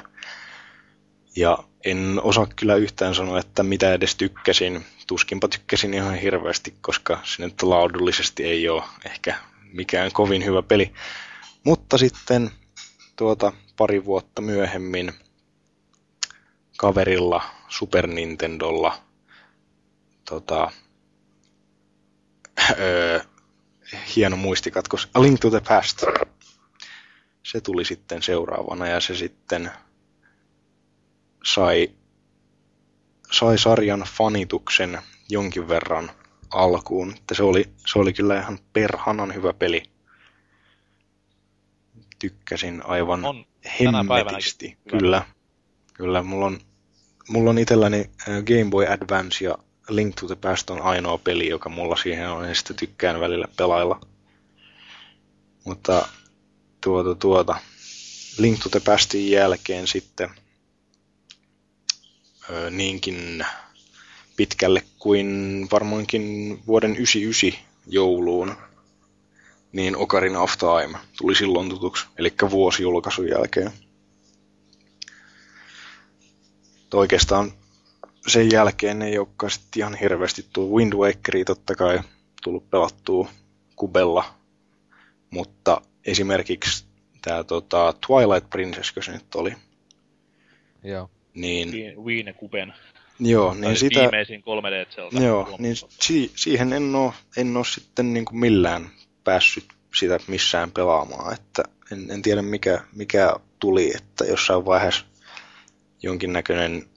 Ja 1.36 1.58
en 1.86 2.20
osaa 2.24 2.48
kyllä 2.56 2.76
yhtään 2.76 3.16
sanoa, 3.16 3.40
että 3.40 3.64
mitä 3.64 3.94
edes 3.94 4.16
tykkäsin. 4.16 4.86
Tuskinpa 5.08 5.48
tykkäsin 5.48 5.94
ihan 5.94 6.16
hirveästi, 6.16 6.74
koska 6.82 7.20
nyt 7.38 7.64
laadullisesti 7.64 8.44
ei 8.44 8.70
ole 8.70 8.84
ehkä 9.06 9.36
mikään 9.74 10.12
kovin 10.12 10.46
hyvä 10.46 10.62
peli. 10.62 10.94
Mutta 11.64 11.98
sitten 11.98 12.52
tuota 13.16 13.54
pari 13.78 14.06
vuotta 14.06 14.42
myöhemmin 14.42 15.14
kaverilla 16.78 17.44
Super 17.68 18.08
Nintendolla 18.08 18.98
tota, 20.30 20.72
öö, 22.80 23.20
hieno 24.16 24.38
muistikatkos 24.38 25.10
A 25.14 25.22
Link 25.22 25.40
to 25.40 25.50
the 25.50 25.62
Past. 25.68 26.04
Se 27.44 27.62
tuli 27.62 27.86
sitten 27.86 28.22
seuraavana 28.24 28.88
ja 28.88 29.00
se 29.00 29.16
sitten 29.16 29.72
sai, 31.44 31.92
sai 33.32 33.58
sarjan 33.58 34.04
fanituksen 34.18 35.00
jonkin 35.30 35.68
verran 35.68 36.12
alkuun. 36.52 37.14
Että 37.18 37.36
se, 37.36 37.44
oli, 37.44 37.70
se 37.88 38.00
oli 38.00 38.14
kyllä 38.14 38.40
ihan 38.40 38.60
perhanan 38.74 39.34
hyvä 39.34 39.54
peli. 39.54 39.84
Tykkäsin 42.20 42.86
aivan 42.86 43.26
On 43.26 43.46
hemmetisti. 43.80 44.78
Kyllä. 44.90 45.26
Kyllä, 45.94 46.24
mulla 46.24 46.46
on, 46.46 46.60
mulla 47.30 47.50
on 47.50 47.58
itselläni 47.58 48.00
äh, 48.00 48.44
Game 48.44 48.70
Boy 48.70 48.86
Advance 48.88 49.46
ja 49.46 49.58
Link 49.90 50.16
to 50.16 50.28
the 50.28 50.36
Past 50.36 50.70
on 50.70 50.82
ainoa 50.82 51.18
peli, 51.18 51.48
joka 51.48 51.70
mulla 51.70 51.96
siihen 51.96 52.30
on, 52.30 52.48
ja 52.50 52.56
sitten 52.56 52.76
tykkään 52.76 53.20
välillä 53.20 53.48
pelailla. 53.58 54.00
Mutta 55.64 56.08
tuota, 56.82 57.16
tuota, 57.16 57.56
Link 58.38 58.60
to 58.64 58.70
the 58.70 58.80
Pastin 58.80 59.32
jälkeen 59.32 59.88
sitten 59.88 60.30
ö, 62.50 62.70
niinkin 62.70 63.46
pitkälle 64.36 64.84
kuin 65.00 65.68
varmaankin 65.72 66.60
vuoden 66.68 66.92
99 66.92 67.66
jouluun, 67.88 68.56
niin 69.72 69.96
Ocarina 69.96 70.42
of 70.42 70.54
Time 70.58 71.00
tuli 71.18 71.36
silloin 71.36 71.70
tutuksi, 71.70 72.06
eli 72.18 72.34
vuosi 72.50 72.84
julkaisun 72.84 73.30
jälkeen. 73.30 73.72
Oikeastaan 76.94 77.54
sen 78.28 78.52
jälkeen 78.52 79.02
ei 79.02 79.18
olekaan 79.18 79.50
sitten 79.52 79.80
ihan 79.80 79.96
hirveästi 79.96 80.46
tullut 80.54 80.78
Wind 80.78 80.94
Wakeria 80.94 81.46
totta 81.46 81.76
kai 81.76 82.00
tullut 82.44 82.70
pelattua 82.70 83.30
kubella, 83.76 84.34
mutta 85.30 85.82
esimerkiksi 86.06 86.86
tämä 87.22 87.44
tota, 87.44 87.94
Twilight 88.08 88.50
Princess, 88.50 88.92
kun 88.92 89.04
se 89.04 89.12
nyt 89.12 89.36
oli, 89.36 89.54
Joo. 90.84 91.10
niin 91.34 91.98
Wii 92.04 92.26
Kuben. 92.38 92.74
joo, 93.20 93.54
niin 93.54 93.64
Tai 93.64 93.76
sitä, 93.76 94.00
Viimeisin 94.00 94.42
3D 94.44 94.96
Zelda. 94.96 95.22
Joo, 95.26 95.56
niin 95.60 95.76
si- 95.90 96.32
siihen 96.36 96.74
en 96.74 96.96
oo, 96.96 97.14
en 97.38 97.58
oo 97.58 97.64
sitten 97.64 98.14
niin 98.14 98.26
kuin 98.26 98.38
millään 98.40 98.90
päässyt 99.24 99.66
sitä 99.96 100.20
missään 100.28 100.72
pelaamaan, 100.72 101.34
että 101.34 101.64
en, 101.92 102.12
en 102.12 102.22
tiedä 102.22 102.42
mikä, 102.42 102.82
mikä 102.96 103.36
tuli, 103.60 103.92
että 103.96 104.26
jossain 104.26 104.66
vaiheessa 104.66 105.06
jonkinnäköinen, 106.04 106.88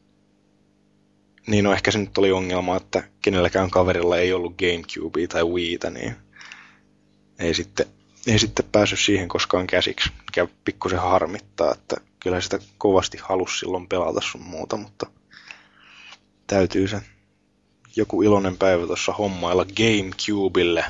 niin 1.47 1.65
no 1.65 1.73
ehkä 1.73 1.91
se 1.91 1.99
nyt 1.99 2.19
oli 2.19 2.33
ongelma, 2.33 2.77
että 2.77 3.03
kenelläkään 3.23 3.71
kaverilla 3.71 4.19
ei 4.19 4.33
ollut 4.33 4.55
Gamecubea 4.59 5.29
tai 5.29 5.45
Wiitä, 5.45 5.91
niin 5.91 6.17
ei 7.39 7.55
sitten, 7.55 7.87
ei 8.27 8.39
sitten 8.39 8.65
päässyt 8.73 8.99
siihen 8.99 9.29
koskaan 9.29 9.67
käsiksi, 9.67 10.11
mikä 10.19 10.49
pikkusen 10.65 10.99
harmittaa, 10.99 11.73
että 11.73 11.97
kyllä 12.21 12.41
sitä 12.41 12.59
kovasti 12.79 13.19
halusi 13.23 13.59
silloin 13.59 13.89
pelata 13.89 14.21
sun 14.21 14.43
muuta, 14.43 14.77
mutta 14.77 15.07
täytyy 16.47 16.89
se 16.89 17.01
joku 17.97 18.23
iloinen 18.23 18.57
päivä 18.57 18.87
tuossa 18.87 19.13
hommailla 19.13 19.65
Gamecubelle, 19.65 20.85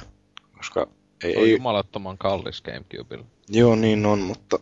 koska 0.57 0.87
ei, 1.25 1.33
Se 1.33 1.39
on 1.39 1.45
ei, 1.45 1.53
jumalattoman 1.53 2.19
kallis 2.19 2.63
Gamecubella. 2.63 3.27
joo 3.49 3.77
niin 3.77 4.07
on, 4.07 4.19
mutta, 4.19 4.59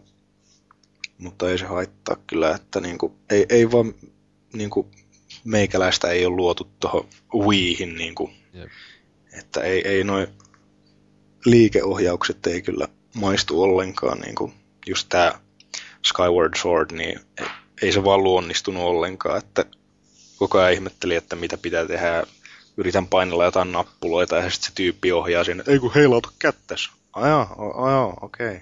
mutta 1.19 1.51
ei 1.51 1.59
se 1.59 1.65
haittaa 1.65 2.17
kyllä, 2.27 2.55
että 2.55 2.81
niinku, 2.81 3.17
ei, 3.31 3.47
ei 3.49 3.71
vaan 3.71 3.95
niinku, 4.53 4.91
meikäläistä 5.45 6.09
ei 6.09 6.27
ole 6.27 6.37
luotu 6.37 6.71
tuohon 6.81 7.09
Wiihin, 7.35 7.95
niin 7.95 8.15
kuin, 8.15 8.33
Jep. 8.53 8.69
että 9.39 9.61
ei, 9.61 9.89
ei 9.89 10.05
noin 10.05 10.27
liikeohjaukset 11.45 12.47
ei 12.47 12.63
kyllä 12.63 12.89
maistu 13.15 13.63
ollenkaan, 13.63 14.19
niin 14.19 14.35
kuin 14.35 14.53
just 14.87 15.09
tämä 15.09 15.33
Skyward 16.07 16.57
Sword, 16.57 16.91
niin 16.93 17.21
ei, 17.41 17.47
ei 17.83 17.93
se 17.93 18.05
vaan 18.05 18.25
luonnistunut 18.25 18.83
ollenkaan, 18.83 19.39
että 19.39 19.65
koko 20.37 20.59
ajan 20.59 20.73
ihmetteli, 20.73 21.15
että 21.15 21.37
mitä 21.37 21.59
pitää 21.59 21.87
tehdä, 21.87 22.25
yritän 22.77 23.07
painella 23.07 23.45
jotain 23.45 23.73
nappuloita, 23.73 24.37
ja 24.37 24.51
sitten 24.51 24.67
se 24.69 24.75
tyyppi 24.75 25.13
ohjaa 25.13 25.45
sinne, 25.45 25.65
ei 25.67 25.79
kun 25.79 25.95
heilauta 25.95 26.29
kättäs. 26.39 26.91
Ajaa, 27.13 27.57
ajaa, 27.85 28.15
okei. 28.21 28.61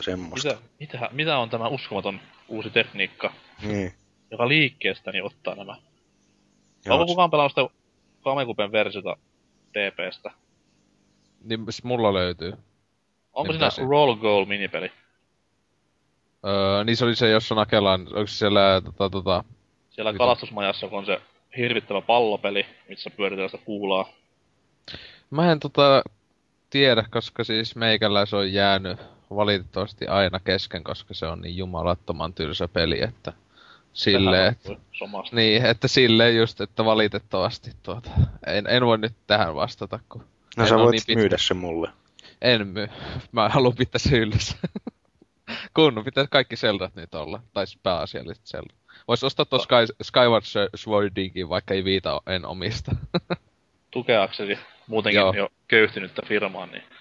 Semmoista. 0.00 0.48
Mitä, 0.48 0.62
mitä, 0.80 1.08
mitä 1.12 1.38
on 1.38 1.50
tämä 1.50 1.68
uskomaton 1.68 2.20
uusi 2.48 2.70
tekniikka, 2.70 3.32
Niin. 3.62 3.94
Joka 4.34 4.48
liikkeestäni 4.48 5.20
ottaa 5.22 5.54
nämä? 5.54 5.76
Joo, 6.86 6.94
Onko 6.94 7.06
kukaan 7.06 7.30
pelannut 7.30 7.52
sitä 7.52 7.68
Kamekupen 8.24 8.72
versiota 8.72 9.16
DPstä? 9.74 10.30
Niin 11.44 11.66
s- 11.70 11.84
mulla 11.84 12.14
löytyy. 12.14 12.52
Onko 13.32 13.52
Niin 13.52 13.58
siinä 13.60 13.70
se- 13.70 13.82
Roll 13.88 14.14
Goal 14.16 14.44
minipeli? 14.44 14.92
Öö, 16.46 16.84
niin 16.84 16.96
se 16.96 17.04
oli 17.04 17.16
se, 17.16 17.28
jossa 17.30 17.54
nakellaan, 17.54 18.00
onko 18.00 18.26
se 18.26 18.36
siellä 18.36 18.82
tota, 18.84 19.10
tota, 19.10 19.44
Siellä 19.90 20.12
Mitä? 20.12 20.18
kalastusmajassa, 20.18 20.88
kun 20.88 20.98
on 20.98 21.06
se 21.06 21.20
hirvittävä 21.56 22.00
pallopeli, 22.00 22.66
missä 22.88 23.10
pyöritellään 23.10 23.50
sitä 23.50 23.64
kuulaa. 23.64 24.08
Mä 25.30 25.52
en 25.52 25.60
tota 25.60 26.02
tiedä, 26.70 27.04
koska 27.10 27.44
siis 27.44 27.76
meikällä 27.76 28.24
on 28.32 28.52
jäänyt 28.52 28.98
valitettavasti 29.30 30.06
aina 30.06 30.40
kesken, 30.40 30.84
koska 30.84 31.14
se 31.14 31.26
on 31.26 31.40
niin 31.40 31.56
jumalattoman 31.56 32.34
tylsä 32.34 32.68
peli, 32.68 33.02
että 33.02 33.32
silleen, 33.94 34.52
että, 34.52 34.76
niin, 35.32 35.66
että 35.66 35.88
silleen 35.88 36.36
just, 36.36 36.60
että 36.60 36.84
valitettavasti 36.84 37.70
tuota, 37.82 38.10
en, 38.46 38.66
en 38.66 38.86
voi 38.86 38.98
nyt 38.98 39.12
tähän 39.26 39.54
vastata, 39.54 39.98
kun 40.08 40.24
No 40.56 40.62
en 40.62 40.68
sä 40.68 40.78
voit 40.78 40.92
niin 40.92 41.02
pitkä- 41.06 41.20
myydä 41.20 41.38
se 41.38 41.54
mulle. 41.54 41.90
En 42.42 42.66
myy. 42.66 42.88
Mä 43.32 43.48
haluan 43.48 43.76
pitää 43.76 43.98
se 43.98 44.18
yllessä. 44.18 44.56
Kun 45.74 46.02
pitäisi 46.04 46.30
kaikki 46.30 46.56
Zeldat 46.56 46.94
nyt 46.94 47.14
olla, 47.14 47.42
tai 47.52 47.64
pääasialliset 47.82 48.46
Zeldat. 48.46 48.76
Vois 49.08 49.24
ostaa 49.24 49.44
tuon 49.44 49.62
Sky, 49.62 49.94
Skyward 50.02 50.44
Swordinkin, 50.74 51.48
vaikka 51.48 51.74
ei 51.74 51.84
viita 51.84 52.20
en 52.26 52.46
omista. 52.46 52.96
tukeaksesi 53.90 54.58
muutenkin 54.86 55.20
Joo. 55.20 55.34
jo 55.36 55.48
köyhtynyttä 55.68 56.22
firmaa, 56.26 56.66
niin... 56.66 56.82
Ennen 56.82 56.92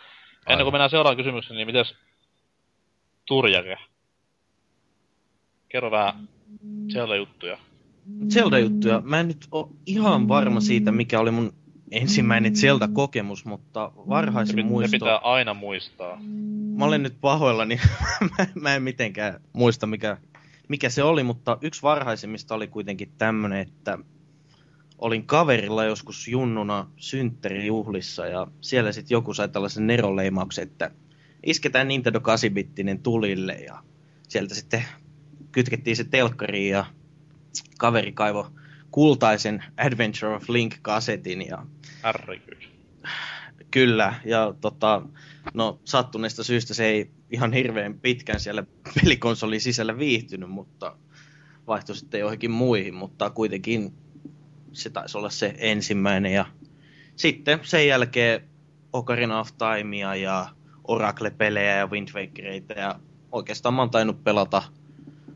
Aivan. 0.45 0.63
kuin 0.65 0.73
mennään 0.73 0.89
seuraavaan 0.89 1.17
kysymykseen, 1.17 1.57
niin 1.57 1.67
mites 1.67 1.95
Turjake? 3.25 3.77
Kerro 5.69 5.91
vähän 5.91 6.29
siellä 6.91 7.15
juttuja. 7.15 7.57
Zelda-juttuja. 8.29 9.01
Mä 9.05 9.19
en 9.19 9.27
nyt 9.27 9.47
ole 9.51 9.67
ihan 9.85 10.27
varma 10.27 10.59
siitä, 10.59 10.91
mikä 10.91 11.19
oli 11.19 11.31
mun 11.31 11.53
ensimmäinen 11.91 12.55
Zelda-kokemus, 12.55 13.45
mutta 13.45 13.91
varhaisin 13.95 14.55
se 14.55 14.63
muisto... 14.63 14.91
pitää 14.91 15.17
aina 15.17 15.53
muistaa. 15.53 16.19
Mä 16.77 16.85
olen 16.85 17.03
nyt 17.03 17.15
pahoillani, 17.21 17.79
mä, 18.37 18.47
mä 18.55 18.75
en 18.75 18.83
mitenkään 18.83 19.41
muista 19.53 19.87
mikä, 19.87 20.17
mikä 20.67 20.89
se 20.89 21.03
oli, 21.03 21.23
mutta 21.23 21.57
yksi 21.61 21.81
varhaisimmista 21.81 22.55
oli 22.55 22.67
kuitenkin 22.67 23.11
tämmönen, 23.17 23.59
että 23.59 23.97
olin 24.97 25.25
kaverilla 25.25 25.85
joskus 25.85 26.27
junnuna 26.27 26.87
synttärijuhlissa 26.97 28.25
ja 28.25 28.47
siellä 28.61 28.91
sitten 28.91 29.15
joku 29.15 29.33
sai 29.33 29.49
tällaisen 29.49 29.87
neroleimauksen, 29.87 30.63
että 30.63 30.91
isketään 31.45 31.87
Nintendo 31.87 32.19
8-bittinen 32.19 32.99
tulille 33.03 33.53
ja 33.53 33.83
sieltä 34.27 34.55
sitten 34.55 34.83
kytkettiin 35.53 35.95
se 35.95 36.03
telkkariin 36.03 36.71
ja 36.71 36.85
kaveri 37.77 38.11
kaivo 38.11 38.51
kultaisen 38.91 39.63
Adventure 39.77 40.35
of 40.35 40.49
Link-kasetin 40.49 41.47
ja. 41.47 41.65
Kyllä, 43.71 44.13
ja 44.25 44.53
tota, 44.61 45.01
no 45.53 45.79
sattuneesta 45.85 46.43
syystä 46.43 46.73
se 46.73 46.85
ei 46.85 47.11
ihan 47.31 47.53
hirveän 47.53 47.99
pitkän 47.99 48.39
siellä 48.39 48.63
pelikonsolin 48.95 49.61
sisällä 49.61 49.97
viihtynyt, 49.97 50.49
mutta 50.49 50.97
vaihtoi 51.67 51.95
sitten 51.95 52.19
johonkin 52.19 52.51
muihin, 52.51 52.93
mutta 52.93 53.29
kuitenkin 53.29 53.93
se 54.71 54.89
taisi 54.89 55.17
olla 55.17 55.29
se 55.29 55.53
ensimmäinen. 55.57 56.33
Ja 56.33 56.45
sitten 57.15 57.59
sen 57.63 57.87
jälkeen 57.87 58.49
Ocarina 58.93 59.39
of 59.39 59.49
Timea 59.57 60.15
ja 60.15 60.49
Oracle-pelejä 60.87 61.77
ja 61.77 61.87
Wind 61.87 62.09
Wakereita 62.13 62.73
ja 62.73 62.99
oikeastaan 63.31 63.73
mä 63.73 63.81
oon 63.81 63.89
tainnut 63.89 64.23
pelata 64.23 64.63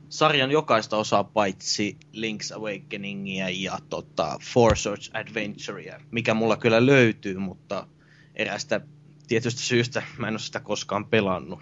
sarjan 0.09 0.51
jokaista 0.51 0.97
osaa 0.97 1.23
paitsi 1.23 1.97
Link's 2.13 2.55
Awakeningia 2.55 3.49
ja 3.49 3.77
tota, 3.89 4.39
Four 4.53 4.75
Swords 4.77 5.11
Adventurea, 5.13 5.99
mikä 6.11 6.33
mulla 6.33 6.57
kyllä 6.57 6.85
löytyy, 6.85 7.37
mutta 7.37 7.87
erästä 8.35 8.81
tietystä 9.27 9.61
syystä 9.61 10.03
mä 10.17 10.27
en 10.27 10.33
ole 10.33 10.39
sitä 10.39 10.59
koskaan 10.59 11.05
pelannut. 11.05 11.59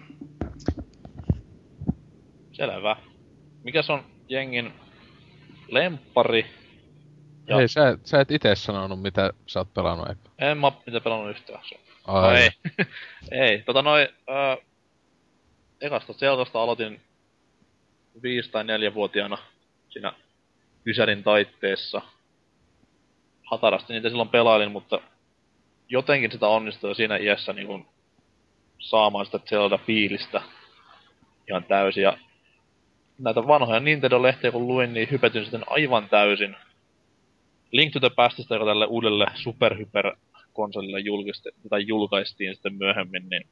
Selvä. 2.52 2.96
Mikäs 3.64 3.90
on 3.90 4.04
jengin 4.28 4.72
lemppari? 5.68 6.46
Ja- 7.48 7.56
Hei, 7.56 7.68
sä, 7.68 7.98
sä 8.04 8.20
et 8.20 8.30
itse 8.30 8.54
sanonut, 8.54 9.02
mitä 9.02 9.30
sä 9.46 9.58
oot 9.60 9.74
pelannut, 9.74 10.08
eikö? 10.08 10.20
En 10.38 10.58
mä 10.58 10.72
mitä 10.86 11.00
pelannut 11.00 11.30
yhtään. 11.30 11.60
Se- 11.68 11.80
No 12.06 12.14
Ai, 12.14 12.36
ei. 12.42 12.50
ei. 13.46 13.62
Tota 13.62 13.82
noin, 13.82 14.08
ö, 14.30 14.62
ekasta 15.80 16.12
Zeldasta 16.14 16.62
aloitin 16.62 17.00
viisi- 18.22 18.50
tai 18.50 18.64
neljävuotiaana 18.64 19.38
siinä 19.88 20.12
Ysärin 20.86 21.22
taitteessa. 21.22 22.02
Hatarasti 23.50 23.92
niitä 23.92 24.08
silloin 24.08 24.28
pelailin, 24.28 24.72
mutta 24.72 25.00
jotenkin 25.88 26.32
sitä 26.32 26.48
onnistui 26.48 26.94
siinä 26.94 27.16
iässä 27.16 27.52
niin 27.52 27.66
kun 27.66 27.86
saamaan 28.78 29.26
sitä 29.26 29.38
Zelda-fiilistä 29.38 30.42
ihan 31.48 31.64
täysin. 31.64 32.02
Ja 32.02 32.18
näitä 33.18 33.46
vanhoja 33.46 33.80
Nintendo-lehtiä 33.80 34.52
kun 34.52 34.66
luin, 34.66 34.94
niin 34.94 35.08
hypetyn 35.10 35.42
sitten 35.42 35.64
aivan 35.66 36.08
täysin. 36.08 36.56
Link 37.72 37.92
to 37.92 38.00
the 38.00 38.10
Pastista, 38.10 38.54
joka 38.54 38.66
tälle 38.66 38.86
uudelle 38.86 39.26
superhyper 39.34 40.16
konsolille 40.52 41.00
julkaistiin 41.86 42.54
sitten 42.54 42.74
myöhemmin, 42.74 43.28
niin, 43.28 43.46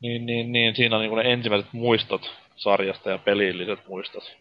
niin, 0.00 0.26
niin, 0.26 0.52
niin 0.52 0.76
siinä 0.76 0.96
on 0.96 1.02
niin 1.02 1.16
ne 1.16 1.32
ensimmäiset 1.32 1.72
muistot 1.72 2.30
sarjasta 2.56 3.10
ja 3.10 3.18
pelilliset 3.18 3.88
muistot. 3.88 4.36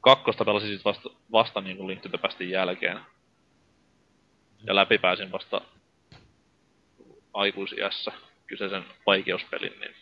Kakkosta 0.00 0.44
pelasin 0.44 0.68
siis 0.68 0.84
vasta, 0.84 1.10
vasta 1.32 1.60
niin 1.60 2.00
Pastin 2.22 2.50
jälkeen. 2.50 3.00
Ja 4.66 4.74
läpi 4.74 4.98
pääsin 4.98 5.32
vasta 5.32 5.60
aikuisiässä 7.32 8.12
kyseisen 8.46 8.84
vaikeuspelin, 9.06 9.80
niin 9.80 9.94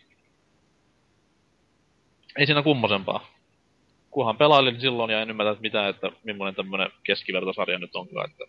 ei 2.39 2.47
siinä 2.47 2.63
kummosempaa. 2.63 3.27
Kunhan 4.11 4.37
pelailin 4.37 4.81
silloin 4.81 5.11
ja 5.11 5.21
en 5.21 5.31
ymmärrä 5.31 5.53
että 5.53 5.63
mitä, 5.63 5.89
että 5.89 6.11
millainen 6.25 6.55
tämmönen 6.55 6.91
keskivertosarja 7.03 7.79
nyt 7.79 7.97
onkaan, 7.97 8.31
että 8.31 8.45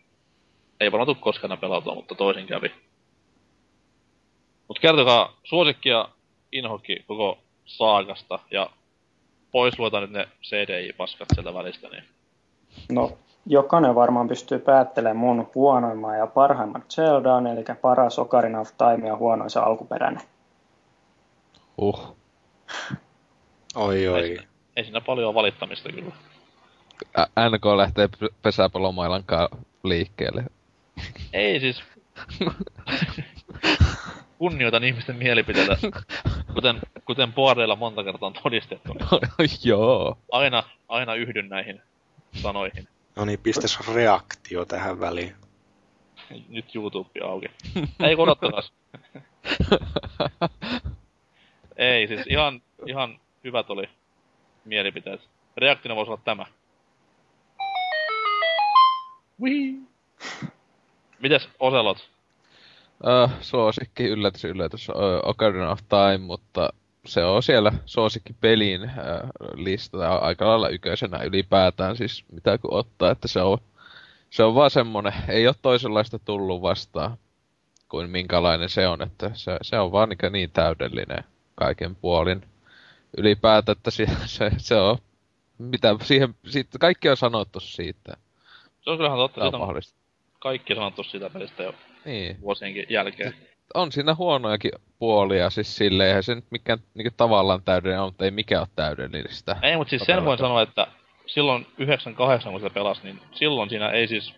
ei 0.80 0.92
varmaan 0.92 1.06
tule 1.06 1.18
koskaan 1.24 1.58
pelautua, 1.58 1.96
mutta 1.96 2.16
toisin 2.16 2.48
kävi. 2.48 2.72
Mut 4.68 4.80
kertokaa 4.80 5.40
suosikki 5.44 5.90
ja 5.90 6.10
inhokki 6.52 7.04
koko 7.08 7.38
saakasta 7.66 8.40
ja 8.52 8.70
pois 9.52 9.80
luetaan 9.80 10.04
nyt 10.04 10.12
ne 10.12 10.28
CDI-paskat 10.44 11.28
sieltä 11.34 11.54
välistä, 11.54 11.88
niin 11.90 12.04
No, 12.92 13.18
jokainen 13.46 13.96
varmaan 13.96 14.28
pystyy 14.28 14.60
päättelemään 14.60 15.18
mun 15.18 15.52
huonoimman 15.56 16.18
ja 16.18 16.28
parhaimman 16.28 16.84
Zeldaan, 16.90 17.48
eli 17.48 17.64
paras 17.82 18.20
Ocarina 18.20 18.60
of 18.60 18.70
Time 18.78 19.08
ja 19.08 19.16
huonoin 19.18 19.50
se 19.50 19.60
alkuperäinen. 19.60 20.22
uh. 21.78 22.16
Oi 23.76 24.08
oi. 24.08 24.38
ei 24.76 24.84
siinä 24.84 25.02
paljon 25.02 25.34
valittamista 25.34 25.90
kyllä. 25.90 26.12
Ä- 27.20 27.50
NK 27.50 27.66
lähtee 27.78 28.08
p- 28.08 28.42
pesäpallomailan 28.42 29.24
kaa 29.24 29.50
liikkeelle. 29.84 30.44
Ei 31.34 31.60
siis... 31.60 31.84
Kunnioitan 34.38 34.84
ihmisten 34.84 35.16
mielipiteitä, 35.16 35.78
kuten, 36.54 36.80
kuten 37.06 37.34
Boardeilla 37.34 37.76
monta 37.76 38.04
kertaa 38.04 38.28
on 38.28 38.34
todistettu. 38.44 38.94
Niin 38.94 39.50
Joo. 39.64 40.18
aina, 40.32 40.64
aina 40.88 41.16
yhdyn 41.16 41.50
näihin 41.50 41.82
sanoihin. 42.34 42.88
No 43.16 43.26
niin, 43.26 43.40
pistäs 43.40 43.80
reaktio 43.94 44.66
tähän 44.66 45.00
väliin. 45.00 45.36
Nyt 46.50 46.76
YouTube 46.76 47.10
auki. 47.24 47.48
Ei 48.00 48.16
kun 48.16 48.24
odottakas. 48.24 48.74
Ei, 51.78 52.08
siis 52.08 52.22
ihan, 52.28 52.62
ihan 52.86 53.20
hyvät 53.44 53.70
oli 53.70 53.90
mielipiteet. 54.66 55.22
Reaktina 55.58 55.96
voisi 55.96 56.12
olla 56.12 56.22
tämä. 56.26 56.46
Wii. 59.42 59.76
Mites 61.20 61.50
Oselot? 61.60 62.10
Öö, 63.08 63.28
suosikki, 63.42 64.04
yllätys, 64.04 64.46
yllätys, 64.46 64.90
öö, 64.90 65.20
Ocarina 65.24 65.72
of 65.72 65.80
Time, 65.90 66.18
mutta 66.18 66.70
se 67.06 67.24
on 67.24 67.44
siellä 67.44 67.72
suosikki 67.86 68.34
pelin 68.42 68.84
äh, 68.84 68.96
listalla 69.54 70.16
aika 70.16 70.48
lailla 70.48 70.70
yköisenä 70.70 71.24
ylipäätään 71.24 71.98
siis 71.98 72.26
mitä 72.32 72.58
kun 72.58 72.74
ottaa, 72.74 73.12
että 73.12 73.28
se 73.28 73.42
on, 73.42 73.58
se 74.30 74.44
on 74.44 74.56
vaan 74.56 74.72
semmonen, 74.72 75.14
ei 75.28 75.48
ole 75.48 75.56
toisenlaista 75.62 76.20
tullut 76.20 76.62
vastaan 76.62 77.18
kuin 77.90 78.10
minkälainen 78.10 78.70
se 78.70 78.88
on, 78.88 79.02
että 79.02 79.32
se, 79.34 79.58
se 79.62 79.80
on 79.80 79.92
vaan 79.92 80.10
niin, 80.10 80.34
niin 80.34 80.52
täydellinen 80.52 81.24
kaiken 81.56 81.96
puolin. 81.96 82.42
Ylipäätään, 83.18 83.78
että 83.78 83.92
se, 83.92 84.06
se, 84.26 84.52
se 84.58 84.76
on, 84.76 84.98
mitä 85.58 85.96
siihen, 86.02 86.36
siitä, 86.46 86.80
kaikki 86.80 87.10
on 87.10 87.18
sanottu 87.18 87.60
siitä. 87.60 88.18
Se 88.82 88.90
on 88.90 88.98
kyllähän 88.98 89.18
totta, 89.18 89.42
on 89.42 89.52
siitä 89.52 89.58
on 89.58 89.82
kaikki 90.40 90.76
sanottu 90.76 91.04
siitä 91.04 91.30
pelistä 91.30 91.64
jo 91.64 91.74
Niin. 92.06 92.42
vuosienkin 92.42 92.86
jälkeen. 92.90 93.34
on 93.74 93.92
siinä 93.92 94.16
huonojakin 94.16 94.72
puolia, 95.00 95.50
siis 95.50 95.76
silleen, 95.78 96.08
eihän 96.08 96.24
se 96.24 96.36
nyt 96.36 96.46
mikään 96.52 96.80
niinku 96.94 97.14
tavallaan 97.18 97.64
täydellinen 97.64 98.02
on, 98.02 98.08
mutta 98.08 98.26
ei 98.26 98.32
mikään 98.32 98.62
ole 98.62 98.68
täydellistä. 98.76 99.56
Ei, 99.62 99.78
mutta 99.78 99.90
siis 99.90 100.02
sen 100.06 100.26
voin 100.26 100.38
sanoa, 100.40 100.62
että 100.62 100.88
silloin 101.26 101.66
98, 101.78 102.52
kun 102.52 102.62
sitä 102.62 102.74
pelasi, 102.74 103.02
niin 103.04 103.20
silloin 103.32 103.70
siinä 103.70 103.90
ei 103.90 104.08
siis... 104.08 104.34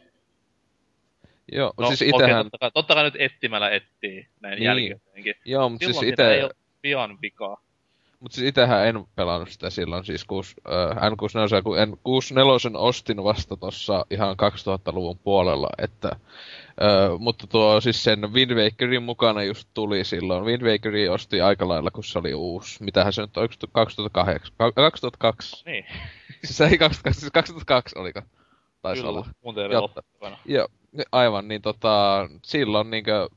Joo, 1.51 1.73
No, 1.77 1.87
siis 1.87 2.13
okei, 2.13 2.27
itähän, 2.27 2.45
totta, 2.45 2.57
kai, 2.57 2.71
totta 2.73 2.93
kai 2.93 3.03
nyt 3.03 3.15
etsimällä 3.19 3.69
etsii 3.69 4.27
näin 4.41 4.59
Niin. 4.59 4.75
niin. 4.75 4.89
jälkeenkin. 4.89 5.35
joo, 5.45 5.69
mutta 5.69 5.85
siis 5.85 5.99
siinä 5.99 6.29
ei 6.29 6.43
ole 6.43 6.51
pian 6.81 7.17
vikaa. 7.21 7.57
mut 8.19 8.31
siis 8.31 8.47
itähän 8.47 8.87
en 8.87 9.03
pelannut 9.15 9.49
sitä 9.49 9.69
silloin, 9.69 10.05
siis 10.05 10.25
kuus, 10.25 10.55
äh, 10.71 10.97
N64, 10.97 11.63
kun 11.63 11.79
en 11.79 11.97
64 12.03 12.79
ostin 12.79 13.23
vasta 13.23 13.57
tossa 13.57 14.05
ihan 14.11 14.35
2000-luvun 14.35 15.19
puolella, 15.19 15.69
että 15.77 16.11
äh, 16.81 17.19
mutta 17.19 17.47
tuo 17.47 17.81
siis 17.81 18.03
sen 18.03 18.33
Wind 18.33 18.51
Wakerin 18.51 19.03
mukana 19.03 19.43
just 19.43 19.67
tuli 19.73 20.03
silloin. 20.03 20.45
Wind 20.45 20.61
Wakeri 20.61 21.09
osti 21.09 21.41
aika 21.41 21.67
lailla, 21.67 21.91
kun 21.91 22.03
se 22.03 22.19
oli 22.19 22.33
uusi. 22.33 22.83
Mitähän 22.83 23.13
se 23.13 23.21
nyt 23.21 23.37
on, 23.37 23.49
2008? 23.71 24.53
Ka- 24.57 24.71
2002? 24.71 25.65
Niin, 25.65 25.85
Siis 26.45 26.61
ei 26.61 26.77
2002, 26.77 27.19
siis 27.19 27.31
2002 27.31 27.99
oliko? 27.99 28.21
Taisi 28.81 29.05
olla. 29.05 29.21
kyllä. 29.21 29.35
Mun 29.43 29.55
Jotta. 29.71 29.79
ottavana. 29.81 30.37
Joo, 30.45 30.67
ni- 30.91 31.03
aivan, 31.11 31.47
niin 31.47 31.61
tota, 31.61 32.27
silloin 32.43 32.91
niinkö, 32.91 33.29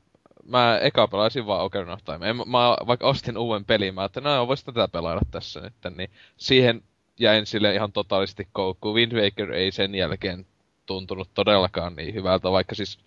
mä 0.43 0.77
eka 0.81 1.07
pelasin 1.07 1.47
vaan 1.47 1.65
Ocarina 1.65 1.93
of 1.93 2.03
Time. 2.03 2.29
En, 2.29 2.35
mä 2.35 2.77
vaikka 2.87 3.07
ostin 3.07 3.37
uuden 3.37 3.65
pelin, 3.65 3.95
mä 3.95 4.01
ajattelin, 4.01 4.23
no 4.23 4.47
vois 4.47 4.63
tätä 4.63 4.87
pelailla 4.87 5.21
tässä 5.31 5.59
nyt, 5.59 5.73
niin 5.97 6.09
siihen 6.37 6.81
jäin 7.19 7.45
sille 7.45 7.73
ihan 7.73 7.91
totaalisesti 7.91 8.47
koukkuun. 8.51 8.95
Wind 8.95 9.11
Waker 9.21 9.51
ei 9.51 9.71
sen 9.71 9.95
jälkeen 9.95 10.45
tuntunut 10.85 11.29
todellakaan 11.33 11.95
niin 11.95 12.13
hyvältä, 12.13 12.51
vaikka 12.51 12.75
siis 12.75 12.99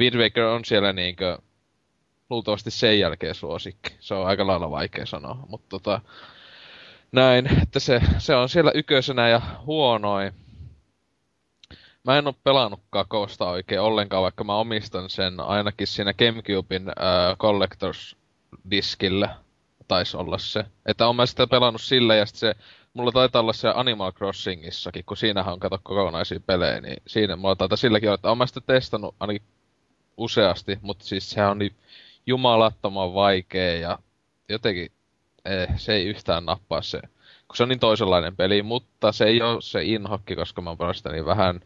Wind 0.00 0.16
Waker 0.16 0.44
on 0.44 0.64
siellä 0.64 0.92
niinkö, 0.92 1.38
luultavasti 2.30 2.70
sen 2.70 2.98
jälkeen 2.98 3.34
suosikki. 3.34 3.96
Se 4.00 4.14
on 4.14 4.26
aika 4.26 4.46
lailla 4.46 4.70
vaikea 4.70 5.06
sanoa, 5.06 5.38
mutta 5.48 5.66
tota, 5.68 6.00
näin, 7.12 7.62
että 7.62 7.80
se, 7.80 8.00
se 8.18 8.34
on 8.34 8.48
siellä 8.48 8.72
yköisenä 8.74 9.28
ja 9.28 9.40
huonoin. 9.66 10.32
Mä 12.04 12.18
en 12.18 12.26
oo 12.26 12.34
pelannut 12.44 12.80
Kakosta 12.90 13.50
oikein 13.50 13.80
ollenkaan, 13.80 14.22
vaikka 14.22 14.44
mä 14.44 14.54
omistan 14.54 15.10
sen 15.10 15.40
ainakin 15.40 15.86
siinä 15.86 16.14
Gamecubein 16.14 16.88
äh, 16.88 17.36
Collectors 17.38 18.16
diskillä. 18.70 19.36
Taisi 19.88 20.16
olla 20.16 20.38
se. 20.38 20.64
Että 20.86 21.06
oon 21.06 21.16
mä 21.16 21.26
sitä 21.26 21.46
pelannut 21.46 21.82
sillä 21.82 22.14
ja 22.14 22.26
se, 22.26 22.54
mulla 22.94 23.12
taitaa 23.12 23.42
olla 23.42 23.52
se 23.52 23.72
Animal 23.74 24.12
Crossingissakin, 24.12 25.04
kun 25.04 25.16
siinähän 25.16 25.52
on 25.52 25.60
kato 25.60 25.78
kokonaisia 25.82 26.40
pelejä, 26.40 26.80
niin 26.80 27.02
siinä 27.06 27.36
mulla 27.36 27.56
taitaa 27.56 27.76
silläkin 27.76 28.08
olla, 28.08 28.14
että 28.14 28.28
oon 28.28 28.38
mä 28.38 28.46
sitä 28.46 28.60
testannut 28.60 29.14
ainakin 29.20 29.42
useasti, 30.20 30.78
mutta 30.82 31.04
siis 31.04 31.30
sehän 31.30 31.50
on 31.50 31.58
niin 31.58 31.72
jumalattoman 32.26 33.14
vaikea 33.14 33.74
ja 33.78 33.98
jotenkin 34.48 34.92
eh, 35.44 35.68
se 35.76 35.94
ei 35.94 36.06
yhtään 36.06 36.46
nappaa 36.46 36.82
se, 36.82 37.00
kun 37.48 37.56
se 37.56 37.62
on 37.62 37.68
niin 37.68 37.78
toisenlainen 37.80 38.36
peli, 38.36 38.62
mutta 38.62 39.12
se 39.12 39.24
ei 39.24 39.42
ole 39.42 39.60
se 39.62 39.84
inhokki, 39.84 40.36
koska 40.36 40.62
mä 40.62 40.76
oon 40.78 40.94
sitä 40.94 41.12
niin 41.12 41.26
vähän. 41.26 41.60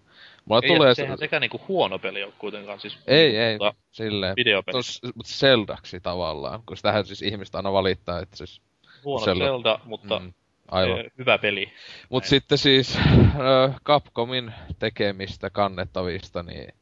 Mulla 0.44 0.60
Ei, 0.64 0.68
tulee 0.76 0.94
sehän 0.94 1.18
sekä 1.18 1.40
niinku 1.40 1.60
huono 1.68 1.98
peli 1.98 2.22
on 2.24 2.32
kuitenkaan 2.38 2.80
siis. 2.80 2.98
Ei, 3.06 3.36
ei, 3.36 3.58
Mutta 3.58 3.74
silleen. 3.92 4.36
videopeli. 4.36 4.72
Tos, 4.72 5.00
mutta 5.14 5.32
Zeldaksi 5.32 6.00
tavallaan, 6.00 6.62
kun 6.66 6.76
sitähän 6.76 7.06
siis 7.06 7.22
ihmiset 7.22 7.54
aina 7.54 7.72
valittaa, 7.72 8.20
että 8.20 8.36
siis... 8.36 8.60
Huono 9.04 9.24
Zelda. 9.24 9.44
Zelda, 9.44 9.80
mutta 9.84 10.18
Mm, 10.18 10.32
aivan. 10.70 11.00
eh, 11.00 11.06
hyvä 11.18 11.38
peli. 11.38 11.72
Mut 12.08 12.22
näin. 12.22 12.28
sitten 12.30 12.58
siis 12.58 12.96
ö, 12.96 13.72
Capcomin 13.84 14.52
tekemistä 14.78 15.50
kannettavista, 15.50 16.42
niin 16.42 16.74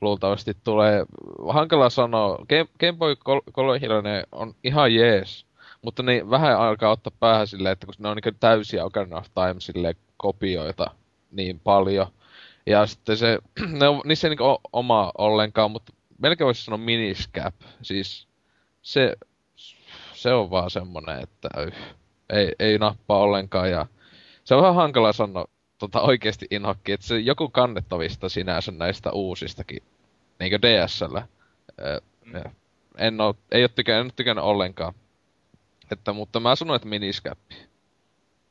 luultavasti 0.00 0.56
tulee, 0.64 1.06
hankala 1.48 1.90
sanoa, 1.90 2.36
Game, 2.48 2.66
Game 2.80 2.98
Boy 2.98 3.16
Col- 3.16 3.52
Colorille 3.52 4.24
on 4.32 4.54
ihan 4.64 4.94
jees, 4.94 5.46
mutta 5.82 6.02
niin 6.02 6.30
vähän 6.30 6.58
alkaa 6.58 6.90
ottaa 6.90 7.12
päähän 7.20 7.46
silleen, 7.46 7.72
että 7.72 7.86
kun 7.86 7.94
ne 7.98 8.08
on 8.08 8.16
niin 8.24 8.36
täysiä 8.40 8.84
Ocarina 8.84 9.18
of 9.18 9.26
Time 9.34 9.60
silleen 9.60 9.94
kopioita 10.16 10.90
niin 11.30 11.60
paljon. 11.60 12.06
Ja 12.66 12.86
sitten 12.86 13.16
se, 13.16 13.38
ne 13.80 13.88
on, 13.88 14.00
niissä 14.04 14.28
ei 14.28 14.30
niin 14.30 14.42
ole 14.42 14.58
oma 14.72 15.12
ollenkaan, 15.18 15.70
mutta 15.70 15.92
melkein 16.18 16.46
voisi 16.46 16.64
sanoa 16.64 16.78
miniscap. 16.78 17.54
Siis 17.82 18.28
se, 18.82 19.16
se 20.14 20.32
on 20.32 20.50
vaan 20.50 20.70
semmonen, 20.70 21.20
että 21.20 21.48
ei, 22.30 22.52
ei 22.58 22.78
nappaa 22.78 23.18
ollenkaan 23.18 23.70
ja 23.70 23.86
se 24.44 24.54
on 24.54 24.62
vähän 24.62 24.74
hankala 24.74 25.12
sanoa 25.12 25.44
tota 25.78 26.00
oikeesti 26.00 26.46
inhokki, 26.50 26.92
että 26.92 27.06
se 27.06 27.18
joku 27.18 27.48
kannettavista 27.48 28.28
sinänsä 28.28 28.72
näistä 28.72 29.12
uusistakin, 29.12 29.82
niinkö 30.38 30.58
DSllä. 30.62 31.28
Ö, 31.80 32.00
ö, 32.34 32.50
En 32.98 33.20
oo, 33.20 33.34
ei 33.52 33.62
oo 33.62 33.68
tykännyt, 33.68 34.00
en 34.00 34.06
oo 34.06 34.16
tykännyt 34.16 34.44
ollenkaan. 34.44 34.94
Että, 35.92 36.12
mutta 36.12 36.40
mä 36.40 36.56
sanoin, 36.56 36.76
että 36.76 36.88
miniskäppi. 36.88 37.54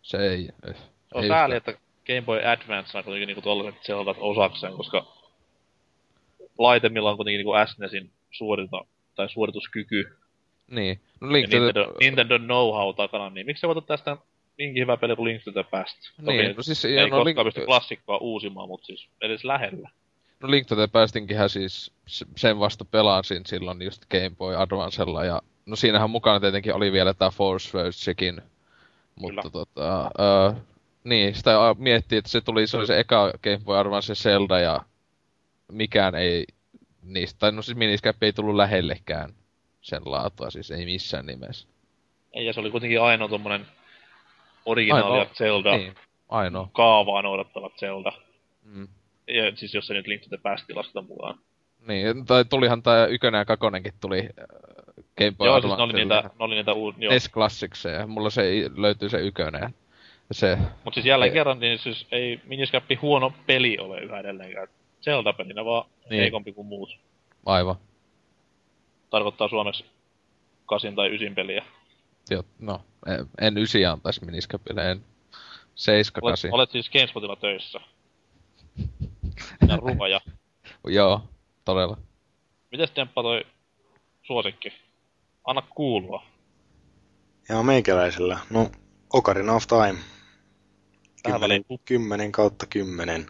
Se 0.02 0.18
ei, 0.18 0.50
Se 0.68 0.76
on 1.14 1.24
ei 1.24 1.30
sääli, 1.30 1.56
että 1.56 1.74
Game 2.08 2.22
Boy 2.22 2.46
Advance 2.46 2.92
saa 2.92 3.04
kuitenkin 3.04 3.28
niinku 3.28 3.42
tollaset 3.42 3.84
Zeldat 3.84 4.18
osakseen, 4.20 4.74
koska 4.74 5.06
laite, 6.58 6.90
millä 6.90 7.10
on 7.10 7.16
kuitenkin 7.18 7.38
niinku 7.38 7.54
SNESin 7.74 8.12
suorita, 8.32 8.86
tai 9.16 9.30
suorituskyky 9.30 10.18
Niin. 10.72 11.02
No 11.22 11.28
ja 11.28 11.34
Link 11.34 11.50
to 11.50 11.58
the... 11.58 11.66
Nintendo, 11.66 11.94
Nintendo 12.00 12.38
know-how 12.38 12.96
takana, 12.96 13.30
niin 13.30 13.46
miksi 13.46 13.62
se 13.62 13.68
voitat 13.68 13.86
tästä 13.86 14.18
niinkin 14.58 14.82
hyvä 14.82 14.98
peli 14.98 15.16
kuin 15.16 15.28
Link 15.28 15.44
to 15.44 15.52
the 15.52 15.64
Past? 15.64 15.98
Niin, 16.22 16.56
no 16.56 16.64
siis, 16.64 16.86
ei 16.86 16.96
no 16.96 17.02
koskaan 17.02 17.26
Link, 17.26 17.44
pysty 17.44 17.66
klassikkoa 17.66 18.18
uusimaan, 18.18 18.68
mutta 18.68 18.86
siis 18.86 19.08
edes 19.22 19.44
lähellä. 19.44 19.90
no 20.40 20.52
Link 20.52 20.68
to 20.68 20.76
the 20.76 20.88
Pastinkinhän 20.88 21.50
siis 21.50 21.92
sen 22.36 22.60
vasta 22.60 22.86
pelasin 22.86 23.46
silloin 23.46 23.82
just 23.82 24.06
Game 24.06 24.32
Boy 24.38 24.56
Advancella 24.56 25.26
ja 25.26 25.42
no 25.66 25.76
siinähän 25.76 26.10
mukana 26.10 26.40
tietenkin 26.40 26.74
oli 26.74 26.92
vielä 26.92 27.14
tää 27.14 27.30
Force 27.30 27.78
Vergekin. 27.78 28.42
Mutta 29.16 29.42
Kyllä. 29.42 29.52
tota, 29.52 30.12
ö, 30.20 30.54
niin, 31.04 31.36
sitä 31.36 31.52
miettii, 31.78 32.18
että 32.18 32.32
se 32.32 32.42
tuli, 32.42 32.68
se 32.68 32.78
oli 32.78 32.88
se 32.88 33.00
eka 33.00 33.32
Game 33.44 33.60
Boy 33.66 33.78
Advance 33.78 34.16
Zelda 34.16 34.60
ja 34.60 34.82
mikään 35.72 36.16
ei 36.16 36.46
niistä, 37.02 37.40
tai 37.40 37.52
no 37.52 37.62
siis 37.62 37.78
Miniscap 37.78 38.24
ei 38.24 38.34
tullut 38.34 38.56
lähellekään 38.56 39.34
sen 39.82 40.02
laatua, 40.06 40.50
siis 40.50 40.72
ei 40.72 40.86
missään 40.86 41.26
nimessä. 41.26 41.68
Ei, 42.34 42.46
ja 42.46 42.54
se 42.54 42.60
oli 42.60 42.72
kuitenkin 42.72 43.02
ainoa 43.02 43.28
tommonen 43.28 43.66
originaalia 44.68 45.26
Zelda, 45.34 45.78
Niin, 45.78 45.96
ainoa. 46.30 46.70
kaavaa 46.74 47.22
noudattava 47.22 47.70
Zelda. 47.70 48.12
Mm. 48.64 48.88
Ja, 49.28 49.56
siis 49.56 49.74
jos 49.74 49.88
se 49.88 49.94
nyt 49.94 50.08
Link 50.08 50.22
to 50.22 50.28
the 50.30 50.38
Past 50.38 50.70
lasketa 50.76 51.02
mukaan. 51.02 51.40
Niin, 51.88 52.26
tai 52.26 52.46
tulihan 52.46 52.84
tää 52.84 53.06
ykkönen 53.06 53.40
ja 53.40 53.46
kakonenkin 53.46 53.94
tuli 54.02 54.20
äh, 54.20 54.46
Game 55.18 55.32
Boy 55.32 55.48
joo, 55.48 55.62
siis 55.62 55.78
ne 55.78 55.84
oli 55.84 55.94
niitä, 55.94 56.22
ne 56.22 56.46
oli 56.46 56.56
niitä 56.56 56.74
uu... 56.74 56.94
Joo. 56.98 57.14
NES 57.14 57.30
Classicseja. 57.30 58.08
Mulla 58.08 58.30
se 58.30 58.44
löytyy 58.76 59.10
se 59.10 59.18
ykönen. 59.22 59.74
Se, 60.32 60.58
Mut 60.84 60.94
siis 60.94 61.06
jälleen 61.06 61.30
Ei. 61.30 61.34
kerran, 61.34 61.60
niin 61.60 61.80
siis 61.80 62.08
ei 62.12 62.40
Miniscappi 62.46 62.96
huono 62.96 63.34
peli 63.46 63.78
ole 63.80 64.02
yhä 64.02 64.20
edelleenkään. 64.20 64.68
Zelda-pelinä 65.02 65.66
vaan 65.66 65.90
niin. 66.10 66.20
heikompi 66.22 66.54
kuin 66.54 66.68
muut. 66.68 66.98
aivan. 67.46 67.76
Tarkoittaa 69.10 69.48
suomeksi 69.48 69.86
kasin 70.66 70.96
tai 70.96 71.16
ysin 71.16 71.36
peliä. 71.36 71.64
Jo, 72.30 72.44
no, 72.60 72.82
en, 73.08 73.30
en 73.42 73.58
ysi 73.58 73.86
antaisi 73.86 74.26
Miniscapille, 74.26 74.92
en 74.92 75.06
seiska 75.76 76.22
Olet, 76.24 76.32
kasi. 76.32 76.50
olet 76.52 76.72
siis 76.72 76.90
Gamespotilla 76.90 77.36
töissä. 77.36 77.80
Ja 79.68 79.78
ruoja. 79.78 80.22
Joo, 80.88 81.22
todella. 81.66 81.98
Mites 82.72 82.92
Demppa 82.96 83.24
toi 83.24 83.46
suosikki? 84.24 84.74
Anna 85.46 85.62
kuulua. 85.62 86.24
Ja 87.50 87.64
meikäläisellä, 87.64 88.40
no 88.50 88.72
Ocarina 89.14 89.54
of 89.54 89.68
Time. 89.68 90.00
Tähän 91.24 91.40
10, 91.40 91.42
väliin 91.42 91.66
10 91.86 92.32
kautta 92.32 92.66
10. 92.66 93.28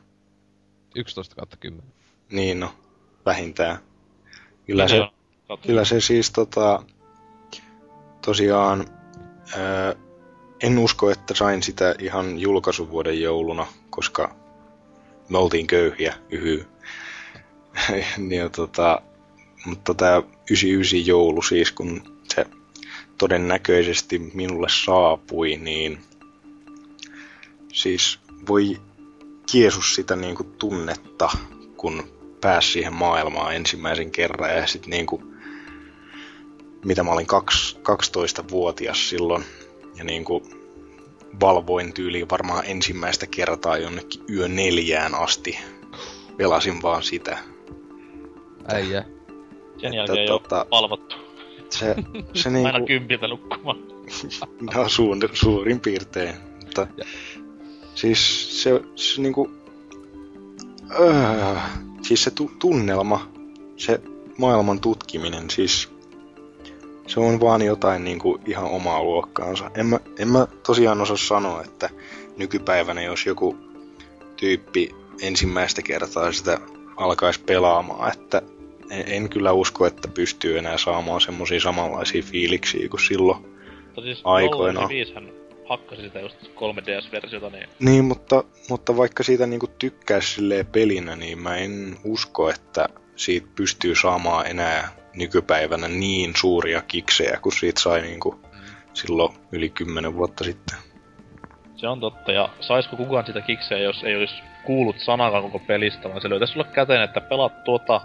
11 0.95 1.35
kautta 1.35 1.57
10. 1.57 1.93
Niin 2.31 2.59
no, 2.59 2.73
vähintään. 3.25 3.77
Kyllä 4.65 4.87
se, 4.87 5.01
kyllä 5.61 5.85
se 5.85 6.01
siis 6.01 6.31
tota, 6.31 6.83
tosiaan, 8.27 8.85
ää, 9.57 9.95
en 10.63 10.79
usko, 10.79 11.11
että 11.11 11.33
sain 11.33 11.63
sitä 11.63 11.95
ihan 11.99 12.39
julkaisuvuoden 12.39 13.21
jouluna, 13.21 13.67
koska 13.89 14.35
me 15.29 15.37
oltiin 15.37 15.67
köyhiä, 15.67 16.13
yhy. 16.29 16.67
ja 18.37 18.49
tota, 18.49 19.01
mutta 19.65 19.93
tämä 19.93 20.17
99 20.51 21.05
joulu 21.05 21.41
siis, 21.41 21.71
kun 21.71 22.19
se 22.33 22.45
todennäköisesti 23.17 24.19
minulle 24.19 24.67
saapui, 24.85 25.57
niin 25.57 25.99
siis 27.73 28.19
voi 28.47 28.81
Jeesus 29.53 29.95
sitä 29.95 30.15
niinku 30.15 30.43
tunnetta, 30.43 31.29
kun 31.77 32.11
pääsi 32.41 32.71
siihen 32.71 32.93
maailmaan 32.93 33.55
ensimmäisen 33.55 34.11
kerran 34.11 34.55
ja 34.55 34.67
sitten 34.67 34.89
niinku, 34.89 35.26
mitä 36.85 37.03
mä 37.03 37.11
olin 37.11 37.27
kaksi, 37.27 37.77
12-vuotias 37.77 39.09
silloin 39.09 39.43
ja 39.97 40.03
niinku 40.03 40.43
valvoin 41.41 41.93
tyyliin 41.93 42.29
varmaan 42.29 42.63
ensimmäistä 42.65 43.27
kertaa 43.27 43.77
jonnekin 43.77 44.23
yö 44.29 44.47
neljään 44.47 45.15
asti. 45.15 45.59
Pelasin 46.37 46.81
vaan 46.81 47.03
sitä. 47.03 47.37
Äijä. 48.67 49.03
Sen 49.77 49.93
jälkeen 49.93 50.17
ei 50.19 50.27
tota, 50.27 50.59
ole 50.59 50.67
valvottu. 50.71 51.15
Se, 51.69 51.95
se 52.33 52.49
Aina 52.55 52.71
niinku, 52.71 52.87
kympiltä 52.87 53.27
nukkumaan. 53.27 53.77
no 54.75 54.89
suun, 54.89 55.21
suurin 55.33 55.79
piirtein. 55.79 56.35
Mutta, 56.61 56.87
Ja. 56.97 57.05
siis 57.95 58.63
se, 58.63 58.81
se 58.95 59.21
niinku, 59.21 59.51
öö, 60.99 61.55
siis 62.01 62.23
se 62.23 62.31
tu, 62.31 62.51
tunnelma, 62.59 63.29
se 63.77 64.01
maailman 64.37 64.79
tutkiminen, 64.79 65.49
siis 65.49 65.96
se 67.07 67.19
on 67.19 67.39
vaan 67.39 67.61
jotain 67.61 68.03
niinku 68.03 68.39
ihan 68.45 68.65
omaa 68.65 69.03
luokkaansa. 69.03 69.71
En 69.75 69.85
mä, 69.85 69.99
en 70.19 70.27
mä 70.27 70.47
tosiaan 70.65 71.01
osaa 71.01 71.17
sanoa, 71.17 71.61
että 71.61 71.89
nykypäivänä 72.37 73.01
jos 73.01 73.25
joku 73.25 73.57
tyyppi 74.37 74.89
ensimmäistä 75.21 75.81
kertaa 75.81 76.31
sitä 76.31 76.59
alkaisi 76.97 77.41
pelaamaan, 77.41 78.13
että 78.13 78.41
en, 78.91 79.03
en 79.07 79.29
kyllä 79.29 79.51
usko, 79.51 79.85
että 79.85 80.07
pystyy 80.07 80.57
enää 80.57 80.77
saamaan 80.77 81.21
semmoisia 81.21 81.59
samanlaisia 81.59 82.23
fiiliksiä 82.23 82.89
kuin 82.89 83.01
silloin. 83.01 83.41
Mutta 83.85 84.01
siis 84.01 84.21
Aikoinaan. 84.23 84.91
095 84.91 85.13
hän 85.13 85.37
hakkasi 85.69 86.01
sitä 86.01 86.19
just 86.19 86.35
3DS-versiota, 86.35 87.49
niin 87.49 87.69
Niin, 87.79 88.05
mutta, 88.05 88.43
mutta 88.69 88.97
vaikka 88.97 89.23
siitä 89.23 89.47
niinku 89.47 89.67
tykkäisi 89.79 90.33
silleen 90.33 90.65
pelinä, 90.65 91.15
niin 91.15 91.41
mä 91.41 91.55
en 91.55 91.97
usko, 92.03 92.49
että 92.49 92.89
siitä 93.15 93.47
pystyy 93.55 93.95
saamaan 93.95 94.47
enää 94.47 94.89
nykypäivänä 95.17 95.87
niin 95.87 96.33
suuria 96.35 96.81
kiksejä, 96.81 97.39
kuin 97.41 97.53
siitä 97.53 97.81
sai 97.81 98.01
niinku 98.01 98.39
silloin 98.93 99.33
yli 99.51 99.69
kymmenen 99.69 100.15
vuotta 100.15 100.43
sitten. 100.43 100.77
se 101.75 101.87
on 101.87 101.99
totta. 101.99 102.31
Ja 102.31 102.49
saisiko 102.59 102.95
kukaan 102.95 103.25
sitä 103.25 103.41
kikseä, 103.41 103.77
jos 103.77 104.03
ei 104.03 104.15
olisi 104.15 104.35
kuullut 104.65 104.99
sanakaan 104.99 105.43
koko 105.43 105.59
pelistä, 105.59 106.09
vaan 106.09 106.21
se 106.21 106.29
löytäisi 106.29 106.53
sulle 106.53 106.67
käteen, 106.73 107.01
että 107.01 107.21
pelaat 107.21 107.63
tuota, 107.63 108.01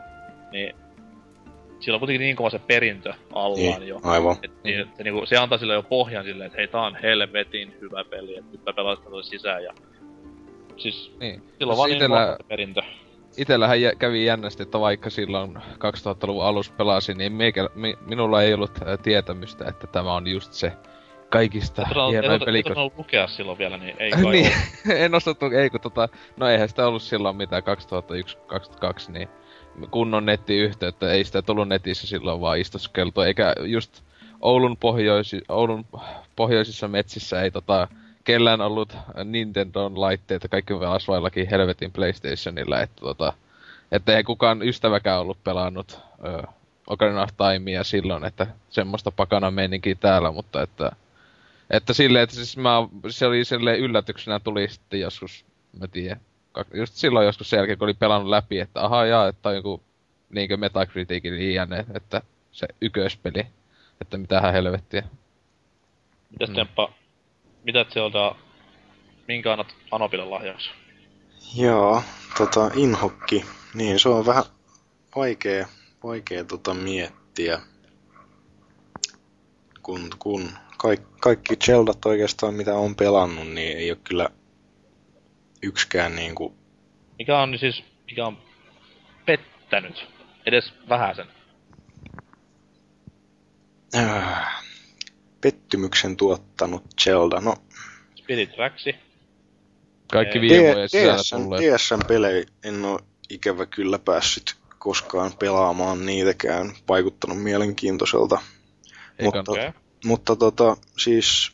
niin 0.53 0.75
sillä 1.81 1.97
on 1.97 2.01
kuitenkin 2.01 2.21
niin 2.21 2.37
kova 2.37 2.51
se 2.51 2.59
perintö 2.59 3.13
allaan 3.35 3.81
Niin, 3.81 3.89
jo. 3.89 4.01
aivan. 4.05 4.37
Et, 4.43 4.65
niin, 4.65 4.81
että 4.81 5.03
niinku, 5.05 5.27
se 5.27 5.37
antaa 5.37 5.59
sille 5.59 5.75
jo 5.75 5.83
pohjan 5.83 6.25
silleen, 6.25 6.47
että 6.47 6.59
hei, 6.59 6.69
tää 6.69 6.81
on 6.81 6.97
helvetin 7.03 7.77
hyvä 7.81 8.05
peli, 8.05 8.37
että 8.39 8.51
nyt 8.53 8.65
mä 8.67 8.73
pelaan 8.73 8.97
sitä 8.97 9.09
sisään 9.31 9.65
ja... 9.65 9.73
Siis 10.77 11.13
Niin. 11.21 11.43
silloin 11.59 11.61
Jos 11.61 11.79
vaan 11.79 11.89
niin 11.91 11.97
itellä- 11.97 12.37
perintö. 12.49 12.83
Itellähän 13.37 13.81
jä- 13.81 13.95
kävi 13.99 14.25
jännästi, 14.25 14.63
että 14.63 14.81
vaikka 14.81 15.11
silloin 15.11 15.57
2000-luvun 15.57 16.45
alussa 16.45 16.73
pelasin, 16.77 17.19
niin 17.19 17.33
meikä, 17.33 17.69
mi, 17.75 17.99
minulla 18.07 18.43
ei 18.43 18.55
ollut 18.55 18.79
tietämystä, 19.03 19.65
että 19.69 19.87
tämä 19.87 20.15
on 20.15 20.27
just 20.27 20.53
se 20.53 20.73
kaikista 21.29 21.87
hienoin 22.11 22.41
peli. 22.45 22.59
et 22.59 22.99
lukea 22.99 23.27
silloin 23.27 23.59
vielä, 23.59 23.77
niin 23.77 23.97
ei 23.99 24.11
kai 24.23 24.23
niin, 24.23 24.53
en 24.95 25.15
osattu, 25.15 25.47
ei 25.47 25.71
kun 25.71 25.81
tota, 25.81 26.09
no 26.37 26.49
eihän 26.49 26.69
sitä 26.69 26.87
ollut 26.87 27.03
silloin 27.03 27.37
mitään 27.37 27.63
2001-2002, 29.09 29.13
niin 29.13 29.29
kunnon 29.91 30.27
nettiyhteyttä, 30.27 31.13
ei 31.13 31.25
sitä 31.25 31.43
tullut 31.43 31.69
netissä 31.69 32.07
silloin 32.07 32.41
vaan 32.41 32.59
istuskeltu, 32.59 33.21
eikä 33.21 33.55
just 33.65 34.03
Oulun, 34.41 34.77
pohjoisi, 34.77 35.43
Oulun 35.49 35.85
pohjoisissa 36.37 36.89
metsissä 36.89 37.43
ei 37.43 37.51
tota, 37.51 37.89
kellään 38.25 38.61
ollut 38.61 38.97
Nintendon 39.25 40.01
laitteita, 40.01 40.49
kaikki 40.49 40.75
pelas 40.75 41.09
vaillakin 41.09 41.49
helvetin 41.51 41.93
Playstationilla, 41.93 42.81
että 42.81 43.01
tota, 43.01 43.33
että 43.93 44.17
ei 44.17 44.25
kukaan 44.25 44.63
ystäväkään 44.63 45.21
ollut 45.21 45.45
pelannut 45.45 46.01
ö, 46.25 46.43
Ocarina 46.87 47.23
of 47.23 47.31
Timea 47.37 47.85
silloin, 47.85 48.25
että 48.25 48.47
semmoista 48.71 49.11
pakana 49.11 49.51
meininkiä 49.51 49.95
täällä, 49.95 50.33
mutta 50.33 50.63
että 50.63 50.93
että 51.71 51.93
silleen, 51.93 52.23
että 52.23 52.37
siis 52.37 52.57
mä, 52.57 52.89
se 53.09 53.27
oli 53.27 53.45
silleen 53.45 53.79
yllätyksenä 53.79 54.41
tuli 54.41 54.69
sitten 54.69 55.01
joskus, 55.01 55.45
mä 55.81 55.89
tiedän, 55.89 56.21
just 56.75 56.95
silloin 56.95 57.27
joskus 57.27 57.51
sen 57.51 57.57
jälkeen, 57.57 57.79
kun 57.79 57.87
oli 57.87 57.95
pelannut 57.95 58.31
läpi, 58.31 58.61
että 58.61 58.85
aha 58.85 59.07
jaa, 59.07 59.29
että 59.29 59.49
on 59.49 59.55
joku 59.55 59.83
niinkö 60.31 60.57
Metacriticin 60.57 61.41
iänne, 61.41 61.87
että 61.95 62.23
se 62.53 62.67
yköspeli, 62.83 63.47
että 64.01 64.19
mitähän 64.19 64.53
helvettiä. 64.53 65.03
Mitäs 66.31 66.49
Mm. 66.49 66.55
Temppa, 66.55 66.93
mitä 67.65 67.87
sieltä, 67.89 68.35
minkä 69.29 69.53
annat 69.53 69.75
Anopille 69.91 70.25
lahjaksi? 70.25 70.71
Joo, 71.57 72.03
tota, 72.39 72.71
inhokki. 72.75 73.45
Niin, 73.75 73.99
se 73.99 74.09
on 74.09 74.27
vähän 74.27 74.45
vaikea, 75.17 75.67
vaikea 76.05 76.45
tota 76.45 76.75
miettiä. 76.75 77.61
Kun, 79.83 80.11
kun 80.19 80.51
kaikki, 80.79 81.07
kaikki 81.21 81.57
Zeldat 81.57 82.07
oikeastaan 82.07 82.55
mitä 82.55 82.75
on 82.75 82.95
pelannut, 82.95 83.49
niin 83.49 83.79
ei 83.79 83.91
ole 83.91 83.99
kyllä 84.05 84.29
yksikään 85.63 86.17
niinku... 86.17 86.57
Mikä 87.19 87.39
on 87.39 87.59
siis, 87.59 87.85
mikä 88.07 88.27
on 88.27 88.39
pettänyt? 89.27 90.07
Edes 90.47 90.73
vähäsen. 90.89 91.27
Äh, 93.95 94.63
pettymyksen 95.43 96.17
tuottanut 96.17 96.83
Zelda. 97.05 97.41
No, 97.41 97.55
Spirit 98.15 98.53
Tracksi. 98.53 98.95
Kaikki 100.13 100.39
Ei. 100.39 100.43
viime 100.43 100.67
vuoden 100.67 100.89
sisällä 100.89 102.05
pelejä 102.09 102.45
en 102.65 102.85
ole 102.85 103.01
ikävä 103.31 103.67
kyllä 103.67 103.99
päässyt 103.99 104.57
koskaan 104.79 105.33
pelaamaan 105.39 106.07
niitäkään. 106.07 106.73
Vaikuttanut 106.89 107.43
mielenkiintoiselta. 107.43 108.41
Eikä 109.19 109.39
mutta-. 109.39 109.73
Mutta 110.05 110.37
tota, 110.37 110.77
siis 110.99 111.53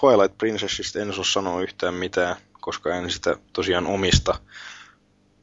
Twilight 0.00 0.38
Princessista 0.38 1.00
en 1.00 1.10
osaa 1.10 1.24
sanoa 1.24 1.62
yhtään 1.62 1.94
mitään, 1.94 2.36
koska 2.60 2.94
en 2.96 3.10
sitä 3.10 3.36
tosiaan 3.52 3.86
omista. 3.86 4.40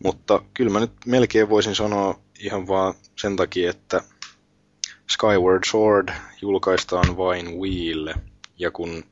Mutta 0.03 0.41
kyllä 0.53 0.71
mä 0.71 0.79
nyt 0.79 0.91
melkein 1.05 1.49
voisin 1.49 1.75
sanoa 1.75 2.19
ihan 2.39 2.67
vaan 2.67 2.93
sen 3.15 3.35
takia, 3.35 3.69
että 3.69 4.01
Skyward 5.09 5.63
Sword 5.71 6.09
julkaistaan 6.41 7.17
vain 7.17 7.59
Wiille. 7.59 8.15
Ja 8.59 8.71
kun 8.71 9.03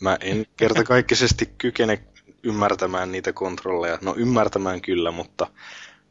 mä 0.00 0.18
en 0.20 0.46
kertakaikkisesti 0.56 1.46
kykene 1.58 2.02
ymmärtämään 2.42 3.12
niitä 3.12 3.32
kontrolleja, 3.32 3.98
no 4.02 4.14
ymmärtämään 4.16 4.80
kyllä, 4.80 5.10
mutta 5.10 5.46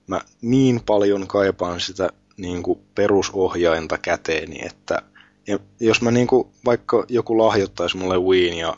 mä 0.08 0.22
niin 0.42 0.82
paljon 0.86 1.28
kaipaan 1.28 1.80
sitä 1.80 2.10
niin 2.38 2.64
kuin 2.64 2.80
perusohjainta 2.96 3.98
käteeni, 3.98 4.66
että 4.66 5.02
ja 5.48 5.60
jos 5.80 6.02
mä 6.02 6.12
niinku, 6.12 6.52
vaikka 6.66 7.06
joku 7.10 7.38
lahjoittaisi 7.38 7.98
mulle 7.98 8.20
Wiin 8.20 8.58
ja 8.58 8.78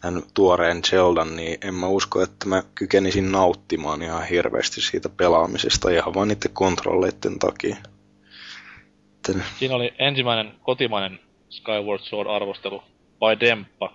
tämän 0.00 0.22
tuoreen 0.34 0.84
Zeldan, 0.84 1.36
niin 1.36 1.58
en 1.62 1.74
mä 1.74 1.86
usko, 1.86 2.22
että 2.22 2.48
mä 2.48 2.62
kykenisin 2.74 3.32
nauttimaan 3.32 4.02
ihan 4.02 4.26
hirveästi 4.26 4.80
siitä 4.80 5.08
pelaamisesta 5.08 5.90
ihan 5.90 6.14
vaan 6.14 6.28
niiden 6.28 6.50
kontrolleiden 6.52 7.38
takia. 7.38 7.76
Joten, 9.28 9.44
Siinä 9.58 9.74
oli 9.74 9.94
ensimmäinen 9.98 10.54
kotimainen 10.62 11.20
Skyward 11.50 12.02
Sword-arvostelu 12.02 12.82
by 13.18 13.40
Demppa. 13.40 13.92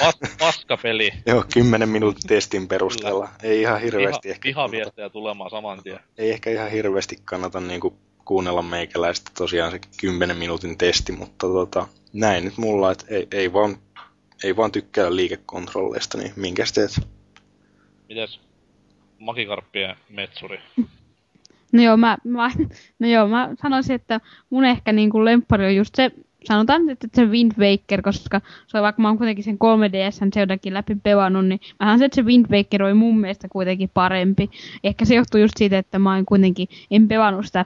Pas, 0.00 0.18
paskapeli. 0.38 1.10
joo, 1.26 1.44
10 1.54 1.88
minuutin 1.88 2.28
testin 2.28 2.68
perusteella. 2.68 3.28
Ei 3.42 3.60
ihan 3.60 3.80
hirveästi 3.80 4.28
Viha, 4.28 4.34
ehkä, 4.34 4.48
vihaviestejä 4.48 5.08
tulemaan 5.08 5.50
saman 5.50 5.82
tien. 5.82 6.00
ei 6.18 6.30
ehkä 6.30 6.50
ihan 6.50 6.70
hirveästi 6.70 7.16
kannata 7.24 7.60
niinku 7.60 7.96
kuunnella 8.24 8.62
meikäläistä 8.62 9.30
tosiaan 9.38 9.70
se 9.70 9.80
10 10.00 10.36
minuutin 10.36 10.78
testi, 10.78 11.12
mutta 11.12 11.46
tota, 11.46 11.88
näin 12.12 12.44
nyt 12.44 12.56
mulla, 12.56 12.92
että 12.92 13.06
ei, 13.08 13.26
ei, 13.32 13.52
vaan, 13.52 13.76
ei 14.44 14.56
vaan 14.56 14.72
tykkää 14.72 15.16
liikekontrolleista, 15.16 16.18
niin 16.18 16.32
minkä 16.36 16.64
teet? 16.74 17.00
Mites 18.08 18.40
Makikarppien 19.18 19.96
metsuri? 20.08 20.60
No 21.72 21.82
joo, 21.82 21.96
mä, 21.96 22.18
mä, 22.24 22.50
no 22.98 23.08
joo, 23.08 23.28
mä 23.28 23.50
sanoisin, 23.62 23.94
että 23.94 24.20
mun 24.50 24.64
ehkä 24.64 24.92
niinku 24.92 25.24
lemppari 25.24 25.66
on 25.66 25.76
just 25.76 25.94
se, 25.94 26.10
sanotaan 26.44 26.90
että 26.90 27.08
se 27.14 27.24
Wind 27.24 27.52
Waker, 27.58 28.02
koska 28.02 28.40
se 28.66 28.78
on 28.78 28.82
vaikka 28.82 29.02
mä 29.02 29.08
oon 29.08 29.18
kuitenkin 29.18 29.44
sen 29.44 29.54
3DSn 29.54 30.30
Zeldakin 30.34 30.74
läpi 30.74 30.94
pelannut, 31.02 31.46
niin 31.46 31.60
mä 31.80 31.86
sanon 31.86 31.98
se, 31.98 32.04
että 32.04 32.14
se 32.14 32.22
Wind 32.22 32.46
Waker 32.50 32.82
oli 32.82 32.94
mun 32.94 33.20
mielestä 33.20 33.48
kuitenkin 33.48 33.90
parempi. 33.94 34.50
Ehkä 34.84 35.04
se 35.04 35.14
johtuu 35.14 35.40
just 35.40 35.54
siitä, 35.56 35.78
että 35.78 35.98
mä 35.98 36.14
oon 36.14 36.26
kuitenkin, 36.26 36.68
en 36.90 37.08
pelannut 37.08 37.46
sitä 37.46 37.64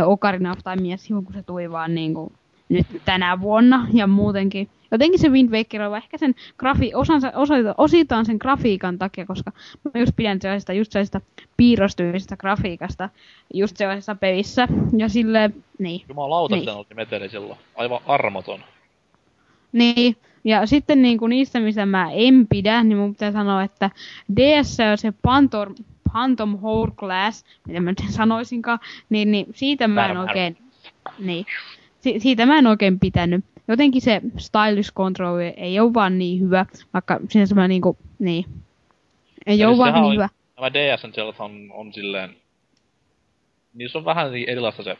ö, 0.00 0.06
Ocarina 0.06 0.52
of 0.52 0.58
Timea 0.58 0.96
silloin, 0.96 1.24
kun 1.24 1.34
se 1.34 1.42
tuli 1.42 1.70
vaan 1.70 1.94
niinku 1.94 2.32
nyt 2.70 2.86
tänä 3.04 3.40
vuonna 3.40 3.86
ja 3.92 4.06
muutenkin. 4.06 4.68
Jotenkin 4.92 5.20
se 5.20 5.28
Wind 5.28 5.50
Waker 5.50 5.82
on 5.82 5.96
ehkä 5.96 6.18
sen 6.18 6.34
grafi, 6.58 6.94
osansa, 6.94 7.32
osita, 7.34 7.74
osittain 7.78 8.26
sen 8.26 8.36
grafiikan 8.40 8.98
takia, 8.98 9.26
koska 9.26 9.52
mä 9.84 10.00
just 10.00 10.16
pidän 10.16 10.40
sellaisesta, 10.40 10.72
just 10.72 10.92
sellaisesta 10.92 11.20
piirrostyylisestä 11.56 12.36
grafiikasta 12.36 13.08
just 13.54 13.76
sellaisessa 13.76 14.14
pelissä. 14.14 14.68
Ja 14.96 15.08
sille 15.08 15.50
niin. 15.78 16.02
Jumalauta, 16.08 16.54
Niin. 16.54 16.66
niin. 16.66 16.76
oli 16.76 16.86
meteli 16.94 17.28
silloin. 17.28 17.58
Aivan 17.76 18.00
armoton. 18.06 18.60
Niin, 19.72 20.16
ja 20.44 20.66
sitten 20.66 21.02
niin 21.02 21.18
kuin 21.18 21.30
niistä, 21.30 21.60
mistä 21.60 21.86
mä 21.86 22.10
en 22.12 22.46
pidä, 22.50 22.84
niin 22.84 22.98
mun 22.98 23.14
pitää 23.14 23.32
sanoa, 23.32 23.62
että 23.62 23.90
DS 24.36 24.78
on 24.92 24.98
se 24.98 25.12
Phantom, 25.22 25.74
Phantom 26.10 26.58
Hourglass, 26.58 27.44
mitä 27.66 27.80
mä 27.80 27.90
nyt 27.90 28.02
sanoisinkaan, 28.08 28.78
niin, 29.10 29.30
niin 29.30 29.46
siitä 29.54 29.88
mä 29.88 30.06
en 30.06 30.16
oikein, 30.16 30.56
niin, 31.18 31.46
si- 32.00 32.20
siitä 32.20 32.46
mä 32.46 32.58
en 32.58 32.66
oikein 32.66 33.00
pitänyt. 33.00 33.44
Jotenkin 33.68 34.02
se 34.02 34.20
stylish 34.36 34.92
control 34.92 35.38
ei 35.56 35.80
ole 35.80 35.94
vaan 35.94 36.18
niin 36.18 36.40
hyvä, 36.40 36.66
vaikka 36.92 37.20
sinänsä 37.28 37.54
mä 37.54 37.68
niinku, 37.68 37.96
niin, 38.18 38.44
ei 39.46 39.64
ole 39.64 39.78
vaan 39.78 39.94
niin 39.94 40.04
oli- 40.04 40.14
hyvä. 40.14 40.28
Nämä 40.56 40.72
DSn 40.72 41.12
on, 41.38 41.68
on 41.72 41.92
silleen... 41.92 42.36
Niissä 43.74 43.98
on 43.98 44.04
vähän 44.04 44.34
erilaista 44.34 44.82
se, 44.82 44.96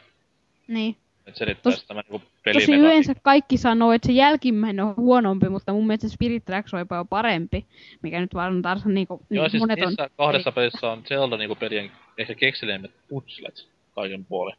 Niin. 0.67 0.95
että 1.27 1.37
selittää 1.39 1.71
Tos- 1.71 1.75
sitä 1.75 1.93
niinku 1.93 2.21
Tosi 2.53 2.73
yleensä 2.73 3.13
kaikki 3.23 3.57
sanoo, 3.57 3.91
että 3.91 4.05
se 4.05 4.11
jälkimmäinen 4.13 4.85
on 4.85 4.93
huonompi, 4.97 5.49
mutta 5.49 5.73
mun 5.73 5.87
mielestä 5.87 6.09
Spirit 6.09 6.45
Tracks 6.45 6.73
on 6.73 6.79
jopa 6.79 7.05
parempi, 7.05 7.65
mikä 8.01 8.19
nyt 8.21 8.33
vaan 8.33 8.61
taas 8.61 8.85
on 8.85 8.93
niinku, 8.93 9.21
Joo, 9.29 9.43
niin 9.43 9.51
siis 9.51 9.61
monet 9.61 9.79
on... 9.81 9.95
kahdessa 10.17 10.51
pelissä 10.51 10.91
on 10.91 11.03
Zelda 11.07 11.37
niinku 11.37 11.55
pelien 11.55 11.91
ehkä 12.17 12.35
kekselimmät 12.35 12.91
putslet 13.09 13.67
kaiken 13.95 14.25
puolin. 14.25 14.55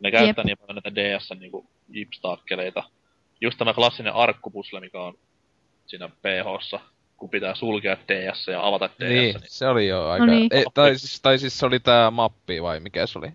Ne 0.00 0.10
käyttää 0.10 0.42
Jep. 0.42 0.46
niin 0.46 0.58
paljon 0.58 0.82
näitä 0.84 0.94
DS 0.94 1.30
niinku 1.40 1.66
jipstaakkeleita. 1.88 2.82
Just 3.40 3.58
tämä 3.58 3.74
klassinen 3.74 4.12
arkkupusle, 4.12 4.80
mikä 4.80 5.00
on 5.02 5.14
siinä 5.86 6.08
PHssa, 6.08 6.80
kun 7.16 7.30
pitää 7.30 7.54
sulkea 7.54 7.96
DS 8.08 8.46
ja 8.46 8.66
avata 8.66 8.88
DS. 8.88 8.98
Niin, 8.98 9.10
Niin, 9.10 9.34
se 9.46 9.68
oli 9.68 9.88
jo 9.88 10.08
aika... 10.08 10.26
niin. 10.26 10.48
Ei, 10.50 10.64
tai, 10.74 10.98
siis, 10.98 11.20
tai 11.20 11.38
siis 11.38 11.58
se 11.58 11.66
oli 11.66 11.80
tää 11.80 12.10
mappi 12.10 12.62
vai 12.62 12.80
mikä 12.80 13.06
se 13.06 13.18
oli? 13.18 13.28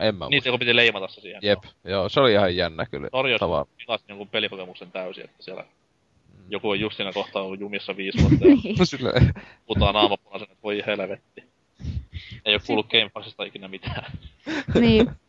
En 0.00 0.14
mä 0.14 0.26
niin 0.28 0.42
se 0.42 0.50
kun 0.50 0.58
piti 0.58 0.76
leimata 0.76 1.08
se 1.08 1.20
siihen. 1.20 1.40
Jep, 1.42 1.58
joo, 1.84 2.08
se 2.08 2.20
oli 2.20 2.32
ihan 2.32 2.56
jännä 2.56 2.86
kyllä. 2.86 3.08
Sori, 3.12 3.30
jos 3.30 3.38
Tavallaan. 3.38 3.66
pilasin 3.76 4.06
jonkun 4.08 4.28
pelikokemuksen 4.28 4.92
täysin, 4.92 5.24
että 5.24 5.42
siellä 5.42 5.64
joku 6.48 6.70
on 6.70 6.80
just 6.80 6.96
siinä 6.96 7.12
kohtaa 7.12 7.42
ollut 7.42 7.60
jumissa 7.60 7.96
viisi 7.96 8.18
vuotta 8.20 8.46
ja 8.48 8.54
Niin. 8.64 8.86
Silleen, 8.86 9.34
putaa 9.66 9.92
naamapunaisen, 9.92 10.48
että 10.50 10.62
voi 10.62 10.82
helvetti. 10.86 11.44
Ei 12.44 12.54
oo 12.54 12.60
kuullut 12.66 12.86
Game 12.90 13.08
Passista 13.12 13.44
ikinä 13.44 13.68
mitään. 13.68 14.12
niin. 14.80 15.10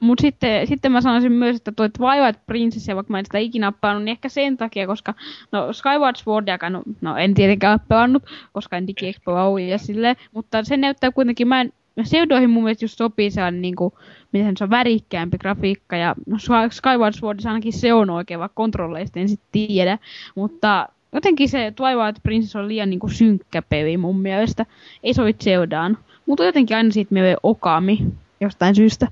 Mut 0.00 0.18
sitten, 0.18 0.66
sitten 0.66 0.92
mä 0.92 1.00
sanoisin 1.00 1.32
myös, 1.32 1.56
että 1.56 1.72
toi 1.72 1.90
Twilight 1.90 2.46
Princess, 2.46 2.88
vaikka 2.88 3.10
mä 3.10 3.18
en 3.18 3.24
sitä 3.24 3.38
ikinä 3.38 3.72
pelannut, 3.72 4.04
niin 4.04 4.12
ehkä 4.12 4.28
sen 4.28 4.56
takia, 4.56 4.86
koska 4.86 5.14
no 5.52 5.72
Skyward 5.72 6.16
Swordiakaan, 6.16 6.72
no, 6.72 6.82
no 7.00 7.16
en 7.16 7.34
tietenkään 7.34 7.72
ole 7.72 7.80
pelannut, 7.88 8.22
koska 8.52 8.76
en 8.76 8.86
ole 9.26 9.62
ja 9.62 9.78
silleen, 9.78 10.16
mutta 10.32 10.64
se 10.64 10.76
näyttää 10.76 11.10
kuitenkin, 11.10 11.48
mä 11.48 11.60
en, 11.60 11.72
Pseudoihin 12.02 12.50
mun 12.50 12.62
mielestä 12.62 12.84
just 12.84 12.98
sopii 12.98 13.30
sellainen 13.30 13.62
niinku, 13.62 13.98
miten 14.32 14.56
se 14.56 14.64
on 14.64 14.70
värikkäämpi 14.70 15.38
grafiikka 15.38 15.96
ja 15.96 16.14
no, 16.26 16.38
Sky- 16.38 16.70
Skyward 16.70 17.14
Swordissa 17.14 17.50
ainakin 17.50 17.72
se 17.72 17.94
on 17.94 18.10
oikein, 18.10 18.40
vaikka 18.40 18.54
kontrolleista 18.54 19.20
en 19.20 19.28
sitten 19.28 19.48
tiedä, 19.52 19.98
mutta 20.34 20.88
jotenkin 21.12 21.48
se 21.48 21.72
Twilight 21.76 22.22
Princess 22.22 22.56
on 22.56 22.68
liian 22.68 22.90
niinku 22.90 23.08
synkkä 23.08 23.62
peli 23.62 23.96
mun 23.96 24.20
mielestä, 24.20 24.66
ei 25.02 25.14
sovi 25.14 25.32
Zeldaan, 25.32 25.98
mutta 26.26 26.44
jotenkin 26.44 26.76
aina 26.76 26.90
siitä 26.90 27.14
menee 27.14 27.36
Okami 27.42 27.98
jostain 28.40 28.74
syystä. 28.74 29.08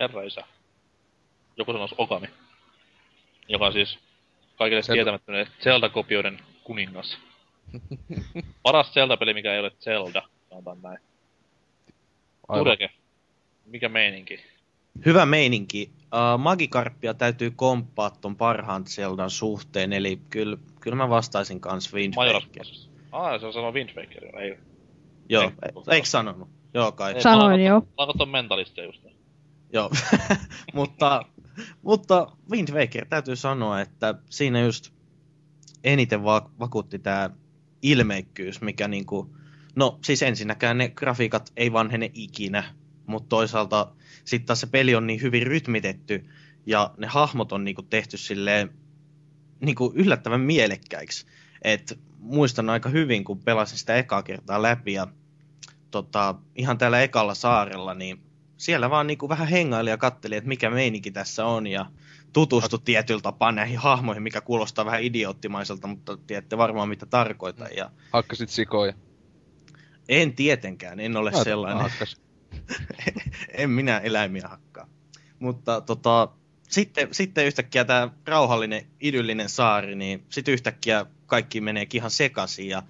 Herra 0.00 0.22
isä. 0.22 0.44
Joku 1.56 1.72
sanoisi 1.72 1.94
Okami. 1.98 2.26
Joka 3.48 3.66
on 3.66 3.72
siis 3.72 3.98
kaikille 4.58 4.82
Se- 4.82 4.92
tietämättömille 4.92 5.48
Zelda-kopioiden 5.62 6.40
kuningas. 6.64 7.18
Paras 8.62 8.92
Zelda-peli, 8.94 9.34
mikä 9.34 9.52
ei 9.54 9.60
ole 9.60 9.70
Zelda, 9.80 10.22
sanotaan 10.50 10.78
näin. 10.82 10.98
Tureke. 12.54 12.90
Mikä 13.66 13.88
meininki? 13.88 14.40
Hyvä 15.06 15.26
meininki. 15.26 15.90
Uh, 16.04 16.38
Magikarppia 16.40 17.14
täytyy 17.14 17.50
komppaa 17.50 18.10
ton 18.10 18.36
parhaan 18.36 18.86
Zeldan 18.86 19.30
suhteen, 19.30 19.92
eli 19.92 20.20
kyllä, 20.30 20.56
kyllä 20.80 20.96
mä 20.96 21.08
vastaisin 21.08 21.60
kans 21.60 21.94
Wind. 21.94 22.14
Ah, 23.12 23.40
se 23.40 23.46
on 23.46 23.52
sanonut 23.52 23.74
Wind 23.74 23.90
Waker, 23.96 24.24
joo. 24.24 24.40
Ei. 24.40 24.58
Joo, 25.28 25.42
Ei. 25.42 25.48
e- 25.90 25.94
eikö 25.94 26.06
sanonut? 26.08 26.48
Joo 26.74 26.92
kai. 26.92 27.14
Ei, 27.14 27.22
Sanoin 27.22 27.60
mä 27.60 27.66
jo. 27.66 27.74
oon- 27.74 27.82
Mä 27.82 27.90
oon 27.98 28.08
katson 28.08 28.28
mentalistia 28.28 28.84
just. 28.84 29.02
Joo. 29.72 29.90
mutta, 30.74 31.22
mutta 31.82 32.26
Wind 32.50 32.68
Waker 32.72 33.06
täytyy 33.06 33.36
sanoa, 33.36 33.80
että 33.80 34.14
siinä 34.30 34.60
just 34.60 34.90
eniten 35.84 36.24
va- 36.24 36.50
vakuutti 36.58 36.98
tämä 36.98 37.30
ilmeikkyys, 37.82 38.60
mikä 38.60 38.88
niinku, 38.88 39.36
no 39.76 39.98
siis 40.04 40.22
ensinnäkään 40.22 40.78
ne 40.78 40.88
grafiikat 40.88 41.52
ei 41.56 41.72
vanhene 41.72 42.10
ikinä, 42.14 42.74
mutta 43.06 43.28
toisaalta 43.28 43.92
sitten 44.24 44.46
taas 44.46 44.60
se 44.60 44.66
peli 44.66 44.94
on 44.94 45.06
niin 45.06 45.22
hyvin 45.22 45.46
rytmitetty 45.46 46.26
ja 46.66 46.94
ne 46.96 47.06
hahmot 47.06 47.52
on 47.52 47.64
niinku 47.64 47.82
tehty 47.82 48.16
silleen 48.16 48.70
niinku 49.60 49.92
yllättävän 49.94 50.40
mielekkäiksi. 50.40 51.26
Et 51.62 51.98
muistan 52.18 52.70
aika 52.70 52.88
hyvin, 52.88 53.24
kun 53.24 53.38
pelasin 53.38 53.78
sitä 53.78 53.96
ekaa 53.96 54.22
kertaa 54.22 54.62
läpi 54.62 54.92
ja 54.92 55.06
tota, 55.90 56.34
ihan 56.54 56.78
täällä 56.78 57.02
ekalla 57.02 57.34
saarella, 57.34 57.94
niin 57.94 58.20
siellä 58.56 58.90
vaan 58.90 59.06
niinku 59.06 59.28
vähän 59.28 59.48
hengaili 59.48 59.90
ja 59.90 59.98
katteli, 59.98 60.36
että 60.36 60.48
mikä 60.48 60.70
meininki 60.70 61.10
tässä 61.10 61.46
on 61.46 61.66
ja 61.66 61.86
tutustui 62.32 62.78
tietyllä 62.84 63.20
tapaa 63.20 63.52
näihin 63.52 63.78
hahmoihin, 63.78 64.22
mikä 64.22 64.40
kuulostaa 64.40 64.84
vähän 64.84 65.02
idioottimaiselta, 65.02 65.86
mutta 65.86 66.16
tiedätte 66.16 66.58
varmaan 66.58 66.88
mitä 66.88 67.06
tarkoitan. 67.06 67.68
Ja 67.76 67.90
Hakkasit 68.12 68.48
sikoja. 68.48 68.92
en 70.08 70.32
tietenkään, 70.34 71.00
en 71.00 71.16
ole 71.16 71.30
Mä- 71.30 71.44
sellainen. 71.44 71.92
en 73.52 73.70
minä 73.70 73.98
eläimiä 73.98 74.48
hakkaa. 74.48 74.88
Mutta 75.38 75.80
tota, 75.80 76.28
sitten, 76.68 77.08
sitten 77.12 77.46
yhtäkkiä 77.46 77.84
tämä 77.84 78.10
rauhallinen, 78.26 78.86
idyllinen 79.00 79.48
saari, 79.48 79.94
niin 79.94 80.24
sitten 80.28 80.54
yhtäkkiä 80.54 81.06
kaikki 81.26 81.60
menee 81.60 81.86
ihan 81.94 82.10
sekaisin 82.10 82.68
ja 82.68 82.82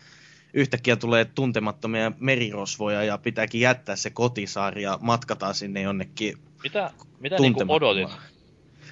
yhtäkkiä 0.55 0.97
tulee 0.97 1.25
tuntemattomia 1.25 2.13
merirosvoja 2.19 3.05
ja 3.05 3.19
pitääkin 3.19 3.61
jättää 3.61 3.97
se 3.97 4.11
kotisaari 4.11 4.83
ja 4.83 4.99
matkataan 5.03 5.55
sinne 5.55 5.81
jonnekin 5.83 6.39
Mitä, 6.63 6.91
mitä 7.21 7.37
niinku 7.37 7.65
odotit? 7.69 8.09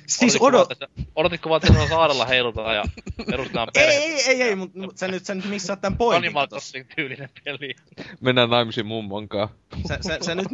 Siis 0.06 0.36
Odotitko 0.40 0.46
odot... 0.46 0.68
vaan, 0.68 0.72
että- 0.72 1.10
Odotitko 1.16 1.50
vaan, 1.50 1.60
että 1.64 1.88
saarella 1.88 2.26
heilutaan 2.26 2.76
ja 2.76 2.84
perustetaan 3.30 3.68
Ei, 3.74 3.86
perhe? 3.86 3.98
ei, 3.98 4.22
ei, 4.28 4.42
ei, 4.42 4.54
mutta 4.56 4.78
mut 4.78 4.98
sä 4.98 5.08
nyt, 5.08 5.24
sä 5.24 5.34
nyt 5.34 5.44
missaat 5.44 5.80
tämän 5.80 5.96
pointin. 5.96 6.28
Animal. 6.28 6.48
Crossing 6.48 6.86
tyylinen 6.96 7.28
peli. 7.44 7.74
Mennään 8.20 8.50
naimisiin 8.50 8.86
mummon 8.86 9.28
kanssa. 9.28 9.56
Sä, 9.88 9.98
sä, 10.00 10.18
sä, 10.20 10.34
nyt, 10.34 10.46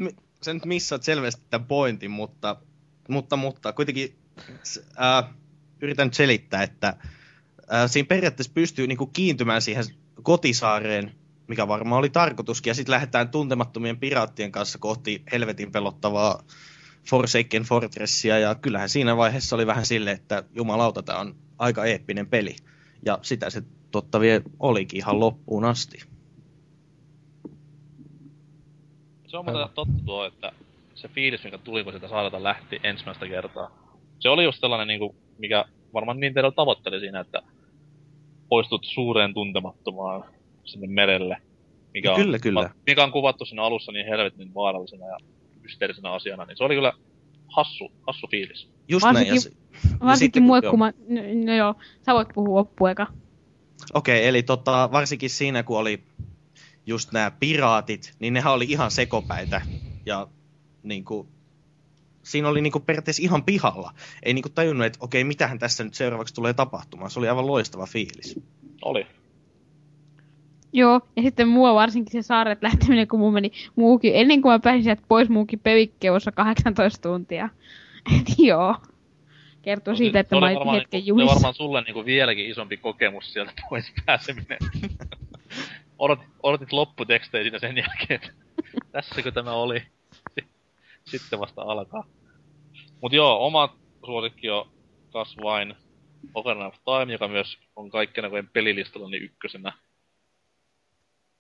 sä 0.43 0.55
nyt 0.55 0.65
missaat 0.65 1.03
selvästi 1.03 1.43
tämän 1.51 1.67
pointin, 1.67 2.11
mutta, 2.11 2.57
mutta, 3.09 3.37
mutta 3.37 3.73
kuitenkin 3.73 4.15
ää, 4.97 5.33
yritän 5.81 6.07
nyt 6.07 6.15
selittää, 6.15 6.63
että 6.63 6.97
ää, 7.69 7.89
siinä 7.89 8.07
periaatteessa 8.07 8.53
pystyy 8.55 8.87
niinku 8.87 9.07
kiintymään 9.07 9.63
siihen 9.63 9.85
kotisaareen, 10.23 11.13
mikä 11.49 11.69
varmaan 11.69 11.99
oli 11.99 12.11
tarkoituskin, 12.11 12.71
ja 12.71 12.75
sitten 12.75 12.93
lähdetään 12.93 13.29
tuntemattomien 13.29 13.99
piraattien 13.99 14.53
kanssa 14.53 14.79
kohti 14.79 15.23
helvetin 15.33 15.73
pelottavaa 15.73 16.43
Forsaken 17.11 17.63
Fortressia, 17.63 18.39
ja 18.39 18.55
kyllähän 18.55 18.89
siinä 18.89 19.17
vaiheessa 19.17 19.57
oli 19.57 19.67
vähän 19.67 19.87
silleen, 19.87 20.17
että 20.17 20.45
jumalauta, 20.55 21.03
tämä 21.03 21.19
on 21.19 21.35
aika 21.59 21.85
eeppinen 21.85 22.27
peli, 22.27 22.57
ja 23.07 23.19
sitä 23.23 23.51
se 23.51 23.63
totta 23.91 24.21
vie 24.21 24.43
olikin 24.59 24.99
ihan 24.99 25.21
loppuun 25.21 25.65
asti. 25.65 25.99
Se 29.27 29.37
on 29.37 29.45
muuten 29.45 29.69
totta 29.75 30.05
tuo, 30.05 30.25
että 30.25 30.53
se 30.95 31.09
fiilis, 31.09 31.45
mikä 31.45 31.59
tuli, 31.59 31.85
kun 31.85 31.93
sitä 31.93 32.09
saarelta 32.09 32.43
lähti 32.43 32.81
ensimmäistä 32.83 33.29
kertaa. 33.29 33.71
Se 34.19 34.29
oli 34.29 34.45
just 34.45 34.61
sellainen, 34.61 34.89
niinku, 34.89 35.17
mikä 35.39 35.65
varmaan 35.95 36.21
Nintendo 36.21 36.51
tavoitteli 36.51 37.01
siinä, 37.01 37.21
että 37.21 37.43
poistut 38.51 38.85
suureen 38.85 39.35
tuntemattomaan 39.35 40.25
sinne 40.65 40.87
merelle. 40.87 41.37
Mikä 41.95 42.11
on, 42.15 42.21
Kyllä, 42.21 42.39
kyllä. 42.39 42.71
Mikä 42.87 43.05
on 43.05 43.13
kuvattu 43.13 43.45
siinä 43.45 43.63
alussa 43.63 43.93
niin 43.93 44.07
helvetin 44.07 44.55
vaarallisena 44.55 45.07
ja 45.07 45.17
mysteerisenä 45.63 46.11
asiana, 46.13 46.45
niin 46.45 46.57
se 46.57 46.65
oli 46.65 46.75
kyllä 46.75 46.93
hassu, 47.49 47.93
hassu 48.07 48.27
fiilis. 48.27 48.69
Just 48.89 49.05
näin, 49.13 49.27
ja 49.27 49.33
Varsinkin- 49.35 49.41
se- 49.41 49.97
Varsinkin 50.05 50.43
kun- 50.71 50.79
mä... 50.79 50.93
No, 51.09 51.21
no 51.47 51.55
joo, 51.57 51.75
sä 52.07 52.15
voit 52.15 52.29
puhua 52.35 52.59
loppueka. 52.59 53.07
Okei, 53.95 54.29
eli 54.29 54.43
tota, 54.43 54.89
varsinkin 54.93 55.31
siinä, 55.31 55.63
kun 55.63 55.79
oli 55.79 56.03
just 56.87 57.13
nämä 57.13 57.31
piraatit, 57.31 58.15
niin 58.19 58.33
nehän 58.33 58.53
oli 58.53 58.65
ihan 58.69 58.91
sekopäitä. 58.91 59.61
Ja 60.07 60.29
niin 60.83 61.05
kuin, 61.05 61.29
siinä 62.23 62.49
oli 62.49 62.61
niin 62.61 62.73
kuin 62.73 62.85
periaatteessa 62.85 63.23
ihan 63.23 63.45
pihalla. 63.45 63.93
Ei 64.23 64.35
niin 64.35 64.43
kuin 64.43 64.53
tajunnut, 64.53 64.87
että 64.87 64.99
okei, 65.03 65.25
mitähän 65.25 65.59
tässä 65.59 65.85
nyt 65.85 65.95
seuraavaksi 65.95 66.35
tulee 66.35 66.53
tapahtumaan. 66.53 67.11
Se 67.11 67.19
oli 67.19 67.29
aivan 67.29 67.47
loistava 67.47 67.87
fiilis. 67.87 68.41
Oli. 68.83 69.07
Joo, 70.73 71.01
ja 71.17 71.23
sitten 71.23 71.49
mua 71.49 71.75
varsinkin 71.75 72.23
se 72.23 72.27
saaret 72.27 72.63
lähteminen, 72.63 73.09
kun 73.09 73.19
mun 73.21 73.33
meni 73.33 73.53
muukin, 73.77 74.13
ennen 74.15 74.43
kuin 74.43 74.53
mä 74.53 74.59
pääsin 74.59 74.83
sieltä 74.83 75.03
pois 75.09 75.29
muukin 75.29 75.59
pevikkeussa 75.59 76.33
18 76.33 77.09
tuntia. 77.09 77.49
Et 78.21 78.39
joo. 78.39 78.77
Kertoo 79.63 79.97
siitä, 79.97 80.21
että 80.21 80.37
se 80.37 80.41
mä 80.41 80.47
oli 80.47 80.47
olin 80.47 80.59
varmaan, 80.59 80.79
hetken 80.79 81.01
niinku, 81.01 81.21
se 81.21 81.27
varmaan 81.27 81.55
sulle 81.55 81.83
niinku 81.83 82.05
vieläkin 82.05 82.51
isompi 82.51 82.77
kokemus 82.77 83.33
sieltä 83.33 83.53
pois 83.71 83.93
pääseminen. 84.07 84.59
odotit, 85.99 86.29
odotit 86.43 86.73
lopputekstejä 86.73 87.45
siinä 87.45 87.59
sen 87.59 87.77
jälkeen, 87.77 88.21
että 88.23 88.33
tässäkö 88.93 89.33
tämä 89.33 89.53
oli. 89.53 89.83
Sitten 91.11 91.41
vasta 91.41 91.63
alkaa. 91.63 92.05
Mut 93.03 93.13
joo, 93.13 93.47
oma 93.47 93.77
suosikki 94.07 94.51
on 94.51 94.71
kas 95.13 95.37
vain 95.43 95.77
Ocarina 96.35 96.67
of 96.67 96.75
Time, 96.85 97.13
joka 97.13 97.29
myös 97.29 97.59
on 97.77 97.91
kaikkien 97.91 98.25
aikojen 98.25 98.49
pelilistalla 98.49 99.09
niin 99.09 99.23
ykkösenä. 99.23 99.73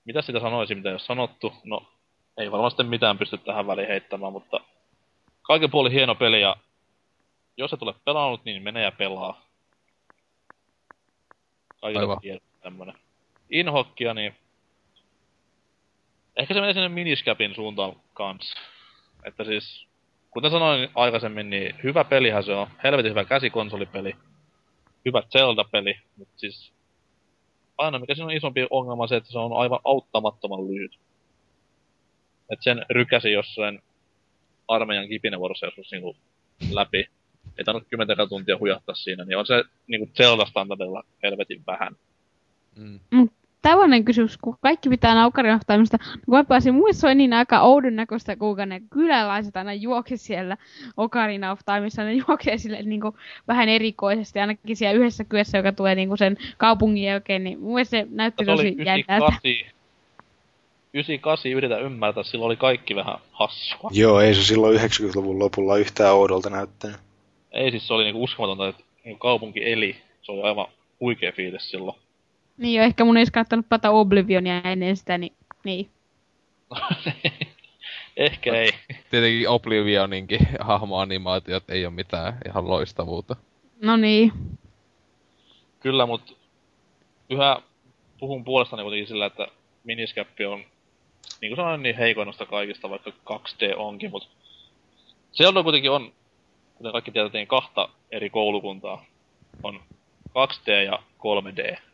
Mitä 0.04 0.22
sitä 0.22 0.40
sanoisin, 0.40 0.76
mitä 0.76 0.88
ei 0.88 0.92
ole 0.92 0.98
sanottu? 0.98 1.52
No, 1.64 1.92
ei 2.36 2.52
varmasti 2.52 2.82
mitään 2.82 3.18
pysty 3.18 3.38
tähän 3.38 3.66
väliin 3.66 3.88
heittämään, 3.88 4.32
mutta 4.32 4.60
kaiken 5.42 5.70
puoli 5.70 5.92
hieno 5.92 6.14
peli 6.14 6.40
ja 6.40 6.56
jos 7.56 7.72
et 7.72 7.82
ole 7.82 7.94
pelannut, 8.04 8.44
niin 8.44 8.62
mene 8.62 8.82
ja 8.82 8.92
pelaa. 8.92 9.42
Kaikilla 11.80 12.16
tiedät 12.16 12.42
tämmönen. 12.62 12.94
Inhokkia, 13.50 14.14
niin 14.14 14.34
ehkä 16.36 16.54
se 16.54 16.60
menee 16.60 16.72
sinne 16.72 16.88
miniscapin 16.88 17.54
suuntaan 17.54 17.92
kanssa. 18.14 18.58
Että 19.24 19.44
siis, 19.44 19.86
kuten 20.30 20.50
sanoin 20.50 20.88
aikaisemmin, 20.94 21.50
niin 21.50 21.74
hyvä 21.82 22.04
pelihän 22.04 22.44
se 22.44 22.52
on. 22.52 22.66
Helvetin 22.84 23.10
hyvä 23.10 23.24
käsikonsolipeli. 23.24 24.16
Hyvä 25.04 25.22
Zelda-peli, 25.32 25.94
mutta 26.16 26.34
siis 26.36 26.72
aina 27.78 27.98
mikä 27.98 28.14
siinä 28.14 28.26
on 28.26 28.36
isompi 28.36 28.66
ongelma 28.70 29.02
on 29.02 29.08
se, 29.08 29.16
että 29.16 29.32
se 29.32 29.38
on 29.38 29.52
aivan 29.52 29.80
auttamattoman 29.84 30.68
lyhyt. 30.68 30.98
Et 32.50 32.58
sen 32.62 32.86
rykäsi 32.90 33.32
jossain 33.32 33.82
armeijan 34.68 35.08
kipinävuorossa 35.08 35.66
joskus 35.66 35.90
niinku 35.92 36.16
läpi. 36.72 37.08
Ei 37.58 37.64
tainnut 37.64 37.88
kymmentä 37.90 38.26
tuntia 38.28 38.58
hujahtaa 38.58 38.94
siinä, 38.94 39.24
niin 39.24 39.38
on 39.38 39.46
se 39.46 39.64
niinku 39.86 40.10
Zelda-standardilla 40.16 41.02
helvetin 41.22 41.62
vähän. 41.66 41.96
Mm. 42.76 43.00
Tällainen 43.62 44.04
kysymys, 44.04 44.38
kun 44.38 44.56
kaikki 44.60 44.88
pitää 44.88 45.26
Ocarina 45.26 45.54
of 45.54 45.62
Timesta, 45.66 45.98
kun 45.98 46.34
mä 46.34 46.44
pääsin 46.44 46.74
muissa 46.74 47.06
oli 47.06 47.14
niin 47.14 47.32
aika 47.32 47.60
oudon 47.60 47.96
näköistä, 47.96 48.36
kuinka 48.36 48.66
ne 48.66 48.82
kyläläiset 48.90 49.56
aina 49.56 49.74
juoksi 49.74 50.16
siellä 50.16 50.56
Ocarina 50.96 51.52
of 51.52 51.60
Timeissa, 51.66 52.04
ne 52.04 52.12
juoksee 52.12 52.58
sille 52.58 52.82
niin 52.82 53.00
kuin, 53.00 53.14
vähän 53.48 53.68
erikoisesti, 53.68 54.38
ainakin 54.38 54.76
siellä 54.76 54.98
yhdessä 54.98 55.24
kyössä, 55.24 55.58
joka 55.58 55.72
tulee 55.72 55.94
niin 55.94 56.08
kuin 56.08 56.18
sen 56.18 56.36
kaupungin 56.56 57.04
jälkeen, 57.04 57.44
niin 57.44 57.60
mun 57.60 57.74
mielestä 57.74 57.96
se 57.96 58.06
näytti 58.10 58.44
tosi 58.44 58.76
jännältä. 58.78 59.36
98. 59.42 59.80
98 60.94 61.52
yritä 61.52 61.78
ymmärtää, 61.78 62.22
silloin 62.22 62.46
oli 62.46 62.56
kaikki 62.56 62.94
vähän 62.94 63.18
hassua. 63.32 63.90
Joo, 63.92 64.20
ei 64.20 64.34
se 64.34 64.42
silloin 64.42 64.80
90-luvun 64.80 65.38
lopulla 65.38 65.76
yhtään 65.76 66.14
oudolta 66.14 66.50
näyttänyt. 66.50 66.96
Ei 67.52 67.70
siis 67.70 67.86
se 67.86 67.94
oli 67.94 68.04
niinku 68.04 68.22
uskomatonta, 68.22 68.68
että 68.68 68.82
niinku 69.04 69.18
kaupunki 69.18 69.72
eli. 69.72 69.96
Se 70.22 70.32
oli 70.32 70.42
aivan 70.42 70.66
huikea 71.00 71.32
fiilis 71.32 71.70
silloin. 71.70 71.96
Niin 72.60 72.78
jo, 72.78 72.84
ehkä 72.84 73.04
mun 73.04 73.16
ei 73.16 73.26
kannattanut 73.32 73.68
pelata 73.68 73.90
Oblivionia 73.90 74.60
ennen 74.64 74.96
sitä, 74.96 75.18
niin, 75.18 75.32
niin. 75.64 75.90
Ehkä 78.16 78.54
ei. 78.54 78.72
Tietenkin 79.10 79.48
Oblivioninkin 79.48 80.48
hahmoanimaatiot 80.60 81.70
ei 81.70 81.86
ole 81.86 81.94
mitään 81.94 82.38
ihan 82.46 82.68
loistavuutta. 82.68 83.36
No 83.82 83.96
niin. 83.96 84.32
Kyllä, 85.80 86.06
mutta 86.06 86.32
yhä 87.30 87.62
puhun 88.18 88.44
puolestani 88.44 88.82
kuitenkin 88.82 89.08
sillä, 89.08 89.26
että 89.26 89.46
miniskäppi 89.84 90.44
on, 90.44 90.58
niin 91.40 91.50
kuin 91.50 91.56
sanoin, 91.56 91.82
niin 91.82 91.96
heikoinnasta 91.96 92.46
kaikista, 92.46 92.90
vaikka 92.90 93.10
2D 93.10 93.76
onkin, 93.76 94.10
mutta 94.10 94.28
Zelda 95.32 95.62
kuitenkin 95.62 95.90
on, 95.90 96.12
kuten 96.74 96.92
kaikki 96.92 97.10
tiedetään, 97.10 97.46
kahta 97.46 97.88
eri 98.10 98.30
koulukuntaa. 98.30 99.04
On 99.62 99.80
2D 100.28 100.70
ja 100.84 101.02
3D. 101.18 101.89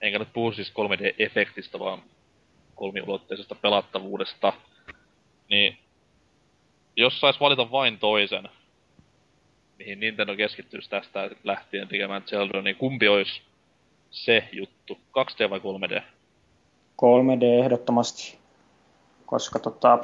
Enkä 0.00 0.18
nyt 0.18 0.32
puhu 0.32 0.52
siis 0.52 0.72
3D-efektistä, 0.72 1.78
vaan 1.78 2.02
kolmiulotteisesta 2.74 3.54
pelattavuudesta. 3.54 4.52
Niin, 5.50 5.78
jos 6.96 7.20
sais 7.20 7.40
valita 7.40 7.70
vain 7.70 7.98
toisen, 7.98 8.48
mihin 9.78 10.00
Nintendo 10.00 10.36
keskittyisi 10.36 10.90
tästä 10.90 11.30
lähtien 11.44 11.88
tekemään 11.88 12.22
Zelda, 12.26 12.62
niin 12.62 12.76
kumpi 12.76 13.08
olisi 13.08 13.42
se 14.10 14.48
juttu? 14.52 14.98
2D 15.18 15.50
vai 15.50 15.58
3D? 15.58 16.02
3D 17.02 17.44
ehdottomasti, 17.64 18.38
koska, 19.26 19.58
tota, 19.58 19.98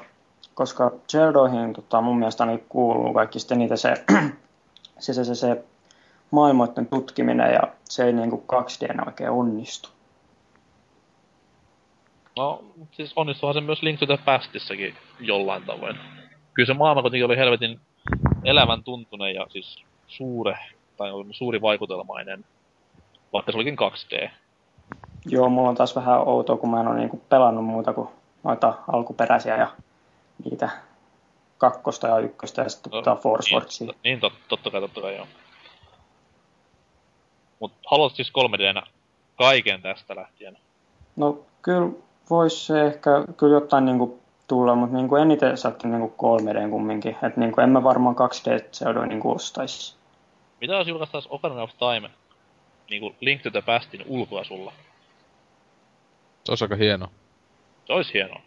koska 0.54 0.92
Zeldoihin 1.12 1.72
tota, 1.72 2.00
mun 2.00 2.18
mielestä 2.18 2.46
niin 2.46 2.64
kuuluu 2.68 3.14
kaikista 3.14 3.54
niitä 3.54 3.76
se, 3.76 3.94
se, 4.98 5.12
se, 5.14 5.24
se, 5.24 5.34
se 5.34 5.64
maailmoiden 6.34 6.86
tutkiminen 6.86 7.52
ja 7.52 7.62
se 7.84 8.04
ei 8.04 8.12
niin 8.12 8.30
kuin 8.30 8.42
2D 8.42 9.06
oikein 9.06 9.30
onnistu. 9.30 9.88
No, 12.36 12.64
siis 12.92 13.12
onnistuhan 13.16 13.54
se 13.54 13.60
myös 13.60 13.82
Link 13.82 13.98
to 13.98 14.06
the 14.06 14.18
Pastissakin 14.24 14.94
jollain 15.20 15.62
tavoin. 15.62 15.98
Kyllä 16.54 16.66
se 16.66 16.74
maailma 16.74 17.02
kuitenkin 17.02 17.26
oli 17.26 17.36
helvetin 17.36 17.80
elävän 18.44 18.84
tuntunen 18.84 19.34
ja 19.34 19.46
siis 19.50 19.84
suure, 20.06 20.58
tai 20.96 21.10
suuri 21.30 21.62
vaikutelmainen, 21.62 22.44
vaikka 23.32 23.52
se 23.52 23.58
olikin 23.58 23.76
2D. 23.76 24.30
Joo, 25.26 25.48
mulla 25.48 25.68
on 25.68 25.74
taas 25.74 25.96
vähän 25.96 26.28
outoa, 26.28 26.56
kun 26.56 26.70
mä 26.70 26.80
en 26.80 26.88
ole 26.88 26.98
niin 26.98 27.08
kuin 27.08 27.22
pelannut 27.28 27.64
muuta 27.64 27.92
kuin 27.92 28.08
noita 28.42 28.74
alkuperäisiä 28.92 29.56
ja 29.56 29.68
niitä 30.44 30.70
kakkosta 31.58 32.08
ja 32.08 32.18
ykköstä 32.18 32.62
ja 32.62 32.68
sitten 32.68 32.90
tota 32.90 33.16
Force. 33.16 33.56
Niin, 33.80 33.94
niin 34.04 34.20
tot, 34.20 34.32
totta 34.48 34.70
kai, 34.70 34.80
totta 34.80 35.00
kai 35.00 35.16
joo. 35.16 35.26
Mut 37.64 37.72
haluat 37.86 38.14
siis 38.14 38.32
3Dnä 38.38 38.82
kaiken 39.38 39.82
tästä 39.82 40.16
lähtien? 40.16 40.58
No 41.16 41.38
kyllä 41.62 41.92
voisi 42.30 42.66
se 42.66 42.86
ehkä 42.86 43.10
kyllä 43.36 43.54
jotain 43.54 43.84
niin 43.84 43.98
kuin 43.98 44.20
tulla, 44.48 44.74
mutta 44.74 44.96
niin 44.96 45.08
kuin 45.08 45.22
eniten 45.22 45.58
saatti 45.58 45.88
niin 45.88 46.10
kuin 46.10 46.40
3D 46.40 46.70
kumminkin. 46.70 47.10
Että 47.12 47.40
niin 47.40 47.52
kuin 47.52 47.62
en 47.62 47.70
mä 47.70 47.84
varmaan 47.84 48.16
2D 48.16 48.68
Zeldoa 48.72 49.06
niin 49.06 49.20
kuin 49.20 49.36
ostaisi. 49.36 49.96
Mitä 50.60 50.72
jos 50.72 50.88
julkaistaisi 50.88 51.28
Ocarina 51.30 51.62
of 51.62 51.70
Time 51.78 52.10
niinku 52.90 53.14
Link 53.20 53.42
to 53.42 53.50
the 53.50 53.62
Pastin 53.62 54.04
ulkoa 54.06 54.44
sulla? 54.44 54.72
Se 56.44 56.52
olisi 56.52 56.64
aika 56.64 56.76
hieno. 56.76 57.08
Se 57.86 57.92
olisi 57.92 58.14
hienoa. 58.14 58.40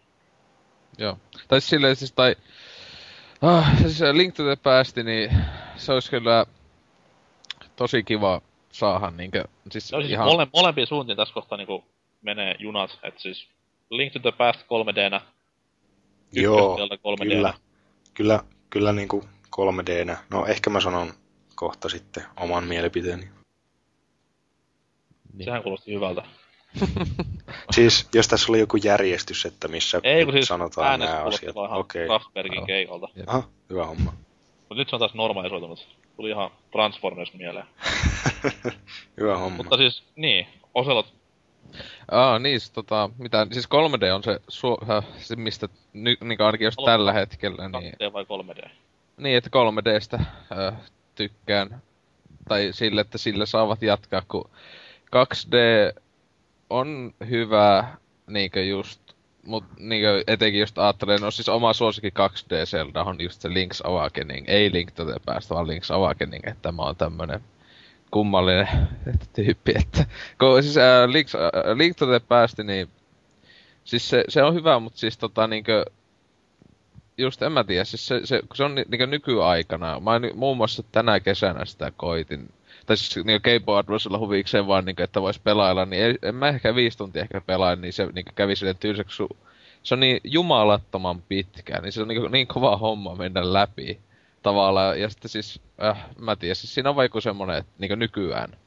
Joo. 0.97 1.17
Tai 1.47 1.61
siis 1.61 1.69
silleen 1.69 1.95
siis, 1.95 2.11
tai... 2.11 2.35
Ah, 3.41 3.77
siis 3.77 4.01
Link 4.13 4.35
to 4.35 4.43
the 4.43 4.55
Past, 4.55 4.95
niin 4.95 5.31
se 5.75 5.93
olisi 5.93 6.09
kyllä 6.09 6.45
tosi 7.75 8.03
kiva 8.03 8.41
saada 8.77 9.11
niinkö, 9.11 9.43
siis 9.71 9.91
No 9.91 9.99
siis 9.99 10.11
ihan... 10.11 10.27
mole, 10.27 10.47
molempiin 10.53 10.87
suuntiin 10.87 11.17
tässä 11.17 11.33
kohtaa 11.33 11.57
niinku 11.57 11.83
menee 12.21 12.55
junat, 12.59 12.99
että 13.03 13.21
siis 13.21 13.47
Link 13.89 14.13
to 14.13 14.19
the 14.19 14.31
Past 14.31 14.59
3Dnä, 14.61 15.21
Joo, 16.33 16.71
ykkösteltä 16.73 16.95
3Dnä. 16.95 17.29
kyllä. 17.33 17.53
Kyllä, 18.13 18.43
kyllä 18.69 18.93
niinku 18.93 19.23
3Dnä. 19.55 20.17
No 20.29 20.45
ehkä 20.45 20.69
mä 20.69 20.81
sanon 20.81 21.13
kohta 21.55 21.89
sitten 21.89 22.23
oman 22.39 22.63
mielipiteeni. 22.63 23.29
Niin. 25.33 25.45
Sehän 25.45 25.63
kuulosti 25.63 25.93
hyvältä. 25.93 26.23
Siis 27.75 28.09
jos 28.13 28.27
tässä 28.27 28.51
oli 28.51 28.59
joku 28.59 28.77
järjestys, 28.77 29.45
että 29.45 29.67
missä 29.67 29.99
Ei 30.03 30.25
kun 30.25 30.33
siis 30.33 30.45
sanotaan 30.47 30.99
nämä 30.99 31.11
äänes 31.11 31.21
kuulosti 31.23 31.45
asiat. 31.45 31.55
vaan 31.55 31.69
ihan 31.69 31.79
Okei. 31.79 32.05
Kraftwerkin 32.05 32.53
Aivan. 32.53 32.67
keikalta. 32.67 33.07
Jep. 33.15 33.29
Aha, 33.29 33.43
hyvä 33.69 33.85
homma. 33.85 34.13
Mut 34.69 34.77
nyt 34.77 34.89
se 34.89 34.95
on 34.95 34.99
taas 34.99 35.13
normalisoitunut. 35.13 35.87
Tuli 36.15 36.29
ihan 36.29 36.51
Transformers 36.71 37.33
mieleen. 37.33 37.65
hyvä 39.19 39.37
homma. 39.37 39.57
Mutta 39.57 39.77
siis, 39.77 40.03
niin, 40.15 40.47
Oselot, 40.73 41.13
Aa, 42.11 42.39
niin, 42.39 42.59
siis 42.59 42.71
tota, 42.71 43.09
mitä, 43.17 43.47
siis 43.51 43.65
3D 43.65 44.11
on 44.13 44.23
se, 44.23 44.39
su, 44.47 44.77
äh, 44.89 45.05
se 45.17 45.35
mistä 45.35 45.67
ny, 45.93 46.17
niin 46.23 46.41
ainakin 46.41 46.65
jos 46.65 46.75
tällä 46.85 47.13
hetkellä, 47.13 47.69
niin, 47.69 47.93
2D 47.93 48.13
vai 48.13 48.23
3D? 48.23 48.69
niin 49.17 49.37
että 49.37 49.49
3Dstä 49.49 50.19
äh, 50.21 50.73
tykkään, 51.15 51.81
tai 52.47 52.69
sille, 52.71 53.01
että 53.01 53.17
sillä 53.17 53.45
saavat 53.45 53.81
jatkaa, 53.81 54.21
kun 54.27 54.49
2D 55.15 55.55
on 56.69 57.13
hyvä, 57.29 57.97
niinkö 58.27 58.63
just, 58.63 59.01
mut 59.47 59.63
niinkö 59.79 60.23
etenkin 60.27 60.59
just 60.59 60.77
ajattelen, 60.77 61.21
no 61.21 61.31
siis 61.31 61.49
oma 61.49 61.73
suosikki 61.73 62.09
2D 62.09 62.65
Zelda 62.65 63.03
on 63.03 63.15
just 63.19 63.41
se 63.41 63.49
Link's 63.49 63.81
Awakening, 63.83 64.45
ei 64.49 64.73
Link 64.73 64.91
to 64.91 65.05
the 65.05 65.15
Past, 65.25 65.49
vaan 65.49 65.67
Link's 65.67 65.93
Awakening, 65.93 66.47
että 66.47 66.61
tämä 66.61 66.81
on 66.81 66.95
tämmönen 66.95 67.39
kummallinen 68.11 68.67
tyyppi, 69.35 69.73
että 69.75 70.05
kun 70.39 70.63
siis 70.63 70.77
äh, 70.77 71.09
Link, 71.09 71.27
äh, 71.35 71.77
Link 71.77 71.97
to 71.97 72.05
the 72.05 72.19
Past, 72.19 72.57
niin 72.57 72.89
siis 73.83 74.09
se, 74.09 74.23
se 74.29 74.43
on 74.43 74.53
hyvä, 74.53 74.79
mutta 74.79 74.99
siis 74.99 75.17
tota 75.17 75.47
niinkö 75.47 75.85
just 77.17 77.41
en 77.41 77.51
mä 77.51 77.63
tiedä, 77.63 77.83
siis 77.83 78.07
se, 78.07 78.21
se, 78.23 78.41
kun 78.41 78.55
se 78.55 78.63
on 78.63 78.75
ni, 78.75 78.85
niinkö 78.87 79.07
nykyaikana, 79.07 79.99
mä 79.99 80.19
muun 80.35 80.57
muassa 80.57 80.83
tänä 80.91 81.19
kesänä 81.19 81.65
sitä 81.65 81.91
koitin, 81.97 82.49
tai 82.87 82.97
siis 82.97 83.25
niin 83.25 83.41
Game 83.43 83.77
Advancella 83.77 84.17
huvikseen 84.17 84.67
vaan, 84.67 84.85
niin 84.85 85.01
että 85.01 85.21
vois 85.21 85.39
pelailla, 85.39 85.85
niin 85.85 86.03
ei, 86.03 86.17
en 86.21 86.35
mä 86.35 86.47
ehkä 86.47 86.75
viisi 86.75 86.97
tuntia 86.97 87.21
ehkä 87.21 87.41
pelaa, 87.41 87.75
niin 87.75 87.93
se 87.93 88.05
niin 88.05 88.25
kävi 88.35 88.55
silleen 88.55 88.77
tylsäksi. 88.77 89.23
Se 89.83 89.93
on 89.93 89.99
niin 89.99 90.21
jumalattoman 90.23 91.21
pitkä, 91.21 91.81
niin 91.81 91.91
se 91.91 92.01
on 92.01 92.07
niin, 92.07 92.31
niin 92.31 92.47
kova 92.47 92.77
homma 92.77 93.15
mennä 93.15 93.53
läpi 93.53 93.99
tavallaan. 94.43 94.99
Ja 94.99 95.09
sitten 95.09 95.29
siis, 95.29 95.61
äh, 95.83 96.05
mä 96.19 96.35
tiedän, 96.35 96.55
siis 96.55 96.73
siinä 96.73 96.89
on 96.89 96.95
vaan 96.95 97.05
joku 97.05 97.21
semmonen, 97.21 97.57
että 97.57 97.71
niin 97.79 97.99
nykyään, 97.99 98.57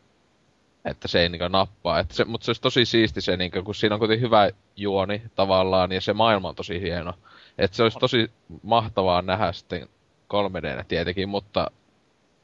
että 0.85 1.09
se 1.09 1.23
ei 1.23 1.29
niin 1.29 1.53
nappaa. 1.53 1.99
Että 1.99 2.15
se, 2.15 2.25
mutta 2.25 2.45
se 2.45 2.51
olisi 2.51 2.63
tosi 2.63 2.85
siisti 2.85 3.21
se, 3.21 3.37
niin 3.37 3.51
kun 3.65 3.75
siinä 3.75 3.95
on 3.95 3.99
kuitenkin 3.99 4.27
hyvä 4.27 4.51
juoni 4.77 5.23
tavallaan, 5.35 5.93
ja 5.93 6.01
se 6.01 6.13
maailma 6.13 6.49
on 6.49 6.55
tosi 6.55 6.81
hieno. 6.81 7.15
Että 7.59 7.77
se 7.77 7.83
olisi 7.83 7.99
tosi 7.99 8.31
mahtavaa 8.63 9.23
nähdä 9.23 9.53
sitten 9.53 9.89
3D 10.35 10.85
tietenkin, 10.89 11.29
mutta 11.29 11.71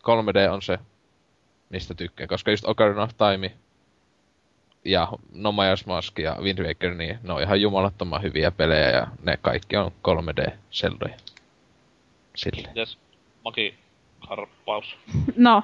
3D 0.02 0.50
on 0.50 0.62
se 0.62 0.78
mistä 1.70 1.94
tykkään. 1.94 2.28
Koska 2.28 2.50
just 2.50 2.64
Ocarina 2.64 3.02
of 3.02 3.10
Time 3.16 3.52
ja 4.84 5.08
No 5.32 5.50
Majora's 5.50 5.86
Mask 5.86 6.18
ja 6.18 6.36
Wind 6.40 6.58
Waker, 6.66 6.94
niin 6.94 7.18
ne 7.22 7.32
on 7.32 7.42
ihan 7.42 7.60
jumalattoman 7.60 8.22
hyviä 8.22 8.50
pelejä 8.50 8.90
ja 8.90 9.06
ne 9.22 9.36
kaikki 9.36 9.76
on 9.76 9.92
3D-seldoja. 10.08 11.16
Sille. 12.36 12.68
Mites 12.68 12.98
Maki 13.44 13.74
harppaus? 14.20 14.96
No, 15.36 15.62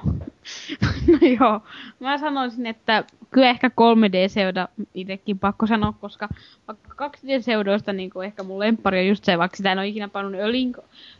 no 1.12 1.18
joo. 1.40 1.60
Mä 2.00 2.18
sanoisin, 2.18 2.66
että 2.66 3.04
kyllä 3.30 3.50
ehkä 3.50 3.68
3D-seuda 3.68 4.68
itsekin 4.94 5.38
pakko 5.38 5.66
sanoa, 5.66 5.94
koska 6.00 6.28
vaikka 6.68 7.08
2D-seudoista 7.08 7.92
niin 7.92 8.10
ehkä 8.24 8.42
mun 8.42 8.58
lemppari 8.58 9.00
on 9.00 9.06
just 9.06 9.24
se, 9.24 9.38
vaikka 9.38 9.56
sitä 9.56 9.72
en 9.72 9.78
ole 9.78 9.86
ikinä 9.86 10.08
pannut 10.08 10.40
jo 10.40 10.52
link, 10.52 10.76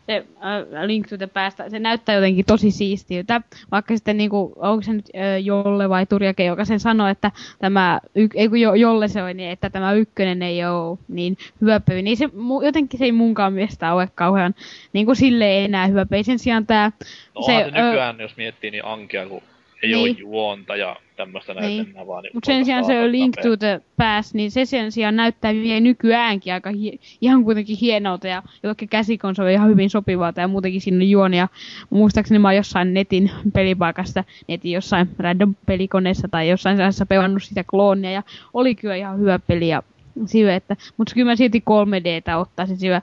se 0.07 0.27
äh, 0.45 0.83
Link 0.87 1.09
to 1.09 1.17
the 1.17 1.29
se 1.69 1.79
näyttää 1.79 2.15
jotenkin 2.15 2.45
tosi 2.45 2.71
siistiltä. 2.71 3.41
Vaikka 3.71 3.97
sitten 3.97 4.17
niin 4.17 4.31
kuin, 4.31 4.53
onko 4.57 4.83
se 4.83 4.93
nyt 4.93 5.07
äh, 5.15 5.45
Jolle 5.45 5.89
vai 5.89 6.07
Turjake, 6.07 6.45
joka 6.45 6.65
sen 6.65 6.81
sanoi, 6.81 7.11
että 7.11 7.31
tämä, 7.59 8.01
y- 8.15 8.29
ei 8.35 8.49
kun 8.49 8.61
jo, 8.61 8.75
Jolle 8.75 9.09
se 9.09 9.23
oli, 9.23 9.35
niin 9.35 9.51
että 9.51 9.71
tämä 9.71 9.93
ykkönen 9.93 10.43
ei 10.43 10.65
ole 10.65 10.99
niin 11.09 11.37
hyvä 11.61 11.81
niin 12.03 12.17
se 12.17 12.29
jotenkin 12.65 12.99
se 12.99 13.05
ei 13.05 13.13
munkaan 13.13 13.53
mielestä 13.53 13.95
ole 13.95 14.09
kauhean 14.15 14.55
niin 14.93 15.07
kuin 15.07 15.17
sille 15.17 15.65
enää 15.65 15.87
hyvä. 15.87 16.07
Sen 16.23 16.39
sijaan 16.39 16.67
tämä... 16.67 16.93
No 17.35 17.43
se, 17.43 17.53
se 17.53 17.65
nykyään, 17.65 18.21
ö... 18.21 18.23
jos 18.23 18.37
miettii, 18.37 18.71
niin 18.71 18.85
ankea, 18.85 19.29
kun 19.29 19.43
ei 19.83 19.93
niin. 19.93 20.01
ole 20.01 20.17
juonta 20.19 20.77
ja 20.77 20.97
tämmöistä 21.17 21.55
niin. 21.55 21.95
vaan. 22.07 22.23
Niin 22.23 22.31
Mutta 22.35 22.47
sen 22.47 22.65
sijaan 22.65 22.85
se 22.85 23.01
on 23.01 23.13
Link 23.13 23.37
to 23.43 23.57
the 23.57 23.81
Past, 23.97 24.35
niin 24.35 24.51
se 24.51 24.65
sen 24.65 24.93
sijaan 24.93 25.17
näyttää 25.17 25.55
vielä 25.55 25.81
nykyäänkin 25.81 26.53
aika 26.53 26.71
hi- 26.71 27.01
ihan 27.21 27.45
kuitenkin 27.45 27.77
hienolta 27.81 28.29
ja 28.29 28.43
jollekin 28.63 28.89
käsikonsoli 28.89 29.49
on 29.49 29.53
ihan 29.53 29.69
hyvin 29.69 29.91
sopivaa 29.91 30.33
ja 30.37 30.49
muutenkin 30.49 30.95
on 30.95 31.11
juonia. 31.11 31.49
Muistaakseni 31.91 32.39
mä 32.39 32.49
oon 32.49 32.57
jossain 32.57 32.95
netin 32.95 33.31
pelipaikasta, 33.53 34.25
netin 34.49 34.73
jossain 34.73 35.09
random 35.19 35.55
pelikoneessa 35.67 36.29
tai 36.29 36.49
jossain 36.49 36.77
sellaisessa 36.77 37.07
pelannut 37.07 37.43
sitä 37.43 37.65
kloonia 37.65 38.11
ja 38.11 38.23
oli 38.55 38.75
kyllä 38.75 38.97
ihan 38.97 39.19
hyvä 39.19 39.39
peli 39.39 39.69
ja 39.69 39.83
syö, 40.27 40.55
että, 40.55 40.77
mutta 40.97 41.15
kyllä 41.15 41.31
mä 41.31 41.37
silti 41.37 41.63
3Dtä 41.71 42.37
ottaisin 42.37 42.77
syö. 42.77 43.01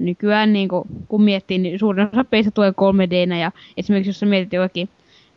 Nykyään 0.00 0.52
niin 0.52 0.68
kun, 0.68 0.84
kun 1.08 1.22
miettii, 1.22 1.58
niin 1.58 1.78
suurin 1.78 2.08
osa 2.12 2.24
peistä 2.24 2.50
tulee 2.50 2.70
3Dnä 2.70 3.34
ja 3.34 3.52
esimerkiksi 3.76 4.08
jos 4.08 4.20
sä 4.20 4.26
mietit 4.26 4.52
jokin 4.52 4.88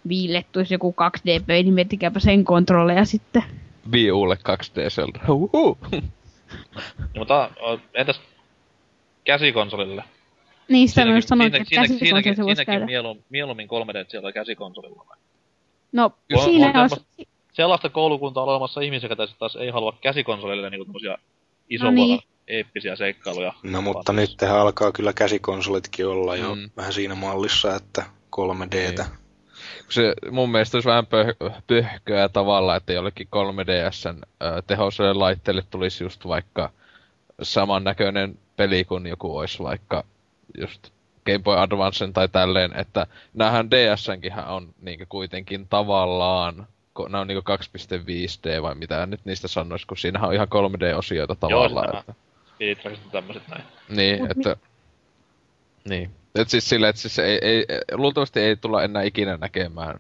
Viille 0.08 0.46
tulisi 0.52 0.74
joku 0.74 0.96
2D-peli, 1.02 1.64
niin 1.64 1.74
miettikääpä 1.74 2.20
sen 2.20 2.46
kontrolleja 2.46 3.06
sitten. 3.06 3.44
Wii 3.92 4.12
Ulle 4.12 4.36
2D 4.36 4.90
Zelda. 4.90 5.20
no, 5.28 5.78
mutta 7.18 7.50
entäs 7.94 8.22
käsikonsolille? 9.24 10.04
Niin, 10.70 10.90
sitä 10.90 11.06
myös 11.06 11.26
sanoin, 11.26 11.56
että 11.56 11.76
käsikonsolille 11.76 12.36
se 12.36 12.44
voisi 12.44 12.66
käydä. 12.66 12.86
Mieluum, 12.86 13.18
mieluummin 13.30 13.68
3D 13.68 14.06
siellä 14.08 14.32
käsikonsolilla 14.32 15.06
vai? 15.10 15.18
No, 15.92 16.12
on, 16.34 16.44
siinä 16.44 16.70
on 16.70 16.76
olisi... 16.76 17.28
Sellaista 17.52 17.90
koulukuntaa 17.90 18.44
olemassa 18.44 18.82
ihmisiä, 18.82 19.10
jotka 19.10 19.28
taas 19.40 19.56
ei 19.56 19.70
halua 19.70 19.98
käsikonsolille 20.02 20.70
niinku 20.70 20.86
tämmösiä 20.86 21.18
isovuoda 21.70 22.14
no 22.14 22.20
niin. 22.20 22.22
eeppisiä 22.48 22.96
seikkailuja. 22.96 23.54
No 23.64 23.82
mutta 23.82 24.14
nyt 24.14 24.44
alkaa 24.44 24.92
kyllä 24.92 25.14
käsikonsolitkin 25.14 26.08
olla 26.08 26.36
jo 26.36 26.56
mm. 26.56 26.70
vähän 26.78 26.94
siinä 26.94 27.16
mallissa, 27.16 27.76
että 27.76 28.04
3Dtä. 28.36 29.04
Niin 29.04 29.24
se 29.90 30.14
mun 30.32 30.52
mielestä 30.52 30.78
olisi 30.78 30.90
vähän 30.90 31.06
pöh- 31.06 31.52
pöhköä 31.68 32.30
tavalla, 32.30 32.76
että 32.76 32.94
jollekin 32.94 33.28
3DSn 33.28 34.18
äh, 34.18 34.64
tehoiselle 34.68 35.14
laitteelle 35.14 35.64
tulisi 35.70 36.04
just 36.04 36.28
vaikka 36.28 36.70
samannäköinen 37.42 38.40
peli 38.56 38.84
kuin 38.86 39.08
joku 39.08 39.38
olisi 39.38 39.64
vaikka 39.64 40.04
just 40.60 40.90
Game 41.26 41.40
Boy 41.40 41.58
Advancen 41.58 42.14
tai 42.14 42.30
tälleen, 42.30 42.80
että 42.80 43.08
näähän 43.34 43.72
DSnkin 43.72 44.34
on 44.48 44.74
niinku 44.82 45.06
kuitenkin 45.10 45.68
tavallaan, 45.68 46.68
nämä 47.10 47.22
on 47.22 47.28
niinku 47.28 47.52
2.5D 47.52 48.62
vai 48.62 48.76
mitä 48.76 49.06
nyt 49.06 49.26
niistä 49.26 49.48
sanoisi, 49.48 49.88
kun 49.88 49.98
siinähän 49.98 50.30
on 50.30 50.36
ihan 50.36 50.48
3D-osioita 50.48 51.36
tavallaan. 51.36 52.04
Joo, 52.60 52.72
että... 52.72 52.90
tämmöiset 53.12 53.48
näin. 53.48 53.64
Niin, 53.90 54.22
Mut 54.22 54.32
että... 54.32 54.50
Mi- 54.50 55.90
niin. 55.90 56.12
Et 56.36 56.50
siis 56.50 56.70
silleen, 56.70 56.90
että 56.90 57.02
siis 57.02 57.20
ei, 57.20 57.40
ei, 57.42 57.66
luultavasti 57.92 58.40
ei 58.40 58.56
tulla 58.56 58.84
enää 58.84 59.04
ikinä 59.04 59.38
näkemään 59.38 60.00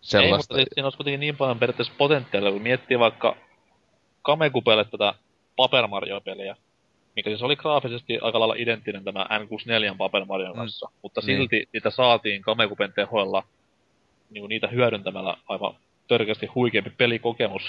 sellaista. 0.00 0.54
Ei, 0.54 0.56
mutta 0.56 0.56
siis 0.56 0.68
siinä 0.74 0.86
olisi 0.86 0.96
kuitenkin 0.96 1.20
niin 1.20 1.36
paljon 1.36 1.58
periaatteessa 1.58 1.94
potentiaalia, 1.98 2.52
kun 2.52 2.62
miettii 2.62 2.98
vaikka 2.98 3.36
Kamekupelle 4.22 4.84
tätä 4.84 5.14
Paper 5.56 5.86
Mario-peliä, 5.86 6.56
mikä 7.16 7.30
siis 7.30 7.42
oli 7.42 7.56
graafisesti 7.56 8.18
aika 8.22 8.40
lailla 8.40 8.54
identtinen 8.58 9.04
tämä 9.04 9.26
N64 9.30 9.96
Paper 9.98 10.24
Marion 10.24 10.52
mm. 10.52 10.58
kanssa, 10.58 10.86
mm. 10.86 10.98
mutta 11.02 11.20
niin. 11.26 11.38
silti 11.38 11.68
niitä 11.72 11.90
saatiin 11.90 12.42
Kamekupen 12.42 12.92
tehoilla 12.92 13.42
niin 14.30 14.48
niitä 14.48 14.68
hyödyntämällä 14.68 15.36
aivan 15.48 15.74
törkeästi 16.08 16.46
huikeampi 16.46 16.90
pelikokemus 16.90 17.62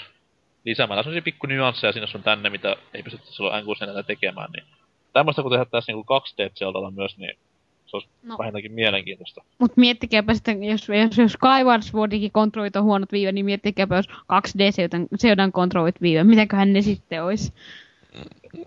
lisäämällä 0.64 1.02
sellaisia 1.02 1.22
pikku 1.22 1.46
nyansseja 1.46 1.92
sinne 1.92 2.06
sun 2.06 2.22
tänne, 2.22 2.50
mitä 2.50 2.76
ei 2.94 3.02
pystytty 3.02 3.32
silloin 3.32 3.64
N64 3.64 4.04
tekemään, 4.06 4.50
niin 4.52 4.64
tämmöistä 5.12 5.42
kun 5.42 5.50
tehdään 5.50 5.70
tässä 5.70 5.92
niin 5.92 6.04
2D 6.04 6.94
myös, 6.94 7.18
niin 7.18 7.38
se 7.86 7.96
olisi 7.96 8.08
no. 8.22 8.36
vähintäänkin 8.38 8.72
mielenkiintoista. 8.72 9.44
Mutta 9.58 9.80
miettikääpä 9.80 10.34
sitten, 10.34 10.64
jos, 10.64 10.88
jos, 10.88 11.18
jos 11.18 11.32
Skyward 11.32 11.82
Swordikin 11.82 12.32
kontrollit 12.32 12.76
on 12.76 12.84
huonot 12.84 13.12
viive, 13.12 13.32
niin 13.32 13.44
miettikääpä, 13.44 13.96
jos 13.96 14.08
2D-seudan 14.08 15.52
kontrollit 15.52 16.02
viive, 16.02 16.24
mitäköhän 16.24 16.72
ne 16.72 16.82
sitten 16.82 17.24
olisi? 17.24 17.52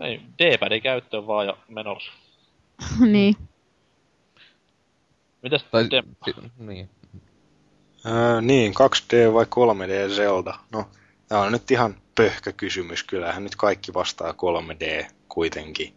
Ei, 0.00 0.20
D-padin 0.38 0.82
käyttöön 0.82 1.26
vaan 1.26 1.46
ja 1.46 1.56
menossa. 1.68 2.12
niin. 3.12 3.34
Mitäs 5.42 5.64
tai, 5.64 5.88
niin. 6.58 6.88
Öö, 8.06 8.40
niin, 8.40 8.72
2D 8.72 9.32
vai 9.32 9.44
3D 9.44 10.14
Zelda? 10.14 10.54
No, 10.72 10.88
tämä 11.28 11.40
on 11.40 11.52
nyt 11.52 11.70
ihan 11.70 11.94
pöhkä 12.14 12.52
kysymys. 12.52 13.02
Kyllähän 13.02 13.44
nyt 13.44 13.56
kaikki 13.56 13.94
vastaa 13.94 14.32
3D 14.32 15.06
kuitenkin. 15.28 15.94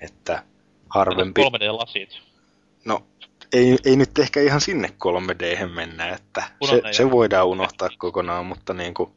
Että 0.00 0.42
harvempi... 0.88 1.42
3D-lasit. 1.42 2.20
No, 2.84 3.06
ei, 3.52 3.78
ei 3.84 3.96
nyt 3.96 4.18
ehkä 4.18 4.40
ihan 4.40 4.60
sinne 4.60 4.94
3 4.98 5.34
d 5.38 5.68
mennä, 5.68 6.08
että 6.08 6.42
se, 6.66 6.82
se 6.90 7.10
voidaan 7.10 7.46
unohtaa 7.46 7.88
kokonaan, 7.98 8.46
mutta 8.46 8.74
niin 8.74 8.94
kuin 8.94 9.12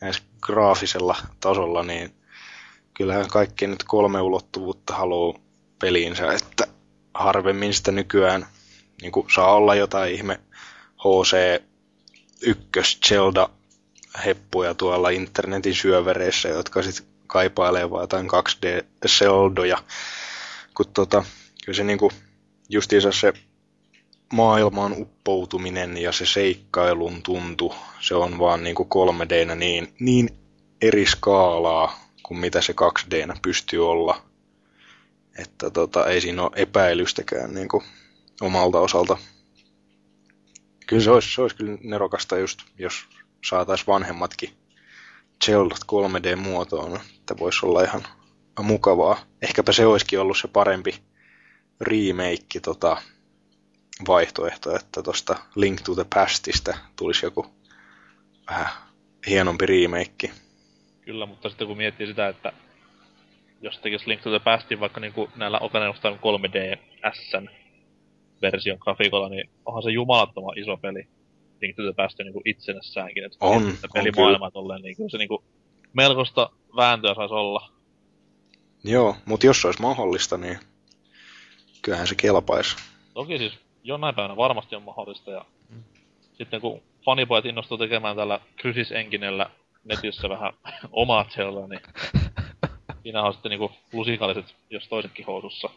näissä 0.00 0.22
graafisella 0.40 1.16
tasolla, 1.40 1.82
niin 1.82 2.14
kyllähän 2.94 3.28
kaikki 3.28 3.66
nyt 3.66 3.84
kolme 3.84 4.20
ulottuvuutta 4.20 4.94
haluaa 4.94 5.38
peliinsä, 5.78 6.32
että 6.32 6.66
harvemmin 7.14 7.74
sitä 7.74 7.92
nykyään 7.92 8.46
niin 9.02 9.12
kuin 9.12 9.26
saa 9.34 9.54
olla 9.54 9.74
jotain 9.74 10.14
ihme 10.14 10.40
HC 11.04 11.62
1 12.40 12.98
Zelda 13.08 13.48
heppuja 14.24 14.74
tuolla 14.74 15.10
internetin 15.10 15.74
syövereissä, 15.74 16.48
jotka 16.48 16.82
sitten 16.82 17.06
kaipailee 17.26 17.90
vaan 17.90 18.02
jotain 18.02 18.26
2D 18.26 18.84
Zeldoja, 19.08 19.78
kun 20.76 20.86
tota, 20.94 21.24
kyllä 21.64 21.76
se 21.76 21.84
niinku 21.84 22.12
justiinsa 22.68 23.12
se 23.12 23.32
maailman 24.32 24.92
uppoutuminen 24.92 25.98
ja 25.98 26.12
se 26.12 26.26
seikkailun 26.26 27.22
tuntu, 27.22 27.74
se 28.00 28.14
on 28.14 28.38
vaan 28.38 28.64
niin 28.64 28.74
kuin 28.74 28.88
3D 28.88 29.54
niin, 29.54 29.94
niin 30.00 30.28
eri 30.82 31.06
skaalaa 31.06 32.00
kuin 32.22 32.38
mitä 32.38 32.60
se 32.60 32.72
2D 32.72 33.38
pystyy 33.42 33.88
olla. 33.90 34.22
Että 35.38 35.70
tota, 35.70 36.06
ei 36.06 36.20
siinä 36.20 36.42
ole 36.42 36.50
epäilystäkään 36.56 37.54
niin 37.54 37.68
kuin 37.68 37.84
omalta 38.40 38.80
osalta. 38.80 39.16
Kyllä 40.92 41.04
se 41.04 41.10
olisi, 41.10 41.34
se 41.34 41.42
olisi 41.42 41.56
kyllä 41.56 41.78
nerokasta 41.82 42.38
just, 42.38 42.58
jos 42.78 43.08
saataisiin 43.44 43.86
vanhemmatkin 43.86 44.50
Zeldat 45.44 45.78
3D-muotoon, 45.92 47.00
että 47.18 47.38
voisi 47.38 47.66
olla 47.66 47.82
ihan 47.82 48.02
mukavaa. 48.62 49.18
Ehkäpä 49.42 49.72
se 49.72 49.86
olisikin 49.86 50.20
ollut 50.20 50.38
se 50.38 50.48
parempi 50.48 50.94
remake 51.80 52.60
tota, 52.62 53.02
vaihtoehto, 54.08 54.76
että 54.76 55.02
tuosta 55.02 55.36
Link 55.54 55.80
to 55.80 55.94
the 55.94 56.04
Pastista 56.14 56.78
tulisi 56.96 57.26
joku 57.26 57.46
vähän 58.50 58.68
hienompi 59.26 59.66
remake. 59.66 60.30
Kyllä, 61.00 61.26
mutta 61.26 61.48
sitten 61.48 61.66
kun 61.66 61.76
miettii 61.76 62.06
sitä, 62.06 62.28
että 62.28 62.52
jos 63.60 63.78
tekisi 63.78 64.08
Link 64.08 64.22
to 64.22 64.30
the 64.30 64.40
Pastin 64.44 64.80
vaikka 64.80 65.00
niin 65.00 65.12
kuin 65.12 65.30
näillä 65.36 65.58
Ocarina 65.58 65.90
of 65.90 66.00
Time 66.00 66.16
3D 66.16 66.78
S 67.12 67.30
version 68.42 68.78
grafiikolla, 68.80 69.28
niin 69.28 69.50
onhan 69.66 69.82
se 69.82 69.90
jumalattoman 69.90 70.58
iso 70.58 70.76
peli. 70.76 71.06
Link 71.62 71.76
to 71.76 71.82
the 71.82 71.92
Past 71.96 72.18
niin 72.18 72.32
kuin 72.32 72.42
itsenässäänkin. 72.44 73.24
Että 73.24 73.38
on, 73.40 73.70
että 73.70 73.88
pelimaailma 73.94 74.50
tolleen, 74.50 74.82
niin 74.82 74.96
kyllä 74.96 75.10
se 75.10 75.18
niin 75.18 75.28
kuin 75.28 75.44
melkoista 75.92 76.50
vääntöä 76.76 77.14
saisi 77.14 77.34
olla. 77.34 77.68
Joo, 78.84 79.16
mutta 79.24 79.46
jos 79.46 79.60
se 79.60 79.68
olisi 79.68 79.82
mahdollista, 79.82 80.36
niin 80.36 80.58
kyllähän 81.82 82.06
se 82.06 82.14
kelpaisi. 82.14 82.76
Toki 83.14 83.38
siis 83.38 83.52
jonain 83.84 84.14
päivänä 84.14 84.36
varmasti 84.36 84.76
on 84.76 84.82
mahdollista 84.82 85.30
ja 85.30 85.44
mm. 85.70 85.82
sitten 86.32 86.60
kun 86.60 86.82
fanipojat 87.04 87.46
innostuu 87.46 87.78
tekemään 87.78 88.16
tällä 88.16 88.40
Crysis 88.60 88.92
Enginellä 88.92 89.50
netissä 89.84 90.28
vähän 90.28 90.52
omaa 90.92 91.26
Zeldaa, 91.30 91.66
niin 91.66 91.80
siinä 93.02 93.22
on 93.22 93.32
sitten 93.32 93.50
niinku 93.50 93.72
lusikalliset, 93.92 94.54
jos 94.70 94.88
toisetkin 94.88 95.26
housussa. 95.26 95.70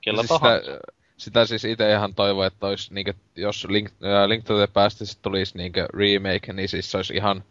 Kellä 0.00 0.22
siis 0.22 0.28
tahansa. 0.28 0.64
Sitä, 0.64 0.78
sitä 1.16 1.46
siis 1.46 1.64
itse 1.64 1.92
ihan 1.92 2.14
toivon, 2.14 2.46
että 2.46 2.66
olisi, 2.66 2.94
niinkö, 2.94 3.14
jos 3.36 3.66
Link, 3.70 3.88
äh, 3.88 4.28
Link 4.28 4.44
to 4.44 4.56
the 4.56 4.66
Past 4.66 5.22
tulisi 5.22 5.58
niinkö 5.58 5.86
remake, 5.92 6.52
niin 6.52 6.68
siis 6.68 6.90
se 6.90 6.96
olisi 6.96 7.14
ihan 7.14 7.44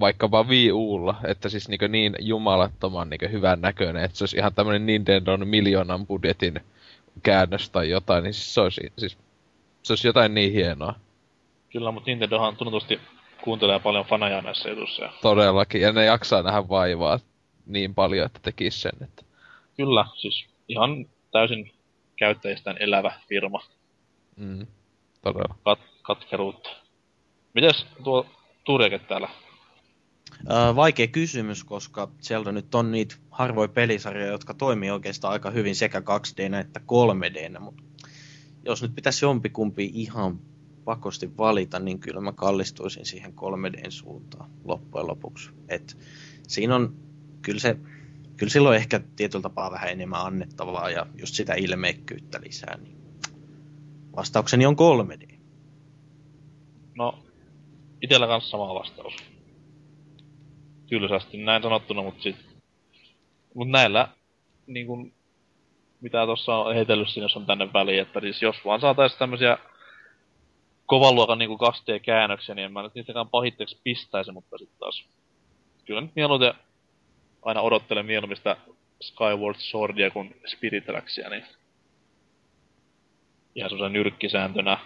vaikkapa 0.00 0.44
Wii 0.44 0.72
Ulla, 0.72 1.16
että 1.24 1.48
siis 1.48 1.68
niinkö 1.68 1.88
niin 1.88 2.16
jumalattoman 2.20 3.10
niinkö 3.10 3.28
hyvän 3.28 3.60
näköinen, 3.60 4.04
että 4.04 4.18
se 4.18 4.24
olisi 4.24 4.36
ihan 4.36 4.54
tämmöinen 4.54 4.86
Nintendon 4.86 5.48
miljoonan 5.48 6.06
budjetin 6.06 6.60
käännös 7.22 7.70
tai 7.70 7.90
jotain, 7.90 8.24
niin 8.24 8.34
siis 8.34 8.54
se 8.54 8.60
olisi, 8.60 8.92
siis, 8.98 9.18
se 9.82 9.92
olisi 9.92 10.08
jotain 10.08 10.34
niin 10.34 10.52
hienoa. 10.52 10.94
Kyllä, 11.72 11.90
mutta 11.90 12.10
Nintendohan 12.10 12.56
tunnetusti 12.56 13.00
kuuntelee 13.42 13.78
paljon 13.78 14.04
faneja 14.04 14.42
näissä 14.42 14.68
jutuissa. 14.68 15.02
Ja... 15.02 15.12
Todellakin, 15.22 15.80
ja 15.80 15.92
ne 15.92 16.04
jaksaa 16.04 16.42
nähdä 16.42 16.68
vaivaa 16.68 17.18
niin 17.66 17.94
paljon, 17.94 18.26
että 18.26 18.40
tekisi 18.42 18.80
sen. 18.80 18.92
Että... 19.02 19.22
Kyllä, 19.76 20.04
siis 20.14 20.46
ihan 20.68 21.06
täysin 21.30 21.73
käyttäjistään 22.16 22.76
elävä 22.80 23.12
firma. 23.28 23.60
Mm, 24.36 24.66
todella. 25.22 25.54
Kat- 25.54 26.02
katkeruutta. 26.02 26.68
Mites 27.54 27.86
tuo 28.04 28.26
Turjake 28.64 28.98
täällä? 28.98 29.28
Öö, 30.50 30.76
vaikea 30.76 31.06
kysymys, 31.06 31.64
koska 31.64 32.08
Zelda 32.22 32.52
nyt 32.52 32.74
on 32.74 32.92
niitä 32.92 33.14
harvoja 33.30 33.68
pelisarjoja, 33.68 34.32
jotka 34.32 34.54
toimii 34.54 34.90
oikeastaan 34.90 35.32
aika 35.32 35.50
hyvin 35.50 35.76
sekä 35.76 36.00
2D 36.00 36.54
että 36.54 36.80
3D, 36.80 37.60
mutta 37.60 37.82
jos 38.64 38.82
nyt 38.82 38.94
pitäisi 38.94 39.24
jompikumpi 39.24 39.90
ihan 39.94 40.40
pakosti 40.84 41.36
valita, 41.36 41.78
niin 41.78 42.00
kyllä 42.00 42.20
mä 42.20 42.32
kallistuisin 42.32 43.06
siihen 43.06 43.32
3Dn 43.32 43.90
suuntaan 43.90 44.50
loppujen 44.64 45.06
lopuksi. 45.06 45.50
Et 45.68 45.98
siinä 46.48 46.74
on, 46.74 46.96
kyllä 47.42 47.60
se, 47.60 47.76
kyllä 48.36 48.50
silloin 48.50 48.76
ehkä 48.76 49.00
tietyllä 49.16 49.42
tapaa 49.42 49.70
vähän 49.70 49.88
enemmän 49.88 50.20
annettavaa 50.20 50.90
ja 50.90 51.06
just 51.18 51.34
sitä 51.34 51.54
ilmeikkyyttä 51.54 52.40
lisää, 52.40 52.76
niin 52.76 52.96
vastaukseni 54.16 54.66
on 54.66 54.76
3D. 54.76 55.34
No, 56.96 57.18
itellä 58.02 58.26
kanssa 58.26 58.50
sama 58.50 58.74
vastaus. 58.74 59.14
Tylsästi 60.86 61.36
näin 61.36 61.62
sanottuna, 61.62 62.02
mutta 62.02 62.22
sit... 62.22 62.36
Mut 63.54 63.68
näillä, 63.68 64.08
niin 64.66 64.86
kun, 64.86 65.12
mitä 66.00 66.26
tuossa 66.26 66.54
on 66.56 66.74
heitellyt 66.74 67.08
sinne, 67.08 67.24
jos 67.24 67.36
on 67.36 67.46
tänne 67.46 67.72
väliin, 67.72 68.02
että 68.02 68.20
siis 68.20 68.42
jos 68.42 68.56
vaan 68.64 68.80
saataisiin 68.80 69.18
tämmösiä 69.18 69.58
kovan 70.86 71.14
luokan 71.14 71.38
niin 71.38 71.50
2D-käännöksiä, 71.50 72.54
niin 72.54 72.64
en 72.64 72.72
mä 72.72 72.82
nyt 72.82 72.94
niitäkään 72.94 73.28
pahitteeksi 73.28 73.80
pistäisi, 73.84 74.32
mutta 74.32 74.58
sitten 74.58 74.78
taas... 74.78 75.04
Kyllä 75.84 76.00
nyt 76.00 76.16
mieluiten 76.16 76.54
aina 77.44 77.60
odottelen 77.60 78.06
mieluummin 78.06 78.36
sitä 78.36 78.56
Skyward 79.00 79.56
Swordia 79.58 80.10
kuin 80.10 80.36
Spirit 80.46 80.84
Tracksia, 80.84 81.28
niin... 81.28 81.44
Ihan 83.54 83.70
semmoisen 83.70 83.92
nyrkkisääntönä. 83.92 84.78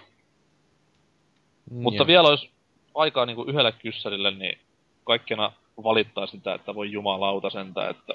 Mm, 1.70 1.82
mutta 1.82 2.06
vielä 2.06 2.28
olisi 2.28 2.50
aikaa 2.94 3.26
niin 3.26 3.36
kuin 3.36 3.48
yhdelle 3.48 3.72
kyssärille, 3.72 4.30
niin 4.30 4.58
kaikkena 5.04 5.52
valittaa 5.82 6.26
sitä, 6.26 6.54
että 6.54 6.74
voi 6.74 6.92
jumalauta 6.92 7.50
sentä, 7.50 7.88
että 7.88 8.14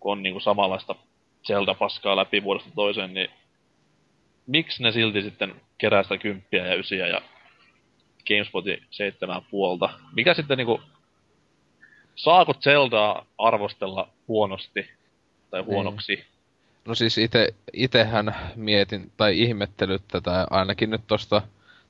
kun 0.00 0.12
on 0.12 0.22
niin 0.22 0.32
kuin 0.34 0.42
samanlaista 0.42 0.94
Zelda-paskaa 1.46 2.16
läpi 2.16 2.42
vuodesta 2.42 2.70
toiseen, 2.74 3.14
niin 3.14 3.30
miksi 4.46 4.82
ne 4.82 4.92
silti 4.92 5.22
sitten 5.22 5.60
kerää 5.78 6.02
sitä 6.02 6.18
kymppiä 6.18 6.66
ja 6.66 6.74
ysiä 6.74 7.06
ja 7.06 7.22
GameSpotin 8.28 8.86
seitsemän 8.90 9.42
puolta? 9.50 9.90
Mikä 10.12 10.34
sitten 10.34 10.58
niinku... 10.58 10.80
Saako 12.22 12.54
Zeldaa 12.54 13.26
arvostella 13.38 14.08
huonosti 14.28 14.90
tai 15.50 15.62
huonoksi? 15.62 16.14
Niin. 16.14 16.24
No 16.84 16.94
siis 16.94 17.18
ite, 17.18 17.54
itehän 17.72 18.36
mietin 18.56 19.12
tai 19.16 19.40
ihmettelyt 19.40 20.02
tätä 20.08 20.46
ainakin 20.50 20.90
nyt 20.90 21.00
tosta 21.06 21.42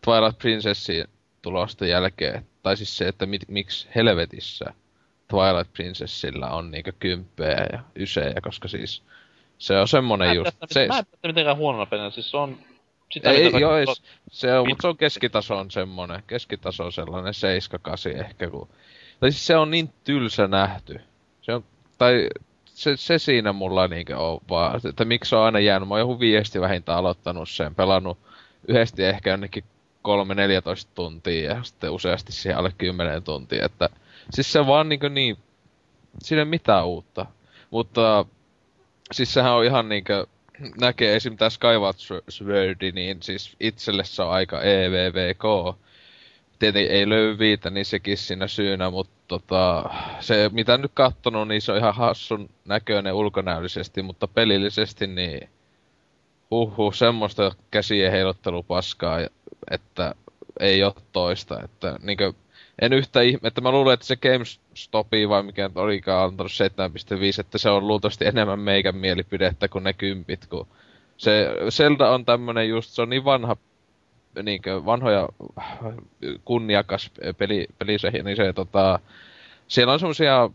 Twilight 0.05 0.39
Princessin 0.39 1.05
tulosta 1.43 1.87
jälkeen. 1.87 2.47
Tai 2.63 2.77
siis 2.77 2.97
se, 2.97 3.09
että 3.09 3.27
mit, 3.27 3.43
miksi 3.49 3.89
helvetissä 3.95 4.75
Twilight 5.29 5.73
Princessillä 5.73 6.51
on 6.51 6.71
niinku 6.71 6.91
kymppejä 6.99 7.67
ja 7.73 7.81
ysejä, 7.97 8.35
koska 8.43 8.69
siis 8.69 9.03
se 9.59 9.79
on 9.79 9.89
semmonen 9.89 10.29
mä 10.29 10.35
just... 10.35 10.57
se... 10.67 10.87
Mä 10.89 10.99
en 10.99 11.07
pidä 11.07 11.29
mitenkään 11.29 11.57
huonona 11.57 11.87
pelinä, 11.87 12.11
siis 12.11 12.31
se 12.31 12.37
on... 12.37 12.59
Sitä, 13.11 13.31
ei, 13.31 13.51
joo, 13.61 13.77
ei, 13.77 13.87
se 14.31 14.59
on, 14.59 14.69
mutta 14.69 14.83
se 14.83 14.89
on 14.89 14.97
keskitaso 14.97 15.59
on 15.59 15.71
semmonen, 15.71 16.23
keskitaso 16.27 16.85
on 16.85 16.93
sellainen 16.93 17.35
7-8 18.17 18.21
ehkä, 18.27 18.51
kun... 18.51 18.69
Tai 19.21 19.33
siis 19.33 19.47
se 19.47 19.57
on 19.57 19.71
niin 19.71 19.91
tylsä 20.05 20.49
nähty. 20.49 21.01
Se 21.43 21.55
on, 21.55 21.65
tai 21.99 22.29
se, 22.65 22.97
se 22.97 23.19
siinä 23.19 23.53
mulla 23.53 23.89
niinkö 23.89 24.19
on 24.19 24.41
vaan, 24.51 24.81
että 24.89 25.05
miksi 25.05 25.35
on 25.35 25.43
aina 25.43 25.59
jäänyt. 25.59 25.89
Mä 25.89 25.95
oon 25.95 26.01
joku 26.01 26.21
viesti 26.21 26.61
vähintään 26.61 26.99
aloittanut 26.99 27.49
sen, 27.49 27.75
pelannut 27.75 28.19
yhdesti 28.69 29.05
ehkä 29.05 29.31
jonnekin 29.31 29.65
3-14 29.65 30.89
tuntia 30.95 31.55
ja 31.55 31.63
sitten 31.63 31.91
useasti 31.91 32.33
siihen 32.33 32.59
alle 32.59 32.73
10 32.79 33.23
tuntia, 33.23 33.65
että 33.65 33.89
siis 34.31 34.53
se 34.53 34.67
vaan 34.67 34.89
niinkö 34.89 35.09
niin, 35.09 35.37
siinä 36.23 36.43
ei 36.43 36.45
mitään 36.47 36.87
uutta. 36.87 37.27
Mutta 37.71 38.25
siis 39.13 39.35
sehän 39.35 39.53
on 39.53 39.65
ihan 39.65 39.89
niinkö, 39.89 40.27
näkee 40.81 41.17
esim. 41.17 41.37
tää 41.37 41.51
Skyward 41.51 42.23
Swordi, 42.29 42.93
niin 42.93 43.23
siis 43.23 43.57
itselle 43.61 44.05
se 44.05 44.23
on 44.23 44.31
aika 44.31 44.63
EVVK. 44.63 45.45
Tietenkin 46.61 46.93
ei 46.93 47.09
löydy 47.09 47.39
viitä, 47.39 47.71
niin 47.71 47.85
sekin 47.85 48.17
siinä 48.17 48.49
syynä, 48.49 48.91
mutta 48.91 49.13
tota, 49.29 49.91
se 50.21 50.51
mitä 50.53 50.79
nyt 50.79 50.91
kattonut, 50.95 51.49
niin 51.49 51.63
se 51.63 51.73
on 51.73 51.79
ihan 51.79 51.95
hassun 51.95 52.51
näköinen 52.65 53.15
ulkonäöllisesti, 53.15 54.03
mutta 54.03 54.29
pelillisesti 54.29 55.07
niin 55.07 55.49
huhhuh, 56.51 56.95
semmoista 56.95 57.53
käsien 57.71 58.13
heilottelupaskaa, 58.13 59.19
että 59.71 60.15
ei 60.61 60.85
ole 60.85 60.95
toista, 61.13 61.63
että 61.65 61.99
niinkö 62.03 62.33
en 62.83 62.93
yhtä 62.93 63.21
ihme, 63.21 63.49
että 63.49 63.61
mä 63.61 63.71
luulen, 63.71 63.95
että 63.95 64.07
se 64.07 64.17
GameStopi 64.17 65.29
vai 65.29 65.43
mikä 65.43 65.71
olikaan 65.75 66.25
antanut 66.25 66.53
7.5, 66.53 67.41
että 67.41 67.59
se 67.59 67.71
on 67.71 67.89
luultavasti 67.89 68.27
enemmän 68.27 68.59
meikän 68.59 68.97
mielipidettä 68.97 69.69
kuin 69.69 69.85
ne 69.85 69.93
kympit, 69.93 70.47
kun 70.47 70.67
se 71.17 71.49
Zelda 71.71 72.11
on 72.11 72.25
tämmönen 72.25 72.69
just, 72.69 72.91
se 72.91 73.03
on 73.03 73.11
niin 73.11 73.25
vanha, 73.25 73.57
niinkö 74.43 74.85
vanhoja 74.85 75.29
kunniakas 76.45 77.11
peli, 77.39 77.67
pelisehi, 77.79 78.23
niin 78.23 78.37
se 78.37 78.53
tota, 78.53 78.99
siellä 79.69 79.93
on 79.93 80.01
semmosia 80.01 80.51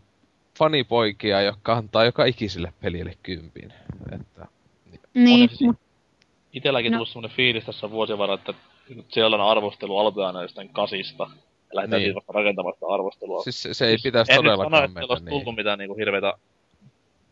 fanipoikia, 0.58 1.42
jotka 1.42 1.72
antaa 1.72 2.04
joka 2.04 2.24
ikiselle 2.24 2.72
pelille 2.80 3.14
kympin. 3.22 3.72
Että, 4.12 4.46
niin, 5.14 5.48
siis 5.48 5.60
mut... 5.60 5.76
Itelläkin 6.52 6.92
no. 6.92 6.96
tullut 6.96 7.08
semmonen 7.08 7.36
fiilis 7.36 7.64
tässä 7.64 7.90
vuosien 7.90 8.18
varrella, 8.18 8.40
että 8.40 8.54
Zeldan 9.14 9.40
arvostelu 9.40 9.98
aloitetaan 9.98 10.34
näistä 10.34 10.64
kasista 10.72 11.30
lähdetään 11.72 12.02
niin. 12.02 12.12
siitä 12.12 12.32
rakentamasta 12.32 12.86
arvostelua. 12.86 13.42
Siis 13.42 13.62
se, 13.62 13.74
se 13.74 13.84
ei 13.86 13.90
siis 13.90 14.02
pitäisi 14.02 14.32
todellakaan 14.34 14.72
mennä. 14.72 14.86
En 14.86 15.02
nyt 15.02 15.08
sano, 15.08 15.16
että 15.16 15.30
niin. 15.30 15.40
tullut 15.40 15.56
mitään 15.56 15.78
niinku 15.78 15.96
hirveitä 15.96 16.34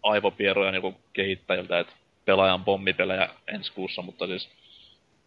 aivopieroja 0.02 0.72
niinku 0.72 0.94
kehittäjiltä, 1.12 1.78
että 1.78 1.92
pelaajan 2.24 2.64
pommipelejä 2.64 3.28
ensi 3.46 3.72
kuussa, 3.72 4.02
mutta 4.02 4.26
siis... 4.26 4.48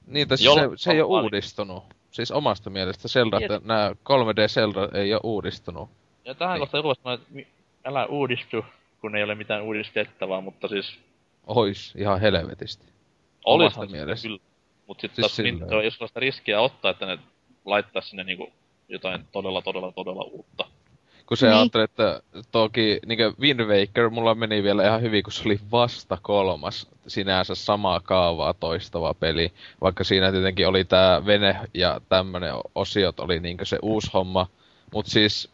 Niin, 0.08 0.28
tässä 0.28 0.54
se, 0.54 0.62
se 0.76 0.92
ei 0.92 1.02
ole 1.02 1.24
uudistunut. 1.24 1.84
Siis 2.12 2.32
omasta 2.32 2.70
mielestä 2.70 3.08
Zelda, 3.08 3.38
että 3.42 3.62
nämä 3.64 3.92
3D 3.92 4.48
Zelda 4.48 4.90
ei 4.94 5.14
ole 5.14 5.22
uudistunut. 5.24 5.90
Ja 6.26 6.36
tähän 6.36 6.54
niin. 6.54 6.60
kohtaan 6.60 6.80
joku 6.80 7.12
että 7.12 7.48
älä 7.86 8.06
uudistu, 8.06 8.66
kun 9.02 9.16
ei 9.16 9.24
ole 9.24 9.36
mitään 9.36 9.64
uudistettavaa, 9.64 10.42
mutta 10.42 10.68
siis... 10.68 11.00
Ois, 11.48 11.94
ihan 11.98 12.22
helvetisti. 12.22 12.86
Olisihan 13.46 13.92
mielestä. 13.92 14.28
kyllä. 14.28 14.40
Mutta 14.88 15.02
sitten 15.02 15.30
siis 15.30 15.60
taas 15.60 15.84
jos 15.84 15.94
sellaista 15.94 16.20
riskiä 16.20 16.62
ottaa, 16.62 16.92
että 16.92 17.06
ne 17.06 17.20
laittaa 17.66 18.02
sinne 18.02 18.24
niinku 18.24 18.50
jotain 18.90 19.26
todella, 19.32 19.62
todella, 19.62 19.92
todella 19.92 20.24
uutta. 20.24 20.66
Kun 21.28 21.38
se 21.38 21.48
niin. 21.48 21.58
ajattelee, 21.58 21.84
että 21.84 22.22
toki 22.52 22.99
niin 23.06 23.20
Wind 23.40 23.60
Waker 23.60 24.10
mulla 24.10 24.36
meni 24.36 24.64
vielä 24.64 24.88
ihan 24.88 25.02
hyvin, 25.02 25.24
kun 25.24 25.34
se 25.34 25.44
oli 25.45 25.60
vasta 25.72 26.18
kolmas 26.22 26.88
sinänsä 27.08 27.56
samaa 27.56 27.99
kaavaa 27.99 28.54
toistava 28.54 29.14
peli. 29.14 29.52
Vaikka 29.82 30.04
siinä 30.04 30.32
tietenkin 30.32 30.68
oli 30.68 30.86
tämä 30.86 31.22
vene 31.26 31.60
ja 31.74 32.02
tämmönen 32.10 32.54
osiot 32.76 33.20
oli 33.20 33.40
niin 33.40 33.58
se 33.64 33.80
uusi 33.82 34.10
homma. 34.14 34.48
Mutta 34.94 35.12
siis 35.12 35.49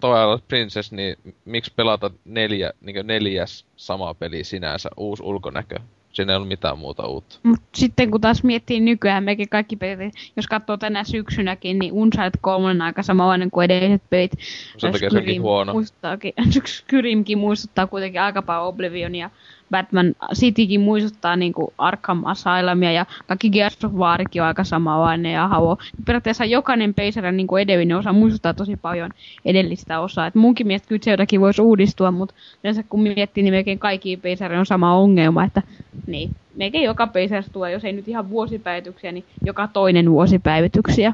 Twilight 0.00 0.48
Princess, 0.48 0.92
niin 0.92 1.16
miksi 1.44 1.72
pelata 1.76 2.10
neljä, 2.24 2.72
niin 2.80 3.06
neljäs 3.06 3.66
sama 3.76 4.14
peli 4.14 4.44
sinänsä, 4.44 4.90
uusi 4.96 5.22
ulkonäkö? 5.22 5.76
Siinä 6.14 6.32
ei 6.32 6.36
ollut 6.36 6.48
mitään 6.48 6.78
muuta 6.78 7.06
uutta. 7.06 7.38
Mut 7.42 7.60
sitten 7.74 8.10
kun 8.10 8.20
taas 8.20 8.44
miettii 8.44 8.80
nykyään, 8.80 9.24
mekin 9.24 9.48
kaikki 9.48 9.76
pelit, 9.76 10.14
jos 10.36 10.46
katsoo 10.46 10.76
tänä 10.76 11.04
syksynäkin, 11.04 11.78
niin 11.78 11.92
Uncharted 11.92 12.38
3 12.40 12.70
on 12.70 12.82
aika 12.82 13.02
samanlainen 13.02 13.50
kuin 13.50 13.64
edelliset 13.64 14.02
pelit. 14.10 14.32
Sen 14.78 14.92
takia 14.92 15.10
sekin 15.10 15.42
huono. 15.42 15.72
Muistuttaakin, 15.72 16.32
Skyrimkin 16.66 17.38
muistuttaa 17.38 17.86
kuitenkin 17.86 18.20
aika 18.20 18.42
paljon 18.42 18.66
Oblivionia. 18.66 19.30
Batman 19.70 20.14
Citykin 20.34 20.80
muistuttaa 20.80 21.36
niinku 21.36 21.72
Arkham 21.78 22.22
Asylumia 22.24 22.92
ja 22.92 23.06
kaikki 23.26 23.50
Gears 23.50 23.84
of 23.84 23.92
Warkin 23.92 24.42
on 24.42 24.48
aika 24.48 24.64
samanlainen 24.64 25.32
ja 25.32 25.48
Havo. 25.48 25.78
Periaatteessa 26.06 26.44
jokainen 26.44 26.94
Pacer 26.94 27.32
niinku 27.32 27.56
edellinen 27.56 27.96
osa 27.96 28.12
muistuttaa 28.12 28.54
tosi 28.54 28.76
paljon 28.76 29.10
edellistä 29.44 30.00
osaa. 30.00 30.26
Et 30.26 30.34
munkin 30.34 30.66
mielestä 30.66 30.88
kyllä 30.88 31.02
Zeldakin 31.04 31.40
voisi 31.40 31.62
uudistua, 31.62 32.10
mutta 32.10 32.34
yleensä 32.64 32.82
kun 32.88 33.02
miettii, 33.02 33.42
niin 33.42 33.54
melkein 33.54 33.78
kaikki 33.78 34.16
Pacer 34.16 34.52
on 34.52 34.66
sama 34.66 34.94
ongelma, 34.96 35.44
että 35.44 35.62
niin, 36.06 36.30
melkein 36.56 36.84
joka 36.84 37.06
Pacer 37.06 37.44
tulee, 37.52 37.72
jos 37.72 37.84
ei 37.84 37.92
nyt 37.92 38.08
ihan 38.08 38.30
vuosipäivityksiä, 38.30 39.12
niin 39.12 39.24
joka 39.44 39.68
toinen 39.68 40.10
vuosipäivityksiä. 40.10 41.12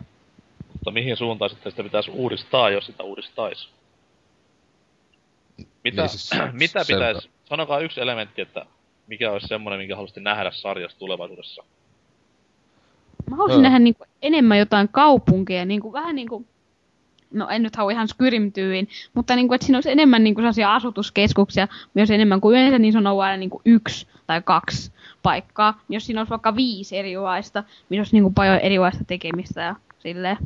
Mutta 0.72 0.90
mihin 0.90 1.16
suuntaan 1.16 1.50
sitten 1.50 1.72
sitä 1.72 1.82
pitäisi 1.82 2.10
uudistaa, 2.10 2.70
jos 2.70 2.86
sitä 2.86 3.02
uudistaisi? 3.02 3.68
Mitä, 5.84 6.02
Niin 6.02 6.08
siis 6.08 6.30
mitä 6.52 6.80
pitäisi, 6.86 7.28
sanokaa 7.50 7.80
yksi 7.80 8.00
elementti, 8.00 8.42
että 8.42 8.66
mikä 9.06 9.32
olisi 9.32 9.46
semmoinen, 9.46 9.80
minkä 9.80 9.94
haluaisitte 9.96 10.20
nähdä 10.20 10.50
sarjassa 10.50 10.98
tulevaisuudessa. 10.98 11.64
Mä 13.30 13.36
haluaisin 13.36 13.62
nähdä 13.62 13.78
niinku 13.78 14.04
enemmän 14.22 14.58
jotain 14.58 14.88
kaupunkeja, 14.88 15.64
niinku, 15.64 15.92
vähän 15.92 16.16
niinku, 16.16 16.46
no 17.30 17.48
en 17.48 17.62
nyt 17.62 17.76
halua 17.76 17.90
ihan 17.90 18.08
Skyrim-tyyliin, 18.08 18.88
mutta 19.14 19.36
niinku, 19.36 19.54
että 19.54 19.66
siinä 19.66 19.76
olisi 19.76 19.90
enemmän 19.90 20.24
niinku 20.24 20.40
sellaisia 20.40 20.74
asutuskeskuksia, 20.74 21.68
myös 21.94 22.10
enemmän 22.10 22.40
kuin 22.40 22.52
yleensä, 22.52 22.78
niin 22.78 22.92
se 22.92 22.98
on 22.98 23.06
ollut 23.06 23.22
aina 23.22 23.36
niinku 23.36 23.62
yksi 23.64 24.06
tai 24.26 24.42
kaksi 24.42 24.92
paikkaa. 25.22 25.80
Jos 25.88 26.06
siinä 26.06 26.20
olisi 26.20 26.30
vaikka 26.30 26.56
viisi 26.56 26.98
erilaista, 26.98 27.64
niin 27.88 28.00
olisi 28.00 28.16
niinku 28.16 28.30
paljon 28.30 28.58
erilaista 28.58 29.04
tekemistä 29.04 29.60
ja 29.62 29.76
silleen. 29.98 30.36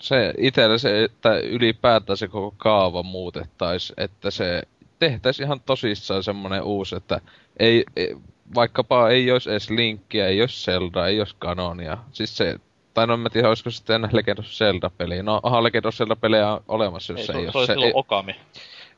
Se 0.00 0.34
itsellä 0.38 0.78
se, 0.78 1.04
että 1.04 1.38
ylipäätään 1.38 2.16
se 2.16 2.28
koko 2.28 2.54
kaava 2.56 3.02
muutettaisiin, 3.02 4.02
että 4.02 4.30
se 4.30 4.62
tehtäisiin 4.98 5.46
ihan 5.46 5.60
tosissaan 5.60 6.22
semmonen 6.22 6.62
uusi, 6.62 6.96
että 6.96 7.20
ei, 7.58 7.84
ei 7.96 8.16
vaikkapa 8.54 9.08
ei 9.08 9.30
olisi 9.30 9.50
edes 9.50 9.70
Linkkiä, 9.70 10.28
ei 10.28 10.40
olisi 10.40 10.64
Zelda, 10.64 11.06
ei 11.06 11.20
olisi 11.20 11.36
Canonia. 11.40 11.98
Siis 12.12 12.36
se, 12.36 12.56
tai 12.94 13.06
no 13.06 13.14
en 13.14 13.20
mä 13.20 13.30
tiedä, 13.30 13.48
olisiko 13.48 13.70
sitten 13.70 14.08
Legend 14.12 14.38
of 14.38 14.44
Zelda-peli. 14.44 15.22
No, 15.22 15.40
onhan 15.42 15.64
Legend 15.64 15.84
of 15.84 15.94
Zelda-pelejä 15.94 16.52
on 16.52 16.62
olemassa, 16.68 17.12
jos 17.12 17.20
Ei, 17.20 17.26
se, 17.26 17.32
se, 17.32 17.38
ei 17.38 17.52
se, 17.52 17.58
ole 17.58 17.66
se, 17.66 17.72
silloin 17.72 17.86
ei, 17.88 17.92
Okami. 17.94 18.34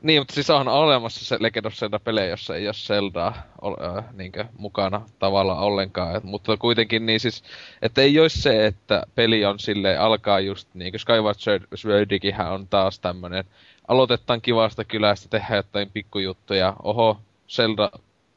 Niin, 0.01 0.21
mutta 0.21 0.33
siis 0.33 0.49
on 0.49 0.67
olemassa 0.67 1.25
se 1.25 1.37
Legend 1.39 1.65
of 1.65 1.73
Zelda-pelejä, 1.73 2.27
jossa 2.29 2.55
ei 2.55 2.67
ole 2.67 2.73
Zeldaa 2.73 3.33
ol, 3.61 3.75
äh, 3.97 4.03
niinkö, 4.13 4.45
mukana 4.57 5.01
tavallaan 5.19 5.59
ollenkaan. 5.59 6.15
Et, 6.15 6.23
mutta 6.23 6.57
kuitenkin 6.57 7.05
niin 7.05 7.19
siis, 7.19 7.43
että 7.81 8.01
ei 8.01 8.19
olisi 8.19 8.41
se, 8.41 8.65
että 8.65 9.03
peli 9.15 9.45
on 9.45 9.59
sille 9.59 9.97
alkaa 9.97 10.39
just 10.39 10.67
niin 10.73 10.91
kuin 10.91 10.99
Skyward 10.99 11.35
Sword- 11.37 11.67
Swordikinhän 11.77 12.51
on 12.51 12.67
taas 12.67 12.99
tämmönen, 12.99 13.43
aloitetaan 13.87 14.41
kivasta 14.41 14.83
kylästä, 14.85 15.27
tehdään 15.29 15.57
jotain 15.57 15.89
pikkujuttuja, 15.91 16.73
oho, 16.83 17.19
Zelda 17.49 17.91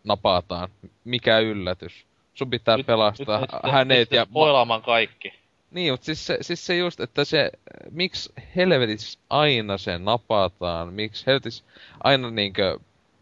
napataan, 0.05 0.69
mikä 1.05 1.39
yllätys. 1.39 2.07
Sun 2.35 2.51
pitää 2.51 2.77
Nyt- 2.77 2.87
pelastaa 2.87 3.41
nyt- 3.41 3.51
nyt- 3.53 3.73
hänet 3.73 3.99
nyt 3.99 4.13
ja... 4.13 4.25
Spoilaamaan 4.25 4.83
kaikki. 4.83 5.42
Niin, 5.73 5.93
mutta 5.93 6.05
siis 6.05 6.27
se, 6.27 6.39
siis 6.41 6.67
se 6.67 6.77
just, 6.77 7.01
että 7.01 7.25
se, 7.25 7.51
miksi 7.91 8.33
helvetis 8.57 9.19
aina 9.31 9.79
se 9.79 9.99
napataan, 9.99 10.93
miksi 10.93 11.27
helvetis 11.27 11.65
aina 12.05 12.31
niinkö, 12.31 12.79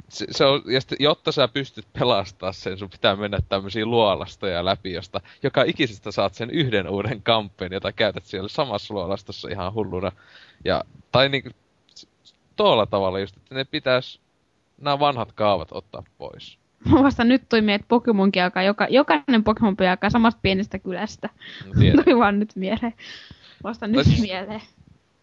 se, 0.09 0.27
se 0.31 0.44
on, 0.44 0.62
ja 0.66 0.81
sitten, 0.81 0.97
jotta 1.01 1.32
sä 1.32 1.48
pystyt 1.48 1.86
pelastaa 1.98 2.52
sen, 2.52 2.78
sun 2.78 2.90
pitää 2.90 3.16
mennä 3.16 3.39
tämmöisiä 3.48 3.86
luolastoja 3.86 4.64
läpi, 4.64 4.93
josta 4.93 5.20
joka 5.43 5.62
ikisestä 5.62 6.10
saat 6.10 6.35
sen 6.35 6.51
yhden 6.51 6.89
uuden 6.89 7.22
kamppeen, 7.22 7.72
jota 7.72 7.93
käytät 7.93 8.24
siellä 8.24 8.48
samassa 8.48 8.94
luolastossa 8.94 9.48
ihan 9.48 9.74
hulluna. 9.74 10.12
Ja, 10.64 10.85
tai 11.12 11.28
niinku, 11.28 11.51
tuolla 12.56 12.86
tavalla 12.86 13.18
just, 13.18 13.36
että 13.36 13.55
ne 13.55 13.64
pitäis 13.64 14.20
nämä 14.78 14.98
vanhat 14.98 15.32
kaavat 15.32 15.68
ottaa 15.72 16.02
pois. 16.18 16.60
Vasta 17.02 17.24
nyt 17.24 17.48
tuli 17.48 17.62
meidät 17.62 17.89
Pokemonkin 17.89 18.43
alkaa, 18.43 18.62
joka, 18.62 18.86
jokainen 18.90 19.44
Pokemon 19.44 19.77
alkaa 19.90 20.11
samasta 20.11 20.40
pienestä 20.43 20.78
kylästä. 20.78 21.28
No, 21.66 21.73
tiedän. 21.81 22.05
tuli 22.05 22.19
vaan 22.19 22.39
nyt 22.39 22.57
mieleen. 22.57 22.94
Vasta 23.65 23.86
nyt 23.86 24.07
siis- 24.07 24.20
mieleen. 24.20 24.62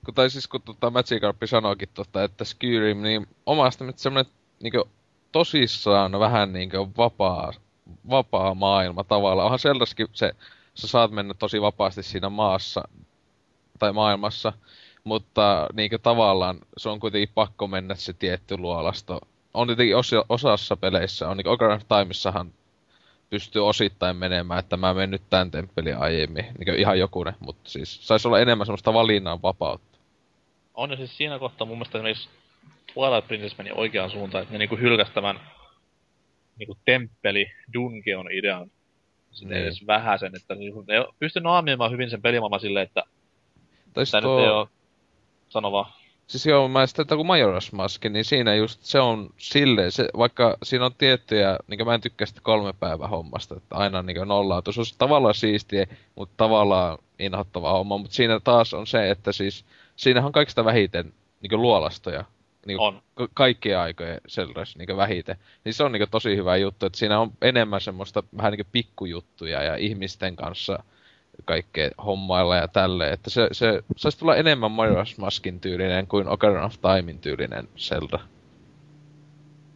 kun, 0.05 0.13
tai 0.13 0.29
siis 0.29 0.47
kun 0.47 0.61
tota 0.61 0.89
Magikarp 0.89 1.37
sanoikin, 1.45 1.89
tota, 1.93 2.23
että 2.23 2.45
Skyrim, 2.45 3.01
niin 3.01 3.27
omasta 3.45 3.83
mielestä 3.83 4.01
semmoinen 4.01 4.31
niinku, 4.63 4.89
tosissaan 5.31 6.19
vähän 6.19 6.53
niinku 6.53 6.91
vapaa, 6.97 7.53
vapaa 8.09 8.53
maailma 8.55 9.03
tavallaan. 9.03 9.45
Onhan 9.45 9.59
Zeldaskin 9.59 10.07
se, 10.13 10.31
sä 10.73 10.87
saat 10.87 11.11
mennä 11.11 11.33
tosi 11.33 11.61
vapaasti 11.61 12.03
siinä 12.03 12.29
maassa 12.29 12.83
tai 13.79 13.93
maailmassa, 13.93 14.53
mutta 15.03 15.67
niinku 15.73 15.97
tavallaan 15.97 16.59
se 16.77 16.89
on 16.89 16.99
kuitenkin 16.99 17.29
pakko 17.35 17.67
mennä 17.67 17.95
se 17.95 18.13
tietty 18.13 18.57
luolasto. 18.57 19.19
On 19.57 19.67
tietenkin 19.67 19.95
osa, 19.95 20.25
osassa 20.29 20.77
peleissä, 20.77 21.29
on 21.29 21.37
niinku 21.37 21.49
Ocarina 21.49 21.75
of 21.75 21.99
Timessahan 21.99 22.51
pystyy 23.29 23.67
osittain 23.67 24.15
menemään, 24.15 24.59
että 24.59 24.77
mä 24.77 24.93
menen 24.93 25.11
nyt 25.11 25.21
tän 25.29 25.51
temppelin 25.51 25.97
aiemmin, 25.97 26.45
niin 26.57 26.79
ihan 26.79 26.99
jokunen, 26.99 27.33
mutta 27.39 27.69
siis 27.69 28.07
saisi 28.07 28.27
olla 28.27 28.39
enemmän 28.39 28.65
semmoista 28.65 28.93
valinnan 28.93 29.41
vapautta. 29.41 29.97
On 30.73 30.91
ja 30.91 30.97
siis 30.97 31.17
siinä 31.17 31.39
kohtaa 31.39 31.67
mun 31.67 31.77
mielestä 31.77 31.97
esimerkiksi 31.97 32.29
Twilight 32.93 33.27
Princess 33.27 33.57
meni 33.57 33.71
oikeaan 33.73 34.09
suuntaan, 34.09 34.41
että 34.41 34.53
ne 34.53 34.57
niinku 34.57 34.77
hylkäs 34.77 35.09
tämän 35.09 35.39
niinku 36.57 36.77
temppeli 36.85 37.51
dungeon 37.73 38.31
idean 38.31 38.71
sinne 39.31 39.55
Niin. 39.55 39.63
edes 39.63 39.87
vähäsen, 39.87 40.35
että 40.35 40.55
niinku 40.55 40.83
ne 40.87 41.05
pystyi 41.19 41.41
naamioimaan 41.41 41.91
hyvin 41.91 42.09
sen 42.09 42.21
pelimaailman 42.21 42.59
silleen, 42.59 42.87
että 42.87 43.03
Tai 43.93 44.03
tämä 44.11 44.21
tuo, 44.21 44.37
nyt 44.37 44.45
ei 44.45 44.51
oo, 44.51 44.69
sano 45.49 45.71
vaan. 45.71 45.91
Siis 46.27 46.45
joo, 46.45 46.67
mä 46.67 46.87
sitä 46.87 47.15
kun 47.15 47.25
Majora's 47.25 47.75
Mask, 47.75 48.05
niin 48.05 48.25
siinä 48.25 48.55
just 48.55 48.83
se 48.83 48.99
on 48.99 49.29
silleen, 49.37 49.91
se, 49.91 50.09
vaikka 50.17 50.57
siinä 50.63 50.85
on 50.85 50.95
tiettyjä, 50.97 51.57
niin 51.67 51.85
mä 51.85 51.93
en 51.93 52.01
tykkää 52.01 52.27
sitä 52.27 52.41
kolme 52.43 52.73
päivää 52.73 53.07
hommasta, 53.07 53.55
että 53.57 53.75
aina 53.75 54.01
niin 54.01 54.27
nollautus. 54.27 54.75
Se 54.75 54.81
on 54.81 54.85
tavallaan 54.97 55.35
siistiä, 55.35 55.87
mutta 56.15 56.33
tavallaan 56.37 56.97
inhottava 57.19 57.71
homma, 57.71 57.97
mutta 57.97 58.15
siinä 58.15 58.39
taas 58.39 58.73
on 58.73 58.87
se, 58.87 59.11
että 59.11 59.31
siis 59.31 59.65
siinähän 59.95 60.27
on 60.27 60.31
kaikista 60.31 60.65
vähiten 60.65 61.13
niin 61.41 61.61
luolastoja. 61.61 62.23
Niin 62.65 62.79
On. 62.79 63.01
ka- 63.15 63.29
kaikkien 63.33 63.79
aikojen 63.79 64.21
sellaisi 64.27 64.77
niin 64.77 64.97
vähiten. 64.97 65.37
Niin 65.63 65.73
se 65.73 65.83
on 65.83 65.91
niin 65.91 66.09
tosi 66.11 66.35
hyvä 66.35 66.57
juttu, 66.57 66.85
että 66.85 66.99
siinä 66.99 67.19
on 67.19 67.31
enemmän 67.41 67.81
semmoista 67.81 68.23
vähän 68.37 68.53
niin 68.53 68.67
pikkujuttuja 68.71 69.63
ja 69.63 69.75
ihmisten 69.75 70.35
kanssa 70.35 70.83
kaikkea 71.45 71.89
hommailla 72.05 72.55
ja 72.55 72.67
tälleen. 72.67 73.13
Että 73.13 73.29
se, 73.29 73.49
se 73.51 73.83
saisi 73.97 74.19
tulla 74.19 74.35
enemmän 74.35 74.71
Majora's 74.71 75.15
Maskin 75.17 75.59
tyylinen 75.59 76.07
kuin 76.07 76.27
Ocarina 76.27 76.65
of 76.65 76.75
Timein 76.81 77.19
tyylinen 77.19 77.69
Zelda. 77.77 78.19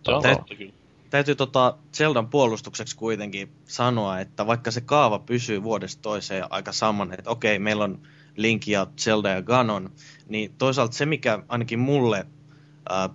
Totta 0.03 0.55
kyllä. 0.57 0.73
Täytyy 1.09 1.35
tota 1.35 1.77
Zeldan 1.93 2.27
puolustukseksi 2.27 2.95
kuitenkin 2.95 3.51
sanoa, 3.65 4.19
että 4.19 4.47
vaikka 4.47 4.71
se 4.71 4.81
kaava 4.81 5.19
pysyy 5.19 5.63
vuodesta 5.63 6.01
toiseen 6.01 6.45
aika 6.49 6.71
saman, 6.71 7.13
että 7.13 7.29
okei, 7.29 7.59
meillä 7.59 7.83
on 7.83 7.99
Link 8.35 8.67
ja 8.67 8.87
Zelda 8.97 9.29
ja 9.29 9.41
Ganon, 9.41 9.89
niin 10.29 10.53
toisaalta 10.57 10.95
se, 10.95 11.05
mikä 11.05 11.39
ainakin 11.47 11.79
mulle 11.79 12.25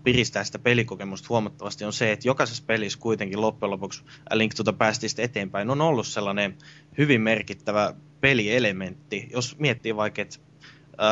piristää 0.04 0.44
sitä 0.44 0.58
pelikokemusta 0.58 1.26
huomattavasti, 1.28 1.84
on 1.84 1.92
se, 1.92 2.12
että 2.12 2.28
jokaisessa 2.28 2.64
pelissä 2.66 2.98
kuitenkin 2.98 3.40
loppujen 3.40 3.70
lopuksi 3.70 4.04
A 4.30 4.38
Link 4.38 4.54
to 4.54 4.64
the 4.64 4.72
Pastista 4.72 5.22
eteenpäin 5.22 5.70
on 5.70 5.80
ollut 5.80 6.06
sellainen 6.06 6.58
hyvin 6.98 7.20
merkittävä 7.20 7.94
pelielementti. 8.20 9.28
Jos 9.32 9.58
miettii 9.58 9.96
vaikka, 9.96 10.22
että 10.22 10.38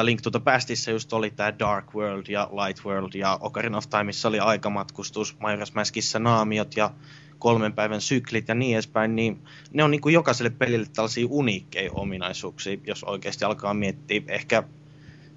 Link 0.03 0.21
to 0.21 0.31
the 0.31 0.41
Pastissa 0.41 0.91
just 0.91 1.13
oli 1.13 1.31
tämä 1.31 1.59
Dark 1.59 1.95
World 1.95 2.27
ja 2.29 2.51
Light 2.53 2.85
World 2.85 3.15
ja 3.15 3.39
Ocarina 3.41 3.79
of 3.79 3.91
Timeissa 3.91 4.29
oli 4.29 4.39
aikamatkustus, 4.41 5.37
Majora's 5.37 5.75
Maskissa 5.75 6.19
naamiot 6.19 6.77
ja 6.77 6.91
kolmen 7.39 7.73
päivän 7.73 8.01
syklit 8.01 8.49
ja 8.49 8.55
niin 8.55 8.75
edespäin, 8.75 9.17
niin 9.17 9.43
ne 9.73 9.85
on 9.85 9.91
niin 9.91 10.01
kuin 10.01 10.13
jokaiselle 10.13 10.51
pelille 10.51 10.87
tällaisia 10.95 11.27
uniikkeja 11.31 11.93
ominaisuuksia, 11.93 12.77
jos 12.87 13.05
oikeasti 13.05 13.45
alkaa 13.45 13.75
miettiä. 13.75 14.23
Ehkä 14.29 14.63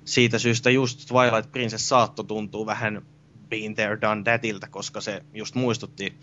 siitä 0.07 0.39
syystä 0.39 0.69
just 0.69 1.07
Twilight 1.07 1.51
Princess 1.51 1.89
saatto 1.89 2.23
tuntuu 2.23 2.65
vähän 2.65 3.01
been 3.49 3.75
there, 3.75 4.01
done 4.01 4.23
thatiltä, 4.23 4.67
koska 4.67 5.01
se 5.01 5.23
just 5.33 5.55
muistutti 5.55 6.13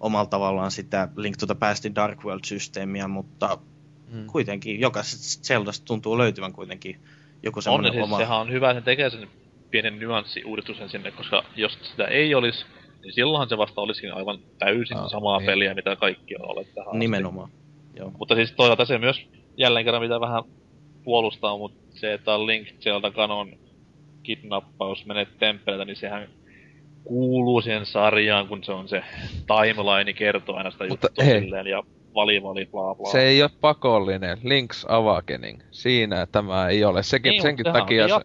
omalla 0.00 0.26
tavallaan 0.26 0.70
sitä 0.70 1.08
Link 1.16 1.36
to 1.36 1.46
the 1.46 1.54
Pastin 1.54 1.94
Dark 1.94 2.24
World-systeemiä, 2.24 3.08
mutta 3.08 3.58
Mm. 4.12 4.26
kuitenkin 4.26 4.80
jokaisesta 4.80 5.44
Zeldasta 5.44 5.84
tuntuu 5.84 6.18
löytyvän 6.18 6.52
kuitenkin 6.52 7.00
joku 7.42 7.58
On 7.58 7.62
semmoinen 7.62 7.92
siis 7.92 8.04
oma... 8.04 8.18
sehän 8.18 8.38
on 8.38 8.50
hyvä, 8.52 8.70
että 8.70 8.80
ne 8.80 8.84
tekee 8.84 9.10
sen 9.10 9.28
pienen 9.70 9.98
nyanssiuudistuksen 9.98 10.88
sinne, 10.88 11.10
koska 11.10 11.42
jos 11.56 11.78
sitä 11.90 12.04
ei 12.04 12.34
olisi, 12.34 12.64
niin 13.02 13.12
silloinhan 13.12 13.48
se 13.48 13.58
vasta 13.58 13.80
olisikin 13.80 14.14
aivan 14.14 14.38
täysin 14.58 14.96
Ah, 14.96 15.10
samaa 15.10 15.38
niin. 15.38 15.46
peliä, 15.46 15.74
mitä 15.74 15.96
kaikki 15.96 16.36
on 16.36 16.50
olleet 16.50 16.74
tähän 16.74 16.88
asti. 16.88 16.98
Nimenomaan. 16.98 17.50
Joo. 17.96 18.12
Mutta 18.18 18.34
siis 18.34 18.52
toisaalta 18.52 18.84
se 18.84 18.98
myös 18.98 19.20
jälleen 19.56 19.84
kerran 19.84 20.02
mitä 20.02 20.20
vähän 20.20 20.42
puolustaa, 21.06 21.58
mutta 21.58 21.78
se, 21.90 22.12
että 22.12 22.34
on 22.34 22.46
Link 22.46 22.68
Zelda 22.80 23.10
Ganon 23.10 23.52
kidnappaus, 24.22 25.06
menet 25.06 25.28
temppeliltä, 25.38 25.84
niin 25.84 25.96
sehän 25.96 26.28
kuuluu 27.04 27.60
siihen 27.60 27.86
sarjaan, 27.86 28.48
kun 28.48 28.64
se 28.64 28.72
on 28.72 28.88
se 28.88 29.02
timeline 29.46 30.12
kertoo 30.12 30.56
aina 30.56 30.70
sitä 30.70 30.86
Mutta 30.88 31.06
juttua 31.06 31.24
hei. 31.24 31.40
silleen 31.40 31.66
ja 31.66 31.82
vali 32.14 32.42
vali 32.42 32.66
bla 32.66 32.94
bla. 32.94 33.10
Se 33.12 33.22
ei 33.22 33.42
ole 33.42 33.50
pakollinen. 33.60 34.38
Link's 34.38 34.84
Awakening. 34.88 35.60
Siinä 35.70 36.26
tämä 36.26 36.68
ei 36.68 36.84
ole. 36.84 37.02
Sekin, 37.02 37.30
Niin, 37.30 37.42
senkin 37.42 37.66
takia 37.72 38.08
se. 38.08 38.20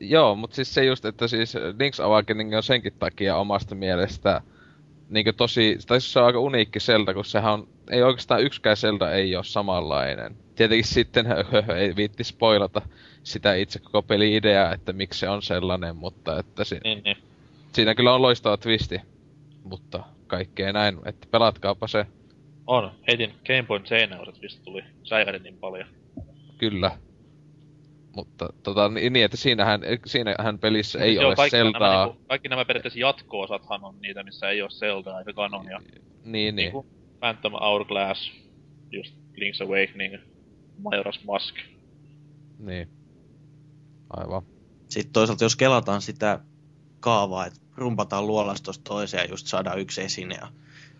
Joo, 0.00 0.34
mutta 0.34 0.56
siis 0.56 0.74
se 0.74 0.84
just, 0.84 1.04
että 1.04 1.28
siis 1.28 1.54
Link's 1.54 2.04
Awakening 2.04 2.56
on 2.56 2.62
senkin 2.62 2.92
takia 2.98 3.36
omasta 3.36 3.74
mielestä 3.74 4.40
niin 5.10 5.34
tosi, 5.36 5.78
tai 5.86 6.00
siis 6.00 6.12
se 6.12 6.18
on 6.18 6.26
aika 6.26 6.38
uniikki 6.40 6.80
Zelda, 6.80 7.14
kun 7.14 7.24
sehän 7.24 7.52
on, 7.52 7.68
ei 7.90 8.02
oikeastaan 8.02 8.42
yksikään 8.42 8.76
Zelda 8.76 9.12
ei 9.12 9.36
ole 9.36 9.44
samanlainen. 9.44 10.36
Tietenkin 10.58 10.84
sitten 10.84 11.26
ei 11.78 11.96
viitti 11.96 12.24
spoilata 12.24 12.82
sitä 13.22 13.54
itse 13.54 13.78
koko 13.78 14.02
peli-ideaa, 14.02 14.74
että 14.74 14.92
miksi 14.92 15.20
se 15.20 15.28
on 15.28 15.42
sellainen, 15.42 15.96
mutta 15.96 16.38
että 16.38 16.64
si- 16.64 16.80
Niin, 16.84 17.02
niin. 17.04 17.16
siinä 17.72 17.94
kyllä 17.94 18.14
on 18.14 18.22
loistava 18.22 18.56
twisti, 18.56 19.00
mutta 19.64 20.04
kaikkea 20.26 20.72
näin, 20.72 20.98
että 21.04 21.26
pelatkaapa 21.30 21.88
se 21.88 22.06
On. 22.66 22.90
Heitin 23.08 23.34
Game 23.46 23.62
Boyn 23.62 23.86
seinään, 23.86 24.20
mistä 24.42 24.64
tuli 24.64 24.82
säikähdin 25.04 25.42
niin 25.42 25.58
paljon. 25.58 25.88
kyllä. 26.58 26.90
Mutta 28.16 28.52
tota, 28.62 28.88
niin, 28.88 29.12
niin, 29.12 29.24
että 29.24 29.36
siinähän, 29.36 29.80
siinähän 30.06 30.58
pelissä 30.58 30.98
ei 30.98 31.14
Joo, 31.14 31.26
ole 31.26 31.36
kaikki 31.36 31.56
Nämä, 31.56 31.70
Zeldaa. 31.72 32.06
niinku, 32.06 32.22
kaikki 32.28 32.48
nämä 32.48 32.64
periaatteessa 32.64 32.98
jatko-osathan 33.00 33.84
on 33.84 33.94
niitä, 34.00 34.22
missä 34.22 34.50
ei 34.50 34.62
ole 34.62 34.70
Zeldaa 34.70 35.18
eikä 35.18 35.32
kanonia. 35.32 35.78
Niin, 35.88 36.00
niin. 36.24 36.56
Niinku 36.56 36.86
Phantom 37.20 37.52
Hourglass, 37.52 38.32
just 38.90 39.14
Link's 39.14 39.66
Awakening, 39.66 40.14
Majora's 40.78 41.24
Mask. 41.26 41.54
Niin. 42.58 42.88
Aivan. 44.10 44.42
Sitten 44.88 45.12
toisaalta 45.12 45.44
jos 45.44 45.56
kelataan 45.56 46.02
sitä 46.02 46.40
kaavaa, 47.00 47.46
että 47.46 47.60
rumpataan 47.76 48.26
luolastosta 48.26 48.84
toiseen 48.84 49.22
ja 49.22 49.30
just 49.30 49.46
saadaan 49.46 49.78
yksi 49.80 50.02
esine 50.02 50.34
ja 50.34 50.48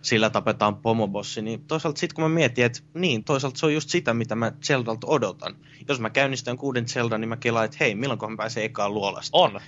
sillä 0.03 0.31
tapetaan 0.31 0.77
pomobossi, 0.77 1.43
niin 1.43 1.65
toisaalta 1.65 2.01
sitten 2.01 2.15
kun 2.15 2.25
mä 2.25 2.29
mietin, 2.29 2.65
että 2.65 2.81
niin, 2.95 3.25
toisaalta 3.25 3.59
se 3.59 3.67
on 3.67 3.75
just 3.75 3.91
sitä, 3.91 4.15
mitä 4.15 4.35
mä 4.35 4.53
Zeldalta 4.63 5.07
odotan. 5.07 5.57
Jos 5.89 6.01
mä 6.01 6.11
käynnistän 6.11 6.57
kuuden 6.57 6.89
Zeldan, 6.89 7.21
niin 7.21 7.29
mä 7.29 7.37
kelaan, 7.37 7.65
että 7.65 7.77
hei, 7.81 7.95
milloin 7.95 8.19
mä 8.31 8.37
pääsen 8.37 8.65
ekaan 8.65 8.95
luolasta. 8.95 9.39
On. 9.39 9.61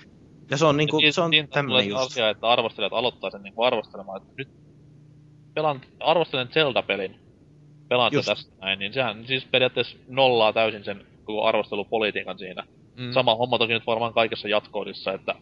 Ja 0.51 0.57
se 0.57 0.65
on 0.65 0.77
niinku, 0.77 0.99
Ja 0.99 1.13
se 1.13 1.21
on 1.21 1.31
tämmönen 1.53 1.85
se 1.85 1.89
just. 1.89 2.03
asia, 2.03 2.31
että 2.31 2.49
arvostelijat 2.49 2.93
aloittaa 2.93 3.31
sen 3.31 3.43
niinku 3.43 3.63
arvostelemaan, 3.63 4.23
että 4.23 4.35
nyt 4.37 4.49
pelaan, 5.55 5.81
arvostelen 6.01 6.49
Zelda-pelin, 6.49 7.30
pelaan 7.91 8.13
Just. 8.13 8.29
tästä 8.29 8.53
näin, 8.61 8.79
niin 8.79 8.93
sehän 8.93 9.27
siis 9.27 9.45
periaatteessa 9.45 9.99
nollaa 10.09 10.53
täysin 10.53 10.85
sen 10.85 11.07
koko 11.25 11.45
arvostelupolitiikan 11.45 12.39
siinä. 12.39 12.65
Mm. 12.97 13.13
Sama 13.13 13.35
homma 13.35 13.59
toki 13.59 13.73
nyt 13.73 13.87
varmaan 13.87 14.15
kaikessa 14.15 14.49
jatkoodissa, 14.49 15.13
että 15.13 15.35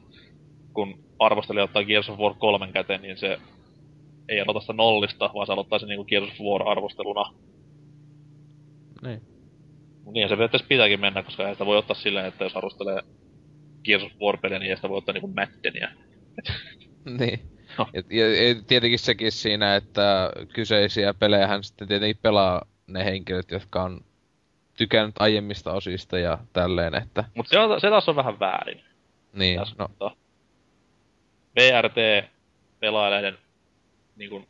kun 0.75 0.99
arvostelija 1.19 1.65
ottaa 1.65 1.85
Gears 1.85 2.09
of 2.09 2.19
War 2.19 2.35
3 2.39 2.73
käteen, 2.73 3.03
niin 3.03 3.17
se 3.17 3.39
ei 4.29 4.41
aloita 4.41 4.61
sitä 4.61 4.73
nollista, 4.73 5.31
vaan 5.35 5.47
se 5.47 5.53
aloittaa 5.53 5.79
sen 5.79 5.89
niinku 5.89 6.05
Gears 6.05 6.31
of 6.31 6.41
War 6.41 6.69
arvosteluna. 6.69 7.25
Niin. 9.03 9.23
Mut 10.05 10.15
niin 10.15 10.29
se 10.29 10.35
periaatteessa 10.35 10.69
pitääkin 10.69 11.01
mennä, 11.01 11.23
koska 11.23 11.49
ei 11.49 11.55
sitä 11.55 11.67
voi 11.67 11.77
ottaa 11.77 11.97
silleen, 11.97 12.27
että 12.27 12.45
jos 12.45 12.57
arvostelee 12.57 13.03
Gears 13.85 14.05
of 14.05 14.13
War-peliä, 14.13 14.59
niin 14.59 14.71
ei 14.71 14.77
sitä 14.77 14.89
voi 14.89 14.99
ottaa 14.99 15.13
niinku 15.13 15.29
Maddenia. 15.37 15.89
Niin. 17.19 17.58
No. 17.79 17.87
Ja, 17.93 18.03
ja, 18.11 18.49
ja 18.49 18.55
tietenkin 18.67 18.99
sekin 18.99 19.33
siinä, 19.33 19.77
että 19.77 20.31
kyseisiä 20.53 21.15
pelejähän 21.15 21.65
sitten 21.65 21.89
tietenkin 21.89 22.19
pelaa 22.23 22.63
ne 22.87 23.05
henkilöt, 23.05 23.51
jotka 23.51 23.83
on 23.83 24.01
tykännyt 24.77 25.15
aiemmista 25.19 25.73
osista 25.73 26.19
ja 26.19 26.39
tälleen, 26.53 26.95
että 26.95 27.25
Mut 27.35 27.49
se, 27.49 27.59
on, 27.59 27.81
se 27.81 27.89
taas 27.91 28.09
on 28.09 28.17
vähän 28.17 28.41
väärin. 28.41 28.81
niin, 29.33 29.59
Tässä, 29.59 29.75
no, 29.79 29.89
mutta 29.89 30.11
VRT-pelaajien 31.61 33.39
niin 34.17 34.31
kuin, 34.31 34.47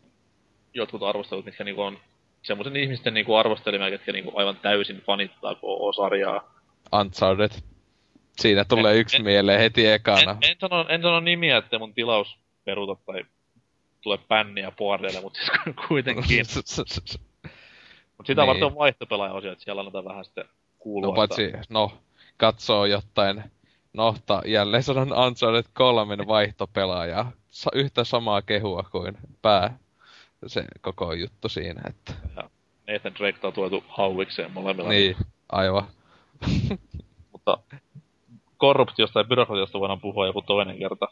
jotkut 0.74 1.02
arvostelut, 1.02 1.44
mitkä 1.44 1.64
niin 1.64 1.74
kuin, 1.76 1.86
on 1.86 1.98
semmoisen 2.42 2.76
ihmisten 2.76 3.14
niin 3.14 3.26
arvostelimia, 3.38 3.88
jotka 3.88 4.12
niin 4.12 4.32
aivan 4.34 4.56
täysin 4.56 5.02
fanittaa 5.06 5.55
koko 5.55 5.92
sarjaa. 5.92 6.55
Uncharted. 6.92 7.50
Siinä 8.38 8.64
tulee 8.64 8.92
En- 8.94 9.00
yksi 9.00 9.16
en- 9.16 9.24
mieleen 9.24 9.60
heti 9.60 9.86
ekana. 9.86 10.30
En, 10.42 10.50
en, 10.50 10.56
sano, 10.60 10.86
en 10.88 11.02
sano 11.02 11.20
nimiä, 11.20 11.56
että 11.56 11.78
mun 11.78 11.94
tilaus 11.94 12.38
peruta 12.68 12.96
tai 13.06 13.24
tulee 14.00 14.18
bänniä 14.28 14.70
puoreille, 14.70 15.20
mutta 15.20 15.38
siis 15.38 15.50
kuitenkin. 15.88 16.24
Mutta 18.16 18.26
sitä 18.26 18.42
Niin. 18.42 18.46
varten 18.46 18.64
on 18.64 18.74
vaihtopelaaja-osio, 18.74 19.52
että 19.52 19.64
siellä 19.64 19.80
annetaan 19.80 20.04
vähän 20.04 20.24
sitten 20.24 20.44
kuulua. 20.78 21.06
no 21.08 21.12
paitsi, 21.14 21.52
no, 21.68 21.92
katsoo 22.36 22.84
jotain, 22.84 23.44
no, 23.92 24.14
ta, 24.26 24.42
jälleen 24.46 24.82
sanon 24.82 25.12
Uncharted 25.26 25.70
3 25.72 26.16
vaihtopelaaja. 26.26 27.26
Sa, 27.50 27.70
yhtä 27.74 28.04
samaa 28.04 28.42
kehua 28.42 28.82
kuin 28.82 29.18
pää. 29.42 29.78
Se 30.46 30.64
koko 30.80 31.12
juttu 31.12 31.48
siinä, 31.48 31.82
että 31.88 32.12
Nathan 32.88 33.14
Drake 33.18 33.46
on 33.46 33.52
tuotu 33.52 33.84
hauikseen 33.88 34.52
molemmilla. 34.52 34.90
niin, 34.90 35.16
aivan. 35.52 35.84
Mutta 37.32 37.58
korruptiosta 38.56 39.20
ja 39.20 39.24
byrokratiasta 39.24 39.80
voidaan 39.80 40.00
puhua 40.00 40.26
joku 40.26 40.42
toinen 40.42 40.78
kerta. 40.78 41.06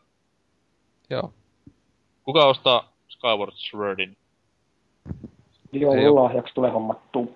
Joo. 1.11 1.33
Kuka 2.27 2.47
ostaa 2.47 2.93
Skyward 3.09 3.53
Swordin? 3.55 4.17
Joululahjaksi 5.73 6.55
tulee 6.55 6.71
hommattu. 6.71 7.35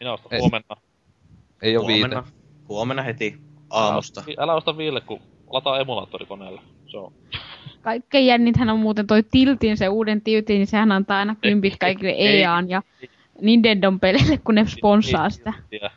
Minä 0.00 0.12
ostan 0.12 0.32
Ei. 0.32 0.40
huomenna. 0.40 0.76
Ei 1.62 1.76
oo 1.76 1.86
viite. 1.86 2.00
Huomenna, 2.00 2.32
huomenna 2.68 3.02
heti 3.02 3.38
aamusta. 3.70 4.20
Älä, 4.20 4.42
älä 4.42 4.54
osta 4.54 4.76
Ville, 4.76 5.00
kun 5.00 5.20
lataa 5.50 5.80
emulaattori 5.80 6.26
koneelle. 6.26 6.60
Se 6.86 6.96
on. 6.96 7.12
Kaikkein 7.82 8.26
jännithän 8.26 8.70
on 8.70 8.78
muuten 8.78 9.06
toi 9.06 9.22
Tiltin, 9.22 9.76
se 9.76 9.88
uuden 9.88 10.20
Tiltin, 10.20 10.54
niin 10.54 10.66
sehän 10.66 10.92
antaa 10.92 11.18
aina 11.18 11.36
kympit 11.40 11.76
kaikille 11.80 12.10
ei. 12.10 12.42
EAN 12.42 12.70
ja 12.70 12.82
Nintendon 13.40 14.00
peleille, 14.00 14.38
kun 14.38 14.54
ne 14.54 14.66
sponsaa 14.66 15.30
sitä. 15.30 15.52
Tiedä. 15.70 15.90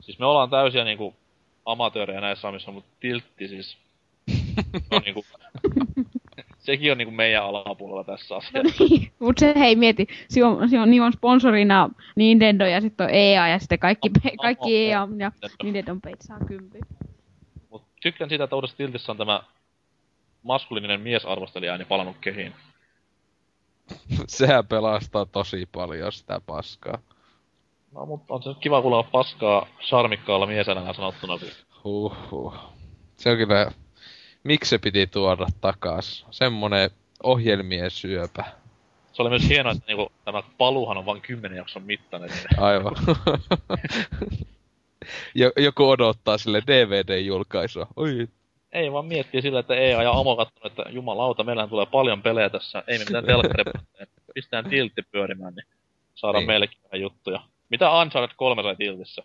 Siis 0.00 0.18
me 0.18 0.26
ollaan 0.26 0.50
täysiä 0.50 0.84
niinku 0.84 1.14
amatöörejä 1.64 2.20
näissä 2.20 2.48
omissa, 2.48 2.72
mutta 2.72 2.90
tiltti 3.00 3.48
siis 3.48 3.85
on 4.90 5.02
niinku... 5.04 5.24
sekin 6.58 6.92
on 6.92 6.98
niinku 6.98 7.14
meidän 7.14 7.44
alapuolella 7.44 8.04
tässä 8.04 8.34
No 8.34 8.38
asiassa. 8.38 8.84
niin, 8.84 9.12
mut 9.18 9.38
se 9.38 9.54
hei 9.58 9.76
mieti, 9.76 10.06
se 10.28 10.44
on, 10.44 10.68
se 10.70 10.80
on, 10.80 10.90
niin 10.90 11.02
on 11.02 11.12
sponsorina 11.12 11.90
Nintendo 12.16 12.64
ja 12.66 12.80
sitten 12.80 13.06
on 13.06 13.14
EA 13.14 13.48
ja 13.48 13.58
sitten 13.58 13.78
kaikki, 13.78 14.10
pe- 14.10 14.28
Amo- 14.28 14.42
kaikki 14.42 14.76
EA 14.76 15.08
ja 15.18 15.32
Nintendo. 15.62 15.96
Peit 16.02 16.22
saa 16.22 16.38
kympi. 16.48 16.78
Mut 17.70 17.82
tykkään 18.02 18.28
siitä, 18.30 18.44
että 18.44 18.56
uudessa 18.56 18.76
tiltissä 18.76 19.12
on 19.12 19.18
tämä 19.18 19.42
maskuliininen 20.42 21.00
miesarvostelija 21.00 21.72
ääni 21.72 21.84
palannut 21.84 22.16
kehiin. 22.20 22.52
Sehän 24.28 24.66
pelastaa 24.66 25.26
tosi 25.26 25.68
paljon 25.72 26.12
sitä 26.12 26.40
paskaa. 26.46 26.98
No, 27.92 28.06
mutta 28.06 28.34
on 28.34 28.42
se 28.42 28.48
nyt 28.48 28.58
kiva 28.58 28.82
kuulla 28.82 29.02
paskaa 29.02 29.66
charmikkaalla 29.80 30.46
miesenä 30.46 30.92
sanottuna, 30.92 31.38
Huhhuh. 31.84 32.54
Se 33.16 33.30
on 33.30 33.36
kyllä... 33.36 33.72
Miksi 34.46 34.68
se 34.70 34.78
piti 34.78 35.06
tuoda 35.06 35.46
takas? 35.60 36.26
Semmonen 36.30 36.90
ohjelmien 37.22 37.90
syöpä. 37.90 38.44
se 39.12 39.22
oli 39.22 39.30
myös 39.30 39.48
hienoa, 39.48 39.72
että 39.72 39.84
niinku, 39.86 40.12
tämä 40.24 40.42
paluhan 40.58 40.96
on 40.98 41.06
vain 41.06 41.20
10 41.22 41.56
jakson 41.58 41.82
mittainen. 41.82 42.30
Aivan. 42.56 42.92
Jo- 45.34 45.52
Joku 45.56 45.88
odottaa 45.90 46.38
sille 46.38 46.62
DVD-julkaisua. 46.66 47.86
Oi, 47.96 48.28
ei 48.72 48.92
vaan 48.92 49.06
miettiä 49.06 49.40
sillä, 49.40 49.60
että 49.60 49.74
EA 49.74 50.02
ja 50.02 50.10
Amo 50.12 50.36
katsonut, 50.36 50.66
että 50.78 50.90
jumalauta, 50.90 51.44
meillähän 51.44 51.68
tulee 51.70 51.86
paljon 51.86 52.22
pelejä 52.22 52.50
tässä, 52.50 52.84
ei 52.86 52.98
me 52.98 53.04
mitään 53.04 53.24
telkkari 53.26 53.64
Pistetään 54.34 54.70
tiltti 54.70 55.02
pyörimään, 55.02 55.54
niin 55.54 55.66
saadaan 56.14 56.40
Niin. 56.42 56.46
meillekin 56.48 56.78
vähän 56.84 57.00
juttuja. 57.00 57.40
Mitä 57.68 57.90
Uncharted 58.00 58.34
3 58.36 58.62
sai 58.62 58.76
tiltissä? 58.76 59.22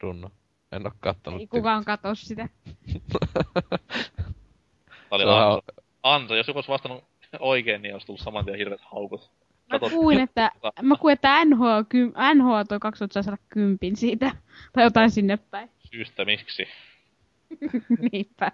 runno. 0.00 0.30
En 0.72 0.86
oo 0.86 0.92
kattonut. 1.00 1.40
Ei 1.40 1.46
kukaan 1.46 1.84
katso 1.84 2.14
sitä. 2.14 2.48
Tää 3.18 5.10
oli 5.10 5.24
Ansa. 5.24 5.62
Ansa, 6.02 6.36
jos 6.36 6.48
joku 6.48 6.58
olisi 6.58 6.70
vastannut 6.70 7.04
oikein, 7.38 7.82
niin 7.82 7.94
olisi 7.94 8.06
tullut 8.06 8.20
saman 8.20 8.44
tien 8.44 8.58
hirveät 8.58 8.80
haukut. 8.80 9.30
Mä 9.70 9.78
kuulin, 9.90 10.20
että, 10.20 10.50
mä 10.82 10.96
kuulin, 10.96 11.12
että 11.12 11.44
NHL, 11.44 11.80
NHL 12.34 12.62
toi 12.68 12.78
2000 12.80 13.12
saa 13.12 13.22
saada 13.22 13.42
kympin 13.48 13.96
siitä. 13.96 14.36
Tai 14.72 14.84
jotain 14.84 15.10
sinne 15.10 15.36
päin. 15.36 15.70
Syystä 15.90 16.24
miksi. 16.24 16.68
Niinpä. 18.12 18.52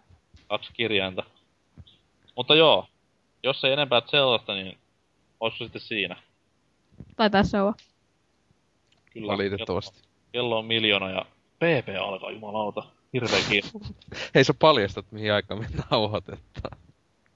Kaksi 0.48 0.72
kirjainta. 0.72 1.22
Mutta 2.36 2.55
joo, 2.55 2.86
jos 3.43 3.64
ei 3.64 3.72
enempää 3.72 4.02
sellaista, 4.06 4.55
niin 4.55 4.78
olisiko 5.40 5.64
sitten 5.64 5.80
siinä? 5.80 6.16
Taitaa 7.16 7.43
se 7.43 7.60
olla. 7.60 7.74
Kyllä. 9.12 9.32
Valitettavasti. 9.32 10.02
Kello 10.32 10.59
on 10.59 10.66
miljoona 10.66 11.10
ja 11.10 11.26
PP 11.59 11.89
alkaa, 12.01 12.31
jumalauta. 12.31 12.83
Hirveä 13.12 13.41
kiinni. 13.49 13.70
Hei 14.35 14.45
sä 14.45 14.55
paljastat 14.59 15.07
mihin 15.11 15.33
aikaan 15.33 15.61
me 15.61 15.66
nauhoitetaan. 15.91 16.78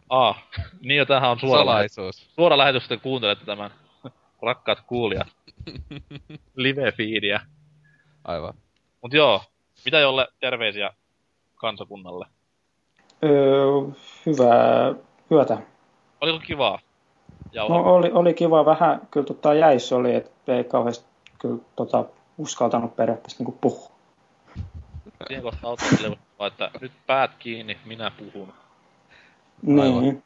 Ah, 0.09 0.45
niin 0.81 0.99
jo 0.99 1.07
tämähän 1.07 1.31
on 1.31 1.41
suora, 1.41 1.67
lähetys. 1.67 1.95
Salaisuus. 1.95 2.35
suora 2.35 2.59
lähetys, 2.59 2.83
että 2.83 2.97
kuuntelette 2.97 3.45
tämän. 3.45 3.71
Rakkaat 4.43 4.81
kuulijat. 4.87 5.29
Live-feediä. 6.57 7.41
Aivan. 8.25 8.55
Mut 9.03 9.13
joo, 9.13 9.43
mitä 9.85 9.99
jolle 9.99 10.29
terveisiä 10.41 10.91
kansakunnalle? 11.55 12.27
Öö, 13.25 13.71
hyvää 14.27 14.95
yötä. 15.33 15.59
Oliko 16.21 16.39
kivaa? 16.47 16.79
Ja 17.53 17.69
No 17.69 17.95
oli, 17.95 18.11
oli 18.13 18.35
kiva 18.35 18.65
vähän, 18.65 19.01
kyllä 19.11 19.27
tota 19.27 19.55
jäis 19.55 19.93
oli, 19.93 20.15
että 20.15 20.57
ei 20.57 20.65
kauheasti 20.65 21.05
kyllä 21.39 21.59
tota, 21.77 22.05
uskaltanut 22.39 22.97
periaatteessa 22.97 23.45
niin 23.45 23.59
puhua. 23.61 23.99
Siihen 25.27 25.43
kohtaa 25.43 25.71
auttaa 25.71 26.47
että 26.47 26.71
nyt 26.81 26.93
päät 27.07 27.35
kiinni, 27.39 27.79
minä 27.85 28.11
puhun. 28.11 28.55
Niin. 29.63 30.23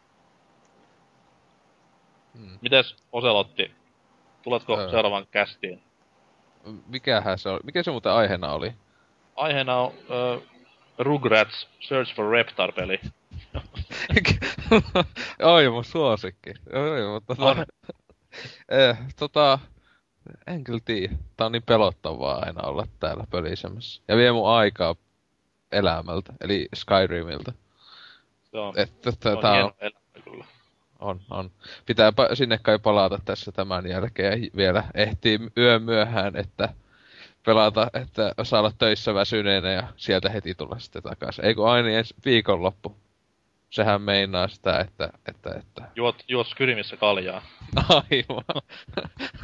Hmm. 2.38 2.58
Mites 2.60 2.96
Oselotti? 3.12 3.70
Tuletko 4.42 4.78
Öö. 4.78 4.90
seuraavan 4.90 5.26
kästiin? 5.30 5.82
Mikähän 6.86 7.38
se 7.38 7.48
oli? 7.48 7.60
Mikä 7.64 7.82
se 7.82 7.90
muuten 7.90 8.12
aiheena 8.12 8.52
oli? 8.52 8.72
Aiheena 9.36 9.76
on 9.76 9.86
uh, 9.88 10.42
Rugrats 10.98 11.68
Search 11.80 12.14
for 12.14 12.30
Reptar-peli. 12.30 13.00
Oi, 15.54 15.70
mun 15.70 15.84
suosikki. 15.84 16.50
Oi, 16.72 17.12
mutta 17.12 17.34
tota, 17.34 17.66
eh, 18.68 18.98
tota, 19.18 19.58
en 20.46 20.64
kyllä 20.64 20.80
tiedä. 20.84 21.14
Tää 21.36 21.46
on 21.46 21.52
niin 21.52 21.62
pelottavaa 21.62 22.38
aina 22.46 22.62
olla 22.62 22.86
täällä 23.00 23.24
pölisemässä. 23.30 24.02
Ja 24.08 24.16
vie 24.16 24.32
mun 24.32 24.48
aikaa 24.48 24.94
elämältä, 25.72 26.32
eli 26.40 26.68
Skyrimiltä. 26.74 27.52
Se 28.50 28.58
on, 28.58 28.74
Että 28.78 29.10
se 29.22 29.28
on 29.28 29.38
tää 29.38 29.64
on, 29.64 29.72
elämä 29.80 30.24
kyllä. 30.24 30.44
on, 31.00 31.20
on. 31.30 31.50
Pitää 31.86 32.12
sinne 32.34 32.58
kai 32.62 32.78
palata 32.78 33.18
tässä 33.24 33.52
tämän 33.52 33.86
jälkeen 33.86 34.50
vielä 34.56 34.84
ehtii 34.94 35.38
yön 35.56 35.82
myöhään, 35.82 36.36
että 36.36 36.68
pelata, 37.46 37.90
että 37.94 38.34
saa 38.42 38.60
olla 38.60 38.72
töissä 38.78 39.14
väsyneenä 39.14 39.72
ja 39.72 39.88
sieltä 39.96 40.30
heti 40.30 40.54
tulla 40.54 40.78
sitten 40.78 41.02
takaisin. 41.02 41.44
Eikö 41.44 41.70
aina 41.70 41.88
ensi 41.88 42.14
viikonloppu? 42.24 42.96
Sehän 43.74 44.02
meinaa 44.02 44.48
sitä, 44.48 44.78
että, 44.80 45.10
että, 45.28 45.50
että 45.58 45.82
Juot, 45.96 46.16
juot 46.28 46.46
Skyrimissä 46.46 46.96
kaljaa. 46.96 47.42
Aivan. 47.88 48.44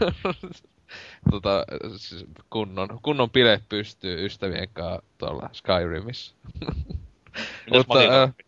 tota, 1.31 1.65
siis 1.97 2.27
kunnon, 2.51 2.89
kunnon 3.03 3.31
bileet 3.31 3.63
pystyy 3.69 4.25
ystävien 4.25 4.69
kanssa 4.73 5.03
tuolla 5.19 5.51
Skyrimissä. 5.53 6.35
Mutta, 7.73 7.95
Magikarppi? 7.95 8.45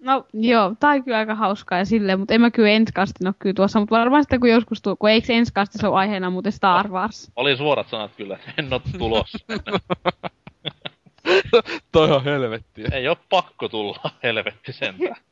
No 0.00 0.26
joo, 0.32 0.74
tää 0.80 0.90
on 0.90 1.04
kyllä 1.04 1.18
aika 1.18 1.34
hauskaa 1.34 1.78
ja 1.78 1.84
silleen, 1.84 2.18
mutta 2.18 2.34
en 2.34 2.40
mä 2.40 2.50
kyllä 2.50 2.68
enskastin 2.68 3.26
oo 3.26 3.32
kyllä 3.38 3.54
tuossa, 3.54 3.80
mutta 3.80 3.96
varmaan 3.98 4.22
sitten 4.22 4.40
kun 4.40 4.50
joskus 4.50 4.82
tuu, 4.82 4.96
kun 4.96 5.10
eikö 5.10 5.32
enskasti 5.32 5.86
ole 5.86 5.96
aiheena 5.96 6.30
muuten 6.30 6.52
Star 6.52 6.88
Wars. 6.88 7.30
Oli 7.36 7.56
suorat 7.56 7.88
sanat 7.88 8.10
kyllä, 8.16 8.38
en 8.58 8.72
oo 8.72 8.80
tulossa. 8.98 9.38
Toi 11.92 12.12
on 12.12 12.24
helvettiä. 12.24 12.88
Ei 12.92 13.08
oo 13.08 13.16
pakko 13.28 13.68
tulla, 13.68 14.10
helvetti 14.22 14.72
sentään. 14.72 15.16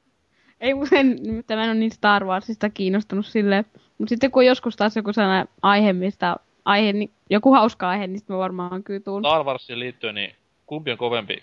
Ei 0.60 0.74
mun 0.74 0.88
en, 0.92 1.16
nimittäin 1.22 1.58
mä 1.58 1.64
en 1.64 1.70
ole 1.70 1.78
niin 1.78 1.90
Star 1.90 2.24
Warsista 2.24 2.70
kiinnostunut 2.70 3.26
silleen, 3.26 3.64
mutta 3.98 4.08
sitten 4.08 4.30
kun 4.30 4.42
on 4.42 4.46
joskus 4.46 4.76
taas 4.76 4.96
joku 4.96 5.12
sellainen 5.12 5.48
aihe, 5.62 5.92
mistä 5.92 6.36
aihe, 6.64 6.92
niin, 6.92 7.10
joku 7.30 7.52
hauska 7.52 7.88
aihe, 7.88 8.06
niin 8.06 8.20
mä 8.28 8.38
varmaan 8.38 8.84
kyllä 8.84 9.00
tuun. 9.00 9.22
Star 9.22 9.44
Warsiin 9.44 9.78
liittyen, 9.78 10.14
niin 10.14 10.36
kumpi 10.66 10.90
on 10.90 10.98
kovempi? 10.98 11.42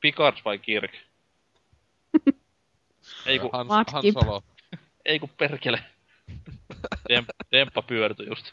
Picard 0.00 0.36
vai 0.44 0.58
Kirk? 0.58 0.92
ei 3.26 3.38
ku, 3.38 3.50
Hans, 3.52 3.92
Hans. 3.92 4.06
Solo. 4.14 4.42
ei 5.04 5.18
ku 5.18 5.30
perkele. 5.38 5.78
Demppa 7.52 7.82
pyörtyi 7.82 8.26
just. 8.26 8.52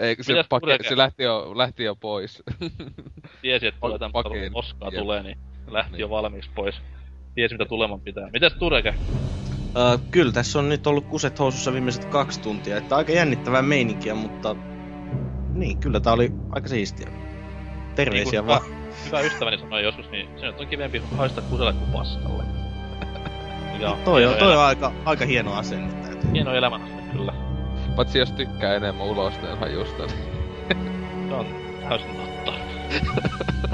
Ei, 0.00 0.16
se, 0.20 0.44
pake, 0.48 0.78
se 0.88 0.96
lähti, 0.96 1.22
jo, 1.22 1.52
lähti 1.58 1.84
jo 1.84 1.96
pois. 1.96 2.42
Tiesi, 3.42 3.66
että 3.66 3.80
tulee 3.80 3.98
tämmöistä 3.98 4.22
Pakeen. 4.22 4.52
oskaa 4.54 4.88
Jep. 4.92 4.98
tulee, 5.02 5.22
niin 5.22 5.38
lähti 5.70 5.92
Niin. 5.92 6.00
jo 6.00 6.10
valmiiksi 6.10 6.50
pois. 6.54 6.74
Tiesi, 7.34 7.54
mitä 7.54 7.64
tuleman 7.64 8.00
pitää. 8.00 8.28
Mitäs 8.32 8.52
Tureke? 8.52 8.94
Uh, 9.60 10.00
kyllä 10.10 10.32
tässä 10.32 10.58
on 10.58 10.68
nyt 10.68 10.86
ollut 10.86 11.06
kuset 11.06 11.38
housussa 11.38 11.72
viimeiset 11.72 12.04
kaksi 12.04 12.40
tuntia, 12.40 12.76
että 12.76 12.96
aika 12.96 13.12
jännittävää 13.12 13.62
meininkiä, 13.62 14.14
mutta 14.14 14.56
niin, 15.54 15.78
kyllä 15.78 16.00
tää 16.00 16.12
oli 16.12 16.32
aika 16.50 16.68
siistiä. 16.68 17.08
Terveisiä 17.94 18.40
Niin 18.40 18.46
vaan. 18.46 18.62
Hyvä 19.06 19.20
ystäväni 19.20 19.58
sanoi 19.58 19.82
joskus, 19.84 20.10
niin 20.10 20.28
se 20.40 20.46
nyt 20.46 20.60
on 20.60 20.66
kivempi 20.66 21.02
haista 21.16 21.42
kuselle 21.42 21.72
kuin 21.72 21.90
paskalle. 21.92 22.44
Ja 23.80 23.96
Toi 24.04 24.26
on, 24.26 24.34
toi 24.34 24.52
on 24.56 24.62
aika, 24.62 24.92
aika 25.04 25.24
hieno 25.26 25.52
asenne. 25.54 25.92
Hieno 26.32 26.54
elämän 26.54 26.82
asenne, 26.82 27.12
kyllä. 27.12 27.45
Paitsi 27.96 28.18
jos 28.18 28.32
tykkää 28.32 28.74
enemmän 28.74 29.06
ulosteen 29.06 29.58
hajusta, 29.58 30.06
niin 30.06 31.28
Se 31.28 31.34
on 31.34 31.46
täysin 31.88 32.16
totta. 32.16 32.52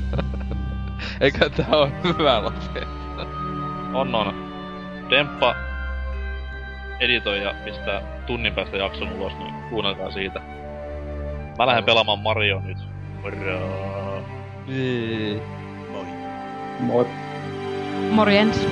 eikä 1.20 1.51
tää 1.51 1.66
oo 1.73 1.89
hyvä 2.05 2.43
lopettaa. 2.43 3.27
On 3.94 4.15
on. 4.15 4.53
Demppa 5.11 5.55
editoi 7.01 7.43
ja 7.43 7.55
pistää 7.65 8.03
tunnin 8.27 8.55
päästä 8.55 8.77
jakson 8.77 9.12
ulos, 9.12 9.32
niin 9.39 9.55
kuunnelkaa 9.70 10.11
siitä. 10.11 10.40
Mä 11.59 11.66
lähden 11.66 11.85
pelaamaan 11.85 12.19
Mario 12.19 12.61
nyt. 12.65 12.78
Moro. 13.23 14.23
Niin. 14.66 15.43
Moi. 15.93 16.05
Moi. 16.81 17.07
Morjens. 18.11 18.66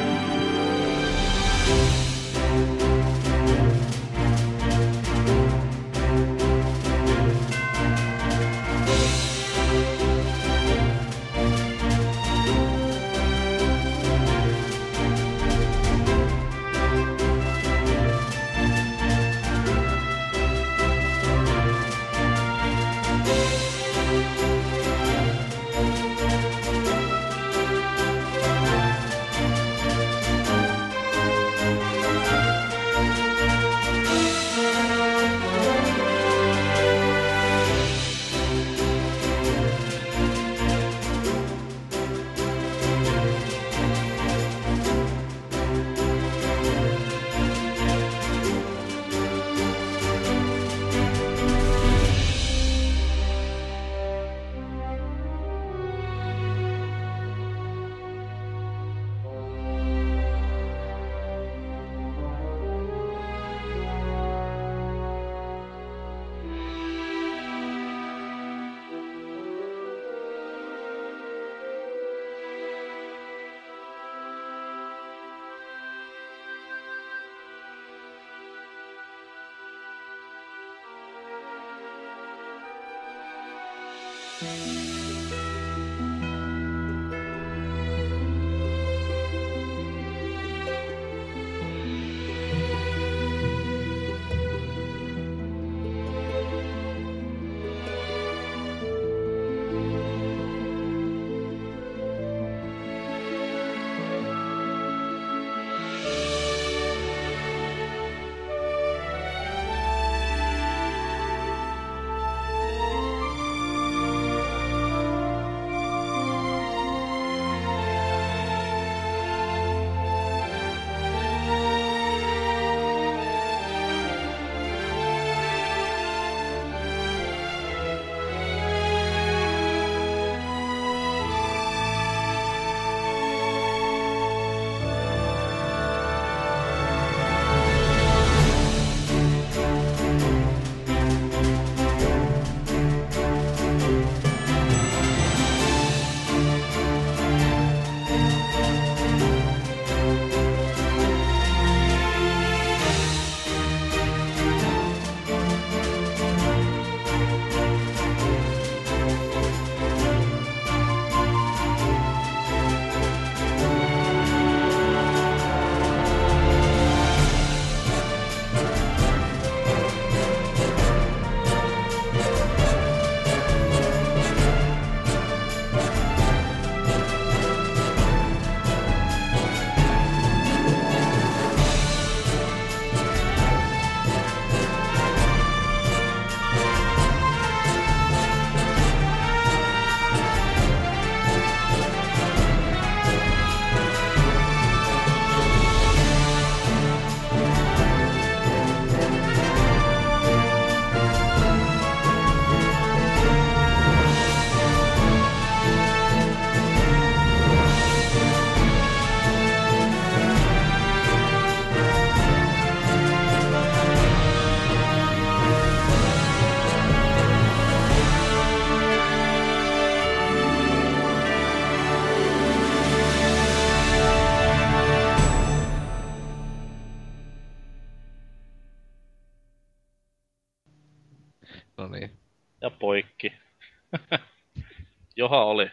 Joha 235.31 235.45
oli. 235.45 235.71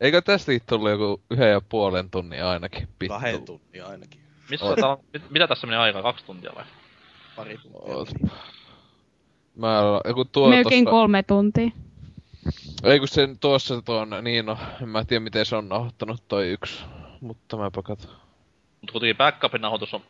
Eikö 0.00 0.22
tästäkin 0.22 0.62
tullut 0.68 0.90
joku 0.90 1.22
yhden 1.30 1.50
ja 1.50 1.60
puolen 1.60 2.10
tunnin 2.10 2.44
ainakin? 2.44 2.88
Pittu. 2.98 3.14
Kahden 3.14 3.44
tunnin 3.44 3.84
ainakin. 3.84 4.20
Missä 4.50 4.66
on, 4.66 4.98
mit, 5.12 5.30
mitä 5.30 5.48
tässä 5.48 5.66
meni 5.66 5.76
aikaa? 5.76 6.02
Kaksi 6.02 6.24
tuntia 6.24 6.52
vai? 6.54 6.64
Pari 7.36 7.58
tuntia. 7.58 7.94
Oot. 7.94 8.08
Mä 9.56 9.80
joku 10.04 10.24
tuo 10.24 10.48
Melkein 10.48 10.84
tossa, 10.84 10.90
kolme 10.90 11.22
tuntia. 11.22 11.70
Ei 12.84 12.98
kun 12.98 13.08
sen 13.08 13.38
tuossa 13.38 13.82
tuon, 13.82 14.10
niin 14.22 14.46
no, 14.46 14.58
en 14.82 14.88
mä 14.88 15.04
tiedä 15.04 15.20
miten 15.20 15.46
se 15.46 15.56
on 15.56 15.68
nauhoittanut 15.68 16.28
toi 16.28 16.48
yksi. 16.48 16.84
Mutta 17.20 17.56
mä 17.56 17.70
katon. 17.70 18.10
Mutta 18.80 18.92
kuitenkin 18.92 19.16
backupin 19.16 19.60
nauhoitus 19.60 19.94
on 19.94 20.02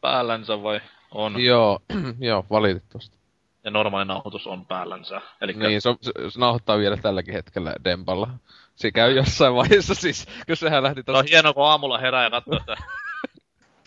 päällänsä 0.00 0.62
vai 0.62 0.80
on? 1.10 1.40
Joo, 1.40 1.80
joo, 2.28 2.46
valitettavasti. 2.50 3.19
Ja 3.64 3.70
normaali 3.70 4.04
nauhoitus 4.04 4.46
on 4.46 4.66
päällänsä. 4.66 5.20
Eli 5.40 5.52
Niin, 5.52 5.80
se, 5.80 5.88
on- 5.88 5.98
se, 6.00 6.12
se 6.28 6.38
nauhoittaa 6.40 6.78
vielä 6.78 6.96
tälläkin 6.96 7.34
hetkellä 7.34 7.74
Dempalla. 7.84 8.28
Se 8.76 8.90
käy 8.90 9.12
jossain 9.16 9.54
vaiheessa 9.54 9.94
siis, 9.94 10.26
kun 10.46 10.56
sehän 10.56 10.82
lähti 10.82 11.02
se 11.06 11.12
on 11.12 11.24
hienoa, 11.30 11.52
kun 11.52 11.66
aamulla 11.66 11.98
herää 11.98 12.24
ja 12.24 12.30
katsoo 12.30 12.58
sitä 12.58 12.76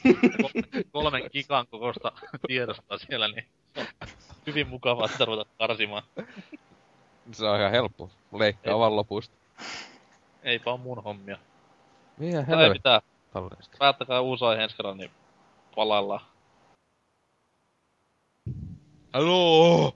kolmen- 0.93 1.29
gigan 1.31 1.67
kokoista 1.67 2.11
tiedosta 2.47 2.97
siellä, 2.97 3.27
niin 3.27 3.47
hyvin 4.47 4.67
mukavaa 4.67 5.07
sitä 5.07 5.25
ruveta 5.25 5.49
karsimaan. 5.59 6.03
Se 7.31 7.45
on 7.45 7.59
ihan 7.59 7.71
helppo. 7.71 8.09
Leikkaa 8.33 8.73
Ei. 8.73 8.79
vaan 8.79 8.95
lopusta. 8.95 9.35
Eipä 10.43 10.71
on 10.71 10.79
mun 10.79 11.03
hommia. 11.03 11.37
Ei 12.21 12.31
helvetti? 12.47 12.89
Päättäkää 13.79 14.21
uusi 14.21 14.45
aihe 14.45 14.63
ensi 14.63 14.75
kerran, 14.77 14.97
niin 14.97 15.11
palaillaan. 15.75 16.21
Haloo! 19.13 19.93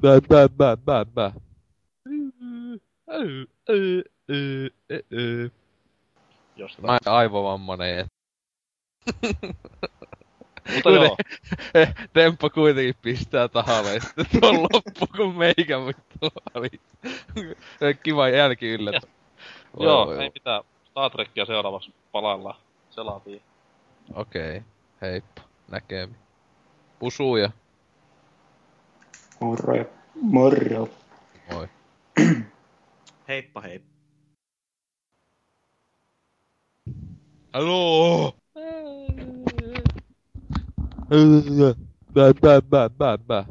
Bä, 0.00 0.20
bä, 0.28 0.48
bä, 0.48 0.76
bä, 0.76 1.04
bä. 1.14 1.32
Jostain. 6.56 6.86
Mä 6.86 6.98
aivovammanen, 7.06 7.98
et. 7.98 8.06
Mutta 10.74 10.90
joo, 10.90 11.16
Temppo 12.12 12.50
kuitenkin 12.50 12.94
pistää 13.02 13.48
tahalle 13.48 14.00
sitten 14.00 14.26
tuon 14.40 14.62
loppu, 14.62 15.06
kun 15.16 15.34
meikä 15.34 15.86
vittu 15.86 16.40
oli. 16.54 16.68
Kiva 18.02 18.28
jälki 18.28 18.68
yllätys. 18.68 19.10
Joo, 19.80 20.06
voi, 20.06 20.22
ei 20.22 20.30
mitään. 20.34 20.62
Star 20.90 21.10
Trekkia 21.10 21.44
seuraavaksi 21.46 21.94
palaillaan. 22.12 22.56
Selaatiin. 22.90 23.42
Okei, 24.14 24.62
heippa, 25.10 25.42
näkemi. 25.70 26.14
Pusuja, 26.98 27.50
Moro. 29.40 29.74
ja- 29.74 29.84
Moro. 30.14 30.88
moi. 31.52 31.68
Heippa 33.28 33.60
hei. 33.60 33.82
Haloo! 37.52 38.34
Bä, 42.14 42.32
bä, 42.42 42.60
bä, 42.70 42.88
bä, 42.98 43.18
bä. 43.26 43.44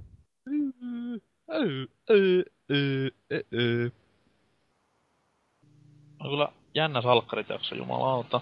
On 6.19 6.29
kyllä 6.29 6.47
jännä 6.75 7.01
salkkarit 7.01 7.49
jakso, 7.49 7.75
jumalauta. 7.75 8.41